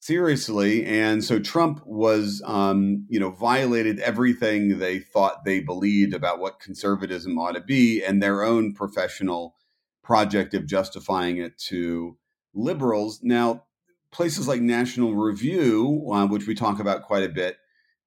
seriously. 0.00 0.84
And 0.84 1.24
so 1.24 1.38
Trump 1.38 1.82
was, 1.86 2.42
um, 2.44 3.06
you 3.08 3.18
know, 3.18 3.30
violated 3.30 3.98
everything 4.00 4.78
they 4.78 4.98
thought 4.98 5.44
they 5.44 5.60
believed 5.60 6.14
about 6.14 6.38
what 6.38 6.60
conservatism 6.60 7.38
ought 7.38 7.52
to 7.52 7.60
be, 7.60 8.02
and 8.02 8.22
their 8.22 8.42
own 8.42 8.74
professional 8.74 9.54
project 10.02 10.54
of 10.54 10.66
justifying 10.66 11.38
it 11.38 11.58
to 11.58 12.16
liberals. 12.54 13.20
Now, 13.22 13.64
places 14.10 14.48
like 14.48 14.60
National 14.60 15.14
Review, 15.14 16.08
uh, 16.12 16.26
which 16.26 16.46
we 16.46 16.54
talk 16.54 16.80
about 16.80 17.02
quite 17.02 17.24
a 17.24 17.28
bit, 17.28 17.56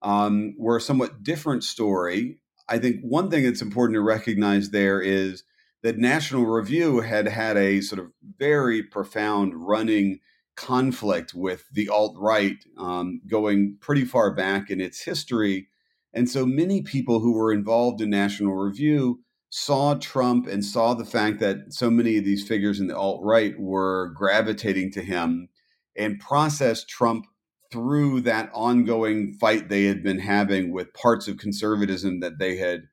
um, 0.01 0.55
were 0.57 0.77
a 0.77 0.81
somewhat 0.81 1.21
different 1.23 1.63
story. 1.63 2.41
I 2.67 2.79
think 2.79 3.01
one 3.01 3.29
thing 3.29 3.43
that's 3.43 3.61
important 3.61 3.95
to 3.95 4.01
recognize 4.01 4.69
there 4.69 4.99
is 5.01 5.43
that 5.83 5.97
National 5.97 6.45
Review 6.45 7.01
had 7.01 7.27
had 7.27 7.57
a 7.57 7.81
sort 7.81 7.99
of 7.99 8.11
very 8.39 8.81
profound 8.81 9.53
running 9.55 10.19
conflict 10.61 11.33
with 11.33 11.65
the 11.71 11.89
alt 11.89 12.15
right 12.17 12.57
um, 12.77 13.21
going 13.27 13.77
pretty 13.81 14.05
far 14.05 14.33
back 14.33 14.69
in 14.69 14.79
its 14.79 15.03
history. 15.03 15.67
And 16.13 16.29
so 16.29 16.45
many 16.45 16.81
people 16.81 17.19
who 17.19 17.33
were 17.33 17.51
involved 17.51 18.01
in 18.01 18.09
National 18.09 18.53
Review 18.53 19.21
saw 19.49 19.95
Trump 19.95 20.47
and 20.47 20.63
saw 20.63 20.93
the 20.93 21.05
fact 21.05 21.39
that 21.39 21.73
so 21.73 21.89
many 21.89 22.17
of 22.17 22.25
these 22.25 22.47
figures 22.47 22.79
in 22.79 22.87
the 22.87 22.97
alt 22.97 23.21
right 23.23 23.59
were 23.59 24.13
gravitating 24.15 24.91
to 24.91 25.01
him 25.01 25.49
and 25.97 26.19
processed 26.19 26.87
Trump 26.87 27.25
through 27.71 28.21
that 28.21 28.49
ongoing 28.53 29.33
fight 29.33 29.67
they 29.67 29.85
had 29.85 30.03
been 30.03 30.19
having 30.19 30.71
with 30.71 30.93
parts 30.93 31.27
of 31.27 31.37
conservatism 31.37 32.19
that 32.19 32.37
they 32.37 32.57
had 32.57 32.83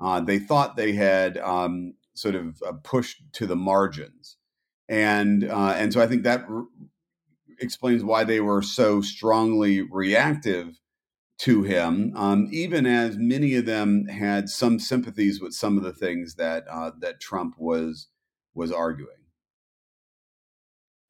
uh, 0.00 0.20
they 0.20 0.38
thought 0.38 0.76
they 0.76 0.92
had 0.92 1.38
um, 1.38 1.94
sort 2.14 2.34
of 2.34 2.60
uh, 2.66 2.72
pushed 2.82 3.22
to 3.32 3.46
the 3.46 3.56
margins 3.56 4.36
and 4.88 5.44
uh, 5.44 5.74
and 5.76 5.92
so 5.92 6.00
I 6.00 6.06
think 6.06 6.24
that 6.24 6.46
explains 7.60 8.02
why 8.02 8.24
they 8.24 8.40
were 8.40 8.62
so 8.62 9.00
strongly 9.00 9.82
reactive 9.82 10.80
to 11.38 11.62
him, 11.62 12.12
um, 12.16 12.48
even 12.52 12.86
as 12.86 13.16
many 13.18 13.56
of 13.56 13.66
them 13.66 14.06
had 14.06 14.48
some 14.48 14.78
sympathies 14.78 15.40
with 15.40 15.52
some 15.52 15.76
of 15.76 15.82
the 15.82 15.92
things 15.92 16.36
that 16.36 16.64
uh, 16.70 16.92
that 17.00 17.20
Trump 17.20 17.56
was 17.58 18.08
was 18.54 18.70
arguing. 18.70 19.16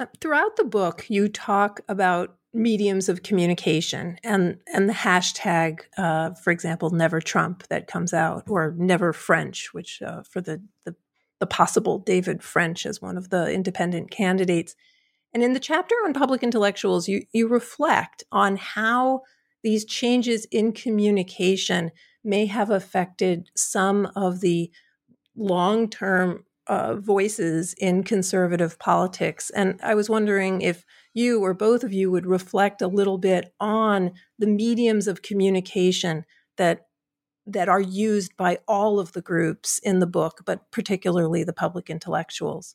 Uh, 0.01 0.07
throughout 0.20 0.57
the 0.57 0.64
book, 0.64 1.07
you 1.09 1.28
talk 1.28 1.80
about 1.88 2.36
mediums 2.53 3.09
of 3.09 3.22
communication 3.22 4.16
and 4.24 4.59
and 4.72 4.88
the 4.88 4.95
hashtag, 4.95 5.80
uh, 5.99 6.30
for 6.34 6.51
example, 6.51 6.90
"Never 6.90 7.20
Trump" 7.20 7.66
that 7.68 7.86
comes 7.86 8.14
out, 8.14 8.45
or 8.49 8.74
"Never 8.78 9.12
French," 9.12 9.72
which 9.72 10.01
uh, 10.03 10.22
for 10.22 10.40
the, 10.40 10.62
the 10.84 10.97
the 11.40 11.47
possible 11.47 11.99
David 11.99 12.42
French 12.42 12.86
as 12.86 13.03
one 13.03 13.16
of 13.16 13.30
the 13.30 13.53
independent 13.53 14.11
candidates. 14.11 14.74
And 15.35 15.43
in 15.43 15.53
the 15.53 15.61
chapter 15.61 15.95
on 16.05 16.14
public 16.14 16.43
intellectuals, 16.43 17.09
you 17.09 17.24
you 17.32 17.49
reflect 17.49 18.22
on 18.32 18.57
how 18.57 19.22
these 19.64 19.85
changes 19.85 20.47
in 20.47 20.72
communication 20.72 21.91
may 22.22 22.47
have 22.47 22.70
affected 22.70 23.51
some 23.57 24.07
of 24.14 24.41
the 24.41 24.70
long 25.37 25.91
term 25.91 26.45
uh, 26.66 26.95
voices 26.95 27.74
in 27.74 28.05
conservative 28.05 28.78
politics. 28.78 29.51
And 29.51 29.78
I 29.82 29.95
was 29.95 30.09
wondering 30.09 30.62
if 30.62 30.85
you 31.12 31.43
or 31.43 31.53
both 31.53 31.85
of 31.85 31.93
you 31.93 32.11
would 32.11 32.26
reflect 32.26 32.80
a 32.80 32.89
little 32.89 33.18
bit 33.18 33.53
on 33.61 34.12
the 34.39 34.47
mediums 34.47 35.07
of 35.07 35.22
communication 35.22 36.24
that 36.57 36.87
that 37.47 37.68
are 37.68 37.80
used 37.80 38.37
by 38.39 38.59
all 38.66 38.99
of 38.99 39.12
the 39.12 39.20
groups 39.20 39.78
in 39.80 39.99
the 39.99 40.07
book, 40.07 40.41
but 40.47 40.70
particularly 40.70 41.45
the 41.45 41.53
public 41.53 41.91
intellectuals. 41.91 42.74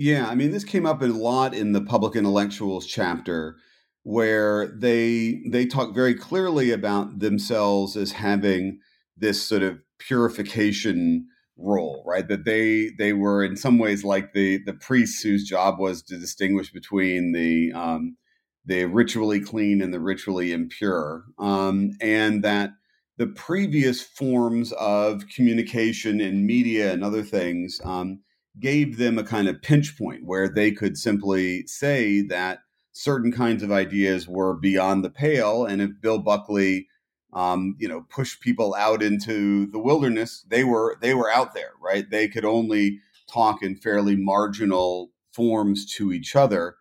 Yeah, 0.00 0.28
I 0.28 0.34
mean, 0.34 0.50
this 0.50 0.64
came 0.64 0.86
up 0.86 1.02
a 1.02 1.06
lot 1.08 1.54
in 1.54 1.72
the 1.72 1.82
public 1.82 2.16
intellectuals 2.16 2.86
chapter, 2.86 3.56
where 4.02 4.68
they 4.68 5.42
they 5.46 5.66
talk 5.66 5.94
very 5.94 6.14
clearly 6.14 6.70
about 6.70 7.18
themselves 7.18 7.98
as 7.98 8.12
having 8.12 8.78
this 9.18 9.42
sort 9.46 9.62
of 9.62 9.78
purification 9.98 11.26
role, 11.58 12.02
right? 12.06 12.26
That 12.28 12.46
they 12.46 12.92
they 12.98 13.12
were 13.12 13.44
in 13.44 13.56
some 13.58 13.78
ways 13.78 14.02
like 14.02 14.32
the 14.32 14.60
the 14.64 14.72
priests 14.72 15.20
whose 15.22 15.46
job 15.46 15.78
was 15.78 16.02
to 16.04 16.18
distinguish 16.18 16.72
between 16.72 17.32
the 17.32 17.70
um, 17.74 18.16
the 18.64 18.86
ritually 18.86 19.40
clean 19.40 19.82
and 19.82 19.92
the 19.92 20.00
ritually 20.00 20.50
impure, 20.52 21.24
um, 21.38 21.90
and 22.00 22.42
that 22.42 22.70
the 23.18 23.26
previous 23.26 24.00
forms 24.00 24.72
of 24.72 25.28
communication 25.28 26.22
and 26.22 26.46
media 26.46 26.90
and 26.90 27.04
other 27.04 27.22
things 27.22 27.82
um, 27.84 28.20
gave 28.58 28.98
them 28.98 29.18
a 29.18 29.24
kind 29.24 29.48
of 29.48 29.62
pinch 29.62 29.96
point 29.96 30.24
where 30.24 30.48
they 30.48 30.72
could 30.72 30.98
simply 30.98 31.66
say 31.66 32.22
that 32.22 32.60
certain 32.92 33.32
kinds 33.32 33.62
of 33.62 33.70
ideas 33.70 34.26
were 34.26 34.54
beyond 34.54 35.04
the 35.04 35.10
pale, 35.10 35.64
and 35.64 35.80
if 35.80 35.90
Bill 36.00 36.18
Buckley 36.18 36.88
um, 37.32 37.76
you 37.78 37.88
know, 37.88 38.02
pushed 38.08 38.40
people 38.40 38.74
out 38.74 39.02
into 39.02 39.66
the 39.66 39.78
wilderness, 39.78 40.44
they 40.48 40.64
were 40.64 40.96
they 41.00 41.14
were 41.14 41.30
out 41.30 41.54
there, 41.54 41.72
right? 41.80 42.08
They 42.10 42.28
could 42.28 42.44
only 42.44 43.00
talk 43.28 43.62
in 43.62 43.76
fairly 43.76 44.16
marginal 44.16 45.10
forms 45.32 45.86
to 45.94 46.12
each 46.12 46.34
other. 46.34 46.76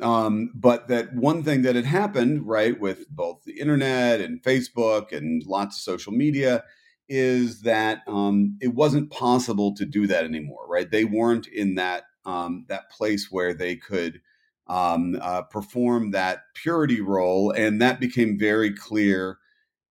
Um, 0.00 0.50
but 0.54 0.88
that 0.88 1.14
one 1.14 1.42
thing 1.42 1.62
that 1.62 1.74
had 1.74 1.86
happened, 1.86 2.46
right, 2.46 2.78
with 2.78 3.08
both 3.08 3.44
the 3.44 3.58
internet 3.58 4.20
and 4.20 4.42
Facebook 4.42 5.10
and 5.10 5.42
lots 5.46 5.76
of 5.76 5.82
social 5.82 6.12
media, 6.12 6.64
is 7.08 7.62
that 7.62 8.02
um, 8.06 8.58
it 8.60 8.74
wasn't 8.74 9.10
possible 9.10 9.74
to 9.74 9.84
do 9.84 10.06
that 10.06 10.24
anymore, 10.24 10.66
right? 10.68 10.90
They 10.90 11.04
weren't 11.04 11.46
in 11.46 11.76
that 11.76 12.04
um, 12.24 12.64
that 12.68 12.90
place 12.90 13.28
where 13.30 13.54
they 13.54 13.76
could 13.76 14.20
um, 14.66 15.16
uh, 15.20 15.42
perform 15.42 16.10
that 16.10 16.40
purity 16.54 17.00
role, 17.00 17.52
and 17.52 17.80
that 17.80 18.00
became 18.00 18.38
very 18.38 18.72
clear 18.74 19.38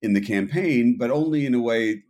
in 0.02 0.14
the 0.14 0.22
campaign, 0.22 0.98
but 1.00 1.10
only 1.10 1.46
in 1.46 1.54
a 1.54 1.62
way 1.62 2.04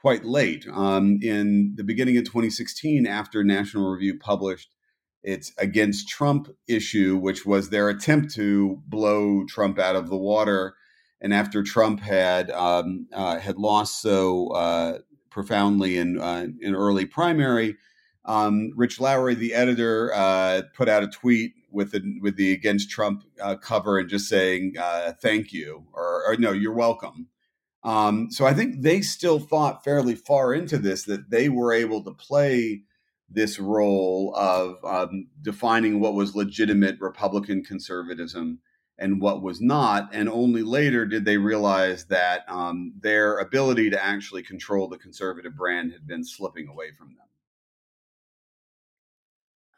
quite 0.00 0.24
late. 0.24 0.66
Um, 0.72 1.18
in 1.22 1.74
the 1.76 1.84
beginning 1.84 2.16
of 2.16 2.24
2016, 2.24 3.06
after 3.06 3.44
National 3.44 3.90
Review 3.90 4.18
published 4.18 4.70
its 5.22 5.52
Against 5.58 6.08
Trump 6.08 6.48
issue, 6.66 7.16
which 7.16 7.44
was 7.44 7.68
their 7.68 7.88
attempt 7.88 8.34
to 8.36 8.80
blow 8.86 9.44
Trump 9.46 9.78
out 9.78 9.96
of 9.96 10.08
the 10.08 10.16
water, 10.16 10.74
and 11.20 11.34
after 11.34 11.62
Trump 11.62 12.00
had 12.00 12.50
um, 12.50 13.06
uh, 13.12 13.38
had 13.38 13.58
lost 13.58 14.00
so 14.00 14.48
uh, 14.48 14.98
profoundly 15.30 15.98
in 15.98 16.20
uh, 16.20 16.46
in 16.60 16.74
early 16.74 17.06
primary, 17.06 17.76
um, 18.24 18.72
Rich 18.76 19.00
Lowry, 19.00 19.34
the 19.34 19.54
editor, 19.54 20.12
uh, 20.14 20.62
put 20.76 20.88
out 20.88 21.02
a 21.02 21.08
tweet 21.08 21.52
with 21.70 21.92
the 21.92 22.18
with 22.20 22.36
the 22.36 22.52
against 22.52 22.90
Trump 22.90 23.24
uh, 23.42 23.56
cover 23.56 23.98
and 23.98 24.08
just 24.08 24.28
saying 24.28 24.74
uh, 24.78 25.12
thank 25.20 25.52
you 25.52 25.84
or, 25.92 26.24
or, 26.26 26.36
no, 26.36 26.52
you're 26.52 26.72
welcome. 26.72 27.28
Um, 27.84 28.30
so 28.30 28.44
I 28.44 28.54
think 28.54 28.82
they 28.82 29.00
still 29.00 29.38
thought 29.38 29.84
fairly 29.84 30.14
far 30.14 30.52
into 30.52 30.78
this 30.78 31.04
that 31.04 31.30
they 31.30 31.48
were 31.48 31.72
able 31.72 32.02
to 32.04 32.10
play 32.10 32.82
this 33.30 33.58
role 33.58 34.34
of 34.36 34.82
um, 34.84 35.28
defining 35.42 36.00
what 36.00 36.14
was 36.14 36.34
legitimate 36.34 36.96
Republican 37.00 37.62
conservatism 37.62 38.60
and 38.98 39.20
what 39.20 39.42
was 39.42 39.60
not. 39.60 40.10
And 40.12 40.28
only 40.28 40.62
later 40.62 41.06
did 41.06 41.24
they 41.24 41.36
realize 41.36 42.04
that 42.06 42.44
um, 42.48 42.92
their 43.00 43.38
ability 43.38 43.90
to 43.90 44.04
actually 44.04 44.42
control 44.42 44.88
the 44.88 44.98
conservative 44.98 45.56
brand 45.56 45.92
had 45.92 46.06
been 46.06 46.24
slipping 46.24 46.68
away 46.68 46.90
from 46.96 47.08
them. 47.08 47.28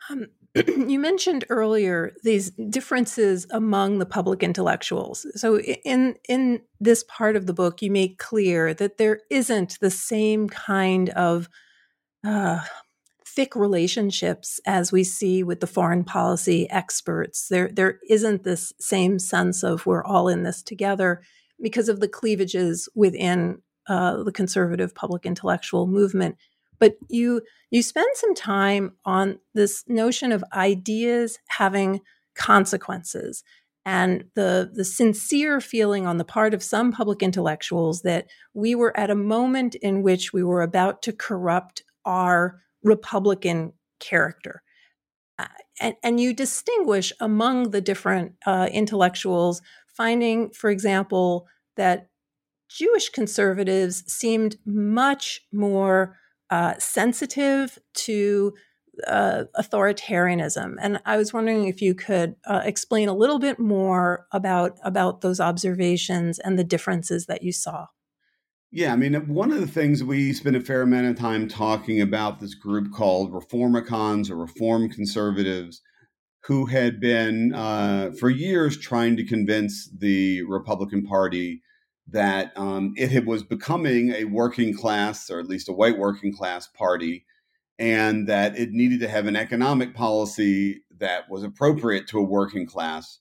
Um, 0.09 0.27
you 0.91 0.99
mentioned 0.99 1.45
earlier 1.49 2.13
these 2.25 2.51
differences 2.51 3.47
among 3.51 3.99
the 3.99 4.07
public 4.07 4.43
intellectuals. 4.43 5.27
So 5.35 5.61
in 5.61 6.17
in 6.29 6.63
this 6.81 7.05
part 7.09 7.37
of 7.37 7.47
the 7.47 7.53
book, 7.53 7.83
you 7.83 7.91
make 7.91 8.19
clear 8.19 8.75
that 8.75 8.99
there 8.99 9.21
isn't 9.31 9.79
the 9.81 9.91
same 9.91 10.49
kind 10.49 11.11
of 11.11 11.49
uh, 12.27 12.61
thick 13.41 13.57
relationships 13.57 14.61
as 14.67 14.93
we 14.93 15.03
see 15.03 15.43
with 15.43 15.61
the 15.61 15.67
foreign 15.67 16.05
policy 16.05 16.69
experts. 16.69 17.49
There 17.49 17.71
there 17.73 17.99
isn't 18.07 18.45
this 18.45 18.75
same 18.79 19.19
sense 19.19 19.63
of 19.63 19.87
we're 19.87 20.05
all 20.05 20.29
in 20.29 20.43
this 20.43 20.63
together 20.63 21.23
because 21.59 21.89
of 21.89 22.01
the 22.01 22.09
cleavages 22.09 22.87
within 22.95 23.63
uh, 23.89 24.23
the 24.25 24.31
conservative 24.31 24.95
public 24.95 25.25
intellectual 25.25 25.87
movement 25.87 26.37
but 26.79 26.97
you 27.09 27.41
you 27.71 27.83
spend 27.83 28.09
some 28.15 28.35
time 28.35 28.93
on 29.07 29.39
this 29.55 29.85
notion 29.89 30.33
of 30.33 30.45
ideas 30.53 31.39
having 31.49 32.01
consequences 32.35 33.43
and 33.87 34.25
the 34.35 34.71
the 34.75 34.85
sincere 34.85 35.63
feeling 35.63 36.07
on 36.07 36.19
the 36.19 36.25
part 36.25 36.53
of 36.53 36.63
some 36.63 36.93
public 36.93 37.23
intellectuals 37.23 38.03
that 38.03 38.27
we 38.53 38.75
were 38.75 38.95
at 39.01 39.11
a 39.11 39.15
moment 39.15 39.75
in 39.77 40.03
which 40.03 40.31
we 40.31 40.45
were 40.45 40.61
about 40.61 41.01
to 41.01 41.13
corrupt 41.13 41.83
our 42.05 42.61
republican 42.83 43.73
character 43.99 44.63
uh, 45.39 45.47
and, 45.81 45.95
and 46.03 46.21
you 46.21 46.35
distinguish 46.35 47.13
among 47.21 47.71
the 47.71 47.81
different 47.81 48.35
uh, 48.47 48.69
intellectuals 48.73 49.63
finding 49.89 50.51
for 50.51 50.71
example 50.71 51.47
that 51.77 52.11
Jewish 52.71 53.09
conservatives 53.09 54.05
seemed 54.07 54.57
much 54.65 55.43
more 55.53 56.17
uh, 56.51 56.75
sensitive 56.79 57.79
to 57.95 58.55
uh, 59.07 59.45
authoritarianism, 59.59 60.75
and 60.81 61.01
I 61.07 61.17
was 61.17 61.33
wondering 61.33 61.67
if 61.67 61.81
you 61.81 61.95
could 61.95 62.37
uh, 62.45 62.63
explain 62.65 63.09
a 63.09 63.15
little 63.15 63.39
bit 63.39 63.59
more 63.59 64.27
about 64.33 64.77
about 64.85 65.21
those 65.21 65.41
observations 65.41 66.39
and 66.39 66.59
the 66.59 66.65
differences 66.65 67.27
that 67.27 67.43
you 67.43 67.53
saw. 67.53 67.87
Yeah, 68.73 68.93
I 68.93 68.97
mean, 68.97 69.15
one 69.27 69.51
of 69.51 69.61
the 69.61 69.67
things 69.67 70.05
we 70.05 70.33
spent 70.33 70.55
a 70.55 70.61
fair 70.61 70.83
amount 70.83 71.07
of 71.07 71.19
time 71.19 71.49
talking 71.49 72.01
about 72.01 72.39
this 72.39 72.55
group 72.55 72.93
called 72.93 73.33
Reformicons 73.33 74.31
or 74.31 74.37
Reform 74.37 74.89
Conservatives, 74.89 75.83
who 76.45 76.67
had 76.67 77.01
been 77.01 77.53
uh, 77.53 78.13
for 78.19 78.31
years 78.31 78.79
trying 78.79 79.17
to 79.17 79.25
convince 79.25 79.91
the 79.91 80.43
Republican 80.45 81.05
Party 81.05 81.63
that 82.07 82.53
um, 82.57 82.95
it 82.97 83.27
was 83.27 83.43
becoming 83.43 84.13
a 84.13 84.25
working 84.25 84.73
class, 84.73 85.29
or 85.31 85.41
at 85.41 85.49
least 85.49 85.69
a 85.69 85.73
white 85.73 85.99
working 85.99 86.33
class 86.33 86.69
party, 86.69 87.25
and 87.77 88.29
that 88.29 88.57
it 88.57 88.71
needed 88.71 89.01
to 89.01 89.09
have 89.09 89.27
an 89.27 89.37
economic 89.37 89.95
policy 89.95 90.83
that 90.97 91.29
was 91.29 91.43
appropriate 91.43 92.07
to 92.07 92.19
a 92.19 92.23
working 92.23 92.67
class 92.67 93.19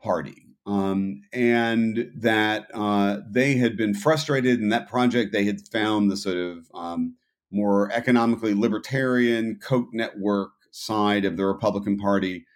party. 0.00 0.43
Um, 0.66 1.22
and 1.32 2.10
that 2.14 2.68
uh, 2.72 3.18
they 3.28 3.56
had 3.56 3.76
been 3.76 3.94
frustrated 3.94 4.60
in 4.60 4.70
that 4.70 4.88
project. 4.88 5.32
They 5.32 5.44
had 5.44 5.60
found 5.68 6.10
the 6.10 6.16
sort 6.16 6.38
of 6.38 6.70
um, 6.72 7.16
more 7.50 7.92
economically 7.92 8.54
libertarian 8.54 9.58
Koch 9.62 9.88
network 9.92 10.52
side 10.70 11.24
of 11.24 11.36
the 11.36 11.44
Republican 11.44 11.98
Party 11.98 12.46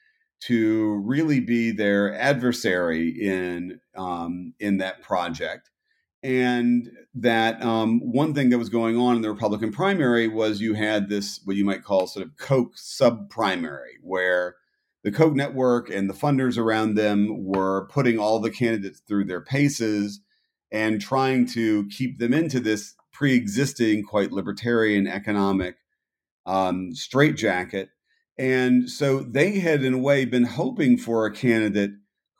to 0.40 1.02
really 1.04 1.40
be 1.40 1.70
their 1.70 2.14
adversary 2.14 3.08
in 3.08 3.80
um, 3.96 4.54
in 4.58 4.78
that 4.78 5.02
project. 5.02 5.70
And 6.22 6.90
that 7.14 7.62
um, 7.62 8.00
one 8.00 8.34
thing 8.34 8.50
that 8.50 8.58
was 8.58 8.68
going 8.68 8.96
on 8.96 9.16
in 9.16 9.22
the 9.22 9.30
Republican 9.30 9.70
primary 9.70 10.26
was 10.26 10.60
you 10.60 10.74
had 10.74 11.08
this 11.08 11.40
what 11.44 11.56
you 11.56 11.64
might 11.64 11.84
call 11.84 12.06
sort 12.06 12.26
of 12.26 12.36
Koch 12.36 12.72
sub 12.74 13.30
primary, 13.30 13.98
where 14.02 14.56
the 15.08 15.16
Koch 15.16 15.34
network 15.34 15.88
and 15.88 16.10
the 16.10 16.14
funders 16.14 16.58
around 16.58 16.94
them 16.94 17.42
were 17.42 17.86
putting 17.86 18.18
all 18.18 18.40
the 18.40 18.50
candidates 18.50 19.00
through 19.00 19.24
their 19.24 19.40
paces 19.40 20.20
and 20.70 21.00
trying 21.00 21.46
to 21.46 21.88
keep 21.88 22.18
them 22.18 22.34
into 22.34 22.60
this 22.60 22.94
pre-existing, 23.10 24.02
quite 24.04 24.32
libertarian 24.32 25.06
economic 25.06 25.76
um, 26.44 26.94
straitjacket. 26.94 27.88
And 28.36 28.90
so 28.90 29.20
they 29.20 29.60
had, 29.60 29.82
in 29.82 29.94
a 29.94 29.98
way, 29.98 30.26
been 30.26 30.44
hoping 30.44 30.98
for 30.98 31.24
a 31.24 31.32
candidate 31.32 31.92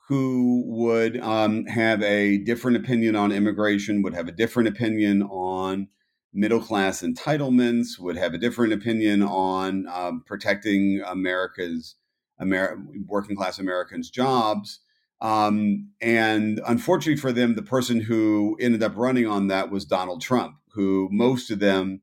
who 0.08 0.62
would 0.66 1.18
um, 1.22 1.64
have 1.64 2.02
a 2.02 2.36
different 2.36 2.76
opinion 2.76 3.16
on 3.16 3.32
immigration, 3.32 4.02
would 4.02 4.14
have 4.14 4.28
a 4.28 4.32
different 4.32 4.68
opinion 4.68 5.22
on 5.22 5.88
middle 6.34 6.60
class 6.60 7.00
entitlements, 7.00 7.98
would 7.98 8.18
have 8.18 8.34
a 8.34 8.38
different 8.38 8.74
opinion 8.74 9.22
on 9.22 9.86
um, 9.88 10.22
protecting 10.26 11.02
America's 11.06 11.94
Amer- 12.40 12.78
working 13.06 13.36
class 13.36 13.58
Americans' 13.58 14.10
jobs. 14.10 14.80
Um, 15.20 15.90
and 16.00 16.60
unfortunately 16.66 17.20
for 17.20 17.32
them, 17.32 17.54
the 17.54 17.62
person 17.62 18.00
who 18.00 18.56
ended 18.60 18.82
up 18.82 18.96
running 18.96 19.26
on 19.26 19.48
that 19.48 19.70
was 19.70 19.84
Donald 19.84 20.20
Trump, 20.20 20.56
who 20.74 21.08
most 21.10 21.50
of 21.50 21.58
them 21.58 22.02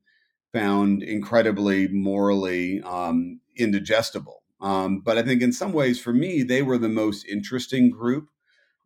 found 0.52 1.02
incredibly 1.02 1.88
morally 1.88 2.82
um, 2.82 3.40
indigestible. 3.56 4.42
Um, 4.60 5.00
but 5.00 5.18
I 5.18 5.22
think 5.22 5.42
in 5.42 5.52
some 5.52 5.72
ways, 5.72 6.00
for 6.00 6.12
me, 6.12 6.42
they 6.42 6.62
were 6.62 6.78
the 6.78 6.88
most 6.88 7.26
interesting 7.26 7.90
group 7.90 8.28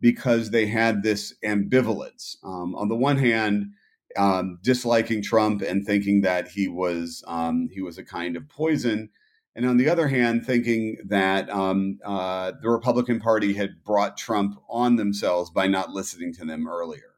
because 0.01 0.51
they 0.51 0.67
had 0.67 1.03
this 1.03 1.35
ambivalence. 1.45 2.37
Um, 2.43 2.75
on 2.75 2.89
the 2.89 2.97
one 2.97 3.19
hand, 3.19 3.73
um, 4.17 4.59
disliking 4.63 5.23
Trump 5.23 5.63
and 5.63 5.87
thinking 5.87 6.23
that 6.23 6.49
he 6.49 6.67
was 6.67 7.23
um, 7.27 7.69
he 7.73 7.81
was 7.81 7.99
a 7.99 8.05
kind 8.05 8.37
of 8.37 8.49
poison, 8.49 9.11
and 9.57 9.67
on 9.67 9.77
the 9.77 9.89
other 9.89 10.09
hand, 10.09 10.47
thinking 10.47 10.99
that 11.07 11.51
um, 11.51 11.99
uh, 12.05 12.53
the 12.63 12.71
Republican 12.71 13.21
Party 13.21 13.53
had 13.55 13.83
brought 13.85 14.17
Trump 14.17 14.61
on 14.69 14.97
themselves 14.97 15.51
by 15.51 15.67
not 15.67 15.91
listening 15.91 16.33
to 16.35 16.45
them 16.45 16.69
earlier. 16.69 17.11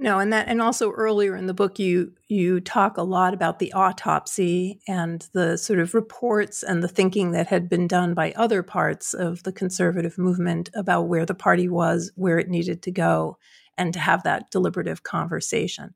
No, 0.00 0.20
and 0.20 0.32
that 0.32 0.46
and 0.46 0.62
also 0.62 0.92
earlier 0.92 1.34
in 1.34 1.46
the 1.46 1.54
book 1.54 1.80
you 1.80 2.12
you 2.28 2.60
talk 2.60 2.96
a 2.96 3.02
lot 3.02 3.34
about 3.34 3.58
the 3.58 3.72
autopsy 3.72 4.80
and 4.86 5.28
the 5.32 5.58
sort 5.58 5.80
of 5.80 5.92
reports 5.92 6.62
and 6.62 6.82
the 6.84 6.88
thinking 6.88 7.32
that 7.32 7.48
had 7.48 7.68
been 7.68 7.88
done 7.88 8.14
by 8.14 8.32
other 8.32 8.62
parts 8.62 9.12
of 9.12 9.42
the 9.42 9.52
conservative 9.52 10.16
movement 10.16 10.70
about 10.74 11.08
where 11.08 11.26
the 11.26 11.34
party 11.34 11.68
was, 11.68 12.12
where 12.14 12.38
it 12.38 12.48
needed 12.48 12.80
to 12.82 12.92
go, 12.92 13.38
and 13.76 13.92
to 13.92 13.98
have 13.98 14.22
that 14.22 14.50
deliberative 14.52 15.02
conversation. 15.02 15.94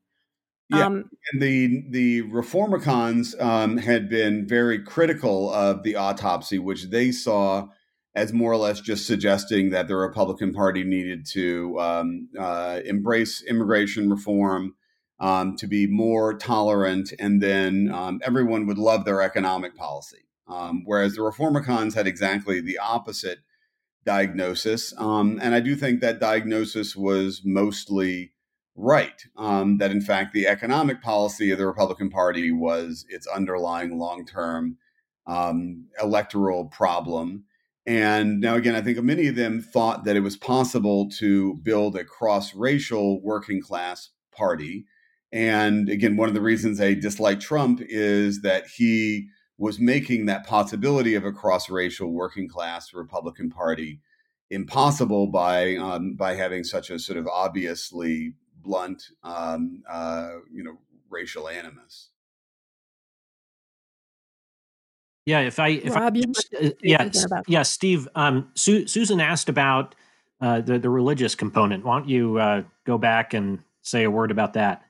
Yeah, 0.73 0.85
um, 0.85 1.09
and 1.31 1.41
the 1.41 1.83
the 1.89 2.23
reformicons 2.23 3.39
um, 3.41 3.77
had 3.77 4.09
been 4.09 4.47
very 4.47 4.79
critical 4.79 5.51
of 5.53 5.83
the 5.83 5.95
autopsy, 5.95 6.59
which 6.59 6.89
they 6.89 7.11
saw 7.11 7.67
as 8.15 8.31
more 8.31 8.51
or 8.51 8.57
less 8.57 8.79
just 8.79 9.07
suggesting 9.07 9.71
that 9.71 9.87
the 9.87 9.95
Republican 9.95 10.53
Party 10.53 10.83
needed 10.83 11.25
to 11.31 11.79
um, 11.79 12.29
uh, 12.37 12.79
embrace 12.85 13.43
immigration 13.43 14.09
reform, 14.09 14.75
um, 15.19 15.55
to 15.57 15.67
be 15.67 15.87
more 15.87 16.37
tolerant, 16.37 17.11
and 17.19 17.41
then 17.41 17.89
um, 17.91 18.19
everyone 18.23 18.67
would 18.67 18.77
love 18.77 19.05
their 19.05 19.21
economic 19.21 19.75
policy. 19.75 20.25
Um, 20.47 20.83
whereas 20.85 21.15
the 21.15 21.21
Reformicons 21.21 21.95
had 21.95 22.05
exactly 22.05 22.59
the 22.59 22.77
opposite 22.77 23.39
diagnosis. 24.05 24.93
Um, 24.97 25.39
and 25.41 25.55
I 25.55 25.61
do 25.61 25.75
think 25.75 26.01
that 26.01 26.19
diagnosis 26.19 26.95
was 26.95 27.41
mostly 27.45 28.32
right. 28.75 29.23
Um, 29.37 29.77
that 29.77 29.91
in 29.91 30.01
fact, 30.01 30.33
the 30.33 30.47
economic 30.47 31.01
policy 31.01 31.51
of 31.51 31.57
the 31.57 31.67
Republican 31.67 32.09
Party 32.09 32.51
was 32.51 33.05
its 33.09 33.27
underlying 33.27 33.97
long 33.97 34.25
term 34.25 34.77
electoral 36.01 36.65
problem 36.65 37.45
and 37.85 38.39
now, 38.39 38.55
again, 38.55 38.75
I 38.75 38.81
think 38.81 39.01
many 39.03 39.27
of 39.27 39.35
them 39.35 39.61
thought 39.61 40.05
that 40.05 40.15
it 40.15 40.21
was 40.21 40.37
possible 40.37 41.09
to 41.19 41.55
build 41.55 41.97
a 41.97 42.05
cross 42.05 42.55
racial 42.55 43.21
working 43.21 43.61
class 43.61 44.09
party. 44.31 44.85
And 45.33 45.89
again, 45.89 46.15
one 46.15 46.29
of 46.29 46.35
the 46.35 46.41
reasons 46.41 46.77
they 46.77 46.95
dislike 46.95 47.39
Trump 47.41 47.81
is 47.81 48.41
that 48.41 48.67
he 48.67 49.27
was 49.57 49.79
making 49.79 50.27
that 50.27 50.45
possibility 50.45 51.15
of 51.15 51.25
a 51.25 51.31
cross 51.31 51.69
racial 51.69 52.11
working 52.13 52.47
class 52.47 52.93
Republican 52.93 53.49
Party 53.49 53.99
impossible 54.49 55.27
by 55.27 55.75
um, 55.75 56.15
by 56.15 56.35
having 56.35 56.63
such 56.63 56.89
a 56.89 56.99
sort 56.99 57.17
of 57.17 57.27
obviously 57.27 58.33
blunt, 58.63 59.03
um, 59.23 59.83
uh, 59.89 60.35
you 60.51 60.63
know, 60.63 60.77
racial 61.09 61.47
animus. 61.47 62.09
Yeah, 65.25 65.41
if 65.41 65.59
I, 65.59 65.69
if 65.69 65.95
Rob, 65.95 66.17
I, 66.17 66.65
uh, 66.65 66.69
yeah, 66.81 67.09
yeah, 67.47 67.63
Steve. 67.63 68.09
Um, 68.15 68.51
Su- 68.55 68.87
Susan 68.87 69.21
asked 69.21 69.47
about 69.47 69.95
uh, 70.41 70.59
the 70.59 70.77
the 70.79 70.89
religious 70.89 71.33
component. 71.33 71.85
Why 71.85 71.99
don't 71.99 72.09
you 72.09 72.37
uh, 72.39 72.63
go 72.85 72.97
back 72.97 73.33
and 73.33 73.59
say 73.83 74.03
a 74.03 74.11
word 74.11 74.31
about 74.31 74.53
that? 74.53 74.83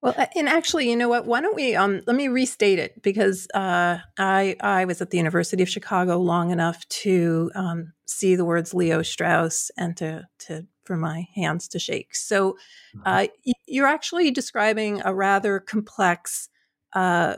Well, 0.00 0.14
and 0.36 0.48
actually, 0.48 0.88
you 0.88 0.94
know 0.94 1.08
what? 1.08 1.26
Why 1.26 1.40
don't 1.40 1.56
we? 1.56 1.74
Um, 1.74 2.02
let 2.06 2.14
me 2.14 2.28
restate 2.28 2.78
it 2.78 3.02
because 3.02 3.48
uh, 3.52 3.98
I 4.16 4.54
I 4.60 4.84
was 4.84 5.02
at 5.02 5.10
the 5.10 5.16
University 5.16 5.60
of 5.60 5.68
Chicago 5.68 6.18
long 6.18 6.52
enough 6.52 6.88
to 6.88 7.50
um, 7.56 7.92
see 8.06 8.36
the 8.36 8.44
words 8.44 8.72
Leo 8.72 9.02
Strauss 9.02 9.72
and 9.76 9.96
to 9.96 10.28
to 10.46 10.66
for 10.88 10.96
my 10.96 11.28
hands 11.34 11.68
to 11.68 11.78
shake. 11.78 12.16
So, 12.16 12.56
mm-hmm. 12.96 13.02
uh, 13.04 13.26
you're 13.66 13.86
actually 13.86 14.30
describing 14.30 15.02
a 15.04 15.14
rather 15.14 15.60
complex 15.60 16.48
uh, 16.94 17.36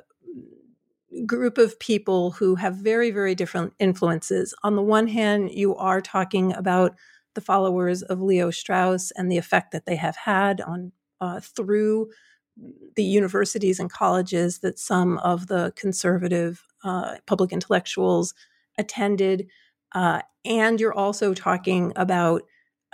group 1.27 1.59
of 1.59 1.79
people 1.81 2.31
who 2.31 2.55
have 2.55 2.77
very, 2.77 3.11
very 3.11 3.35
different 3.35 3.75
influences. 3.81 4.55
On 4.63 4.77
the 4.77 4.83
one 4.83 5.09
hand, 5.09 5.51
you 5.51 5.75
are 5.75 6.01
talking 6.01 6.53
about 6.53 6.95
the 7.35 7.41
followers 7.41 8.03
of 8.03 8.21
Leo 8.21 8.51
Strauss 8.51 9.11
and 9.17 9.31
the 9.31 9.39
effect 9.39 9.73
that 9.73 9.87
they 9.87 9.97
have 9.97 10.17
had 10.17 10.61
on 10.61 10.93
uh, 11.21 11.41
through 11.41 12.11
the 12.95 13.03
universities 13.03 13.81
and 13.81 13.91
colleges 13.91 14.61
that 14.61 14.79
some 14.79 15.19
of 15.19 15.49
the 15.49 15.73
conservative 15.75 16.65
uh, 16.85 17.17
public 17.27 17.53
intellectuals 17.53 18.33
attended. 18.79 19.49
Uh, 19.93 20.21
and 20.45 20.81
you're 20.81 20.95
also 20.95 21.35
talking 21.35 21.93
about 21.97 22.43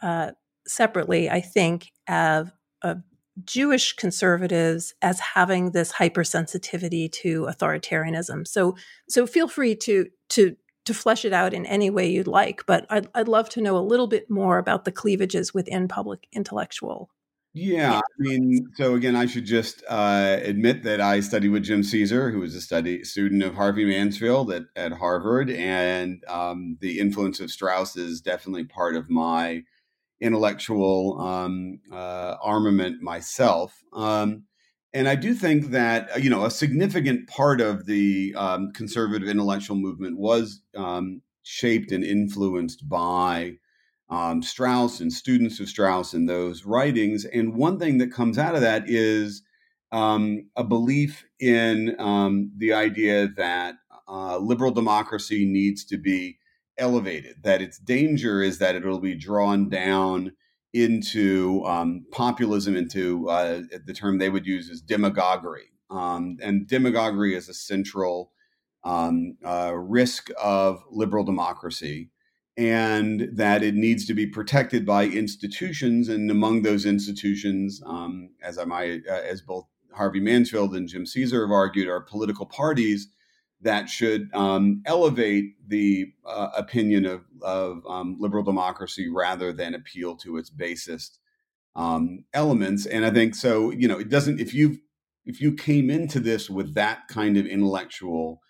uh, 0.02 0.32
separately, 0.66 1.30
I 1.30 1.40
think, 1.40 1.92
of, 2.08 2.52
of 2.82 3.02
Jewish 3.44 3.94
conservatives 3.94 4.94
as 5.02 5.20
having 5.20 5.72
this 5.72 5.92
hypersensitivity 5.92 7.10
to 7.12 7.42
authoritarianism. 7.42 8.46
So, 8.46 8.76
so 9.08 9.26
feel 9.26 9.48
free 9.48 9.74
to 9.76 10.08
to 10.30 10.56
to 10.86 10.94
flesh 10.94 11.24
it 11.24 11.32
out 11.32 11.52
in 11.52 11.66
any 11.66 11.90
way 11.90 12.08
you'd 12.08 12.28
like. 12.28 12.64
But 12.66 12.86
I'd, 12.88 13.08
I'd 13.14 13.28
love 13.28 13.48
to 13.50 13.60
know 13.60 13.76
a 13.76 13.80
little 13.80 14.06
bit 14.06 14.30
more 14.30 14.58
about 14.58 14.84
the 14.84 14.92
cleavages 14.92 15.52
within 15.52 15.88
public 15.88 16.28
intellectual. 16.32 17.10
Yeah, 17.58 17.96
I 17.96 18.00
mean, 18.18 18.68
so 18.74 18.94
again, 18.94 19.16
I 19.16 19.24
should 19.24 19.46
just 19.46 19.82
uh, 19.88 20.36
admit 20.42 20.82
that 20.82 21.00
I 21.00 21.20
studied 21.20 21.48
with 21.48 21.64
Jim 21.64 21.80
Ceaser, 21.80 22.30
who 22.30 22.40
was 22.40 22.54
a 22.54 22.60
study 22.60 23.02
student 23.02 23.42
of 23.42 23.54
Harvey 23.54 23.86
Mansfield 23.86 24.52
at, 24.52 24.64
at 24.76 24.92
Harvard, 24.92 25.48
and 25.50 26.22
um, 26.28 26.76
the 26.82 26.98
influence 26.98 27.40
of 27.40 27.50
Strauss 27.50 27.96
is 27.96 28.20
definitely 28.20 28.64
part 28.64 28.94
of 28.94 29.08
my 29.08 29.62
intellectual 30.20 31.20
um, 31.20 31.80
uh, 31.92 32.36
armament 32.42 33.02
myself. 33.02 33.82
Um, 33.92 34.44
and 34.92 35.08
I 35.08 35.14
do 35.14 35.34
think 35.34 35.70
that 35.72 36.08
uh, 36.14 36.18
you 36.18 36.30
know 36.30 36.44
a 36.44 36.50
significant 36.50 37.28
part 37.28 37.60
of 37.60 37.86
the 37.86 38.34
um, 38.36 38.72
conservative 38.72 39.28
intellectual 39.28 39.76
movement 39.76 40.18
was 40.18 40.62
um, 40.74 41.22
shaped 41.42 41.92
and 41.92 42.04
influenced 42.04 42.88
by 42.88 43.54
um, 44.08 44.42
Strauss 44.42 45.00
and 45.00 45.12
students 45.12 45.60
of 45.60 45.68
Strauss 45.68 46.14
and 46.14 46.28
those 46.28 46.64
writings. 46.64 47.24
And 47.24 47.54
one 47.54 47.78
thing 47.78 47.98
that 47.98 48.12
comes 48.12 48.38
out 48.38 48.54
of 48.54 48.60
that 48.62 48.84
is 48.86 49.42
um, 49.92 50.48
a 50.56 50.64
belief 50.64 51.24
in 51.40 51.94
the 52.56 52.72
idea 52.72 53.28
that 53.36 53.74
uh, 54.08 54.38
liberal 54.38 54.70
democracy 54.70 55.44
needs 55.44 55.84
to 55.84 55.98
be 55.98 56.38
elevated. 56.78 57.42
That 57.42 57.62
its 57.62 57.78
danger 57.78 58.42
is 58.42 58.58
that 58.58 58.74
it 58.74 58.84
will 58.84 59.00
be 59.00 59.14
drawn 59.14 59.68
down 59.68 60.32
into 60.72 61.64
um, 61.64 62.04
populism, 62.12 62.76
into 62.76 63.28
uh, 63.28 63.62
the 63.86 63.94
term 63.94 64.18
they 64.18 64.28
would 64.28 64.46
use 64.46 64.68
is 64.68 64.82
demagoguery. 64.82 65.70
Um, 65.90 66.36
and 66.42 66.66
demagoguery 66.66 67.34
is 67.34 67.48
a 67.48 67.54
central 67.54 68.32
um, 68.84 69.36
uh, 69.44 69.72
risk 69.74 70.28
of 70.40 70.82
liberal 70.90 71.24
democracy, 71.24 72.10
and 72.56 73.28
that 73.32 73.62
it 73.62 73.74
needs 73.74 74.06
to 74.06 74.14
be 74.14 74.26
protected 74.26 74.84
by 74.84 75.06
institutions. 75.06 76.08
And 76.08 76.30
among 76.30 76.62
those 76.62 76.84
institutions, 76.84 77.82
um, 77.86 78.30
as 78.42 78.58
I 78.58 78.64
might, 78.64 79.02
uh, 79.08 79.14
as 79.14 79.40
both 79.40 79.66
Harvey 79.94 80.20
Mansfield 80.20 80.74
and 80.76 80.88
Jim 80.88 81.04
Ceaser 81.04 81.42
have 81.42 81.50
argued, 81.50 81.88
are 81.88 82.00
political 82.00 82.46
parties 82.46 83.08
that 83.62 83.88
should 83.88 84.28
um, 84.34 84.82
elevate 84.86 85.54
the 85.68 86.12
uh, 86.26 86.48
opinion 86.56 87.06
of, 87.06 87.24
of 87.42 87.82
um, 87.88 88.16
liberal 88.20 88.42
democracy 88.42 89.08
rather 89.08 89.52
than 89.52 89.74
appeal 89.74 90.14
to 90.16 90.36
its 90.36 90.50
basest 90.50 91.18
um, 91.74 92.24
elements. 92.34 92.86
And 92.86 93.04
I 93.04 93.10
think 93.10 93.34
so. 93.34 93.70
You 93.70 93.88
know, 93.88 93.98
it 93.98 94.08
doesn't. 94.08 94.40
If 94.40 94.54
you 94.54 94.78
if 95.24 95.40
you 95.40 95.52
came 95.52 95.90
into 95.90 96.20
this 96.20 96.48
with 96.48 96.74
that 96.74 97.08
kind 97.08 97.36
of 97.36 97.46
intellectual 97.46 98.40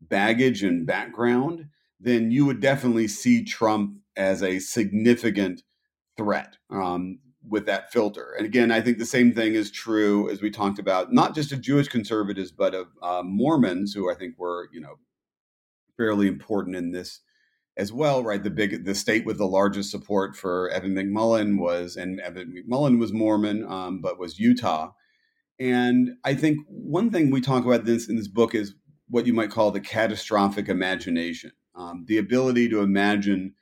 baggage 0.00 0.62
and 0.62 0.86
background, 0.86 1.66
then 2.00 2.30
you 2.30 2.44
would 2.44 2.60
definitely 2.60 3.08
see 3.08 3.44
Trump 3.44 3.98
as 4.16 4.42
a 4.42 4.58
significant 4.58 5.62
threat. 6.16 6.56
Um, 6.70 7.20
with 7.48 7.66
that 7.66 7.92
filter. 7.92 8.34
And 8.36 8.46
again, 8.46 8.70
I 8.70 8.80
think 8.80 8.98
the 8.98 9.06
same 9.06 9.32
thing 9.32 9.54
is 9.54 9.70
true 9.70 10.30
as 10.30 10.40
we 10.40 10.50
talked 10.50 10.78
about, 10.78 11.12
not 11.12 11.34
just 11.34 11.52
of 11.52 11.60
Jewish 11.60 11.88
conservatives, 11.88 12.50
but 12.52 12.74
of 12.74 12.88
uh, 13.02 13.22
Mormons, 13.24 13.92
who 13.92 14.10
I 14.10 14.14
think 14.14 14.38
were, 14.38 14.68
you 14.72 14.80
know, 14.80 14.98
fairly 15.96 16.26
important 16.26 16.76
in 16.76 16.92
this 16.92 17.20
as 17.76 17.92
well, 17.92 18.22
right? 18.22 18.42
The 18.42 18.50
big, 18.50 18.84
the 18.84 18.94
state 18.94 19.26
with 19.26 19.38
the 19.38 19.46
largest 19.46 19.90
support 19.90 20.36
for 20.36 20.70
Evan 20.70 20.94
McMullin 20.94 21.58
was, 21.58 21.96
and 21.96 22.20
Evan 22.20 22.54
McMullin 22.54 22.98
was 22.98 23.12
Mormon, 23.12 23.64
um, 23.64 24.00
but 24.00 24.18
was 24.18 24.38
Utah. 24.38 24.92
And 25.58 26.10
I 26.24 26.34
think 26.34 26.58
one 26.68 27.10
thing 27.10 27.30
we 27.30 27.40
talk 27.40 27.64
about 27.64 27.84
this 27.84 28.08
in 28.08 28.16
this 28.16 28.28
book 28.28 28.54
is 28.54 28.74
what 29.08 29.26
you 29.26 29.34
might 29.34 29.50
call 29.50 29.70
the 29.70 29.80
catastrophic 29.80 30.68
imagination, 30.68 31.52
um, 31.74 32.04
the 32.08 32.18
ability 32.18 32.68
to 32.70 32.80
imagine 32.80 33.54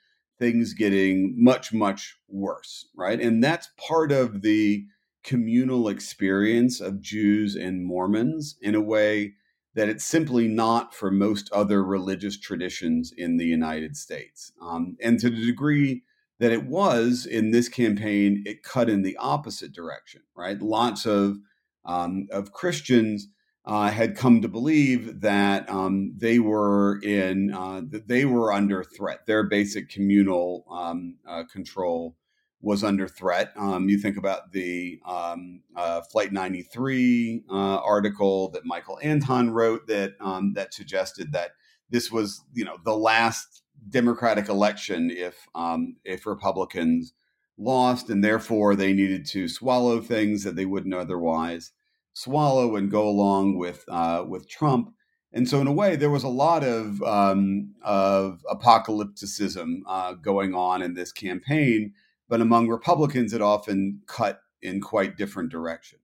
things 0.43 0.74
getting 0.74 1.36
much, 1.38 1.72
much 1.72 2.18
worse, 2.28 2.88
right? 2.97 3.20
And 3.20 3.45
that's 3.45 3.68
part 3.76 4.11
of 4.11 4.43
the 4.43 4.84
communal 5.22 5.86
experience 5.86 6.80
of 6.80 7.01
Jews 7.01 7.55
and 7.55 7.86
Mormons 7.86 8.57
in 8.61 8.74
a 8.74 8.80
way 8.80 9.34
that 9.76 9.88
it's 9.88 10.05
simply 10.05 10.49
not 10.49 10.97
for 10.97 11.12
most 11.12 11.49
other 11.53 11.84
religious 11.84 12.36
traditions 12.36 13.12
in 13.16 13.36
the 13.36 13.47
United 13.47 13.97
States. 13.97 14.51
Um, 14.61 14.97
and 15.01 15.20
to 15.20 15.30
the 15.30 15.47
degree 15.47 16.03
that 16.40 16.51
it 16.51 16.66
was 16.66 17.24
in 17.24 17.53
this 17.53 17.68
campaign, 17.68 18.43
it 18.45 18.64
cut 18.64 18.90
in 18.90 19.03
the 19.03 19.16
opposite 19.18 19.70
direction, 19.72 20.22
right? 20.36 20.61
Lots 20.61 21.07
of 21.07 21.36
um, 21.84 22.26
of 22.32 22.53
Christians 22.53 23.28
uh, 23.64 23.90
had 23.90 24.16
come 24.16 24.40
to 24.42 24.48
believe 24.48 25.20
that 25.20 25.68
um, 25.70 26.14
they 26.16 26.38
were 26.38 27.00
in 27.02 27.52
uh, 27.52 27.82
that 27.90 28.08
they 28.08 28.24
were 28.24 28.52
under 28.52 28.82
threat. 28.82 29.26
Their 29.26 29.44
basic 29.44 29.88
communal 29.88 30.64
um, 30.70 31.16
uh, 31.26 31.44
control 31.44 32.16
was 32.60 32.82
under 32.84 33.06
threat. 33.08 33.52
Um, 33.56 33.88
you 33.88 33.98
think 33.98 34.16
about 34.16 34.52
the 34.52 35.00
um, 35.04 35.62
uh, 35.76 36.00
Flight 36.02 36.32
93 36.32 37.44
uh, 37.50 37.54
article 37.54 38.50
that 38.50 38.64
Michael 38.64 38.98
Anton 39.02 39.50
wrote 39.50 39.86
that 39.88 40.14
um, 40.20 40.54
that 40.54 40.74
suggested 40.74 41.32
that 41.32 41.52
this 41.90 42.10
was 42.10 42.44
you 42.52 42.64
know 42.64 42.78
the 42.84 42.96
last 42.96 43.62
Democratic 43.88 44.48
election 44.48 45.10
if 45.10 45.46
um, 45.54 45.96
if 46.04 46.26
Republicans 46.26 47.12
lost, 47.56 48.10
and 48.10 48.24
therefore 48.24 48.74
they 48.74 48.92
needed 48.92 49.24
to 49.26 49.46
swallow 49.46 50.00
things 50.00 50.42
that 50.42 50.56
they 50.56 50.66
wouldn't 50.66 50.94
otherwise 50.94 51.70
swallow 52.14 52.76
and 52.76 52.90
go 52.90 53.08
along 53.08 53.58
with 53.58 53.84
uh, 53.88 54.24
with 54.26 54.48
Trump. 54.48 54.94
And 55.32 55.48
so, 55.48 55.60
in 55.60 55.66
a 55.66 55.72
way, 55.72 55.96
there 55.96 56.10
was 56.10 56.24
a 56.24 56.28
lot 56.28 56.62
of 56.62 57.02
um, 57.02 57.74
of 57.82 58.44
apocalypticism 58.50 59.80
uh, 59.86 60.12
going 60.14 60.54
on 60.54 60.82
in 60.82 60.94
this 60.94 61.12
campaign, 61.12 61.94
but 62.28 62.40
among 62.40 62.68
Republicans, 62.68 63.32
it 63.32 63.40
often 63.40 64.02
cut 64.06 64.40
in 64.60 64.80
quite 64.80 65.16
different 65.16 65.50
directions. 65.50 66.00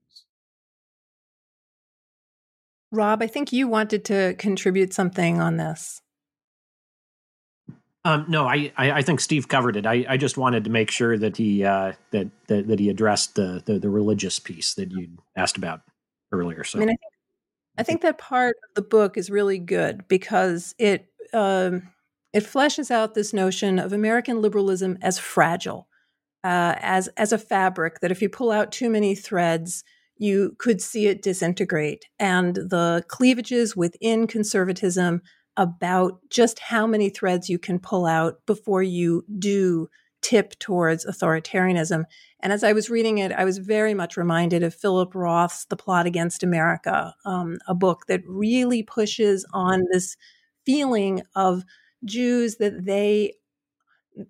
Rob, 2.91 3.23
I 3.23 3.27
think 3.27 3.53
you 3.53 3.69
wanted 3.69 4.05
to 4.07 4.35
contribute 4.39 4.95
something 4.95 5.41
on 5.41 5.59
this. 5.59 6.01
Um, 8.05 8.25
no, 8.29 8.47
I, 8.47 8.73
I, 8.79 8.93
I, 8.93 9.03
think 9.03 9.21
Steve 9.21 9.49
covered 9.49 9.77
it. 9.77 9.85
I, 9.85 10.07
I 10.09 10.17
just 10.17 10.39
wanted 10.39 10.65
to 10.65 10.71
make 10.71 10.91
sure 10.91 11.19
that 11.19 11.37
he 11.37 11.65
uh, 11.65 11.93
that, 12.13 12.31
that 12.47 12.69
that 12.69 12.79
he 12.79 12.89
addressed 12.89 13.35
the, 13.35 13.63
the, 13.67 13.79
the 13.79 13.91
religious 13.91 14.39
piece 14.39 14.73
that 14.75 14.91
you 14.93 15.19
asked 15.37 15.59
about 15.59 15.83
earlier. 16.33 16.65
So 16.65 16.79
I 16.79 16.81
mean, 16.81 16.89
I 16.91 16.93
think, 16.93 17.13
I 17.79 17.83
think 17.83 18.03
that 18.03 18.19
part 18.19 18.57
of 18.69 18.75
the 18.75 18.89
book 18.89 19.17
is 19.17 19.31
really 19.31 19.59
good 19.59 20.07
because 20.09 20.75
it 20.79 21.07
um, 21.33 21.89
it 22.33 22.45
fleshes 22.45 22.91
out 22.91 23.15
this 23.15 23.33
notion 23.33 23.79
of 23.79 23.93
American 23.93 24.43
liberalism 24.43 24.99
as 25.03 25.19
fragile, 25.19 25.89
uh, 26.45 26.75
as 26.79 27.09
as 27.17 27.33
a 27.33 27.39
fabric 27.39 28.01
that 28.01 28.11
if 28.11 28.23
you 28.23 28.29
pull 28.29 28.51
out 28.51 28.73
too 28.73 28.91
many 28.91 29.15
threads, 29.15 29.85
you 30.17 30.55
could 30.59 30.81
see 30.81 31.07
it 31.07 31.23
disintegrate, 31.23 32.05
and 32.19 32.57
the 32.57 33.05
cleavages 33.09 33.77
within 33.77 34.27
conservatism 34.27 35.23
about 35.57 36.21
just 36.31 36.61
how 36.61 36.87
many 36.87 37.11
threads 37.11 37.49
you 37.49 37.59
can 37.59 37.79
pull 37.81 38.07
out 38.07 38.37
before 38.47 38.83
you 38.83 39.25
do 39.39 39.89
tip 40.23 40.59
towards 40.59 41.07
authoritarianism. 41.07 42.05
And 42.41 42.53
as 42.53 42.63
I 42.63 42.73
was 42.73 42.91
reading 42.91 43.19
it, 43.19 43.33
I 43.33 43.45
was 43.45 43.59
very 43.59 43.95
much 43.95 44.17
reminded 44.17 44.63
of 44.63 44.75
Philip 44.75 45.15
Roth's 45.15 45.65
The 45.67 45.77
Plot 45.77 46.07
Against 46.07 46.43
America, 46.43 47.15
um, 47.25 47.59
a 47.67 47.75
book 47.75 48.07
that 48.09 48.23
really 48.27 48.83
pushes 48.83 49.47
on 49.53 49.85
this 49.93 50.17
feeling 50.65 51.23
of 51.35 51.65
Jews 52.05 52.57
that 52.57 52.85
they 52.85 53.35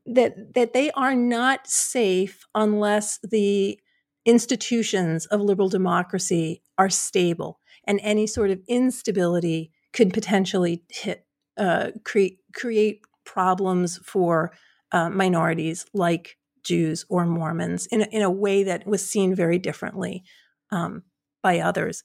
that 0.07 0.55
that 0.55 0.73
they 0.75 0.91
are 0.93 1.15
not 1.15 1.67
safe 1.67 2.47
unless 2.55 3.19
the 3.23 3.79
institutions 4.25 5.27
of 5.27 5.41
liberal 5.41 5.69
democracy 5.69 6.63
are 6.77 6.91
stable, 6.91 7.59
and 7.85 7.99
any 8.03 8.27
sort 8.27 8.51
of 8.51 8.61
instability 8.69 9.71
could 9.93 10.13
potentially 10.13 10.83
hit, 10.91 11.27
uh, 11.57 11.91
create 12.05 12.39
create 12.55 13.01
problems 13.25 13.99
for 14.05 14.53
uh, 14.93 15.11
minorities 15.11 15.87
like 15.93 16.37
Jews 16.63 17.05
or 17.09 17.27
Mormons 17.27 17.87
in 17.87 18.03
a, 18.03 18.07
in 18.07 18.23
a 18.23 18.31
way 18.31 18.65
that 18.65 18.87
was 18.87 19.07
seen 19.07 19.35
very 19.35 19.59
differently 19.59 20.25
um, 20.71 21.03
by 21.43 21.61
others. 21.61 22.05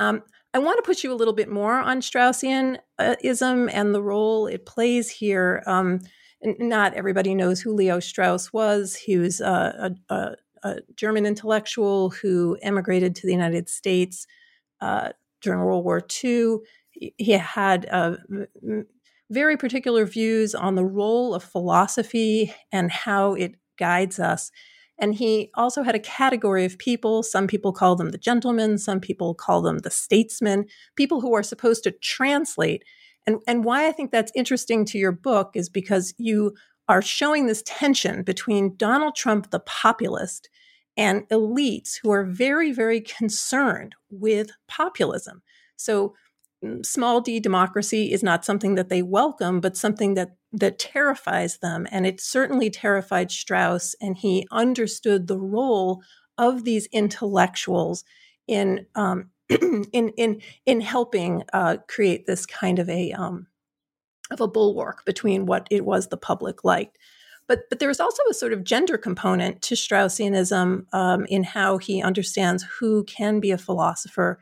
Um, 0.00 0.22
I 0.54 0.58
want 0.58 0.78
to 0.78 0.82
push 0.82 1.04
you 1.04 1.12
a 1.12 1.16
little 1.16 1.34
bit 1.34 1.50
more 1.50 1.74
on 1.74 2.00
Straussianism 2.00 3.70
and 3.72 3.94
the 3.94 4.02
role 4.02 4.46
it 4.46 4.64
plays 4.64 5.10
here. 5.10 5.62
Um, 5.66 6.00
not 6.42 6.94
everybody 6.94 7.34
knows 7.34 7.60
who 7.60 7.74
Leo 7.74 8.00
Strauss 8.00 8.52
was. 8.52 8.94
He 8.94 9.18
was 9.18 9.40
a, 9.40 9.94
a, 10.08 10.36
a 10.62 10.76
German 10.96 11.26
intellectual 11.26 12.10
who 12.10 12.56
emigrated 12.62 13.14
to 13.16 13.26
the 13.26 13.32
United 13.32 13.68
States 13.68 14.26
uh, 14.80 15.10
during 15.42 15.60
World 15.60 15.84
War 15.84 16.02
II. 16.24 16.58
He 16.90 17.32
had 17.32 17.86
uh, 17.90 18.16
very 19.30 19.56
particular 19.56 20.04
views 20.04 20.54
on 20.54 20.74
the 20.74 20.84
role 20.84 21.34
of 21.34 21.42
philosophy 21.42 22.54
and 22.72 22.90
how 22.90 23.34
it 23.34 23.54
guides 23.78 24.18
us. 24.18 24.50
And 24.98 25.14
he 25.14 25.50
also 25.54 25.82
had 25.82 25.94
a 25.94 26.00
category 26.00 26.64
of 26.64 26.78
people. 26.78 27.22
Some 27.22 27.46
people 27.46 27.72
call 27.72 27.94
them 27.94 28.10
the 28.10 28.18
gentlemen, 28.18 28.78
some 28.78 29.00
people 29.00 29.34
call 29.34 29.62
them 29.62 29.78
the 29.78 29.90
statesmen, 29.90 30.66
people 30.96 31.20
who 31.20 31.34
are 31.34 31.42
supposed 31.42 31.84
to 31.84 31.92
translate. 31.92 32.84
And, 33.26 33.38
and 33.46 33.64
why 33.64 33.86
I 33.86 33.92
think 33.92 34.10
that's 34.10 34.32
interesting 34.34 34.84
to 34.86 34.98
your 34.98 35.12
book 35.12 35.52
is 35.54 35.68
because 35.68 36.14
you 36.18 36.54
are 36.88 37.02
showing 37.02 37.46
this 37.46 37.62
tension 37.66 38.22
between 38.22 38.76
Donald 38.76 39.14
Trump, 39.14 39.50
the 39.50 39.60
populist, 39.60 40.48
and 40.96 41.28
elites 41.28 41.98
who 42.02 42.10
are 42.10 42.24
very, 42.24 42.72
very 42.72 43.00
concerned 43.00 43.94
with 44.10 44.50
populism. 44.66 45.42
So, 45.76 46.14
small 46.82 47.20
d 47.20 47.40
democracy 47.40 48.12
is 48.12 48.22
not 48.22 48.44
something 48.44 48.74
that 48.74 48.88
they 48.88 49.02
welcome, 49.02 49.60
but 49.60 49.76
something 49.76 50.14
that 50.14 50.36
that 50.52 50.78
terrifies 50.78 51.58
them, 51.58 51.86
and 51.90 52.06
it 52.06 52.20
certainly 52.20 52.70
terrified 52.70 53.30
Strauss. 53.30 53.94
And 54.00 54.16
he 54.16 54.46
understood 54.50 55.26
the 55.26 55.38
role 55.38 56.02
of 56.36 56.64
these 56.64 56.86
intellectuals 56.86 58.04
in 58.46 58.86
um, 58.94 59.30
in 59.92 60.10
in 60.16 60.40
in 60.66 60.80
helping 60.80 61.44
uh, 61.52 61.78
create 61.88 62.26
this 62.26 62.46
kind 62.46 62.78
of 62.78 62.88
a 62.88 63.12
um, 63.12 63.46
of 64.30 64.40
a 64.40 64.48
bulwark 64.48 65.04
between 65.04 65.46
what 65.46 65.66
it 65.70 65.84
was 65.84 66.08
the 66.08 66.16
public 66.16 66.64
liked. 66.64 66.98
But 67.46 67.68
but 67.70 67.78
there's 67.78 68.00
also 68.00 68.22
a 68.30 68.34
sort 68.34 68.52
of 68.52 68.64
gender 68.64 68.98
component 68.98 69.62
to 69.62 69.74
Straussianism 69.74 70.92
um, 70.92 71.26
in 71.26 71.44
how 71.44 71.78
he 71.78 72.02
understands 72.02 72.64
who 72.78 73.04
can 73.04 73.40
be 73.40 73.50
a 73.50 73.58
philosopher. 73.58 74.38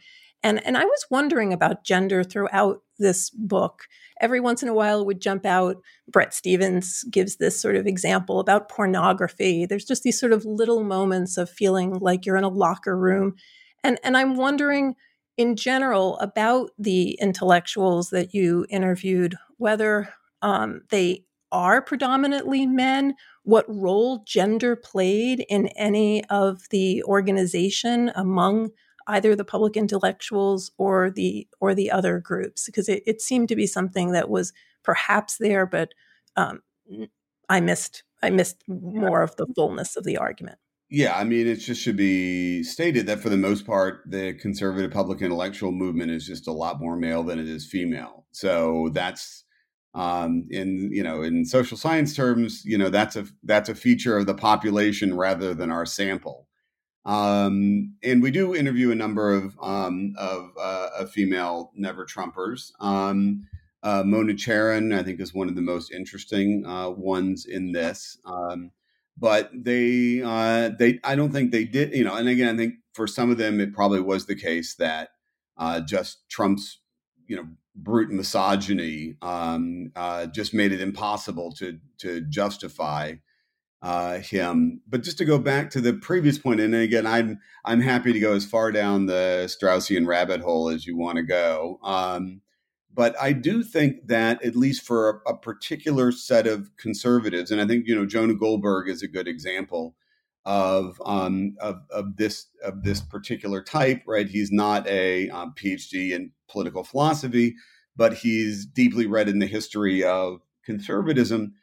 And 0.47 0.65
and 0.65 0.77
I 0.77 0.85
was 0.85 1.07
wondering 1.11 1.53
about 1.53 1.85
gender 1.85 2.23
throughout 2.23 2.83
this 2.99 3.31
book. 3.31 3.89
Every 4.21 4.41
once 4.41 4.63
in 4.63 4.69
a 4.69 4.75
while, 4.75 5.05
would 5.05 5.21
jump 5.21 5.45
out. 5.45 5.77
Bret 6.09 6.33
Stephens 6.33 7.05
gives 7.11 7.37
this 7.37 7.61
sort 7.61 7.77
of 7.77 7.87
example 7.87 8.41
about 8.41 8.69
pornography. 8.69 9.67
There's 9.67 9.85
just 9.85 10.03
these 10.05 10.19
sort 10.19 10.33
of 10.33 10.45
little 10.45 10.83
moments 10.85 11.37
of 11.37 11.51
feeling 11.51 11.99
like 11.99 12.25
you're 12.25 12.37
in 12.37 12.45
a 12.45 12.49
locker 12.49 12.97
room 12.97 13.35
and, 13.87 14.01
and 14.03 14.17
I'm 14.17 14.37
wondering 14.37 14.97
in 15.37 15.55
general 15.55 16.19
about 16.19 16.71
the 16.77 17.13
intellectuals 17.21 18.11
that 18.11 18.35
you 18.35 18.67
interviewed, 18.69 19.37
whether 19.59 20.13
um, 20.43 20.83
they 20.91 21.25
are 21.53 21.81
predominantly 21.81 22.67
men, 22.67 23.15
what 23.45 23.65
role 23.69 24.25
gender 24.27 24.75
played 24.75 25.47
in 25.49 25.69
any 25.69 26.25
of 26.27 26.69
the 26.71 27.03
organization 27.05 28.11
among 28.17 28.71
either 29.07 29.37
the 29.37 29.45
public 29.45 29.77
intellectuals 29.77 30.71
or 30.79 31.11
the 31.11 31.47
or 31.61 31.75
the 31.75 31.91
other 31.91 32.19
groups 32.19 32.67
because 32.67 32.89
it, 32.89 33.03
it 33.07 33.21
seemed 33.21 33.49
to 33.49 33.57
be 33.57 33.67
something 33.67 34.13
that 34.13 34.29
was 34.29 34.53
perhaps 34.83 35.37
there 35.39 35.67
but 35.67 35.93
um, 36.37 36.61
i 37.49 37.61
missed 37.61 38.03
i 38.23 38.31
missed 38.31 38.63
more 38.69 39.23
of 39.23 39.37
the 39.37 39.47
fullness 39.55 39.97
of 39.97 40.05
the 40.05 40.17
argument 40.17 40.59
yeah, 40.89 41.17
I 41.17 41.25
mean, 41.25 41.49
it 41.49 41.57
just 41.57 41.83
should 41.83 41.97
be 41.97 42.63
stated 42.63 43.07
that 43.07 43.19
for 43.19 43.29
the 43.29 43.37
most 43.37 43.67
part, 43.67 44.03
the 44.07 44.35
conservative 44.35 44.93
public 44.93 45.21
intellectual 45.21 45.73
movement 45.73 46.13
is 46.13 46.27
just 46.27 46.47
a 46.47 46.53
lot 46.53 46.81
more 46.81 46.97
male 46.97 47.25
than 47.25 47.41
it 47.41 47.49
is 47.49 47.67
female. 47.67 48.25
So 48.31 48.91
that's 48.93 49.45
um, 49.95 50.47
in 50.51 50.91
you 50.93 51.03
know 51.03 51.23
in 51.23 51.45
social 51.45 51.77
science 51.77 52.15
terms, 52.15 52.63
you 52.65 52.79
know 52.79 52.89
that's 52.89 53.17
a 53.17 53.27
that's 53.43 53.69
a 53.69 53.75
feature 53.75 54.17
of 54.17 54.27
the 54.27 54.35
population 54.35 55.17
rather 55.17 55.55
than 55.55 55.73
our 55.73 55.87
sample. 55.87 56.47
Um, 57.07 57.95
and 58.03 58.21
we 58.21 58.31
do 58.31 58.55
interview 58.55 58.91
a 58.91 58.97
number 58.97 59.33
of 59.33 59.57
um, 59.63 60.15
of, 60.19 60.51
uh, 60.61 60.89
of 60.99 61.11
female 61.11 61.71
never 61.75 62.05
Trumpers. 62.05 62.73
Um, 62.81 63.47
uh, 63.83 64.03
Mona 64.05 64.33
Charen, 64.33 64.93
I 64.93 65.05
think, 65.05 65.21
is 65.21 65.33
one 65.33 65.49
of 65.49 65.55
the 65.55 65.63
most 65.63 65.93
interesting 65.93 66.67
uh, 66.67 66.91
ones 66.91 67.47
in 67.47 67.71
this. 67.71 68.19
Um, 68.27 68.73
but 69.17 69.51
they 69.55 70.21
uh, 70.23 70.71
they 70.79 71.01
I 71.05 71.15
don't 71.15 71.33
think 71.33 71.53
they 71.53 71.65
did 71.65 71.95
you 71.95 72.05
know 72.05 72.15
and 72.15 72.29
again 72.29 72.55
I 72.55 72.59
think 72.59 72.75
for 72.93 73.07
some 73.07 73.31
of 73.31 73.39
them 73.39 73.61
it 73.61 73.73
probably 73.73 74.01
was 74.01 74.27
the 74.27 74.35
case 74.35 74.75
that 74.77 75.11
uh, 75.57 75.81
just 75.81 76.29
Trump's 76.29 76.81
you 77.27 77.37
know 77.37 77.47
brute 77.75 78.11
misogyny 78.11 79.17
um, 79.23 79.93
uh, 79.97 80.27
just 80.27 80.53
made 80.53 80.73
it 80.73 80.81
impossible 80.81 81.53
to 81.53 81.79
to 81.99 82.21
justify 82.23 83.15
uh, 83.87 84.19
him. 84.19 84.81
But 84.89 85.05
just 85.05 85.17
to 85.19 85.25
go 85.25 85.39
back 85.39 85.71
to 85.71 85.81
the 85.81 85.93
previous 85.93 86.39
point, 86.39 86.59
and 86.59 86.75
again, 86.75 87.07
I'm 87.07 87.39
I'm 87.65 87.81
happy 87.81 88.13
to 88.13 88.19
go 88.19 88.33
as 88.33 88.45
far 88.45 88.73
down 88.73 89.07
the 89.07 89.45
Straussian 89.47 90.09
rabbit 90.09 90.41
hole 90.41 90.69
as 90.69 90.89
you 90.89 90.97
want 90.97 91.19
to 91.19 91.23
go. 91.23 91.79
Um, 91.85 92.41
but 92.93 93.15
I 93.21 93.33
do 93.33 93.63
think 93.63 94.09
that 94.09 94.43
at 94.43 94.57
least 94.57 94.83
for 94.83 95.23
a, 95.25 95.31
a, 95.31 95.37
particular 95.37 96.11
set 96.11 96.49
of 96.49 96.77
conservatives, 96.77 97.53
and 97.53 97.61
I 97.61 97.67
think 97.67 97.87
you 97.87 97.95
know 97.95 98.07
Jonah 98.07 98.35
Goldberg 98.35 98.89
is 98.89 99.05
a 99.05 99.09
good 99.09 99.29
example 99.29 99.95
of 100.45 101.01
um, 101.07 101.55
of, 101.61 101.83
of 101.93 102.17
this 102.17 102.49
of 102.65 102.83
this 102.83 103.01
particular 103.01 103.63
type. 103.63 104.03
Right, 104.05 104.29
he's 104.29 104.51
not 104.51 104.85
a 104.89 105.29
um, 105.31 105.55
PhD 105.55 106.11
in 106.11 106.33
political 106.49 106.83
philosophy, 106.83 107.55
but 107.95 108.15
he's 108.15 108.67
deeply 108.67 109.07
read 109.07 109.29
in 109.29 109.39
the 109.39 109.47
history 109.47 110.03
of 110.03 110.41
conservatism. 110.65 111.55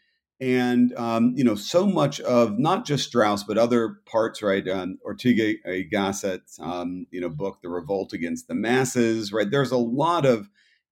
And 0.42 0.94
um, 0.98 1.34
you 1.36 1.44
know, 1.44 1.56
so 1.56 1.86
much 1.86 2.20
of 2.22 2.60
not 2.60 2.86
just 2.86 3.08
Strauss, 3.08 3.44
but 3.44 3.58
other 3.58 3.98
parts, 4.06 4.42
right? 4.42 4.68
Um, 4.68 4.98
Ortega 5.06 5.54
y 5.66 5.84
Gasset's, 5.92 6.60
um, 6.60 7.06
you 7.12 7.22
know, 7.22 7.30
book, 7.30 7.60
"The 7.62 7.70
Revolt 7.70 8.14
Against 8.14 8.48
the 8.48 8.56
Masses." 8.56 9.32
Right, 9.32 9.50
there's 9.50 9.72
a 9.72 9.78
lot 9.78 10.26
of 10.26 10.50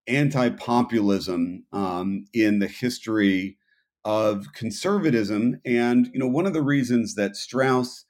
anti-populism 0.07 1.65
um, 1.73 2.25
in 2.33 2.59
the 2.59 2.67
history 2.67 3.57
of 4.05 4.53
conservatism. 4.53 5.59
And 5.65 6.09
you 6.13 6.19
know, 6.19 6.27
one 6.27 6.45
of 6.47 6.53
the 6.53 6.61
reasons 6.63 7.15
that 7.15 7.35
Strauss 7.35 8.05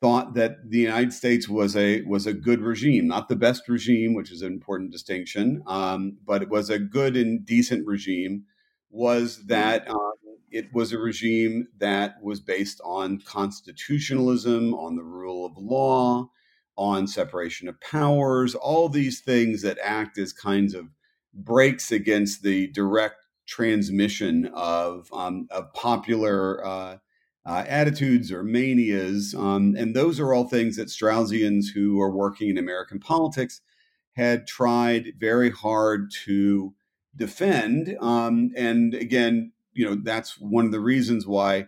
thought 0.00 0.34
that 0.34 0.56
the 0.68 0.78
United 0.80 1.12
States 1.12 1.48
was 1.48 1.76
a 1.76 2.02
was 2.02 2.26
a 2.26 2.34
good 2.34 2.60
regime, 2.60 3.06
not 3.08 3.28
the 3.28 3.36
best 3.36 3.68
regime, 3.68 4.14
which 4.14 4.30
is 4.32 4.42
an 4.42 4.52
important 4.52 4.92
distinction, 4.92 5.62
um, 5.66 6.18
but 6.26 6.42
it 6.42 6.50
was 6.50 6.70
a 6.70 6.78
good 6.78 7.16
and 7.16 7.44
decent 7.46 7.86
regime, 7.86 8.44
was 8.90 9.46
that 9.46 9.88
um, 9.88 10.12
it 10.50 10.72
was 10.72 10.92
a 10.92 10.98
regime 10.98 11.68
that 11.78 12.22
was 12.22 12.40
based 12.40 12.80
on 12.84 13.20
constitutionalism, 13.20 14.74
on 14.74 14.96
the 14.96 15.02
rule 15.02 15.44
of 15.44 15.56
law, 15.56 16.30
on 16.76 17.06
separation 17.06 17.68
of 17.68 17.80
powers, 17.80 18.54
all 18.54 18.88
these 18.88 19.20
things 19.20 19.62
that 19.62 19.78
act 19.82 20.18
as 20.18 20.32
kinds 20.32 20.74
of 20.74 20.86
breaks 21.32 21.92
against 21.92 22.42
the 22.42 22.68
direct 22.68 23.16
transmission 23.46 24.50
of 24.54 25.08
um, 25.12 25.46
of 25.50 25.72
popular 25.72 26.64
uh, 26.66 26.96
uh, 27.46 27.64
attitudes 27.68 28.32
or 28.32 28.42
manias, 28.42 29.34
um, 29.34 29.74
and 29.78 29.94
those 29.94 30.18
are 30.18 30.34
all 30.34 30.48
things 30.48 30.76
that 30.76 30.88
Straussians 30.88 31.66
who 31.74 32.00
are 32.00 32.10
working 32.10 32.48
in 32.48 32.58
American 32.58 32.98
politics 32.98 33.60
had 34.16 34.46
tried 34.46 35.12
very 35.18 35.50
hard 35.50 36.10
to 36.24 36.74
defend. 37.14 37.96
Um, 38.00 38.50
and 38.56 38.94
again, 38.94 39.52
you 39.76 39.84
know 39.84 39.96
that's 40.02 40.38
one 40.40 40.66
of 40.66 40.72
the 40.72 40.80
reasons 40.80 41.26
why 41.26 41.66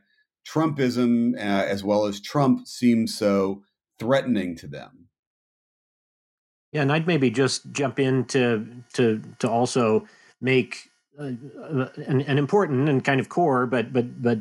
Trumpism, 0.49 1.35
uh, 1.37 1.39
as 1.39 1.85
well 1.85 2.07
as 2.07 2.21
Trump, 2.21 2.67
seems 2.67 3.17
so 3.17 3.63
threatening 3.99 4.57
to 4.57 4.67
them. 4.67 5.09
Yeah, 6.73 6.83
and 6.83 6.93
I'd 6.93 7.07
maybe 7.07 7.31
just 7.31 7.71
jump 7.73 7.99
in 7.99 8.25
to 8.27 8.67
to 8.95 9.23
to 9.39 9.51
also 9.51 10.07
make 10.41 10.91
uh, 11.19 11.33
uh, 11.63 11.89
an, 12.07 12.21
an, 12.23 12.39
important 12.39 12.89
and 12.89 13.05
kind 13.05 13.21
of 13.21 13.29
core, 13.29 13.67
but 13.67 13.93
but 13.93 14.23
but 14.23 14.39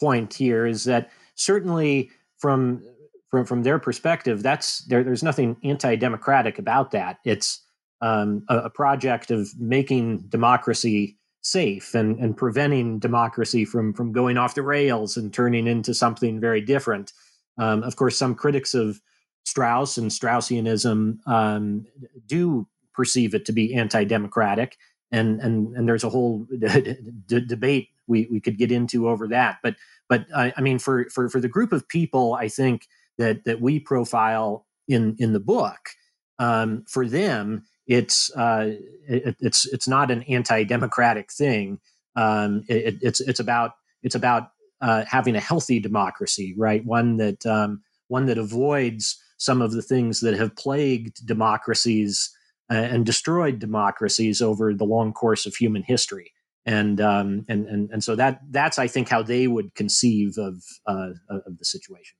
point 0.00 0.34
here 0.34 0.66
is 0.66 0.84
that 0.84 1.10
certainly 1.34 2.10
from 2.38 2.82
from 3.30 3.44
from 3.44 3.62
their 3.62 3.78
perspective, 3.78 4.42
that's 4.42 4.84
there, 4.84 5.02
there's 5.02 5.22
nothing 5.22 5.56
anti-democratic 5.64 6.58
about 6.58 6.92
that. 6.92 7.18
It's 7.24 7.60
um, 8.00 8.44
a, 8.48 8.58
a, 8.58 8.70
project 8.70 9.30
of 9.30 9.48
making 9.58 10.26
democracy 10.28 11.16
safe 11.44 11.94
and 11.94 12.18
and 12.18 12.36
preventing 12.36 12.98
democracy 12.98 13.64
from 13.64 13.92
from 13.92 14.12
going 14.12 14.36
off 14.36 14.54
the 14.54 14.62
rails 14.62 15.16
and 15.16 15.32
turning 15.32 15.66
into 15.66 15.94
something 15.94 16.40
very 16.40 16.60
different. 16.60 17.12
Um, 17.58 17.82
of 17.84 17.96
course, 17.96 18.16
some 18.16 18.34
critics 18.34 18.74
of 18.74 19.00
Strauss 19.44 19.98
and 19.98 20.10
Straussianism 20.10 21.18
um, 21.28 21.86
do 22.26 22.66
perceive 22.94 23.34
it 23.34 23.44
to 23.44 23.52
be 23.52 23.74
anti-democratic, 23.74 24.78
and 25.12 25.40
and 25.40 25.76
and 25.76 25.86
there's 25.86 26.04
a 26.04 26.10
whole 26.10 26.46
d- 26.58 26.96
d- 27.26 27.46
debate 27.46 27.88
we 28.06 28.26
we 28.30 28.40
could 28.40 28.58
get 28.58 28.72
into 28.72 29.08
over 29.08 29.28
that. 29.28 29.58
But 29.62 29.76
but 30.08 30.26
I, 30.34 30.52
I 30.56 30.60
mean, 30.62 30.78
for 30.78 31.04
for 31.10 31.28
for 31.28 31.40
the 31.40 31.48
group 31.48 31.72
of 31.72 31.88
people, 31.88 32.34
I 32.34 32.48
think 32.48 32.88
that 33.18 33.44
that 33.44 33.60
we 33.60 33.78
profile 33.78 34.66
in 34.88 35.14
in 35.18 35.34
the 35.34 35.40
book, 35.40 35.90
um, 36.38 36.84
for 36.88 37.06
them, 37.06 37.64
it's 37.86 38.34
uh, 38.36 38.72
it, 39.08 39.36
it's 39.40 39.66
it's 39.66 39.88
not 39.88 40.10
an 40.10 40.22
anti-democratic 40.24 41.32
thing. 41.32 41.80
Um, 42.16 42.64
it, 42.68 42.98
it's 43.02 43.20
it's 43.20 43.40
about 43.40 43.72
it's 44.02 44.14
about 44.14 44.50
uh, 44.80 45.04
having 45.06 45.36
a 45.36 45.40
healthy 45.40 45.80
democracy, 45.80 46.54
right? 46.56 46.84
One 46.84 47.16
that 47.18 47.44
um, 47.46 47.82
one 48.08 48.26
that 48.26 48.38
avoids 48.38 49.20
some 49.36 49.60
of 49.60 49.72
the 49.72 49.82
things 49.82 50.20
that 50.20 50.34
have 50.34 50.56
plagued 50.56 51.26
democracies 51.26 52.30
uh, 52.70 52.74
and 52.74 53.04
destroyed 53.04 53.58
democracies 53.58 54.40
over 54.40 54.72
the 54.72 54.84
long 54.84 55.12
course 55.12 55.44
of 55.46 55.54
human 55.54 55.82
history. 55.82 56.32
And, 56.66 56.98
um, 56.98 57.44
and 57.46 57.66
and 57.66 57.90
and 57.90 58.02
so 58.02 58.16
that 58.16 58.40
that's 58.50 58.78
I 58.78 58.86
think 58.86 59.10
how 59.10 59.22
they 59.22 59.46
would 59.46 59.74
conceive 59.74 60.38
of 60.38 60.62
uh, 60.86 61.10
of 61.28 61.58
the 61.58 61.64
situation. 61.64 62.16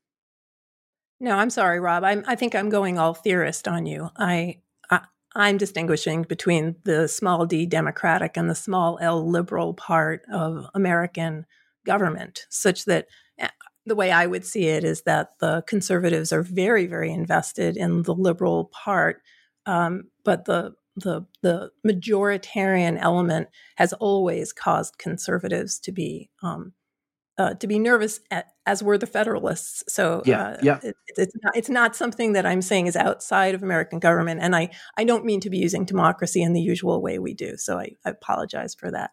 No, 1.18 1.36
I'm 1.36 1.48
sorry, 1.48 1.80
Rob. 1.80 2.04
I'm, 2.04 2.24
I 2.26 2.34
think 2.34 2.54
I'm 2.54 2.68
going 2.68 2.98
all 2.98 3.14
theorist 3.14 3.66
on 3.68 3.86
you. 3.86 4.10
I, 4.16 4.58
I 4.90 5.00
I'm 5.34 5.56
distinguishing 5.56 6.22
between 6.22 6.76
the 6.84 7.08
small 7.08 7.46
d 7.46 7.66
democratic 7.66 8.36
and 8.36 8.48
the 8.48 8.54
small 8.54 8.98
l 9.00 9.28
liberal 9.28 9.74
part 9.74 10.22
of 10.32 10.66
American 10.74 11.46
government, 11.84 12.46
such 12.50 12.84
that 12.84 13.06
eh, 13.38 13.48
the 13.86 13.96
way 13.96 14.10
I 14.10 14.26
would 14.26 14.44
see 14.44 14.66
it 14.68 14.84
is 14.84 15.02
that 15.02 15.38
the 15.40 15.62
conservatives 15.66 16.32
are 16.32 16.42
very, 16.42 16.86
very 16.86 17.12
invested 17.12 17.76
in 17.76 18.02
the 18.02 18.14
liberal 18.14 18.66
part, 18.66 19.22
um, 19.66 20.04
but 20.24 20.44
the 20.44 20.74
the 20.96 21.26
the 21.42 21.70
majoritarian 21.86 22.96
element 23.00 23.48
has 23.76 23.92
always 23.94 24.52
caused 24.52 24.98
conservatives 24.98 25.80
to 25.80 25.92
be 25.92 26.30
um, 26.42 26.72
uh, 27.36 27.54
to 27.54 27.66
be 27.66 27.78
nervous 27.78 28.20
at, 28.30 28.46
as 28.66 28.82
were 28.82 28.98
the 28.98 29.06
Federalists. 29.06 29.84
So 29.92 30.22
yeah, 30.24 30.42
uh, 30.42 30.56
yeah. 30.62 30.78
It, 30.82 30.96
it's 31.16 31.34
not 31.42 31.56
it's 31.56 31.68
not 31.68 31.96
something 31.96 32.32
that 32.34 32.46
I'm 32.46 32.62
saying 32.62 32.86
is 32.86 32.96
outside 32.96 33.54
of 33.54 33.62
American 33.62 33.98
government, 33.98 34.40
and 34.40 34.54
I 34.54 34.70
I 34.96 35.04
don't 35.04 35.24
mean 35.24 35.40
to 35.40 35.50
be 35.50 35.58
using 35.58 35.84
democracy 35.84 36.42
in 36.42 36.52
the 36.52 36.60
usual 36.60 37.02
way 37.02 37.18
we 37.18 37.34
do. 37.34 37.56
So 37.56 37.78
I, 37.78 37.96
I 38.04 38.10
apologize 38.10 38.74
for 38.74 38.90
that. 38.90 39.10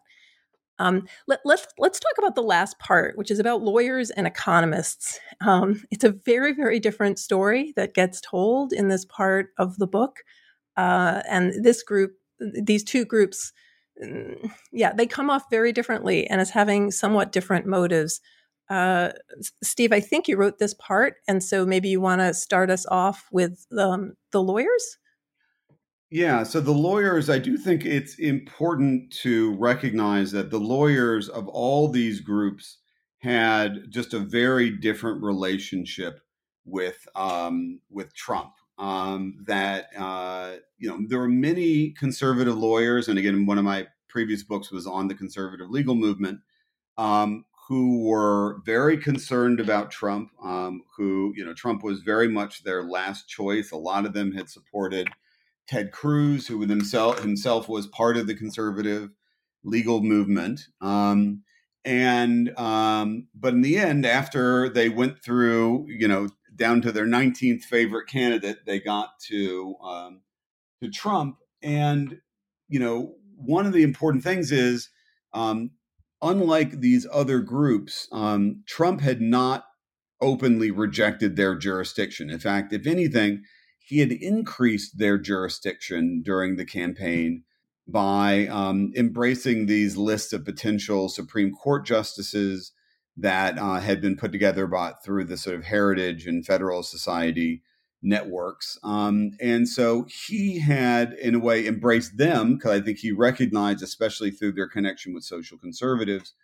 Um, 0.78 1.06
let, 1.28 1.40
us 1.40 1.42
let's, 1.44 1.66
let's 1.78 2.00
talk 2.00 2.14
about 2.18 2.34
the 2.34 2.42
last 2.42 2.78
part, 2.78 3.16
which 3.16 3.30
is 3.30 3.38
about 3.38 3.62
lawyers 3.62 4.10
and 4.10 4.26
economists. 4.26 5.20
Um, 5.40 5.82
it's 5.90 6.04
a 6.04 6.12
very 6.12 6.54
very 6.54 6.80
different 6.80 7.18
story 7.18 7.72
that 7.76 7.94
gets 7.94 8.20
told 8.20 8.72
in 8.72 8.88
this 8.88 9.04
part 9.04 9.48
of 9.58 9.78
the 9.78 9.86
book, 9.86 10.18
uh, 10.76 11.22
and 11.28 11.64
this 11.64 11.82
group, 11.82 12.12
these 12.40 12.84
two 12.84 13.04
groups 13.04 13.52
yeah, 14.72 14.92
they 14.92 15.06
come 15.06 15.30
off 15.30 15.44
very 15.50 15.72
differently 15.72 16.26
and 16.26 16.40
as 16.40 16.50
having 16.50 16.90
somewhat 16.90 17.32
different 17.32 17.66
motives. 17.66 18.20
Uh, 18.70 19.10
Steve, 19.62 19.92
I 19.92 20.00
think 20.00 20.28
you 20.28 20.36
wrote 20.36 20.58
this 20.58 20.74
part, 20.74 21.16
and 21.28 21.42
so 21.42 21.66
maybe 21.66 21.88
you 21.88 22.00
want 22.00 22.20
to 22.20 22.32
start 22.32 22.70
us 22.70 22.86
off 22.86 23.28
with 23.30 23.66
um, 23.76 24.14
the 24.30 24.42
lawyers. 24.42 24.98
Yeah, 26.10 26.42
so 26.42 26.60
the 26.60 26.72
lawyers, 26.72 27.30
I 27.30 27.38
do 27.38 27.56
think 27.56 27.84
it's 27.84 28.18
important 28.18 29.12
to 29.22 29.56
recognize 29.56 30.30
that 30.32 30.50
the 30.50 30.60
lawyers 30.60 31.28
of 31.28 31.48
all 31.48 31.88
these 31.88 32.20
groups 32.20 32.78
had 33.18 33.90
just 33.90 34.14
a 34.14 34.18
very 34.18 34.70
different 34.70 35.22
relationship 35.22 36.20
with 36.64 37.06
um, 37.14 37.80
with 37.90 38.14
Trump 38.14 38.52
um, 38.78 39.38
that 39.46 39.86
uh, 39.96 40.56
you 40.78 40.88
know 40.88 40.98
there 41.08 41.18
were 41.18 41.28
many 41.28 41.90
conservative 41.90 42.56
lawyers, 42.56 43.08
and 43.08 43.18
again, 43.18 43.46
one 43.46 43.58
of 43.58 43.64
my 43.64 43.86
previous 44.08 44.42
books 44.42 44.70
was 44.70 44.86
on 44.86 45.08
the 45.08 45.14
conservative 45.14 45.70
legal 45.70 45.94
movement, 45.94 46.40
um, 46.98 47.44
who 47.68 48.04
were 48.04 48.60
very 48.64 48.96
concerned 48.96 49.60
about 49.60 49.90
Trump. 49.90 50.30
Um, 50.42 50.82
who 50.96 51.32
you 51.36 51.44
know 51.44 51.54
Trump 51.54 51.82
was 51.82 52.00
very 52.00 52.28
much 52.28 52.64
their 52.64 52.82
last 52.82 53.28
choice. 53.28 53.70
A 53.70 53.76
lot 53.76 54.06
of 54.06 54.12
them 54.12 54.32
had 54.32 54.48
supported 54.48 55.08
Ted 55.68 55.92
Cruz, 55.92 56.46
who 56.46 56.60
himself 56.60 57.22
himself 57.22 57.68
was 57.68 57.86
part 57.86 58.16
of 58.16 58.26
the 58.26 58.34
conservative 58.34 59.10
legal 59.64 60.02
movement. 60.02 60.68
Um, 60.80 61.42
and 61.84 62.56
um, 62.58 63.28
but 63.34 63.54
in 63.54 63.62
the 63.62 63.76
end, 63.78 64.06
after 64.06 64.68
they 64.68 64.88
went 64.88 65.22
through, 65.22 65.86
you 65.88 66.06
know, 66.06 66.28
down 66.62 66.80
to 66.80 66.92
their 66.92 67.06
19th 67.06 67.64
favorite 67.64 68.06
candidate, 68.06 68.64
they 68.66 68.78
got 68.78 69.18
to 69.18 69.74
um, 69.82 70.20
to 70.80 70.88
Trump. 70.88 71.38
And 71.60 72.20
you 72.68 72.78
know, 72.78 73.16
one 73.34 73.66
of 73.66 73.72
the 73.72 73.82
important 73.82 74.22
things 74.22 74.52
is, 74.52 74.88
um, 75.34 75.72
unlike 76.22 76.78
these 76.78 77.04
other 77.12 77.40
groups, 77.40 78.06
um, 78.12 78.62
Trump 78.64 79.00
had 79.00 79.20
not 79.20 79.64
openly 80.20 80.70
rejected 80.70 81.34
their 81.34 81.56
jurisdiction. 81.56 82.30
In 82.30 82.38
fact, 82.38 82.72
if 82.72 82.86
anything, 82.86 83.42
he 83.80 83.98
had 83.98 84.12
increased 84.12 84.98
their 84.98 85.18
jurisdiction 85.18 86.22
during 86.24 86.54
the 86.54 86.64
campaign 86.64 87.42
by 87.88 88.46
um, 88.46 88.92
embracing 88.96 89.66
these 89.66 89.96
lists 89.96 90.32
of 90.32 90.44
potential 90.44 91.08
Supreme 91.08 91.52
Court 91.52 91.84
justices 91.84 92.70
that 93.16 93.58
uh, 93.58 93.80
had 93.80 94.00
been 94.00 94.16
put 94.16 94.32
together 94.32 94.66
by 94.66 94.92
through 95.04 95.24
the 95.24 95.36
sort 95.36 95.56
of 95.56 95.64
Heritage 95.64 96.26
and 96.26 96.44
Federalist 96.44 96.90
Society 96.90 97.62
networks. 98.02 98.78
Um, 98.82 99.32
and 99.40 99.68
so 99.68 100.06
he 100.26 100.58
had, 100.58 101.12
in 101.14 101.36
a 101.36 101.38
way, 101.38 101.66
embraced 101.66 102.16
them 102.16 102.54
because 102.54 102.72
I 102.72 102.80
think 102.80 102.98
he 102.98 103.12
recognized, 103.12 103.82
especially 103.82 104.30
through 104.30 104.52
their 104.52 104.68
connection 104.68 105.14
with 105.14 105.24
social 105.24 105.58
conservatives, 105.58 106.34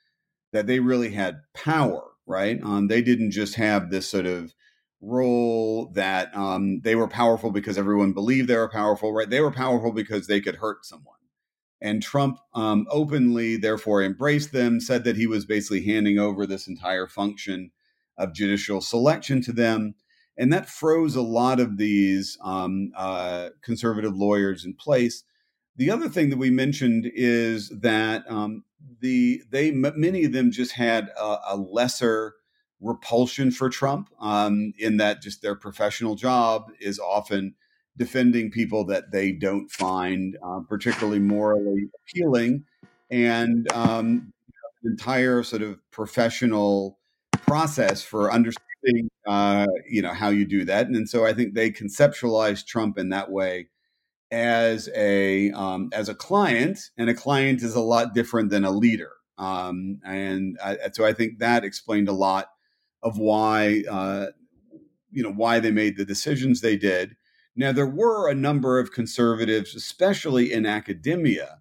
that 0.52 0.66
they 0.66 0.80
really 0.80 1.10
had 1.10 1.40
power, 1.54 2.04
right? 2.26 2.60
Um, 2.62 2.88
they 2.88 3.02
didn't 3.02 3.32
just 3.32 3.56
have 3.56 3.90
this 3.90 4.08
sort 4.08 4.26
of 4.26 4.54
role 5.00 5.90
that 5.94 6.34
um, 6.36 6.80
they 6.80 6.94
were 6.94 7.08
powerful 7.08 7.50
because 7.50 7.78
everyone 7.78 8.12
believed 8.12 8.48
they 8.48 8.56
were 8.56 8.68
powerful, 8.68 9.12
right? 9.12 9.28
They 9.28 9.40
were 9.40 9.52
powerful 9.52 9.92
because 9.92 10.26
they 10.26 10.40
could 10.40 10.56
hurt 10.56 10.84
someone. 10.84 11.17
And 11.80 12.02
Trump 12.02 12.38
um, 12.54 12.86
openly, 12.90 13.56
therefore, 13.56 14.02
embraced 14.02 14.52
them, 14.52 14.80
said 14.80 15.04
that 15.04 15.16
he 15.16 15.26
was 15.26 15.44
basically 15.44 15.84
handing 15.84 16.18
over 16.18 16.46
this 16.46 16.66
entire 16.66 17.06
function 17.06 17.70
of 18.16 18.34
judicial 18.34 18.80
selection 18.80 19.40
to 19.42 19.52
them. 19.52 19.94
And 20.36 20.52
that 20.52 20.68
froze 20.68 21.16
a 21.16 21.22
lot 21.22 21.60
of 21.60 21.78
these 21.78 22.36
um, 22.42 22.92
uh, 22.96 23.50
conservative 23.62 24.16
lawyers 24.16 24.64
in 24.64 24.74
place. 24.74 25.24
The 25.76 25.90
other 25.90 26.08
thing 26.08 26.30
that 26.30 26.38
we 26.38 26.50
mentioned 26.50 27.10
is 27.14 27.68
that 27.70 28.24
um, 28.28 28.64
the 29.00 29.42
they 29.50 29.70
many 29.70 30.24
of 30.24 30.32
them 30.32 30.50
just 30.50 30.72
had 30.72 31.08
a, 31.16 31.38
a 31.50 31.56
lesser 31.56 32.34
repulsion 32.80 33.50
for 33.50 33.68
Trump 33.68 34.10
um, 34.20 34.72
in 34.78 34.96
that 34.98 35.22
just 35.22 35.42
their 35.42 35.54
professional 35.54 36.14
job 36.14 36.70
is 36.80 36.98
often 36.98 37.54
defending 37.99 38.51
people 38.51 38.84
that 38.86 39.11
they 39.11 39.32
don't 39.32 39.70
find 39.70 40.38
uh, 40.42 40.61
particularly 40.68 41.18
morally 41.18 41.90
appealing, 42.03 42.64
and 43.11 43.70
um, 43.72 44.32
entire 44.84 45.42
sort 45.42 45.62
of 45.62 45.78
professional 45.90 46.99
process 47.32 48.03
for 48.03 48.32
understanding, 48.32 49.11
uh, 49.26 49.66
you 49.88 50.01
know, 50.03 50.12
how 50.12 50.28
you 50.28 50.46
do 50.46 50.64
that. 50.64 50.86
And, 50.86 50.96
and 50.96 51.09
so 51.09 51.26
I 51.26 51.32
think 51.32 51.55
they 51.55 51.70
conceptualize 51.70 52.64
Trump 52.64 52.99
in 52.99 53.09
that 53.11 53.30
way 53.30 53.68
as 54.30 54.88
a 54.94 55.51
um, 55.53 55.90
as 55.92 56.09
a 56.09 56.14
client, 56.14 56.78
and 56.96 57.09
a 57.09 57.14
client 57.14 57.62
is 57.62 57.74
a 57.74 57.80
lot 57.80 58.14
different 58.14 58.51
than 58.51 58.64
a 58.64 58.70
leader. 58.70 59.12
Um, 59.38 60.01
and 60.05 60.59
I, 60.62 60.76
so 60.92 61.05
I 61.05 61.12
think 61.12 61.38
that 61.38 61.64
explained 61.64 62.09
a 62.09 62.12
lot 62.12 62.51
of 63.03 63.18
why 63.18 63.84
uh, 63.90 64.26
you 65.11 65.22
know 65.22 65.32
why 65.32 65.61
they 65.61 65.70
made 65.70 65.96
the 65.96 66.05
decisions 66.05 66.61
they 66.61 66.76
did. 66.76 67.16
Now, 67.59 67.72
there 67.72 67.88
were 67.88 68.30
a 68.30 68.36
number 68.36 68.78
of 68.78 68.92
conservatives, 68.92 69.74
especially 69.74 70.52
in 70.52 70.64
academia, 70.64 71.59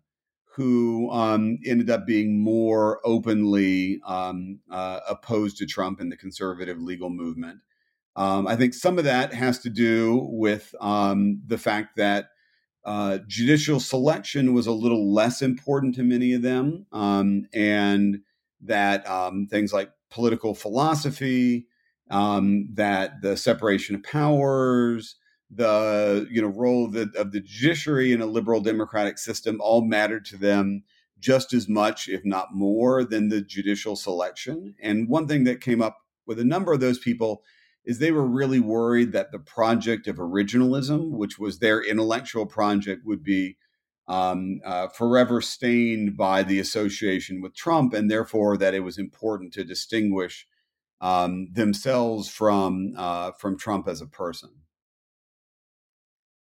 who 0.53 1.09
um, 1.09 1.57
ended 1.65 1.89
up 1.89 2.05
being 2.05 2.39
more 2.39 3.01
openly 3.03 3.99
um, 4.05 4.59
uh, 4.69 4.99
opposed 5.09 5.57
to 5.57 5.65
Trump 5.65 5.99
and 5.99 6.11
the 6.11 6.15
conservative 6.15 6.79
legal 6.79 7.09
movement. 7.09 7.61
Um, 8.15 8.45
I 8.45 8.55
think 8.55 8.75
some 8.75 8.99
of 8.99 9.05
that 9.05 9.33
has 9.33 9.57
to 9.59 9.71
do 9.71 10.27
with 10.31 10.75
um, 10.79 11.41
the 11.47 11.57
fact 11.57 11.97
that 11.97 12.29
uh, 12.85 13.17
judicial 13.27 13.79
selection 13.79 14.53
was 14.53 14.67
a 14.67 14.71
little 14.71 15.11
less 15.11 15.41
important 15.41 15.95
to 15.95 16.03
many 16.03 16.31
of 16.33 16.43
them, 16.43 16.85
um, 16.91 17.47
and 17.53 18.19
that 18.61 19.07
um, 19.09 19.47
things 19.47 19.73
like 19.73 19.89
political 20.11 20.53
philosophy, 20.53 21.65
that 22.07 23.13
the 23.23 23.35
separation 23.35 23.95
of 23.95 24.03
powers, 24.03 25.15
the 25.49 26.27
you 26.29 26.41
know 26.41 26.47
role 26.47 26.85
of 26.85 26.91
the, 26.93 27.41
judiciary 27.45 28.11
in 28.11 28.21
a 28.21 28.25
liberal 28.25 28.59
democratic 28.59 29.17
system 29.17 29.59
all 29.61 29.81
mattered 29.81 30.25
to 30.25 30.37
them 30.37 30.83
just 31.19 31.53
as 31.53 31.67
much, 31.67 32.07
if 32.07 32.23
not 32.25 32.53
more, 32.53 33.03
than 33.03 33.29
the 33.29 33.41
judicial 33.41 33.95
selection. 33.95 34.75
And 34.81 35.09
one 35.09 35.27
thing 35.27 35.45
that 35.45 35.61
came 35.61 35.81
up 35.81 35.97
with 36.27 36.39
a 36.39 36.43
number 36.43 36.73
of 36.73 36.79
those 36.79 36.99
people 36.99 37.43
is 37.85 37.99
they 37.99 38.11
were 38.11 38.27
really 38.27 38.59
worried 38.59 39.13
that 39.13 39.31
the 39.31 39.39
project 39.39 40.07
of 40.07 40.17
originalism, 40.17 41.11
which 41.11 41.39
was 41.39 41.59
their 41.59 41.81
intellectual 41.81 42.45
project, 42.45 43.03
would 43.05 43.23
be 43.23 43.57
um, 44.07 44.59
uh, 44.65 44.87
forever 44.89 45.41
stained 45.41 46.15
by 46.15 46.43
the 46.43 46.59
association 46.59 47.41
with 47.41 47.55
Trump, 47.55 47.93
and 47.93 48.11
therefore 48.11 48.57
that 48.57 48.73
it 48.73 48.81
was 48.81 48.97
important 48.97 49.53
to 49.53 49.63
distinguish 49.63 50.47
um, 51.01 51.47
themselves 51.53 52.29
from 52.29 52.93
uh, 52.97 53.31
from 53.31 53.57
Trump 53.57 53.87
as 53.87 54.01
a 54.01 54.07
person. 54.07 54.49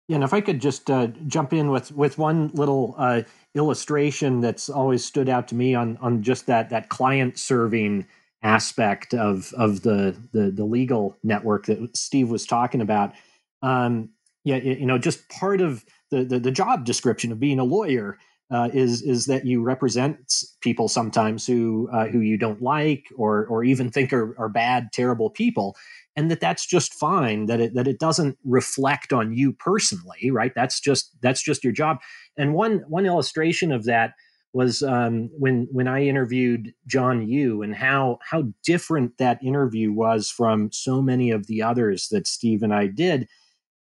Yeah, 0.07 0.15
and 0.15 0.23
if 0.23 0.34
I 0.34 0.41
could 0.41 0.61
just 0.61 0.89
uh, 0.89 1.07
jump 1.27 1.51
in 1.53 1.69
with 1.69 1.91
with 1.91 2.17
one 2.17 2.49
little 2.53 2.95
uh, 2.97 3.23
illustration 3.55 4.39
that's 4.39 4.69
always 4.69 5.03
stood 5.03 5.27
out 5.27 5.47
to 5.49 5.55
me 5.55 5.75
on 5.75 5.97
on 5.97 6.23
just 6.23 6.45
that 6.47 6.69
that 6.69 6.89
client 6.89 7.38
serving 7.38 8.07
aspect 8.41 9.13
of 9.13 9.53
of 9.57 9.81
the 9.81 10.15
the, 10.31 10.51
the 10.51 10.63
legal 10.63 11.17
network 11.23 11.65
that 11.65 11.95
Steve 11.97 12.29
was 12.29 12.45
talking 12.45 12.81
about. 12.81 13.13
Um, 13.61 14.09
yeah, 14.45 14.57
you 14.57 14.85
know, 14.85 14.97
just 14.97 15.27
part 15.27 15.59
of 15.59 15.84
the, 16.09 16.23
the, 16.23 16.39
the 16.39 16.51
job 16.51 16.85
description 16.85 17.34
of 17.34 17.39
being 17.41 17.59
a 17.59 17.65
lawyer 17.65 18.17
uh, 18.49 18.69
is 18.73 19.01
is 19.01 19.25
that 19.25 19.45
you 19.45 19.61
represent 19.61 20.43
people 20.61 20.88
sometimes 20.88 21.45
who 21.45 21.89
uh, 21.91 22.05
who 22.05 22.21
you 22.21 22.38
don't 22.38 22.61
like 22.61 23.07
or 23.17 23.45
or 23.47 23.65
even 23.65 23.89
think 23.89 24.13
are, 24.13 24.34
are 24.39 24.47
bad, 24.47 24.93
terrible 24.93 25.29
people, 25.29 25.75
and 26.18 26.30
that 26.31 26.41
that's 26.41 26.65
just 26.65 26.94
fine 26.94 27.45
that 27.45 27.61
it 27.61 27.76
that 27.76 27.88
it 27.88 27.99
doesn't 27.99 28.38
reflect 28.44 29.14
on 29.14 29.31
you 29.34 29.53
personally 29.53 30.31
right? 30.31 30.52
That's 30.56 30.80
just 30.80 31.15
that's 31.22 31.41
just 31.41 31.64
your 31.64 31.73
job. 31.73 31.99
And 32.38 32.53
one 32.53 32.84
one 32.88 33.06
illustration 33.06 33.72
of 33.72 33.85
that 33.85 34.14
was 34.53 34.81
um, 34.81 35.30
when 35.38 35.68
when 35.72 35.88
I 35.88 36.03
interviewed 36.03 36.73
John 36.88 37.27
Yoo 37.27 37.61
and 37.61 37.76
how 37.76 38.19
how 38.27 38.45
different 38.64 39.18
that 39.19 39.44
interview 39.44 39.91
was 39.91 40.30
from 40.30 40.72
so 40.72 41.02
many 41.02 41.31
of 41.31 41.48
the 41.48 41.61
others 41.61 42.07
that 42.10 42.27
Steve 42.27 42.64
and 42.64 42.73
I 42.73 42.88
did, 42.88 43.27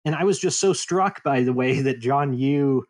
and 0.05 0.15
I 0.15 0.23
was 0.23 0.39
just 0.39 0.59
so 0.59 0.73
struck 0.73 1.23
by 1.23 1.43
the 1.43 1.53
way 1.53 1.81
that 1.81 1.99
John 1.99 2.33
Yoo 2.33 2.83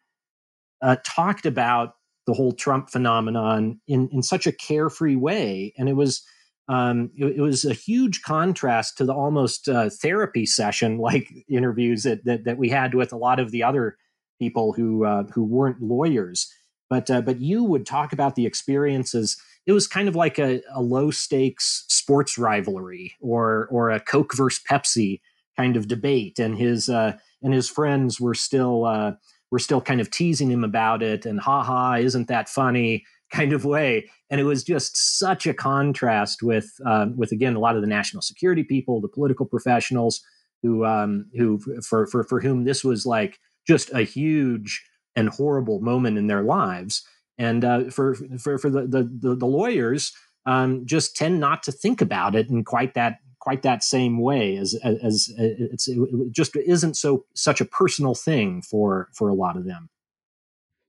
uh, 0.82 0.98
talked 1.06 1.46
about 1.46 1.96
the 2.28 2.34
whole 2.34 2.54
Trump 2.54 2.90
phenomenon 2.90 3.80
in 3.88 4.10
in 4.12 4.24
such 4.24 4.48
a 4.48 4.52
carefree 4.52 5.16
way, 5.16 5.74
and 5.78 5.90
it 5.90 5.94
was 5.94 6.24
um, 6.68 7.12
it, 7.16 7.38
it, 7.38 7.42
was 7.42 7.64
a 7.64 7.74
huge 7.74 8.22
contrast 8.24 8.98
to 8.98 9.06
the 9.06 9.14
almost 9.14 9.70
uh, 9.70 9.90
therapy 9.90 10.46
session 10.46 10.98
like 11.00 11.32
interviews 11.50 12.04
that, 12.04 12.26
that, 12.26 12.46
that 12.46 12.58
we 12.58 12.70
had 12.70 12.96
with 12.96 13.14
a 13.14 13.18
lot 13.18 13.40
of 13.40 13.52
the 13.52 13.64
other 13.64 13.98
people 14.40 14.74
who 14.74 15.06
uh, 15.06 15.24
who 15.34 15.44
weren't 15.44 15.82
lawyers. 15.82 16.52
But 16.90 17.10
uh, 17.10 17.22
but 17.22 17.40
you 17.40 17.64
would 17.64 17.86
talk 17.86 18.14
about 18.14 18.36
the 18.36 18.46
experiences. 18.46 19.38
It 19.66 19.72
was 19.72 19.88
kind 19.88 20.08
of 20.08 20.16
like 20.16 20.38
a, 20.38 20.62
a 20.74 20.82
low 20.82 21.10
stakes 21.10 21.86
sports 21.88 22.38
rivalry 22.38 23.16
or 23.20 23.68
or 23.72 23.90
a 23.90 24.00
Coke 24.00 24.36
versus 24.36 24.64
Pepsi 24.70 25.22
kind 25.58 25.78
of 25.78 25.88
debate, 25.88 26.40
and 26.40 26.58
his 26.58 26.90
uh, 26.90 27.14
and 27.42 27.54
his 27.54 27.70
friends 27.70 28.20
were 28.20 28.36
still 28.36 28.86
uh, 28.86 29.14
were 29.52 29.60
still 29.60 29.82
kind 29.82 30.02
of 30.02 30.12
teasing 30.12 30.52
him 30.52 30.64
about 30.64 31.02
it 31.02 31.26
and 31.26 31.40
ha 31.40 31.64
ha, 31.64 31.96
isn't 31.96 32.28
that 32.28 32.50
funny? 32.50 33.04
Kind 33.32 33.54
of 33.54 33.66
way. 33.66 34.10
And 34.30 34.42
it 34.42 34.46
was 34.46 34.64
just 34.64 35.20
such 35.20 35.46
a 35.46 35.54
contrast 35.54 36.42
with 36.42 36.72
uh, 36.86 37.08
with 37.16 37.32
again 37.32 37.56
a 37.56 37.60
lot 37.60 37.76
of 37.76 37.82
the 37.82 37.88
national 37.88 38.22
security 38.22 38.64
people, 38.64 39.02
the 39.02 39.08
political 39.08 39.46
professionals 39.46 40.22
who 40.64 40.86
um, 40.86 41.26
who 41.38 41.60
for 41.82 42.08
for 42.08 42.24
for 42.24 42.40
whom 42.42 42.64
this 42.64 42.84
was 42.84 43.06
like 43.06 43.40
just 43.68 43.92
a 43.94 44.02
huge 44.02 44.84
and 45.16 45.30
horrible 45.30 45.80
moment 45.80 46.18
in 46.18 46.28
their 46.28 46.44
lives. 46.44 47.04
And 47.38 47.66
uh, 47.66 47.90
for 47.90 48.16
for 48.40 48.58
for 48.58 48.70
the 48.70 48.88
the, 48.88 49.36
the 49.36 49.46
lawyers, 49.46 50.14
um, 50.46 50.86
just 50.86 51.16
tend 51.16 51.40
not 51.40 51.64
to 51.64 51.72
think 51.72 52.02
about 52.02 52.36
it 52.36 52.50
in 52.50 52.64
quite 52.64 52.94
that 52.94 53.18
quite 53.40 53.62
that 53.62 53.84
same 53.84 54.20
way 54.20 54.58
as 54.58 54.74
as, 54.84 54.98
as 55.04 55.34
it's 55.38 55.88
it 55.88 56.00
just 56.32 56.56
isn't 56.56 56.96
so 56.96 57.26
such 57.36 57.62
a 57.62 57.66
personal 57.66 58.16
thing 58.16 58.62
for 58.62 59.10
for 59.14 59.30
a 59.30 59.36
lot 59.36 59.58
of 59.58 59.66
them. 59.66 59.90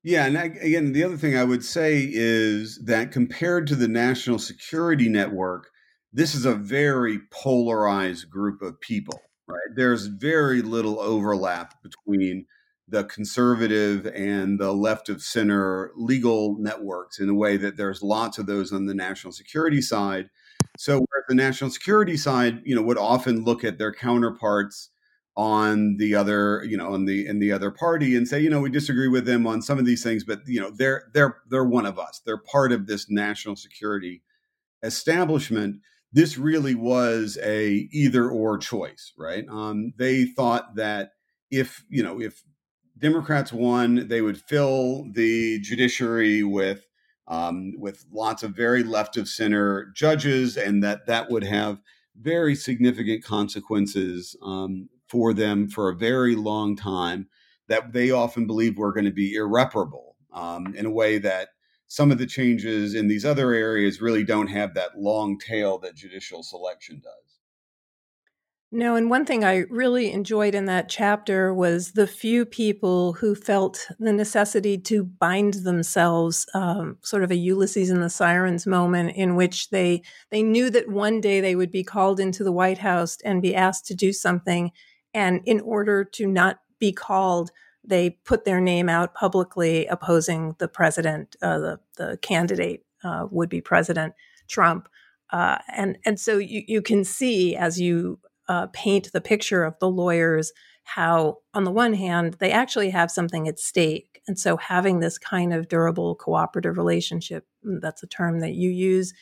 Yeah, 0.07 0.27
and 0.27 0.37
again, 0.37 0.93
the 0.93 1.03
other 1.03 1.17
thing 1.17 1.37
I 1.37 1.43
would 1.43 1.65
say 1.65 2.09
is 2.09 2.79
that 2.85 3.11
compared 3.11 3.67
to 3.67 3.75
the 3.75 3.89
national 3.89 4.39
security 4.39 5.09
network, 5.09 5.71
this 6.13 6.33
is 6.33 6.45
a 6.45 6.55
very 6.55 7.19
polarized 7.33 8.31
group 8.31 8.63
of 8.63 8.81
people, 8.81 9.21
right? 9.49 9.75
There's 9.75 10.07
very 10.07 10.63
little 10.63 11.01
overlap 11.01 11.83
between 11.83 12.47
the 12.87 13.03
conservative 13.03 14.07
and 14.07 14.61
the 14.61 14.73
left 14.73 15.09
of 15.09 15.23
center 15.23 15.91
legal 15.97 16.57
networks 16.57 17.19
in 17.19 17.29
a 17.29 17.35
way 17.35 17.57
that 17.57 17.77
there's 17.77 18.01
lots 18.01 18.39
of 18.39 18.47
those 18.47 18.73
on 18.73 18.87
the 18.87 18.95
national 18.95 19.33
security 19.33 19.83
side. 19.83 20.31
So, 20.79 20.99
where 20.99 21.25
the 21.29 21.35
national 21.35 21.71
security 21.71 22.17
side, 22.17 22.63
you 22.65 22.77
know, 22.77 22.83
would 22.83 22.97
often 22.97 23.43
look 23.43 23.65
at 23.65 23.79
their 23.79 23.93
counterparts 23.93 24.91
on 25.37 25.99
the 25.99 26.15
other 26.15 26.65
you 26.65 26.77
know 26.77 26.95
on 26.95 27.05
the 27.05 27.27
in 27.27 27.39
the 27.39 27.53
other 27.53 27.71
party 27.71 28.17
and 28.17 28.27
say 28.27 28.41
you 28.41 28.49
know 28.49 28.61
we 28.61 28.71
disagree 28.71 29.09
with 29.09 29.27
them 29.27 29.47
on 29.47 29.61
some 29.61 29.79
of 29.79 29.85
these 29.85 30.03
things 30.03 30.25
but 30.25 30.41
you 30.47 30.59
know 30.59 30.71
they're 30.71 31.05
they're 31.13 31.37
they're 31.51 31.65
one 31.65 31.87
of 31.87 31.99
us. 31.99 32.21
They're 32.25 32.39
part 32.39 32.73
of 32.73 32.87
this 32.87 33.11
national 33.11 33.57
security 33.57 34.23
establishment. 34.83 35.77
This 36.13 36.39
really 36.39 36.75
was 36.75 37.39
a 37.43 37.89
either 37.93 38.31
or 38.31 38.57
choice 38.57 39.13
right? 39.19 39.45
Um, 39.49 39.93
they 39.99 40.25
thought 40.25 40.77
that 40.77 41.11
if 41.51 41.85
you 41.89 42.03
know 42.03 42.21
if 42.21 42.43
democrats 42.99 43.53
won 43.53 44.09
they 44.09 44.23
would 44.23 44.41
fill 44.41 45.05
the 45.13 45.61
judiciary 45.61 46.43
with 46.43 46.87
um, 47.29 47.73
with 47.77 48.07
lots 48.11 48.43
of 48.43 48.53
very 48.53 48.83
left 48.83 49.17
of 49.17 49.29
center 49.29 49.93
judges 49.95 50.57
and 50.57 50.83
that 50.83 51.07
that 51.07 51.31
would 51.31 51.45
have 51.45 51.81
very 52.19 52.55
significant 52.55 53.23
consequences 53.23 54.35
um, 54.43 54.89
for 55.09 55.33
them 55.33 55.69
for 55.69 55.89
a 55.89 55.97
very 55.97 56.35
long 56.35 56.77
time 56.77 57.29
that 57.69 57.93
they 57.93 58.11
often 58.11 58.47
believe 58.47 58.79
were 58.79 58.93
going 58.93 59.05
to 59.05 59.11
be 59.11 59.35
irreparable 59.35 60.17
um, 60.33 60.75
in 60.75 60.87
a 60.87 60.91
way 60.91 61.19
that 61.19 61.49
some 61.89 62.11
of 62.11 62.19
the 62.19 62.27
changes 62.27 62.95
in 62.95 63.09
these 63.09 63.25
other 63.25 63.53
areas 63.53 64.01
really 64.01 64.25
don't 64.25 64.49
have 64.49 64.75
that 64.75 64.99
long 64.99 65.39
tail 65.39 65.79
that 65.79 65.95
judicial 65.95 66.43
selection 66.43 67.01
does. 67.03 67.27
No, 68.73 68.97
and 68.97 69.09
one 69.09 69.25
thing 69.25 69.45
I 69.45 69.59
really 69.71 70.11
enjoyed 70.11 70.55
in 70.55 70.65
that 70.65 70.89
chapter 70.89 71.55
was 71.55 71.93
the 71.93 72.07
few 72.07 72.45
people 72.45 73.13
who 73.13 73.37
felt 73.37 73.87
the 74.01 74.13
necessity 74.13 74.77
to 74.79 75.05
bind 75.05 75.55
themselves, 75.55 76.47
um, 76.53 76.99
sort 77.03 77.23
of 77.23 77.31
a 77.31 77.37
Ulysses 77.37 77.91
and 77.91 78.03
the 78.03 78.11
Sirens 78.11 78.67
moment, 78.67 79.15
in 79.15 79.37
which 79.37 79.71
they 79.71 80.03
they 80.31 80.43
knew 80.43 80.69
that 80.71 80.91
one 80.91 81.21
day 81.21 81.41
they 81.41 81.55
would 81.55 81.71
be 81.71 81.85
called 81.85 82.19
into 82.19 82.43
the 82.43 82.51
White 82.51 82.79
House 82.79 83.19
and 83.25 83.41
be 83.41 83.55
asked 83.55 83.87
to 83.87 83.95
do 83.95 84.13
something, 84.13 84.73
and 85.17 85.41
in 85.47 85.61
order 85.61 86.05
to 86.05 86.27
not 86.27 86.61
be 86.79 86.93
called, 86.93 87.51
they 87.83 88.11
put 88.27 88.45
their 88.45 88.61
name 88.61 88.91
out 88.91 89.15
publicly 89.15 89.87
opposing 89.87 90.55
the 90.59 90.69
president, 90.69 91.37
uh, 91.41 91.59
the, 91.59 91.81
the 91.97 92.19
candidate, 92.19 92.85
uh, 93.03 93.27
would 93.31 93.49
be 93.49 93.63
President 93.63 94.13
Trump. 94.47 94.91
Uh, 95.31 95.57
and, 95.75 95.97
and 96.05 96.21
so 96.21 96.37
you, 96.37 96.63
you 96.69 96.83
can 96.83 97.03
see 97.03 97.57
as 97.57 97.81
you 97.81 98.21
uh, 98.49 98.67
paint 98.75 99.11
the 99.13 99.21
picture 99.23 99.65
of 99.65 99.79
the 99.81 99.89
lawyers 99.89 100.53
how, 100.85 101.39
on 101.55 101.65
the 101.65 101.73
one 101.73 101.95
hand, 101.95 102.35
they 102.35 102.53
actually 102.53 102.91
have 102.91 103.11
something 103.11 103.49
at 103.49 103.59
stake. 103.59 104.21
And 104.29 104.39
so 104.39 104.59
having 104.59 105.01
this 105.01 105.17
kind 105.17 105.55
of 105.55 105.69
durable 105.69 106.15
cooperative 106.17 106.77
relationship, 106.77 107.47
that's 107.81 108.03
a 108.03 108.07
term 108.07 108.41
that 108.41 108.53
you 108.53 108.69
use, 108.69 109.15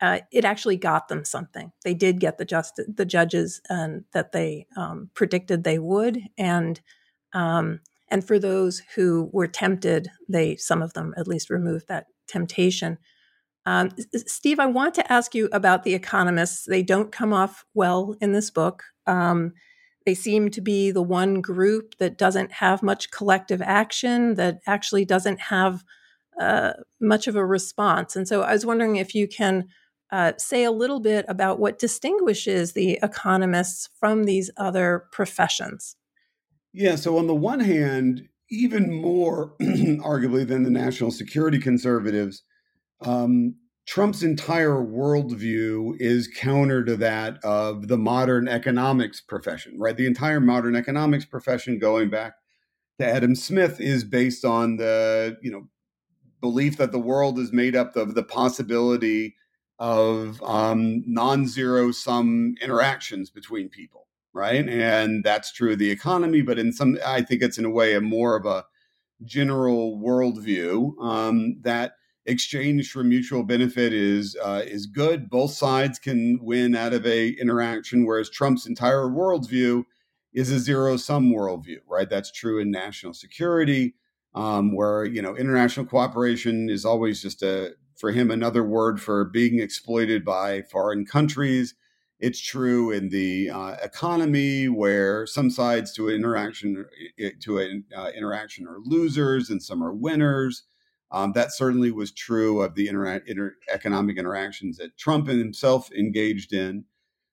uh, 0.00 0.20
it 0.32 0.44
actually 0.44 0.76
got 0.76 1.08
them 1.08 1.24
something. 1.24 1.72
They 1.84 1.94
did 1.94 2.20
get 2.20 2.38
the 2.38 2.44
just 2.44 2.80
the 2.88 3.04
judges 3.04 3.60
um, 3.68 4.04
that 4.12 4.32
they 4.32 4.66
um, 4.76 5.10
predicted 5.14 5.64
they 5.64 5.78
would, 5.78 6.20
and 6.38 6.80
um, 7.32 7.80
and 8.08 8.26
for 8.26 8.38
those 8.38 8.82
who 8.94 9.30
were 9.32 9.46
tempted, 9.46 10.08
they 10.28 10.56
some 10.56 10.82
of 10.82 10.94
them 10.94 11.14
at 11.16 11.28
least 11.28 11.50
removed 11.50 11.88
that 11.88 12.06
temptation. 12.26 12.98
Um, 13.66 13.90
Steve, 14.14 14.58
I 14.58 14.66
want 14.66 14.94
to 14.94 15.12
ask 15.12 15.34
you 15.34 15.48
about 15.52 15.84
the 15.84 15.94
economists. 15.94 16.64
They 16.64 16.82
don't 16.82 17.12
come 17.12 17.32
off 17.32 17.64
well 17.74 18.16
in 18.20 18.32
this 18.32 18.50
book. 18.50 18.84
Um, 19.06 19.52
they 20.06 20.14
seem 20.14 20.50
to 20.52 20.62
be 20.62 20.90
the 20.90 21.02
one 21.02 21.42
group 21.42 21.96
that 21.98 22.16
doesn't 22.16 22.52
have 22.52 22.82
much 22.82 23.10
collective 23.10 23.60
action, 23.60 24.34
that 24.36 24.60
actually 24.66 25.04
doesn't 25.04 25.40
have 25.40 25.84
uh, 26.40 26.72
much 27.00 27.26
of 27.26 27.36
a 27.36 27.44
response. 27.44 28.16
And 28.16 28.26
so 28.26 28.42
I 28.42 28.52
was 28.52 28.64
wondering 28.64 28.96
if 28.96 29.14
you 29.14 29.28
can 29.28 29.68
uh, 30.12 30.32
say 30.38 30.64
a 30.64 30.70
little 30.70 31.00
bit 31.00 31.24
about 31.28 31.58
what 31.58 31.78
distinguishes 31.78 32.72
the 32.72 32.98
economists 33.02 33.88
from 33.98 34.24
these 34.24 34.50
other 34.56 35.04
professions. 35.12 35.96
Yeah, 36.72 36.96
so 36.96 37.18
on 37.18 37.26
the 37.26 37.34
one 37.34 37.60
hand, 37.60 38.28
even 38.50 38.92
more 38.92 39.54
arguably 39.60 40.46
than 40.46 40.62
the 40.62 40.70
national 40.70 41.10
security 41.10 41.58
conservatives, 41.58 42.42
um, 43.00 43.54
Trump's 43.86 44.22
entire 44.22 44.76
worldview 44.76 45.96
is 45.98 46.28
counter 46.28 46.84
to 46.84 46.96
that 46.96 47.42
of 47.42 47.88
the 47.88 47.98
modern 47.98 48.46
economics 48.46 49.20
profession, 49.20 49.76
right? 49.78 49.96
The 49.96 50.06
entire 50.06 50.40
modern 50.40 50.76
economics 50.76 51.24
profession, 51.24 51.78
going 51.78 52.08
back 52.08 52.34
to 53.00 53.06
Adam 53.06 53.34
Smith, 53.34 53.80
is 53.80 54.04
based 54.04 54.44
on 54.44 54.76
the 54.76 55.38
you 55.42 55.50
know 55.50 55.68
belief 56.40 56.76
that 56.76 56.92
the 56.92 57.00
world 57.00 57.38
is 57.38 57.52
made 57.52 57.74
up 57.74 57.96
of 57.96 58.14
the 58.14 58.22
possibility 58.22 59.34
of 59.80 60.42
um, 60.42 61.02
non-zero 61.06 61.90
sum 61.90 62.54
interactions 62.60 63.30
between 63.30 63.70
people, 63.70 64.06
right? 64.34 64.68
And 64.68 65.24
that's 65.24 65.52
true 65.52 65.72
of 65.72 65.78
the 65.78 65.90
economy, 65.90 66.42
but 66.42 66.58
in 66.58 66.72
some, 66.72 66.98
I 67.04 67.22
think 67.22 67.42
it's 67.42 67.56
in 67.56 67.64
a 67.64 67.70
way 67.70 67.94
a 67.94 68.00
more 68.02 68.36
of 68.36 68.44
a 68.44 68.66
general 69.24 69.98
worldview 69.98 71.02
um, 71.02 71.56
that 71.62 71.94
exchange 72.26 72.92
for 72.92 73.02
mutual 73.02 73.42
benefit 73.42 73.94
is 73.94 74.36
uh, 74.42 74.62
is 74.66 74.84
good. 74.84 75.30
Both 75.30 75.52
sides 75.52 75.98
can 75.98 76.38
win 76.42 76.76
out 76.76 76.92
of 76.92 77.06
a 77.06 77.28
interaction, 77.30 78.04
whereas 78.04 78.28
Trump's 78.28 78.66
entire 78.66 79.06
worldview 79.06 79.84
is 80.34 80.50
a 80.50 80.58
zero 80.58 80.98
sum 80.98 81.32
worldview, 81.32 81.78
right? 81.88 82.08
That's 82.08 82.30
true 82.30 82.60
in 82.60 82.70
national 82.70 83.14
security, 83.14 83.94
um, 84.34 84.76
where 84.76 85.06
you 85.06 85.22
know 85.22 85.34
international 85.36 85.86
cooperation 85.86 86.68
is 86.68 86.84
always 86.84 87.22
just 87.22 87.42
a 87.42 87.72
for 88.00 88.12
him 88.12 88.30
another 88.30 88.64
word 88.64 89.00
for 89.00 89.26
being 89.26 89.60
exploited 89.60 90.24
by 90.24 90.62
foreign 90.62 91.04
countries. 91.04 91.74
It's 92.18 92.40
true 92.40 92.90
in 92.90 93.10
the 93.10 93.50
uh, 93.50 93.76
economy 93.82 94.68
where 94.68 95.26
some 95.26 95.50
sides 95.50 95.92
to 95.94 96.08
an 96.08 96.14
interaction 96.14 96.86
to 97.40 97.58
an 97.58 97.84
uh, 97.94 98.10
interaction 98.16 98.66
are 98.66 98.78
losers 98.82 99.50
and 99.50 99.62
some 99.62 99.82
are 99.82 99.92
winners. 99.92 100.62
Um, 101.12 101.32
that 101.32 101.52
certainly 101.52 101.90
was 101.90 102.12
true 102.12 102.62
of 102.62 102.74
the 102.74 102.88
inter- 102.88 103.56
economic 103.70 104.16
interactions 104.16 104.78
that 104.78 104.96
Trump 104.96 105.26
himself 105.26 105.90
engaged 105.92 106.52
in. 106.52 106.84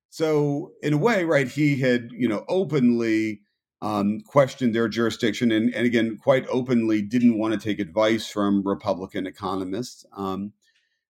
So, 0.10 0.72
in 0.82 0.94
a 0.94 0.98
way, 0.98 1.26
right, 1.26 1.48
he 1.48 1.80
had 1.80 2.10
you 2.12 2.28
know 2.28 2.44
openly 2.50 3.42
um, 3.82 4.22
questioned 4.22 4.74
their 4.74 4.90
jurisdiction 4.90 5.52
and, 5.52 5.74
and 5.74 5.86
again 5.86 6.18
quite 6.18 6.48
openly 6.50 7.02
didn't 7.02 7.38
want 7.38 7.54
to 7.54 7.60
take 7.60 7.80
advice 7.80 8.28
from 8.28 8.68
republican 8.68 9.28
economists 9.28 10.04
um, 10.16 10.52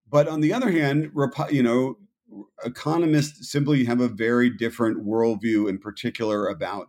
but 0.08 0.28
on 0.28 0.40
the 0.40 0.52
other 0.52 0.70
hand 0.70 1.10
you 1.50 1.62
know 1.62 1.96
economists 2.64 3.50
simply 3.50 3.84
have 3.84 4.00
a 4.00 4.08
very 4.08 4.50
different 4.50 5.06
worldview 5.06 5.68
in 5.68 5.78
particular 5.78 6.46
about 6.46 6.88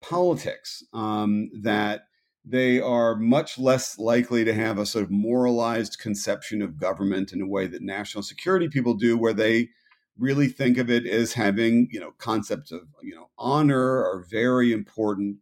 politics 0.00 0.82
um, 0.92 1.50
that 1.62 2.02
they 2.46 2.80
are 2.80 3.16
much 3.16 3.58
less 3.58 3.98
likely 3.98 4.44
to 4.44 4.54
have 4.54 4.78
a 4.78 4.86
sort 4.86 5.04
of 5.04 5.10
moralized 5.10 5.98
conception 5.98 6.62
of 6.62 6.78
government 6.78 7.32
in 7.32 7.40
a 7.40 7.46
way 7.46 7.66
that 7.66 7.82
national 7.82 8.22
security 8.22 8.68
people 8.68 8.94
do, 8.94 9.18
where 9.18 9.32
they 9.32 9.68
really 10.16 10.46
think 10.46 10.78
of 10.78 10.88
it 10.88 11.06
as 11.06 11.32
having, 11.32 11.88
you 11.90 11.98
know, 11.98 12.12
concepts 12.18 12.70
of, 12.70 12.82
you 13.02 13.14
know, 13.14 13.28
honor 13.36 14.04
are 14.04 14.24
very 14.30 14.72
important 14.72 15.38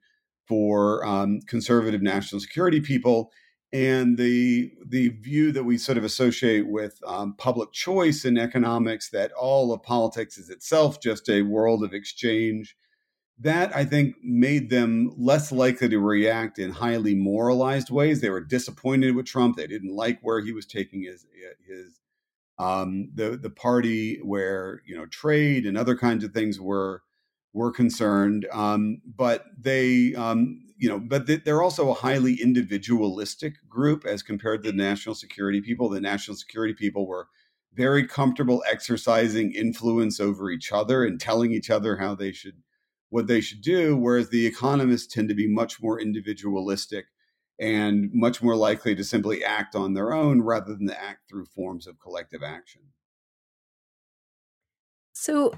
for 0.49 1.07
um, 1.07 1.41
conservative 1.47 2.01
national 2.01 2.41
security 2.41 2.81
people. 2.81 3.31
And 3.75 4.17
the 4.17 4.73
the 4.87 5.09
view 5.09 5.51
that 5.53 5.65
we 5.65 5.79
sort 5.79 5.99
of 5.99 6.05
associate 6.05 6.69
with 6.69 7.01
um, 7.07 7.35
public 7.35 7.73
choice 7.73 8.25
in 8.25 8.39
economics, 8.39 9.11
that 9.11 9.33
all 9.33 9.73
of 9.73 9.83
politics 9.83 10.39
is 10.39 10.49
itself 10.49 11.01
just 11.01 11.29
a 11.29 11.43
world 11.43 11.83
of 11.83 11.93
exchange 11.93 12.77
that 13.39 13.75
I 13.75 13.85
think 13.85 14.15
made 14.23 14.71
them 14.71 15.13
less 15.17 15.51
likely 15.51 15.89
to 15.89 15.99
react 15.99 16.59
in 16.59 16.71
highly 16.71 17.15
moralized 17.15 17.91
ways. 17.91 18.21
They 18.21 18.31
were 18.31 18.41
disappointed 18.41 19.17
with 19.17 19.27
Trump. 19.27 19.57
They 19.57 19.67
didn't 19.67 19.95
like 19.95 20.21
where 20.23 20.41
he 20.41 20.53
was 20.53 20.67
taking 20.67 21.03
his 21.03 21.27
his 21.67 22.01
um, 22.59 23.11
the 23.13 23.37
the 23.37 23.51
party 23.51 24.21
where 24.23 24.83
you 24.87 24.97
know 24.97 25.07
trade 25.07 25.67
and 25.67 25.77
other 25.77 25.97
kinds 25.97 26.23
of 26.23 26.33
things 26.33 26.61
were 26.61 27.03
were 27.53 27.73
concerned. 27.73 28.47
Um, 28.53 29.03
but 29.05 29.47
they 29.59 30.15
um, 30.15 30.61
you 30.85 30.91
know 30.91 30.99
but 30.99 31.27
they're 31.47 31.63
also 31.63 31.89
a 31.89 31.95
highly 31.95 32.35
individualistic 32.43 33.55
group 33.71 34.05
as 34.05 34.23
compared 34.23 34.63
to 34.63 34.71
the 34.71 34.77
national 34.77 35.15
security 35.15 35.63
people. 35.63 35.89
The 35.89 35.99
national 35.99 36.37
security 36.37 36.75
people 36.75 37.07
were 37.07 37.29
very 37.73 38.07
comfortable 38.07 38.63
exercising 38.71 39.53
influence 39.53 40.21
over 40.21 40.51
each 40.51 40.73
other 40.73 41.03
and 41.03 41.19
telling 41.19 41.53
each 41.53 41.71
other 41.71 41.97
how 41.97 42.15
they 42.15 42.33
should 42.33 42.63
what 43.09 43.29
they 43.29 43.41
should 43.41 43.63
do, 43.63 43.97
whereas 43.97 44.29
the 44.29 44.45
economists 44.45 45.07
tend 45.07 45.31
to 45.31 45.35
be 45.35 45.49
much 45.49 45.81
more 45.81 45.99
individualistic 45.99 47.07
and 47.59 48.11
much 48.13 48.43
more 48.43 48.55
likely 48.55 48.95
to 48.95 49.05
simply 49.05 49.43
act 49.43 49.75
on 49.75 49.95
their 49.95 50.13
own 50.13 50.43
rather 50.43 50.75
than 50.75 50.89
to 50.89 51.03
act 51.03 51.31
through 51.31 51.47
forms 51.47 51.87
of 51.87 51.99
collective 51.99 52.43
action. 52.43 52.83
So 55.15 55.55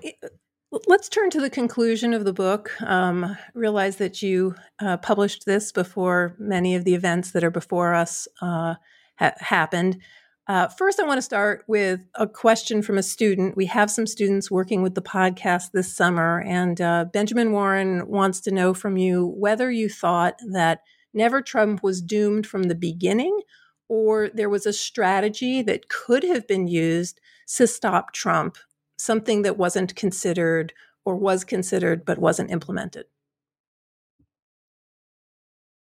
let's 0.86 1.08
turn 1.08 1.30
to 1.30 1.40
the 1.40 1.50
conclusion 1.50 2.12
of 2.12 2.24
the 2.24 2.32
book. 2.32 2.70
Um, 2.82 3.36
realize 3.54 3.96
that 3.96 4.22
you 4.22 4.54
uh, 4.80 4.96
published 4.98 5.44
this 5.46 5.72
before 5.72 6.34
many 6.38 6.74
of 6.74 6.84
the 6.84 6.94
events 6.94 7.32
that 7.32 7.44
are 7.44 7.50
before 7.50 7.94
us 7.94 8.28
uh, 8.40 8.74
ha- 9.18 9.34
happened. 9.38 10.00
Uh, 10.48 10.68
first, 10.68 11.00
I 11.00 11.04
want 11.04 11.18
to 11.18 11.22
start 11.22 11.64
with 11.66 12.04
a 12.14 12.26
question 12.26 12.80
from 12.80 12.98
a 12.98 13.02
student. 13.02 13.56
We 13.56 13.66
have 13.66 13.90
some 13.90 14.06
students 14.06 14.50
working 14.50 14.82
with 14.82 14.94
the 14.94 15.02
podcast 15.02 15.72
this 15.72 15.92
summer, 15.92 16.40
and 16.46 16.80
uh, 16.80 17.06
Benjamin 17.12 17.50
Warren 17.50 18.06
wants 18.06 18.40
to 18.42 18.52
know 18.52 18.72
from 18.72 18.96
you 18.96 19.26
whether 19.26 19.70
you 19.70 19.88
thought 19.88 20.40
that 20.48 20.82
Never 21.12 21.42
Trump 21.42 21.82
was 21.82 22.02
doomed 22.02 22.46
from 22.46 22.64
the 22.64 22.74
beginning, 22.74 23.40
or 23.88 24.28
there 24.34 24.50
was 24.50 24.66
a 24.66 24.72
strategy 24.72 25.62
that 25.62 25.88
could 25.88 26.22
have 26.22 26.46
been 26.46 26.68
used 26.68 27.20
to 27.56 27.66
stop 27.66 28.12
Trump, 28.12 28.56
something 28.96 29.42
that 29.42 29.58
wasn't 29.58 29.94
considered 29.94 30.72
or 31.04 31.16
was 31.16 31.44
considered 31.44 32.04
but 32.04 32.18
wasn't 32.18 32.50
implemented. 32.50 33.06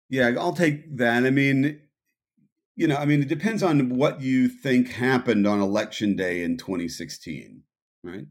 Yeah, 0.09 0.35
I'll 0.39 0.53
take 0.53 0.97
that. 0.99 1.25
I 1.25 1.31
mean, 1.31 1.81
you 2.77 2.87
know, 2.87 2.97
I 2.97 3.07
mean, 3.07 3.23
it 3.23 3.29
depends 3.29 3.63
on 3.63 3.97
what 3.97 4.21
you 4.21 4.49
think 4.49 4.91
happened 4.91 5.47
on 5.47 5.61
election 5.61 6.15
day 6.15 6.43
in 6.43 6.57
2016, 6.59 7.63
right? 8.05 8.27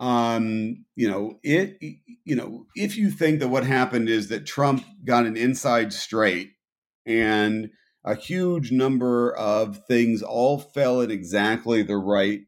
Um, 0.00 0.84
you 0.94 1.10
know, 1.10 1.40
it, 1.42 1.78
you 2.24 2.36
know, 2.36 2.66
if 2.76 2.96
you 2.96 3.10
think 3.10 3.40
that 3.40 3.48
what 3.48 3.64
happened 3.64 4.08
is 4.08 4.28
that 4.28 4.46
Trump 4.46 4.84
got 5.04 5.26
an 5.26 5.36
inside 5.36 5.92
straight 5.92 6.52
and 7.04 7.70
a 8.04 8.14
huge 8.14 8.70
number 8.70 9.36
of 9.36 9.84
things 9.86 10.22
all 10.22 10.58
fell 10.58 11.00
in 11.00 11.10
exactly 11.10 11.82
the 11.82 11.96
right 11.96 12.42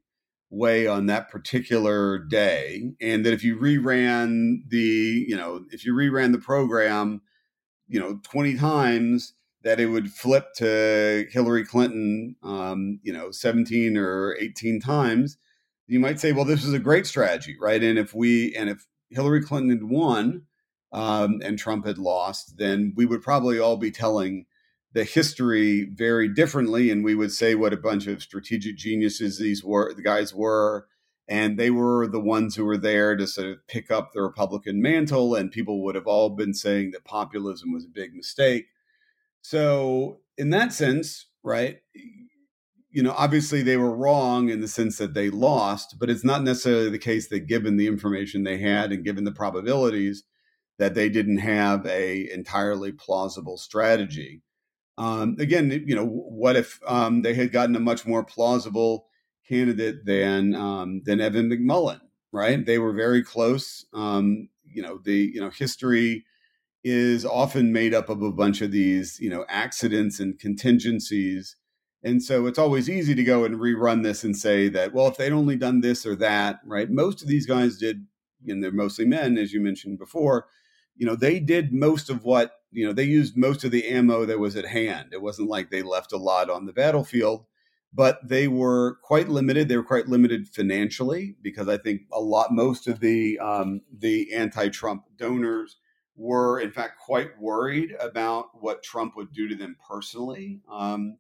way 0.51 0.87
on 0.87 1.07
that 1.07 1.31
particular 1.31 2.19
day, 2.19 2.93
and 3.01 3.25
that 3.25 3.33
if 3.33 3.45
you 3.45 3.57
reran 3.57 4.69
the, 4.69 5.25
you 5.29 5.37
know, 5.37 5.65
if 5.71 5.85
you 5.85 5.95
reran 5.95 6.33
the 6.33 6.39
program, 6.39 7.23
you 7.89 8.01
know, 8.01 8.21
20 8.25 8.57
times, 8.57 9.35
that 9.63 9.79
it 9.79 9.87
would 9.87 10.11
flip 10.11 10.53
to 10.57 11.27
Hillary 11.31 11.65
Clinton, 11.65 12.35
um, 12.43 12.99
you 13.03 13.13
know, 13.13 13.31
17 13.31 13.97
or 13.97 14.37
18 14.41 14.81
times, 14.81 15.37
you 15.87 16.01
might 16.01 16.19
say, 16.19 16.33
well, 16.33 16.45
this 16.45 16.65
is 16.65 16.73
a 16.73 16.79
great 16.79 17.07
strategy, 17.07 17.57
right? 17.61 17.83
And 17.83 17.99
if 17.99 18.15
we, 18.15 18.55
and 18.55 18.71
if 18.71 18.87
Hillary 19.11 19.43
Clinton 19.43 19.71
had 19.71 19.85
won 19.85 20.43
um, 20.93 21.41
and 21.45 21.59
Trump 21.59 21.87
had 21.87 21.99
lost, 21.99 22.57
then 22.57 22.93
we 22.97 23.07
would 23.07 23.23
probably 23.23 23.59
all 23.59 23.77
be 23.77 23.91
telling 23.91 24.47
the 24.93 25.05
history 25.05 25.89
very 25.93 26.29
differently. 26.29 26.91
And 26.91 27.05
we 27.05 27.15
would 27.15 27.33
say 27.33 27.55
what 27.55 27.73
a 27.73 27.77
bunch 27.77 28.07
of 28.07 28.23
strategic 28.23 28.77
geniuses 28.77 29.39
these 29.39 29.65
were, 29.65 29.95
the 29.95 30.03
guys 30.03 30.35
were. 30.35 30.87
And 31.29 31.57
they 31.57 31.71
were 31.71 32.09
the 32.09 32.21
ones 32.21 32.57
who 32.57 32.65
were 32.65 32.79
there 32.79 33.17
to 33.17 33.27
sort 33.27 33.49
of 33.49 33.67
pick 33.69 33.91
up 33.91 34.13
the 34.13 34.23
Republican 34.23 34.83
mantle. 34.83 35.35
And 35.37 35.53
people 35.53 35.85
would 35.85 35.95
have 35.95 36.09
all 36.09 36.31
been 36.31 36.55
saying 36.55 36.91
that 36.91 37.05
populism 37.05 37.73
was 37.73 37.85
a 37.85 37.89
big 37.89 38.15
mistake 38.15 38.67
so, 39.43 40.21
in 40.37 40.51
that 40.51 40.73
sense, 40.73 41.27
right, 41.43 41.79
you 42.91 43.03
know, 43.03 43.15
obviously 43.17 43.63
they 43.63 43.77
were 43.77 43.95
wrong 43.95 44.49
in 44.49 44.61
the 44.61 44.69
sense 44.69 44.99
that 44.99 45.15
they 45.15 45.31
lost, 45.31 45.97
but 45.99 46.11
it's 46.11 46.25
not 46.25 46.43
necessarily 46.43 46.91
the 46.91 46.99
case 46.99 47.29
that 47.29 47.47
given 47.47 47.77
the 47.77 47.87
information 47.87 48.43
they 48.43 48.59
had 48.59 48.93
and 48.93 49.05
given 49.05 49.25
the 49.25 49.33
probabilities 49.33 50.25
that 50.79 50.95
they 50.95 51.09
didn't 51.09 51.39
have 51.39 51.87
a 51.87 52.31
entirely 52.33 52.91
plausible 52.91 53.57
strategy. 53.57 54.43
Um, 54.99 55.37
again, 55.39 55.71
you 55.87 55.95
know, 55.95 56.07
what 56.07 56.57
if 56.57 56.81
um, 56.87 57.23
they 57.23 57.35
had 57.35 57.53
gotten 57.53 57.77
a 57.77 57.81
much 57.81 58.07
more 58.07 58.25
plausible 58.25 59.07
candidate 59.49 60.05
than 60.05 60.55
um, 60.55 61.03
than 61.05 61.21
Evan 61.21 61.51
McMullin? 61.51 62.01
Right? 62.33 62.65
They 62.65 62.79
were 62.79 62.93
very 62.93 63.23
close. 63.23 63.87
Um, 63.93 64.49
you 64.65 64.83
know, 64.83 64.99
the 65.03 65.31
you 65.35 65.41
know 65.41 65.51
history 65.51 66.25
is 66.83 67.27
often 67.27 67.73
made 67.73 67.93
up 67.93 68.09
of 68.09 68.23
a 68.23 68.33
bunch 68.33 68.63
of 68.63 68.73
these, 68.73 69.19
you 69.21 69.29
know, 69.29 69.45
accidents 69.49 70.19
and 70.19 70.39
contingencies. 70.39 71.57
And 72.03 72.23
so 72.23 72.47
it's 72.47 72.59
always 72.59 72.89
easy 72.89 73.15
to 73.15 73.23
go 73.23 73.45
and 73.45 73.57
rerun 73.57 74.03
this 74.03 74.25
and 74.25 74.35
say 74.35 74.69
that, 74.71 74.95
well, 74.95 75.09
if 75.09 75.19
they'd 75.19 75.33
only 75.33 75.57
done 75.57 75.83
this 75.83 76.07
or 76.07 76.17
that, 76.17 76.61
right? 76.65 76.89
Most 76.91 77.21
of 77.21 77.29
these 77.29 77.47
guys 77.47 77.77
did, 77.77 78.07
and 78.49 78.63
they're 78.63 78.73
mostly 78.73 79.05
men, 79.05 79.37
as 79.37 79.53
you 79.53 79.61
mentioned 79.61 79.99
before, 79.99 80.47
you 80.97 81.05
know, 81.05 81.17
they 81.17 81.39
did 81.39 81.75
most 81.75 82.09
of 82.09 82.25
what, 82.25 82.53
you 82.73 82.87
know, 82.87 82.93
they 82.93 83.05
used 83.05 83.37
most 83.37 83.65
of 83.65 83.71
the 83.71 83.87
ammo 83.87 84.25
that 84.25 84.39
was 84.39 84.57
at 84.57 84.67
hand. 84.67 85.11
It 85.13 85.23
wasn't 85.23 85.49
like 85.49 85.71
they 85.71 85.83
left 85.83 86.13
a 86.13 86.17
lot 86.17 86.51
on 86.51 86.67
the 86.67 86.73
battlefield, 86.73 87.45
but 87.93 88.21
they 88.27 88.49
were 88.49 88.99
quite 89.03 89.29
limited. 89.29 89.69
They 89.69 89.77
were 89.77 89.83
quite 89.83 90.09
limited 90.09 90.49
financially 90.49 91.37
because 91.43 91.69
I 91.69 91.77
think 91.77 92.03
a 92.13 92.21
lot, 92.21 92.53
most 92.53 92.87
of 92.87 93.01
the, 93.01 93.39
um, 93.39 93.81
the 93.93 94.33
anti-Trump 94.35 95.05
donors 95.17 95.77
were 96.21 96.61
in 96.61 96.71
fact 96.71 96.99
quite 96.99 97.31
worried 97.41 97.97
about 97.99 98.49
what 98.61 98.83
Trump 98.83 99.17
would 99.17 99.33
do 99.33 99.49
to 99.49 99.55
them 99.55 99.75
personally 99.89 100.61
um, 100.71 101.17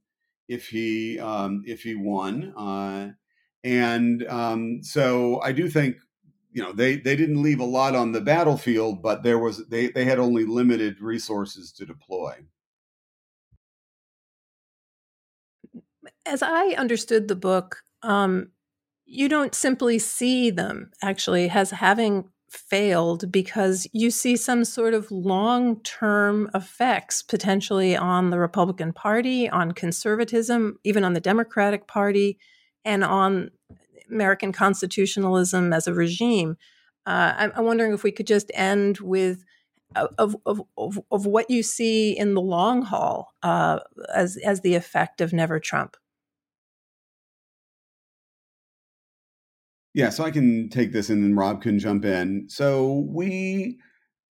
if 0.47 0.69
he 0.69 1.19
um, 1.19 1.63
if 1.67 1.83
he 1.83 1.95
won. 1.95 2.53
Uh, 2.57 3.13
and 3.65 4.27
um, 4.29 4.83
so 4.83 5.41
I 5.41 5.53
do 5.53 5.71
think 5.71 5.97
you 6.53 6.63
know 6.63 6.73
they 6.73 6.97
they 6.97 7.17
didn't 7.17 7.43
leave 7.43 7.61
a 7.61 7.65
lot 7.65 7.95
on 7.95 8.13
the 8.13 8.21
battlefield, 8.21 9.03
but 9.03 9.23
there 9.23 9.39
was 9.39 9.67
they 9.69 9.89
they 9.89 10.05
had 10.05 10.19
only 10.19 10.45
limited 10.45 11.01
resources 11.01 11.73
to 11.73 11.87
deploy. 11.87 12.35
As 16.27 16.43
I 16.43 16.75
understood 16.79 17.29
the 17.29 17.37
book, 17.37 17.83
um, 18.03 18.51
you 19.05 19.29
don't 19.29 19.55
simply 19.55 19.99
see 19.99 20.51
them 20.51 20.91
actually 21.03 21.51
as 21.51 21.71
having 21.71 22.29
failed 22.51 23.31
because 23.31 23.87
you 23.93 24.11
see 24.11 24.37
some 24.37 24.65
sort 24.65 24.93
of 24.93 25.11
long 25.11 25.81
term 25.83 26.51
effects 26.55 27.23
potentially 27.23 27.97
on 27.97 28.31
the 28.31 28.39
Republican 28.39 28.93
Party, 28.93 29.49
on 29.49 29.73
conservatism, 29.73 30.79
even 30.85 31.05
on 31.05 31.13
the 31.13 31.21
Democratic 31.21 31.87
Party, 31.87 32.39
and 32.85 33.05
on 33.05 33.51
American 34.11 34.53
constitutionalism 34.53 35.73
as 35.73 35.87
a 35.87 35.95
regime. 35.95 36.57
Uh, 37.07 37.35
I'm, 37.37 37.53
I'm, 37.57 37.65
wondering 37.65 37.93
if 37.93 38.03
we 38.03 38.13
could 38.13 38.27
just 38.27 38.51
end 38.55 38.99
with. 38.99 39.45
Uh, 39.97 40.07
of, 40.19 40.37
of, 40.47 40.63
of, 40.79 41.01
of 41.11 41.27
what 41.27 41.51
you 41.51 41.65
see 41.65 42.17
in 42.17 42.35
the 42.35 42.41
long 42.41 42.83
haul 42.83 43.35
uh, 43.43 43.81
as 44.15 44.37
as 44.37 44.61
the 44.61 44.77
effect 44.77 45.21
of 45.21 45.33
Never 45.33 45.59
Trump. 45.59 45.97
Yeah, 49.93 50.11
so 50.11 50.25
I 50.25 50.31
can 50.31 50.69
take 50.69 50.93
this 50.93 51.11
and 51.11 51.25
then 51.25 51.35
Rob 51.35 51.63
can 51.63 51.79
jump 51.79 52.05
in. 52.05 52.49
So 52.49 53.05
we 53.09 53.81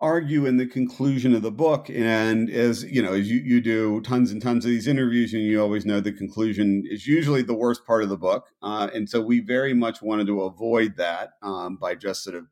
argue 0.02 0.46
in 0.46 0.56
the 0.56 0.66
conclusion 0.66 1.32
of 1.32 1.42
the 1.42 1.52
book, 1.52 1.88
and 1.88 2.50
as 2.50 2.82
you 2.84 3.00
know, 3.00 3.12
as 3.12 3.30
you, 3.30 3.38
you 3.38 3.60
do 3.60 4.00
tons 4.00 4.32
and 4.32 4.42
tons 4.42 4.64
of 4.64 4.70
these 4.70 4.88
interviews, 4.88 5.32
and 5.32 5.44
you 5.44 5.62
always 5.62 5.86
know 5.86 6.00
the 6.00 6.12
conclusion 6.12 6.82
is 6.90 7.06
usually 7.06 7.42
the 7.42 7.54
worst 7.54 7.86
part 7.86 8.02
of 8.02 8.08
the 8.08 8.18
book. 8.18 8.46
Uh, 8.62 8.90
and 8.92 9.08
so 9.08 9.20
we 9.20 9.38
very 9.40 9.72
much 9.72 10.02
wanted 10.02 10.26
to 10.26 10.42
avoid 10.42 10.96
that 10.96 11.30
um, 11.40 11.76
by 11.76 11.94
just 11.94 12.24
sort 12.24 12.36
of 12.36 12.46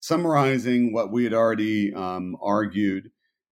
summarizing 0.00 0.92
what 0.92 1.10
we 1.10 1.24
had 1.24 1.34
already 1.34 1.92
um, 1.92 2.36
argued. 2.40 3.10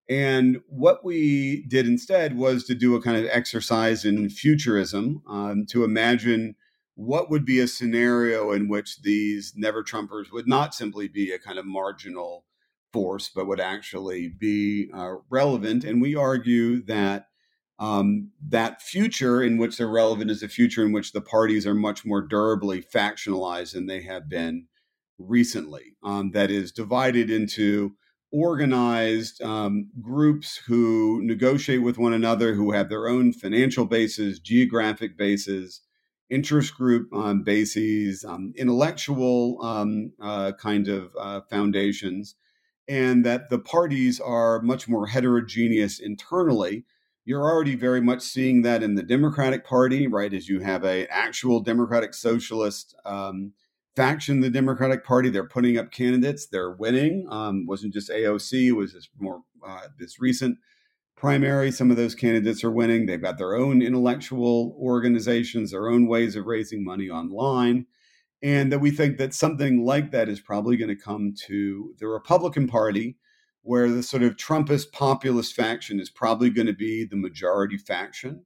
And 0.09 0.60
what 0.68 1.05
we 1.05 1.64
did 1.68 1.86
instead 1.86 2.36
was 2.36 2.64
to 2.64 2.74
do 2.74 2.97
a 2.97 3.02
kind 3.02 3.16
of 3.16 3.31
exercise 3.31 4.05
in 4.05 4.28
futurism 4.28 5.22
um, 5.28 5.66
to 5.66 5.85
imagine 5.85 6.56
what 6.94 7.31
would 7.31 7.44
be 7.44 7.60
a 7.60 7.68
scenario 7.68 8.52
in 8.52 8.68
which 8.68 9.02
these 9.02 9.55
never 9.56 9.82
Trumpers 9.82 10.32
would 10.32 10.48
not 10.48 10.74
simply 10.74 11.09
be 11.09 11.32
a 11.32 11.39
kind 11.39 11.59
of 11.59 11.64
marginal 11.64 12.44
force, 12.93 13.31
but 13.35 13.47
would 13.47 13.61
actually 13.61 14.29
be 14.29 14.91
uh, 14.95 15.15
relevant. 15.29 15.85
And 15.85 16.01
we 16.01 16.15
argue 16.15 16.83
that 16.85 17.27
um, 17.79 18.31
that 18.47 18.83
future 18.83 19.43
in 19.43 19.57
which 19.57 19.79
they're 19.79 19.89
relevant 19.89 20.31
is 20.31 20.43
a 20.43 20.49
future 20.49 20.85
in 20.85 20.93
which 20.93 21.12
the 21.12 21.23
parties 21.23 21.67
are 21.67 21.75
much 21.75 22.05
more 22.05 22.21
durably 22.21 22.83
factionalized 22.83 23.73
than 23.73 23.87
they 23.87 24.03
have 24.03 24.29
been 24.29 24.67
recently. 25.19 25.97
Um, 26.03 26.33
that 26.33 26.51
is 26.51 26.73
divided 26.73 27.31
into 27.31 27.95
organized 28.33 29.43
um, 29.43 29.91
groups 30.01 30.61
who 30.67 31.21
negotiate 31.23 31.83
with 31.83 31.99
one 31.99 32.12
another, 32.12 32.55
who 32.55 32.73
have 32.73 32.89
their 32.89 33.09
own 33.09 33.33
financial 33.33 33.87
bases, 33.87 34.39
geographic 34.39 35.17
bases, 35.17 35.81
interest 36.29 36.75
group 36.75 37.12
um, 37.12 37.43
bases, 37.43 38.25
um, 38.25 38.53
intellectual 38.57 39.59
um, 39.62 40.12
uh, 40.23 40.53
kind 40.53 40.87
of 40.87 41.11
uh, 41.19 41.41
foundations, 41.51 42.37
and 42.91 43.25
that 43.25 43.49
the 43.49 43.59
parties 43.59 44.21
are 44.21 44.61
much 44.61 44.89
more 44.89 45.07
heterogeneous 45.07 45.99
internally 45.99 46.85
you're 47.25 47.49
already 47.49 47.77
very 47.77 48.01
much 48.01 48.23
seeing 48.23 48.62
that 48.62 48.83
in 48.83 48.95
the 48.95 49.03
Democratic 49.03 49.65
Party, 49.65 50.09
right? 50.09 50.33
As 50.33 50.49
you 50.49 50.61
have 50.61 50.85
a 50.85 51.07
actual 51.07 51.61
Democratic 51.61 52.15
Socialist 52.15 52.95
um, 53.05 53.53
faction, 53.95 54.37
in 54.37 54.41
the 54.41 54.51
Democratic 54.51 55.05
Party, 55.05 55.29
they're 55.31 55.47
putting 55.47 55.79
up 55.79 55.93
candidates, 55.93 56.47
they're 56.47 56.73
winning. 56.73 57.27
Um, 57.31 57.67
wasn't 57.67 57.93
just 57.93 58.11
AOC, 58.11 58.69
it 58.69 58.73
was 58.73 58.95
this 58.95 59.09
more 59.19 59.43
uh, 59.65 59.83
this 59.99 60.19
recent 60.21 60.59
primary. 61.15 61.71
Some 61.71 61.91
of 61.91 61.97
those 61.97 62.15
candidates 62.15 62.65
are 62.65 62.71
winning. 62.71 63.07
They've 63.07 63.23
got 63.23 63.39
their 63.39 63.55
own 63.55 63.83
intellectual 63.83 64.77
organizations, 64.81 65.71
their 65.71 65.89
own 65.89 66.09
ways 66.09 66.35
of 66.35 66.47
raising 66.47 66.83
money 66.83 67.11
online. 67.11 67.87
And 68.43 68.73
that 68.73 68.79
we 68.79 68.91
think 68.91 69.19
that 69.19 69.35
something 69.35 69.85
like 69.85 70.12
that 70.12 70.29
is 70.29 70.41
probably 70.41 70.77
going 70.77 70.89
to 70.89 70.97
come 70.97 71.35
to 71.47 71.95
the 71.99 72.07
Republican 72.07 72.69
Party 72.69 73.17
where 73.62 73.91
the 73.91 74.03
sort 74.03 74.23
of 74.23 74.37
Trumpist 74.37 74.93
populist 74.93 75.55
faction 75.55 76.01
is 76.01 76.11
probably 76.11 76.51
going 76.51 76.67
to 76.67 76.73
be 76.73 77.05
the 77.05 77.17
majority 77.17 77.77
faction, 77.77 78.45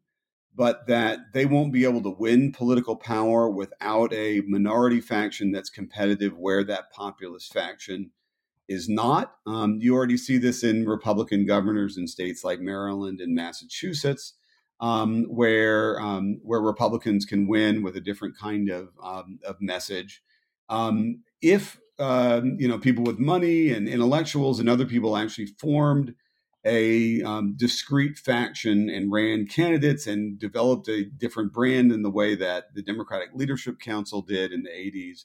but 0.54 0.86
that 0.88 1.32
they 1.32 1.46
won't 1.46 1.72
be 1.72 1.84
able 1.84 2.02
to 2.02 2.10
win 2.10 2.52
political 2.52 2.96
power 2.96 3.48
without 3.48 4.12
a 4.12 4.40
minority 4.46 5.00
faction 5.00 5.52
that's 5.52 5.70
competitive 5.70 6.36
where 6.36 6.64
that 6.64 6.90
populist 6.90 7.52
faction 7.52 8.10
is 8.68 8.88
not. 8.88 9.34
Um, 9.46 9.78
you 9.80 9.94
already 9.94 10.16
see 10.16 10.38
this 10.38 10.64
in 10.64 10.86
Republican 10.86 11.46
governors 11.46 11.96
in 11.96 12.08
states 12.08 12.42
like 12.42 12.60
Maryland 12.60 13.20
and 13.20 13.34
Massachusetts. 13.34 14.34
Um, 14.80 15.24
where 15.24 16.00
um, 16.00 16.40
where 16.42 16.60
Republicans 16.60 17.24
can 17.24 17.46
win 17.46 17.82
with 17.82 17.96
a 17.96 18.00
different 18.00 18.36
kind 18.36 18.68
of 18.68 18.88
um, 19.02 19.38
of 19.46 19.56
message. 19.60 20.22
Um, 20.68 21.22
if 21.40 21.80
um, 21.98 22.56
you 22.58 22.66
know, 22.66 22.78
people 22.78 23.04
with 23.04 23.18
money 23.18 23.70
and 23.70 23.88
intellectuals 23.88 24.58
and 24.58 24.68
other 24.68 24.84
people 24.84 25.16
actually 25.16 25.46
formed 25.46 26.14
a 26.64 27.22
um, 27.22 27.54
discrete 27.56 28.18
faction 28.18 28.88
and 28.88 29.12
ran 29.12 29.46
candidates 29.46 30.06
and 30.06 30.38
developed 30.38 30.88
a 30.88 31.04
different 31.04 31.52
brand 31.52 31.92
in 31.92 32.02
the 32.02 32.10
way 32.10 32.34
that 32.34 32.74
the 32.74 32.82
Democratic 32.82 33.28
Leadership 33.34 33.78
Council 33.78 34.22
did 34.22 34.50
in 34.50 34.62
the 34.62 34.70
80s 34.70 35.24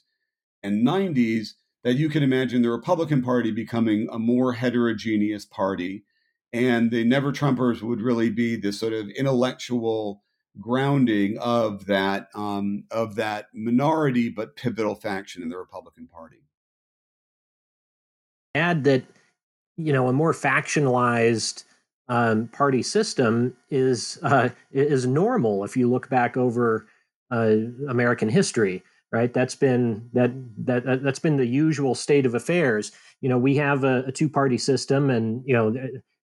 and 0.62 0.86
90s, 0.86 1.54
that 1.82 1.94
you 1.94 2.10
can 2.10 2.22
imagine 2.22 2.60
the 2.60 2.70
Republican 2.70 3.22
Party 3.22 3.50
becoming 3.50 4.06
a 4.12 4.18
more 4.18 4.52
heterogeneous 4.52 5.46
party. 5.46 6.04
And 6.52 6.90
the 6.90 7.04
Never 7.04 7.32
Trumpers 7.32 7.80
would 7.80 8.00
really 8.00 8.30
be 8.30 8.56
this 8.56 8.78
sort 8.78 8.92
of 8.92 9.08
intellectual 9.10 10.22
grounding 10.60 11.38
of 11.38 11.86
that 11.86 12.28
um, 12.34 12.84
of 12.90 13.14
that 13.14 13.46
minority 13.54 14.28
but 14.28 14.56
pivotal 14.56 14.96
faction 14.96 15.42
in 15.42 15.48
the 15.48 15.56
Republican 15.56 16.08
Party 16.08 16.40
add 18.54 18.84
that 18.84 19.04
you 19.76 19.92
know 19.92 20.08
a 20.08 20.12
more 20.12 20.32
factionalized 20.32 21.64
um, 22.08 22.48
party 22.48 22.82
system 22.82 23.56
is 23.70 24.18
uh, 24.22 24.50
is 24.72 25.06
normal 25.06 25.64
if 25.64 25.76
you 25.76 25.88
look 25.88 26.08
back 26.08 26.36
over 26.36 26.86
uh, 27.30 27.56
American 27.88 28.28
history. 28.28 28.82
Right, 29.12 29.32
that's 29.32 29.56
been 29.56 30.08
that 30.12 30.30
that 30.66 31.02
that's 31.02 31.18
been 31.18 31.36
the 31.36 31.46
usual 31.46 31.96
state 31.96 32.26
of 32.26 32.34
affairs. 32.34 32.92
You 33.20 33.28
know, 33.28 33.38
we 33.38 33.56
have 33.56 33.82
a, 33.82 34.04
a 34.06 34.12
two 34.12 34.28
party 34.28 34.56
system, 34.56 35.10
and 35.10 35.42
you 35.44 35.52
know 35.52 35.74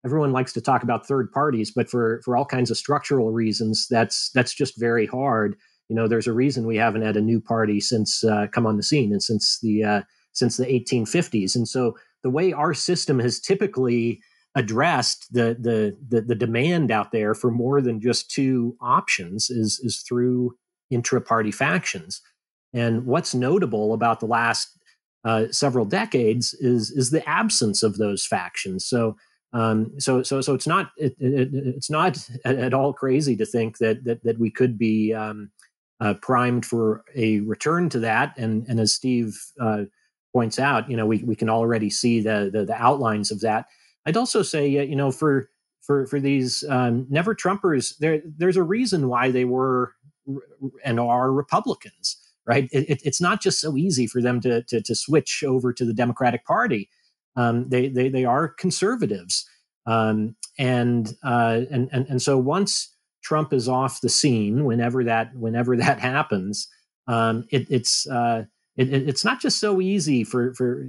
everyone 0.05 0.31
likes 0.31 0.53
to 0.53 0.61
talk 0.61 0.83
about 0.83 1.07
third 1.07 1.31
parties, 1.31 1.71
but 1.71 1.89
for 1.89 2.21
for 2.23 2.37
all 2.37 2.45
kinds 2.45 2.71
of 2.71 2.77
structural 2.77 3.31
reasons, 3.31 3.87
that's 3.89 4.29
that's 4.33 4.53
just 4.53 4.79
very 4.79 5.07
hard. 5.07 5.55
You 5.89 5.95
know, 5.95 6.07
there's 6.07 6.27
a 6.27 6.33
reason 6.33 6.65
we 6.65 6.77
haven't 6.77 7.01
had 7.01 7.17
a 7.17 7.21
new 7.21 7.41
party 7.41 7.79
since 7.79 8.23
uh, 8.23 8.47
come 8.51 8.65
on 8.65 8.77
the 8.77 8.83
scene 8.83 9.11
and 9.11 9.21
since 9.21 9.59
the 9.61 9.83
uh, 9.83 10.01
since 10.31 10.57
the 10.57 10.65
1850s, 10.65 11.55
and 11.55 11.67
so 11.67 11.97
the 12.23 12.29
way 12.29 12.53
our 12.53 12.73
system 12.73 13.19
has 13.19 13.39
typically 13.39 14.21
addressed 14.55 15.33
the, 15.33 15.57
the 15.59 15.97
the 16.07 16.21
the, 16.21 16.35
demand 16.35 16.89
out 16.89 17.11
there 17.11 17.33
for 17.33 17.51
more 17.51 17.81
than 17.81 17.99
just 17.99 18.31
two 18.31 18.77
options 18.81 19.49
is 19.49 19.79
is 19.83 20.03
through 20.07 20.55
intra-party 20.89 21.51
factions. 21.51 22.21
And 22.73 23.05
what's 23.05 23.33
notable 23.33 23.93
about 23.93 24.19
the 24.19 24.25
last 24.27 24.69
uh, 25.23 25.45
several 25.51 25.85
decades 25.85 26.53
is 26.53 26.91
is 26.91 27.11
the 27.11 27.27
absence 27.27 27.83
of 27.83 27.97
those 27.97 28.25
factions. 28.25 28.85
So 28.85 29.17
um, 29.55 29.97
so 29.99 30.21
so 30.21 30.41
so 30.41 30.53
it's 30.53 30.67
not 30.67 30.91
it, 30.97 31.15
it, 31.17 31.49
it's 31.53 31.89
not 31.89 32.29
at 32.43 32.73
all 32.73 32.91
crazy 32.91 33.37
to 33.37 33.45
think 33.45 33.77
that 33.77 34.03
that 34.03 34.21
that 34.23 34.37
we 34.37 34.51
could 34.51 34.77
be 34.77 35.13
um, 35.13 35.49
uh, 36.01 36.13
primed 36.15 36.65
for 36.65 37.05
a 37.15 37.39
return 37.39 37.89
to 37.89 37.99
that. 37.99 38.37
And 38.37 38.67
and 38.67 38.81
as 38.81 38.93
Steve 38.93 39.39
uh, 39.59 39.83
points 40.33 40.59
out, 40.59 40.89
you 40.89 40.97
know, 40.97 41.05
we, 41.05 41.23
we 41.23 41.35
can 41.35 41.49
already 41.49 41.89
see 41.89 42.19
the, 42.19 42.49
the, 42.51 42.65
the 42.65 42.75
outlines 42.75 43.31
of 43.31 43.39
that. 43.41 43.67
I'd 44.05 44.17
also 44.17 44.41
say, 44.41 44.67
you 44.67 44.95
know, 44.95 45.09
for 45.11 45.49
for 45.81 46.05
for 46.07 46.19
these 46.19 46.65
um, 46.69 47.07
never 47.09 47.33
Trumpers, 47.33 47.97
there 47.99 48.21
there's 48.25 48.57
a 48.57 48.63
reason 48.63 49.07
why 49.07 49.31
they 49.31 49.45
were 49.45 49.93
and 50.83 50.99
are 50.99 51.31
Republicans, 51.31 52.17
right? 52.45 52.67
It, 52.73 53.01
it's 53.05 53.21
not 53.21 53.41
just 53.41 53.61
so 53.61 53.77
easy 53.77 54.05
for 54.05 54.21
them 54.21 54.41
to 54.41 54.63
to, 54.63 54.81
to 54.81 54.95
switch 54.95 55.45
over 55.47 55.71
to 55.71 55.85
the 55.85 55.93
Democratic 55.93 56.45
Party. 56.45 56.89
Um, 57.35 57.67
they, 57.69 57.89
they 57.89 58.09
they 58.09 58.25
are 58.25 58.47
conservatives, 58.47 59.45
um, 59.85 60.35
and, 60.57 61.13
uh, 61.23 61.61
and 61.69 61.89
and 61.91 62.07
and 62.07 62.21
so 62.21 62.37
once 62.37 62.93
Trump 63.23 63.51
is 63.51 63.67
off 63.67 64.01
the 64.01 64.09
scene, 64.09 64.65
whenever 64.65 65.03
that 65.03 65.35
whenever 65.35 65.75
that 65.77 65.99
happens, 65.99 66.67
um, 67.07 67.45
it, 67.51 67.67
it's 67.69 68.07
uh, 68.07 68.45
it, 68.77 68.93
it, 68.93 69.09
it's 69.09 69.25
not 69.25 69.41
just 69.41 69.59
so 69.59 69.81
easy 69.81 70.23
for 70.23 70.53
for 70.53 70.87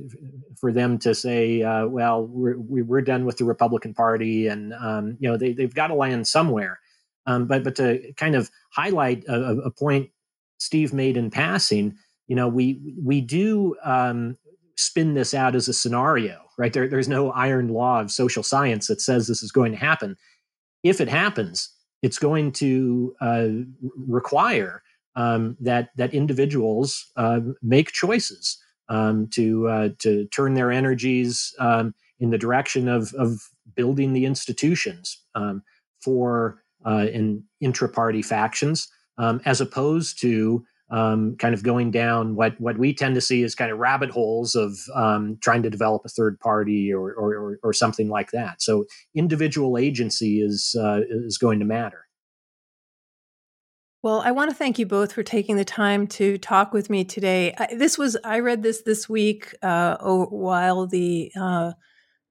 for 0.56 0.72
them 0.72 0.98
to 0.98 1.14
say, 1.14 1.62
uh, 1.62 1.86
"Well, 1.86 2.26
we're 2.26 2.58
we're 2.58 3.00
done 3.00 3.24
with 3.24 3.38
the 3.38 3.44
Republican 3.44 3.94
Party," 3.94 4.46
and 4.46 4.74
um, 4.74 5.16
you 5.20 5.30
know 5.30 5.36
they 5.36 5.52
they've 5.52 5.74
got 5.74 5.88
to 5.88 5.94
land 5.94 6.26
somewhere. 6.26 6.80
Um, 7.26 7.46
but 7.46 7.64
but 7.64 7.76
to 7.76 8.12
kind 8.16 8.34
of 8.36 8.50
highlight 8.70 9.24
a, 9.28 9.62
a, 9.64 9.70
point 9.70 10.10
Steve 10.58 10.92
made 10.92 11.16
in 11.16 11.30
passing, 11.30 11.96
you 12.28 12.36
know, 12.36 12.48
we 12.48 12.80
we 13.02 13.20
do 13.20 13.76
um, 13.82 14.36
spin 14.76 15.14
this 15.14 15.34
out 15.34 15.54
as 15.54 15.68
a 15.68 15.72
scenario, 15.72 16.40
right? 16.58 16.72
There, 16.72 16.88
there's 16.88 17.08
no 17.08 17.30
iron 17.32 17.68
law 17.68 18.00
of 18.00 18.10
social 18.10 18.42
science 18.42 18.86
that 18.88 19.00
says 19.00 19.26
this 19.26 19.42
is 19.42 19.52
going 19.52 19.72
to 19.72 19.78
happen. 19.78 20.16
If 20.82 21.00
it 21.00 21.08
happens, 21.08 21.70
it's 22.02 22.18
going 22.18 22.52
to 22.52 23.14
uh, 23.20 23.48
require 23.96 24.82
um, 25.16 25.56
that 25.60 25.88
that 25.96 26.12
individuals 26.12 27.10
uh, 27.16 27.40
make 27.62 27.90
choices 27.90 28.58
um, 28.88 29.28
to 29.28 29.68
uh, 29.68 29.88
to 30.00 30.26
turn 30.26 30.54
their 30.54 30.70
energies 30.70 31.54
um, 31.58 31.94
in 32.20 32.30
the 32.30 32.38
direction 32.38 32.86
of 32.88 33.14
of 33.14 33.40
building 33.74 34.12
the 34.12 34.26
institutions 34.26 35.22
um, 35.34 35.62
for 36.02 36.62
uh, 36.84 37.06
in 37.12 37.42
intra-party 37.60 38.22
factions, 38.22 38.88
um, 39.18 39.40
as 39.44 39.60
opposed 39.60 40.20
to 40.20 40.64
um, 40.90 41.36
kind 41.38 41.54
of 41.54 41.62
going 41.62 41.90
down 41.90 42.36
what 42.36 42.60
what 42.60 42.78
we 42.78 42.94
tend 42.94 43.14
to 43.16 43.20
see 43.20 43.42
is 43.42 43.54
kind 43.54 43.72
of 43.72 43.78
rabbit 43.78 44.10
holes 44.10 44.54
of 44.54 44.76
trying 45.40 45.62
to 45.62 45.70
develop 45.70 46.02
a 46.04 46.08
third 46.08 46.38
party 46.40 46.92
or, 46.92 47.12
or, 47.12 47.58
or 47.62 47.72
something 47.72 48.08
like 48.08 48.30
that. 48.30 48.62
So 48.62 48.84
individual 49.14 49.78
agency 49.78 50.40
is 50.40 50.76
uh, 50.78 51.00
is 51.08 51.38
going 51.38 51.58
to 51.58 51.64
matter. 51.64 52.06
Well, 54.02 54.22
I 54.24 54.30
want 54.30 54.50
to 54.50 54.56
thank 54.56 54.78
you 54.78 54.86
both 54.86 55.12
for 55.12 55.24
taking 55.24 55.56
the 55.56 55.64
time 55.64 56.06
to 56.08 56.38
talk 56.38 56.72
with 56.72 56.88
me 56.88 57.04
today. 57.04 57.54
I, 57.58 57.74
this 57.74 57.98
was 57.98 58.16
I 58.22 58.38
read 58.38 58.62
this 58.62 58.82
this 58.82 59.08
week 59.08 59.52
uh, 59.62 59.96
while 59.98 60.86
the 60.86 61.32
uh, 61.34 61.72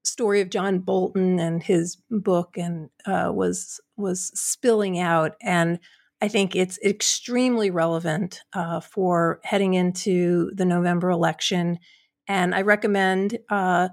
story 0.06 0.40
of 0.40 0.50
John 0.50 0.80
Bolton 0.80 1.38
and 1.38 1.62
his 1.62 1.98
book 2.10 2.56
and 2.58 2.90
uh, 3.06 3.32
was 3.34 3.82
was 3.98 4.32
spilling 4.40 5.00
out, 5.00 5.36
and 5.42 5.80
I 6.22 6.28
think 6.28 6.56
it's 6.56 6.80
extremely 6.84 7.70
relevant 7.70 8.42
uh, 8.54 8.80
for 8.80 9.40
heading 9.44 9.74
into 9.74 10.52
the 10.54 10.66
November 10.66 11.10
election. 11.10 11.80
And 12.28 12.56
I 12.56 12.62
recommend 12.62 13.38
uh, 13.50 13.90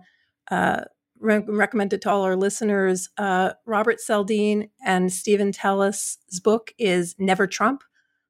uh, 0.50 0.82
re- 1.22 1.44
recommend 1.46 1.92
it 1.92 2.02
to 2.02 2.10
all 2.10 2.22
our 2.22 2.36
listeners. 2.36 3.08
Uh, 3.16 3.52
Robert 3.66 3.98
Saldin 3.98 4.70
and 4.84 5.12
Steven 5.12 5.52
Teles' 5.52 6.16
book 6.42 6.72
is 6.78 7.14
Never 7.18 7.46
Trump 7.46 7.82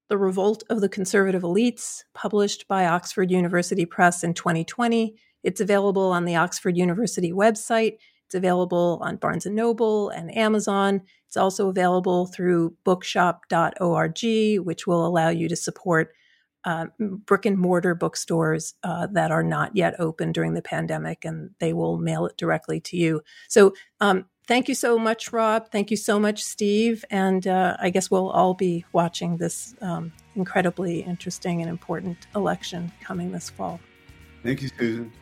The 0.09 0.19
Revolt 0.19 0.63
of 0.71 0.81
the 0.81 0.89
Conservative 0.89 1.43
Elites, 1.43 2.03
published 2.15 2.69
by 2.69 2.87
Oxford 2.87 3.31
University 3.31 3.87
Press 3.87 4.23
in 4.23 4.35
2020. 4.35 5.17
It's 5.43 5.61
available 5.61 6.13
on 6.13 6.25
the 6.25 6.37
Oxford 6.37 6.77
University 6.77 7.33
website. 7.33 7.97
It's 8.33 8.39
available 8.39 8.99
on 9.03 9.17
Barnes 9.17 9.45
and 9.45 9.55
Noble 9.55 10.09
and 10.09 10.35
Amazon. 10.35 11.03
It's 11.27 11.37
also 11.37 11.69
available 11.69 12.25
through 12.25 12.75
bookshop.org, 12.83 14.65
which 14.65 14.87
will 14.87 15.07
allow 15.07 15.29
you 15.29 15.51
to 15.51 15.57
support 15.57 16.15
uh, 16.65 16.87
brick 16.99 17.45
and 17.45 17.59
mortar 17.59 17.95
bookstores 17.95 18.73
uh, 18.85 19.07
that 19.09 19.31
are 19.31 19.43
not 19.43 19.77
yet 19.77 20.01
open 20.01 20.33
during 20.33 20.55
the 20.55 20.63
pandemic, 20.63 21.27
and 21.27 21.51
they 21.59 21.75
will 21.75 21.99
mail 21.99 22.25
it 22.25 22.39
directly 22.39 22.81
to 22.81 22.97
you. 22.97 23.21
So, 23.49 23.75
um, 24.01 24.25
thank 24.49 24.67
you 24.67 24.75
so 24.75 24.99
much, 24.99 25.31
Rob. 25.31 25.71
Thank 25.71 25.91
you 25.91 25.99
so 25.99 26.19
much, 26.19 26.43
Steve. 26.43 27.05
And 27.11 27.47
uh, 27.47 27.77
I 27.81 27.91
guess 27.91 28.11
we'll 28.11 28.31
all 28.31 28.55
be 28.55 28.87
watching 28.95 29.37
this 29.37 29.75
um, 29.83 30.11
incredibly 30.37 31.01
interesting 31.01 31.61
and 31.61 31.69
important 31.69 32.27
election 32.35 32.93
coming 33.03 33.31
this 33.31 33.51
fall. 33.51 33.79
Thank 34.43 34.63
you, 34.63 34.71
Susan. 34.79 35.13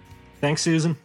Thanks, 0.41 0.63
Susan. 0.63 0.97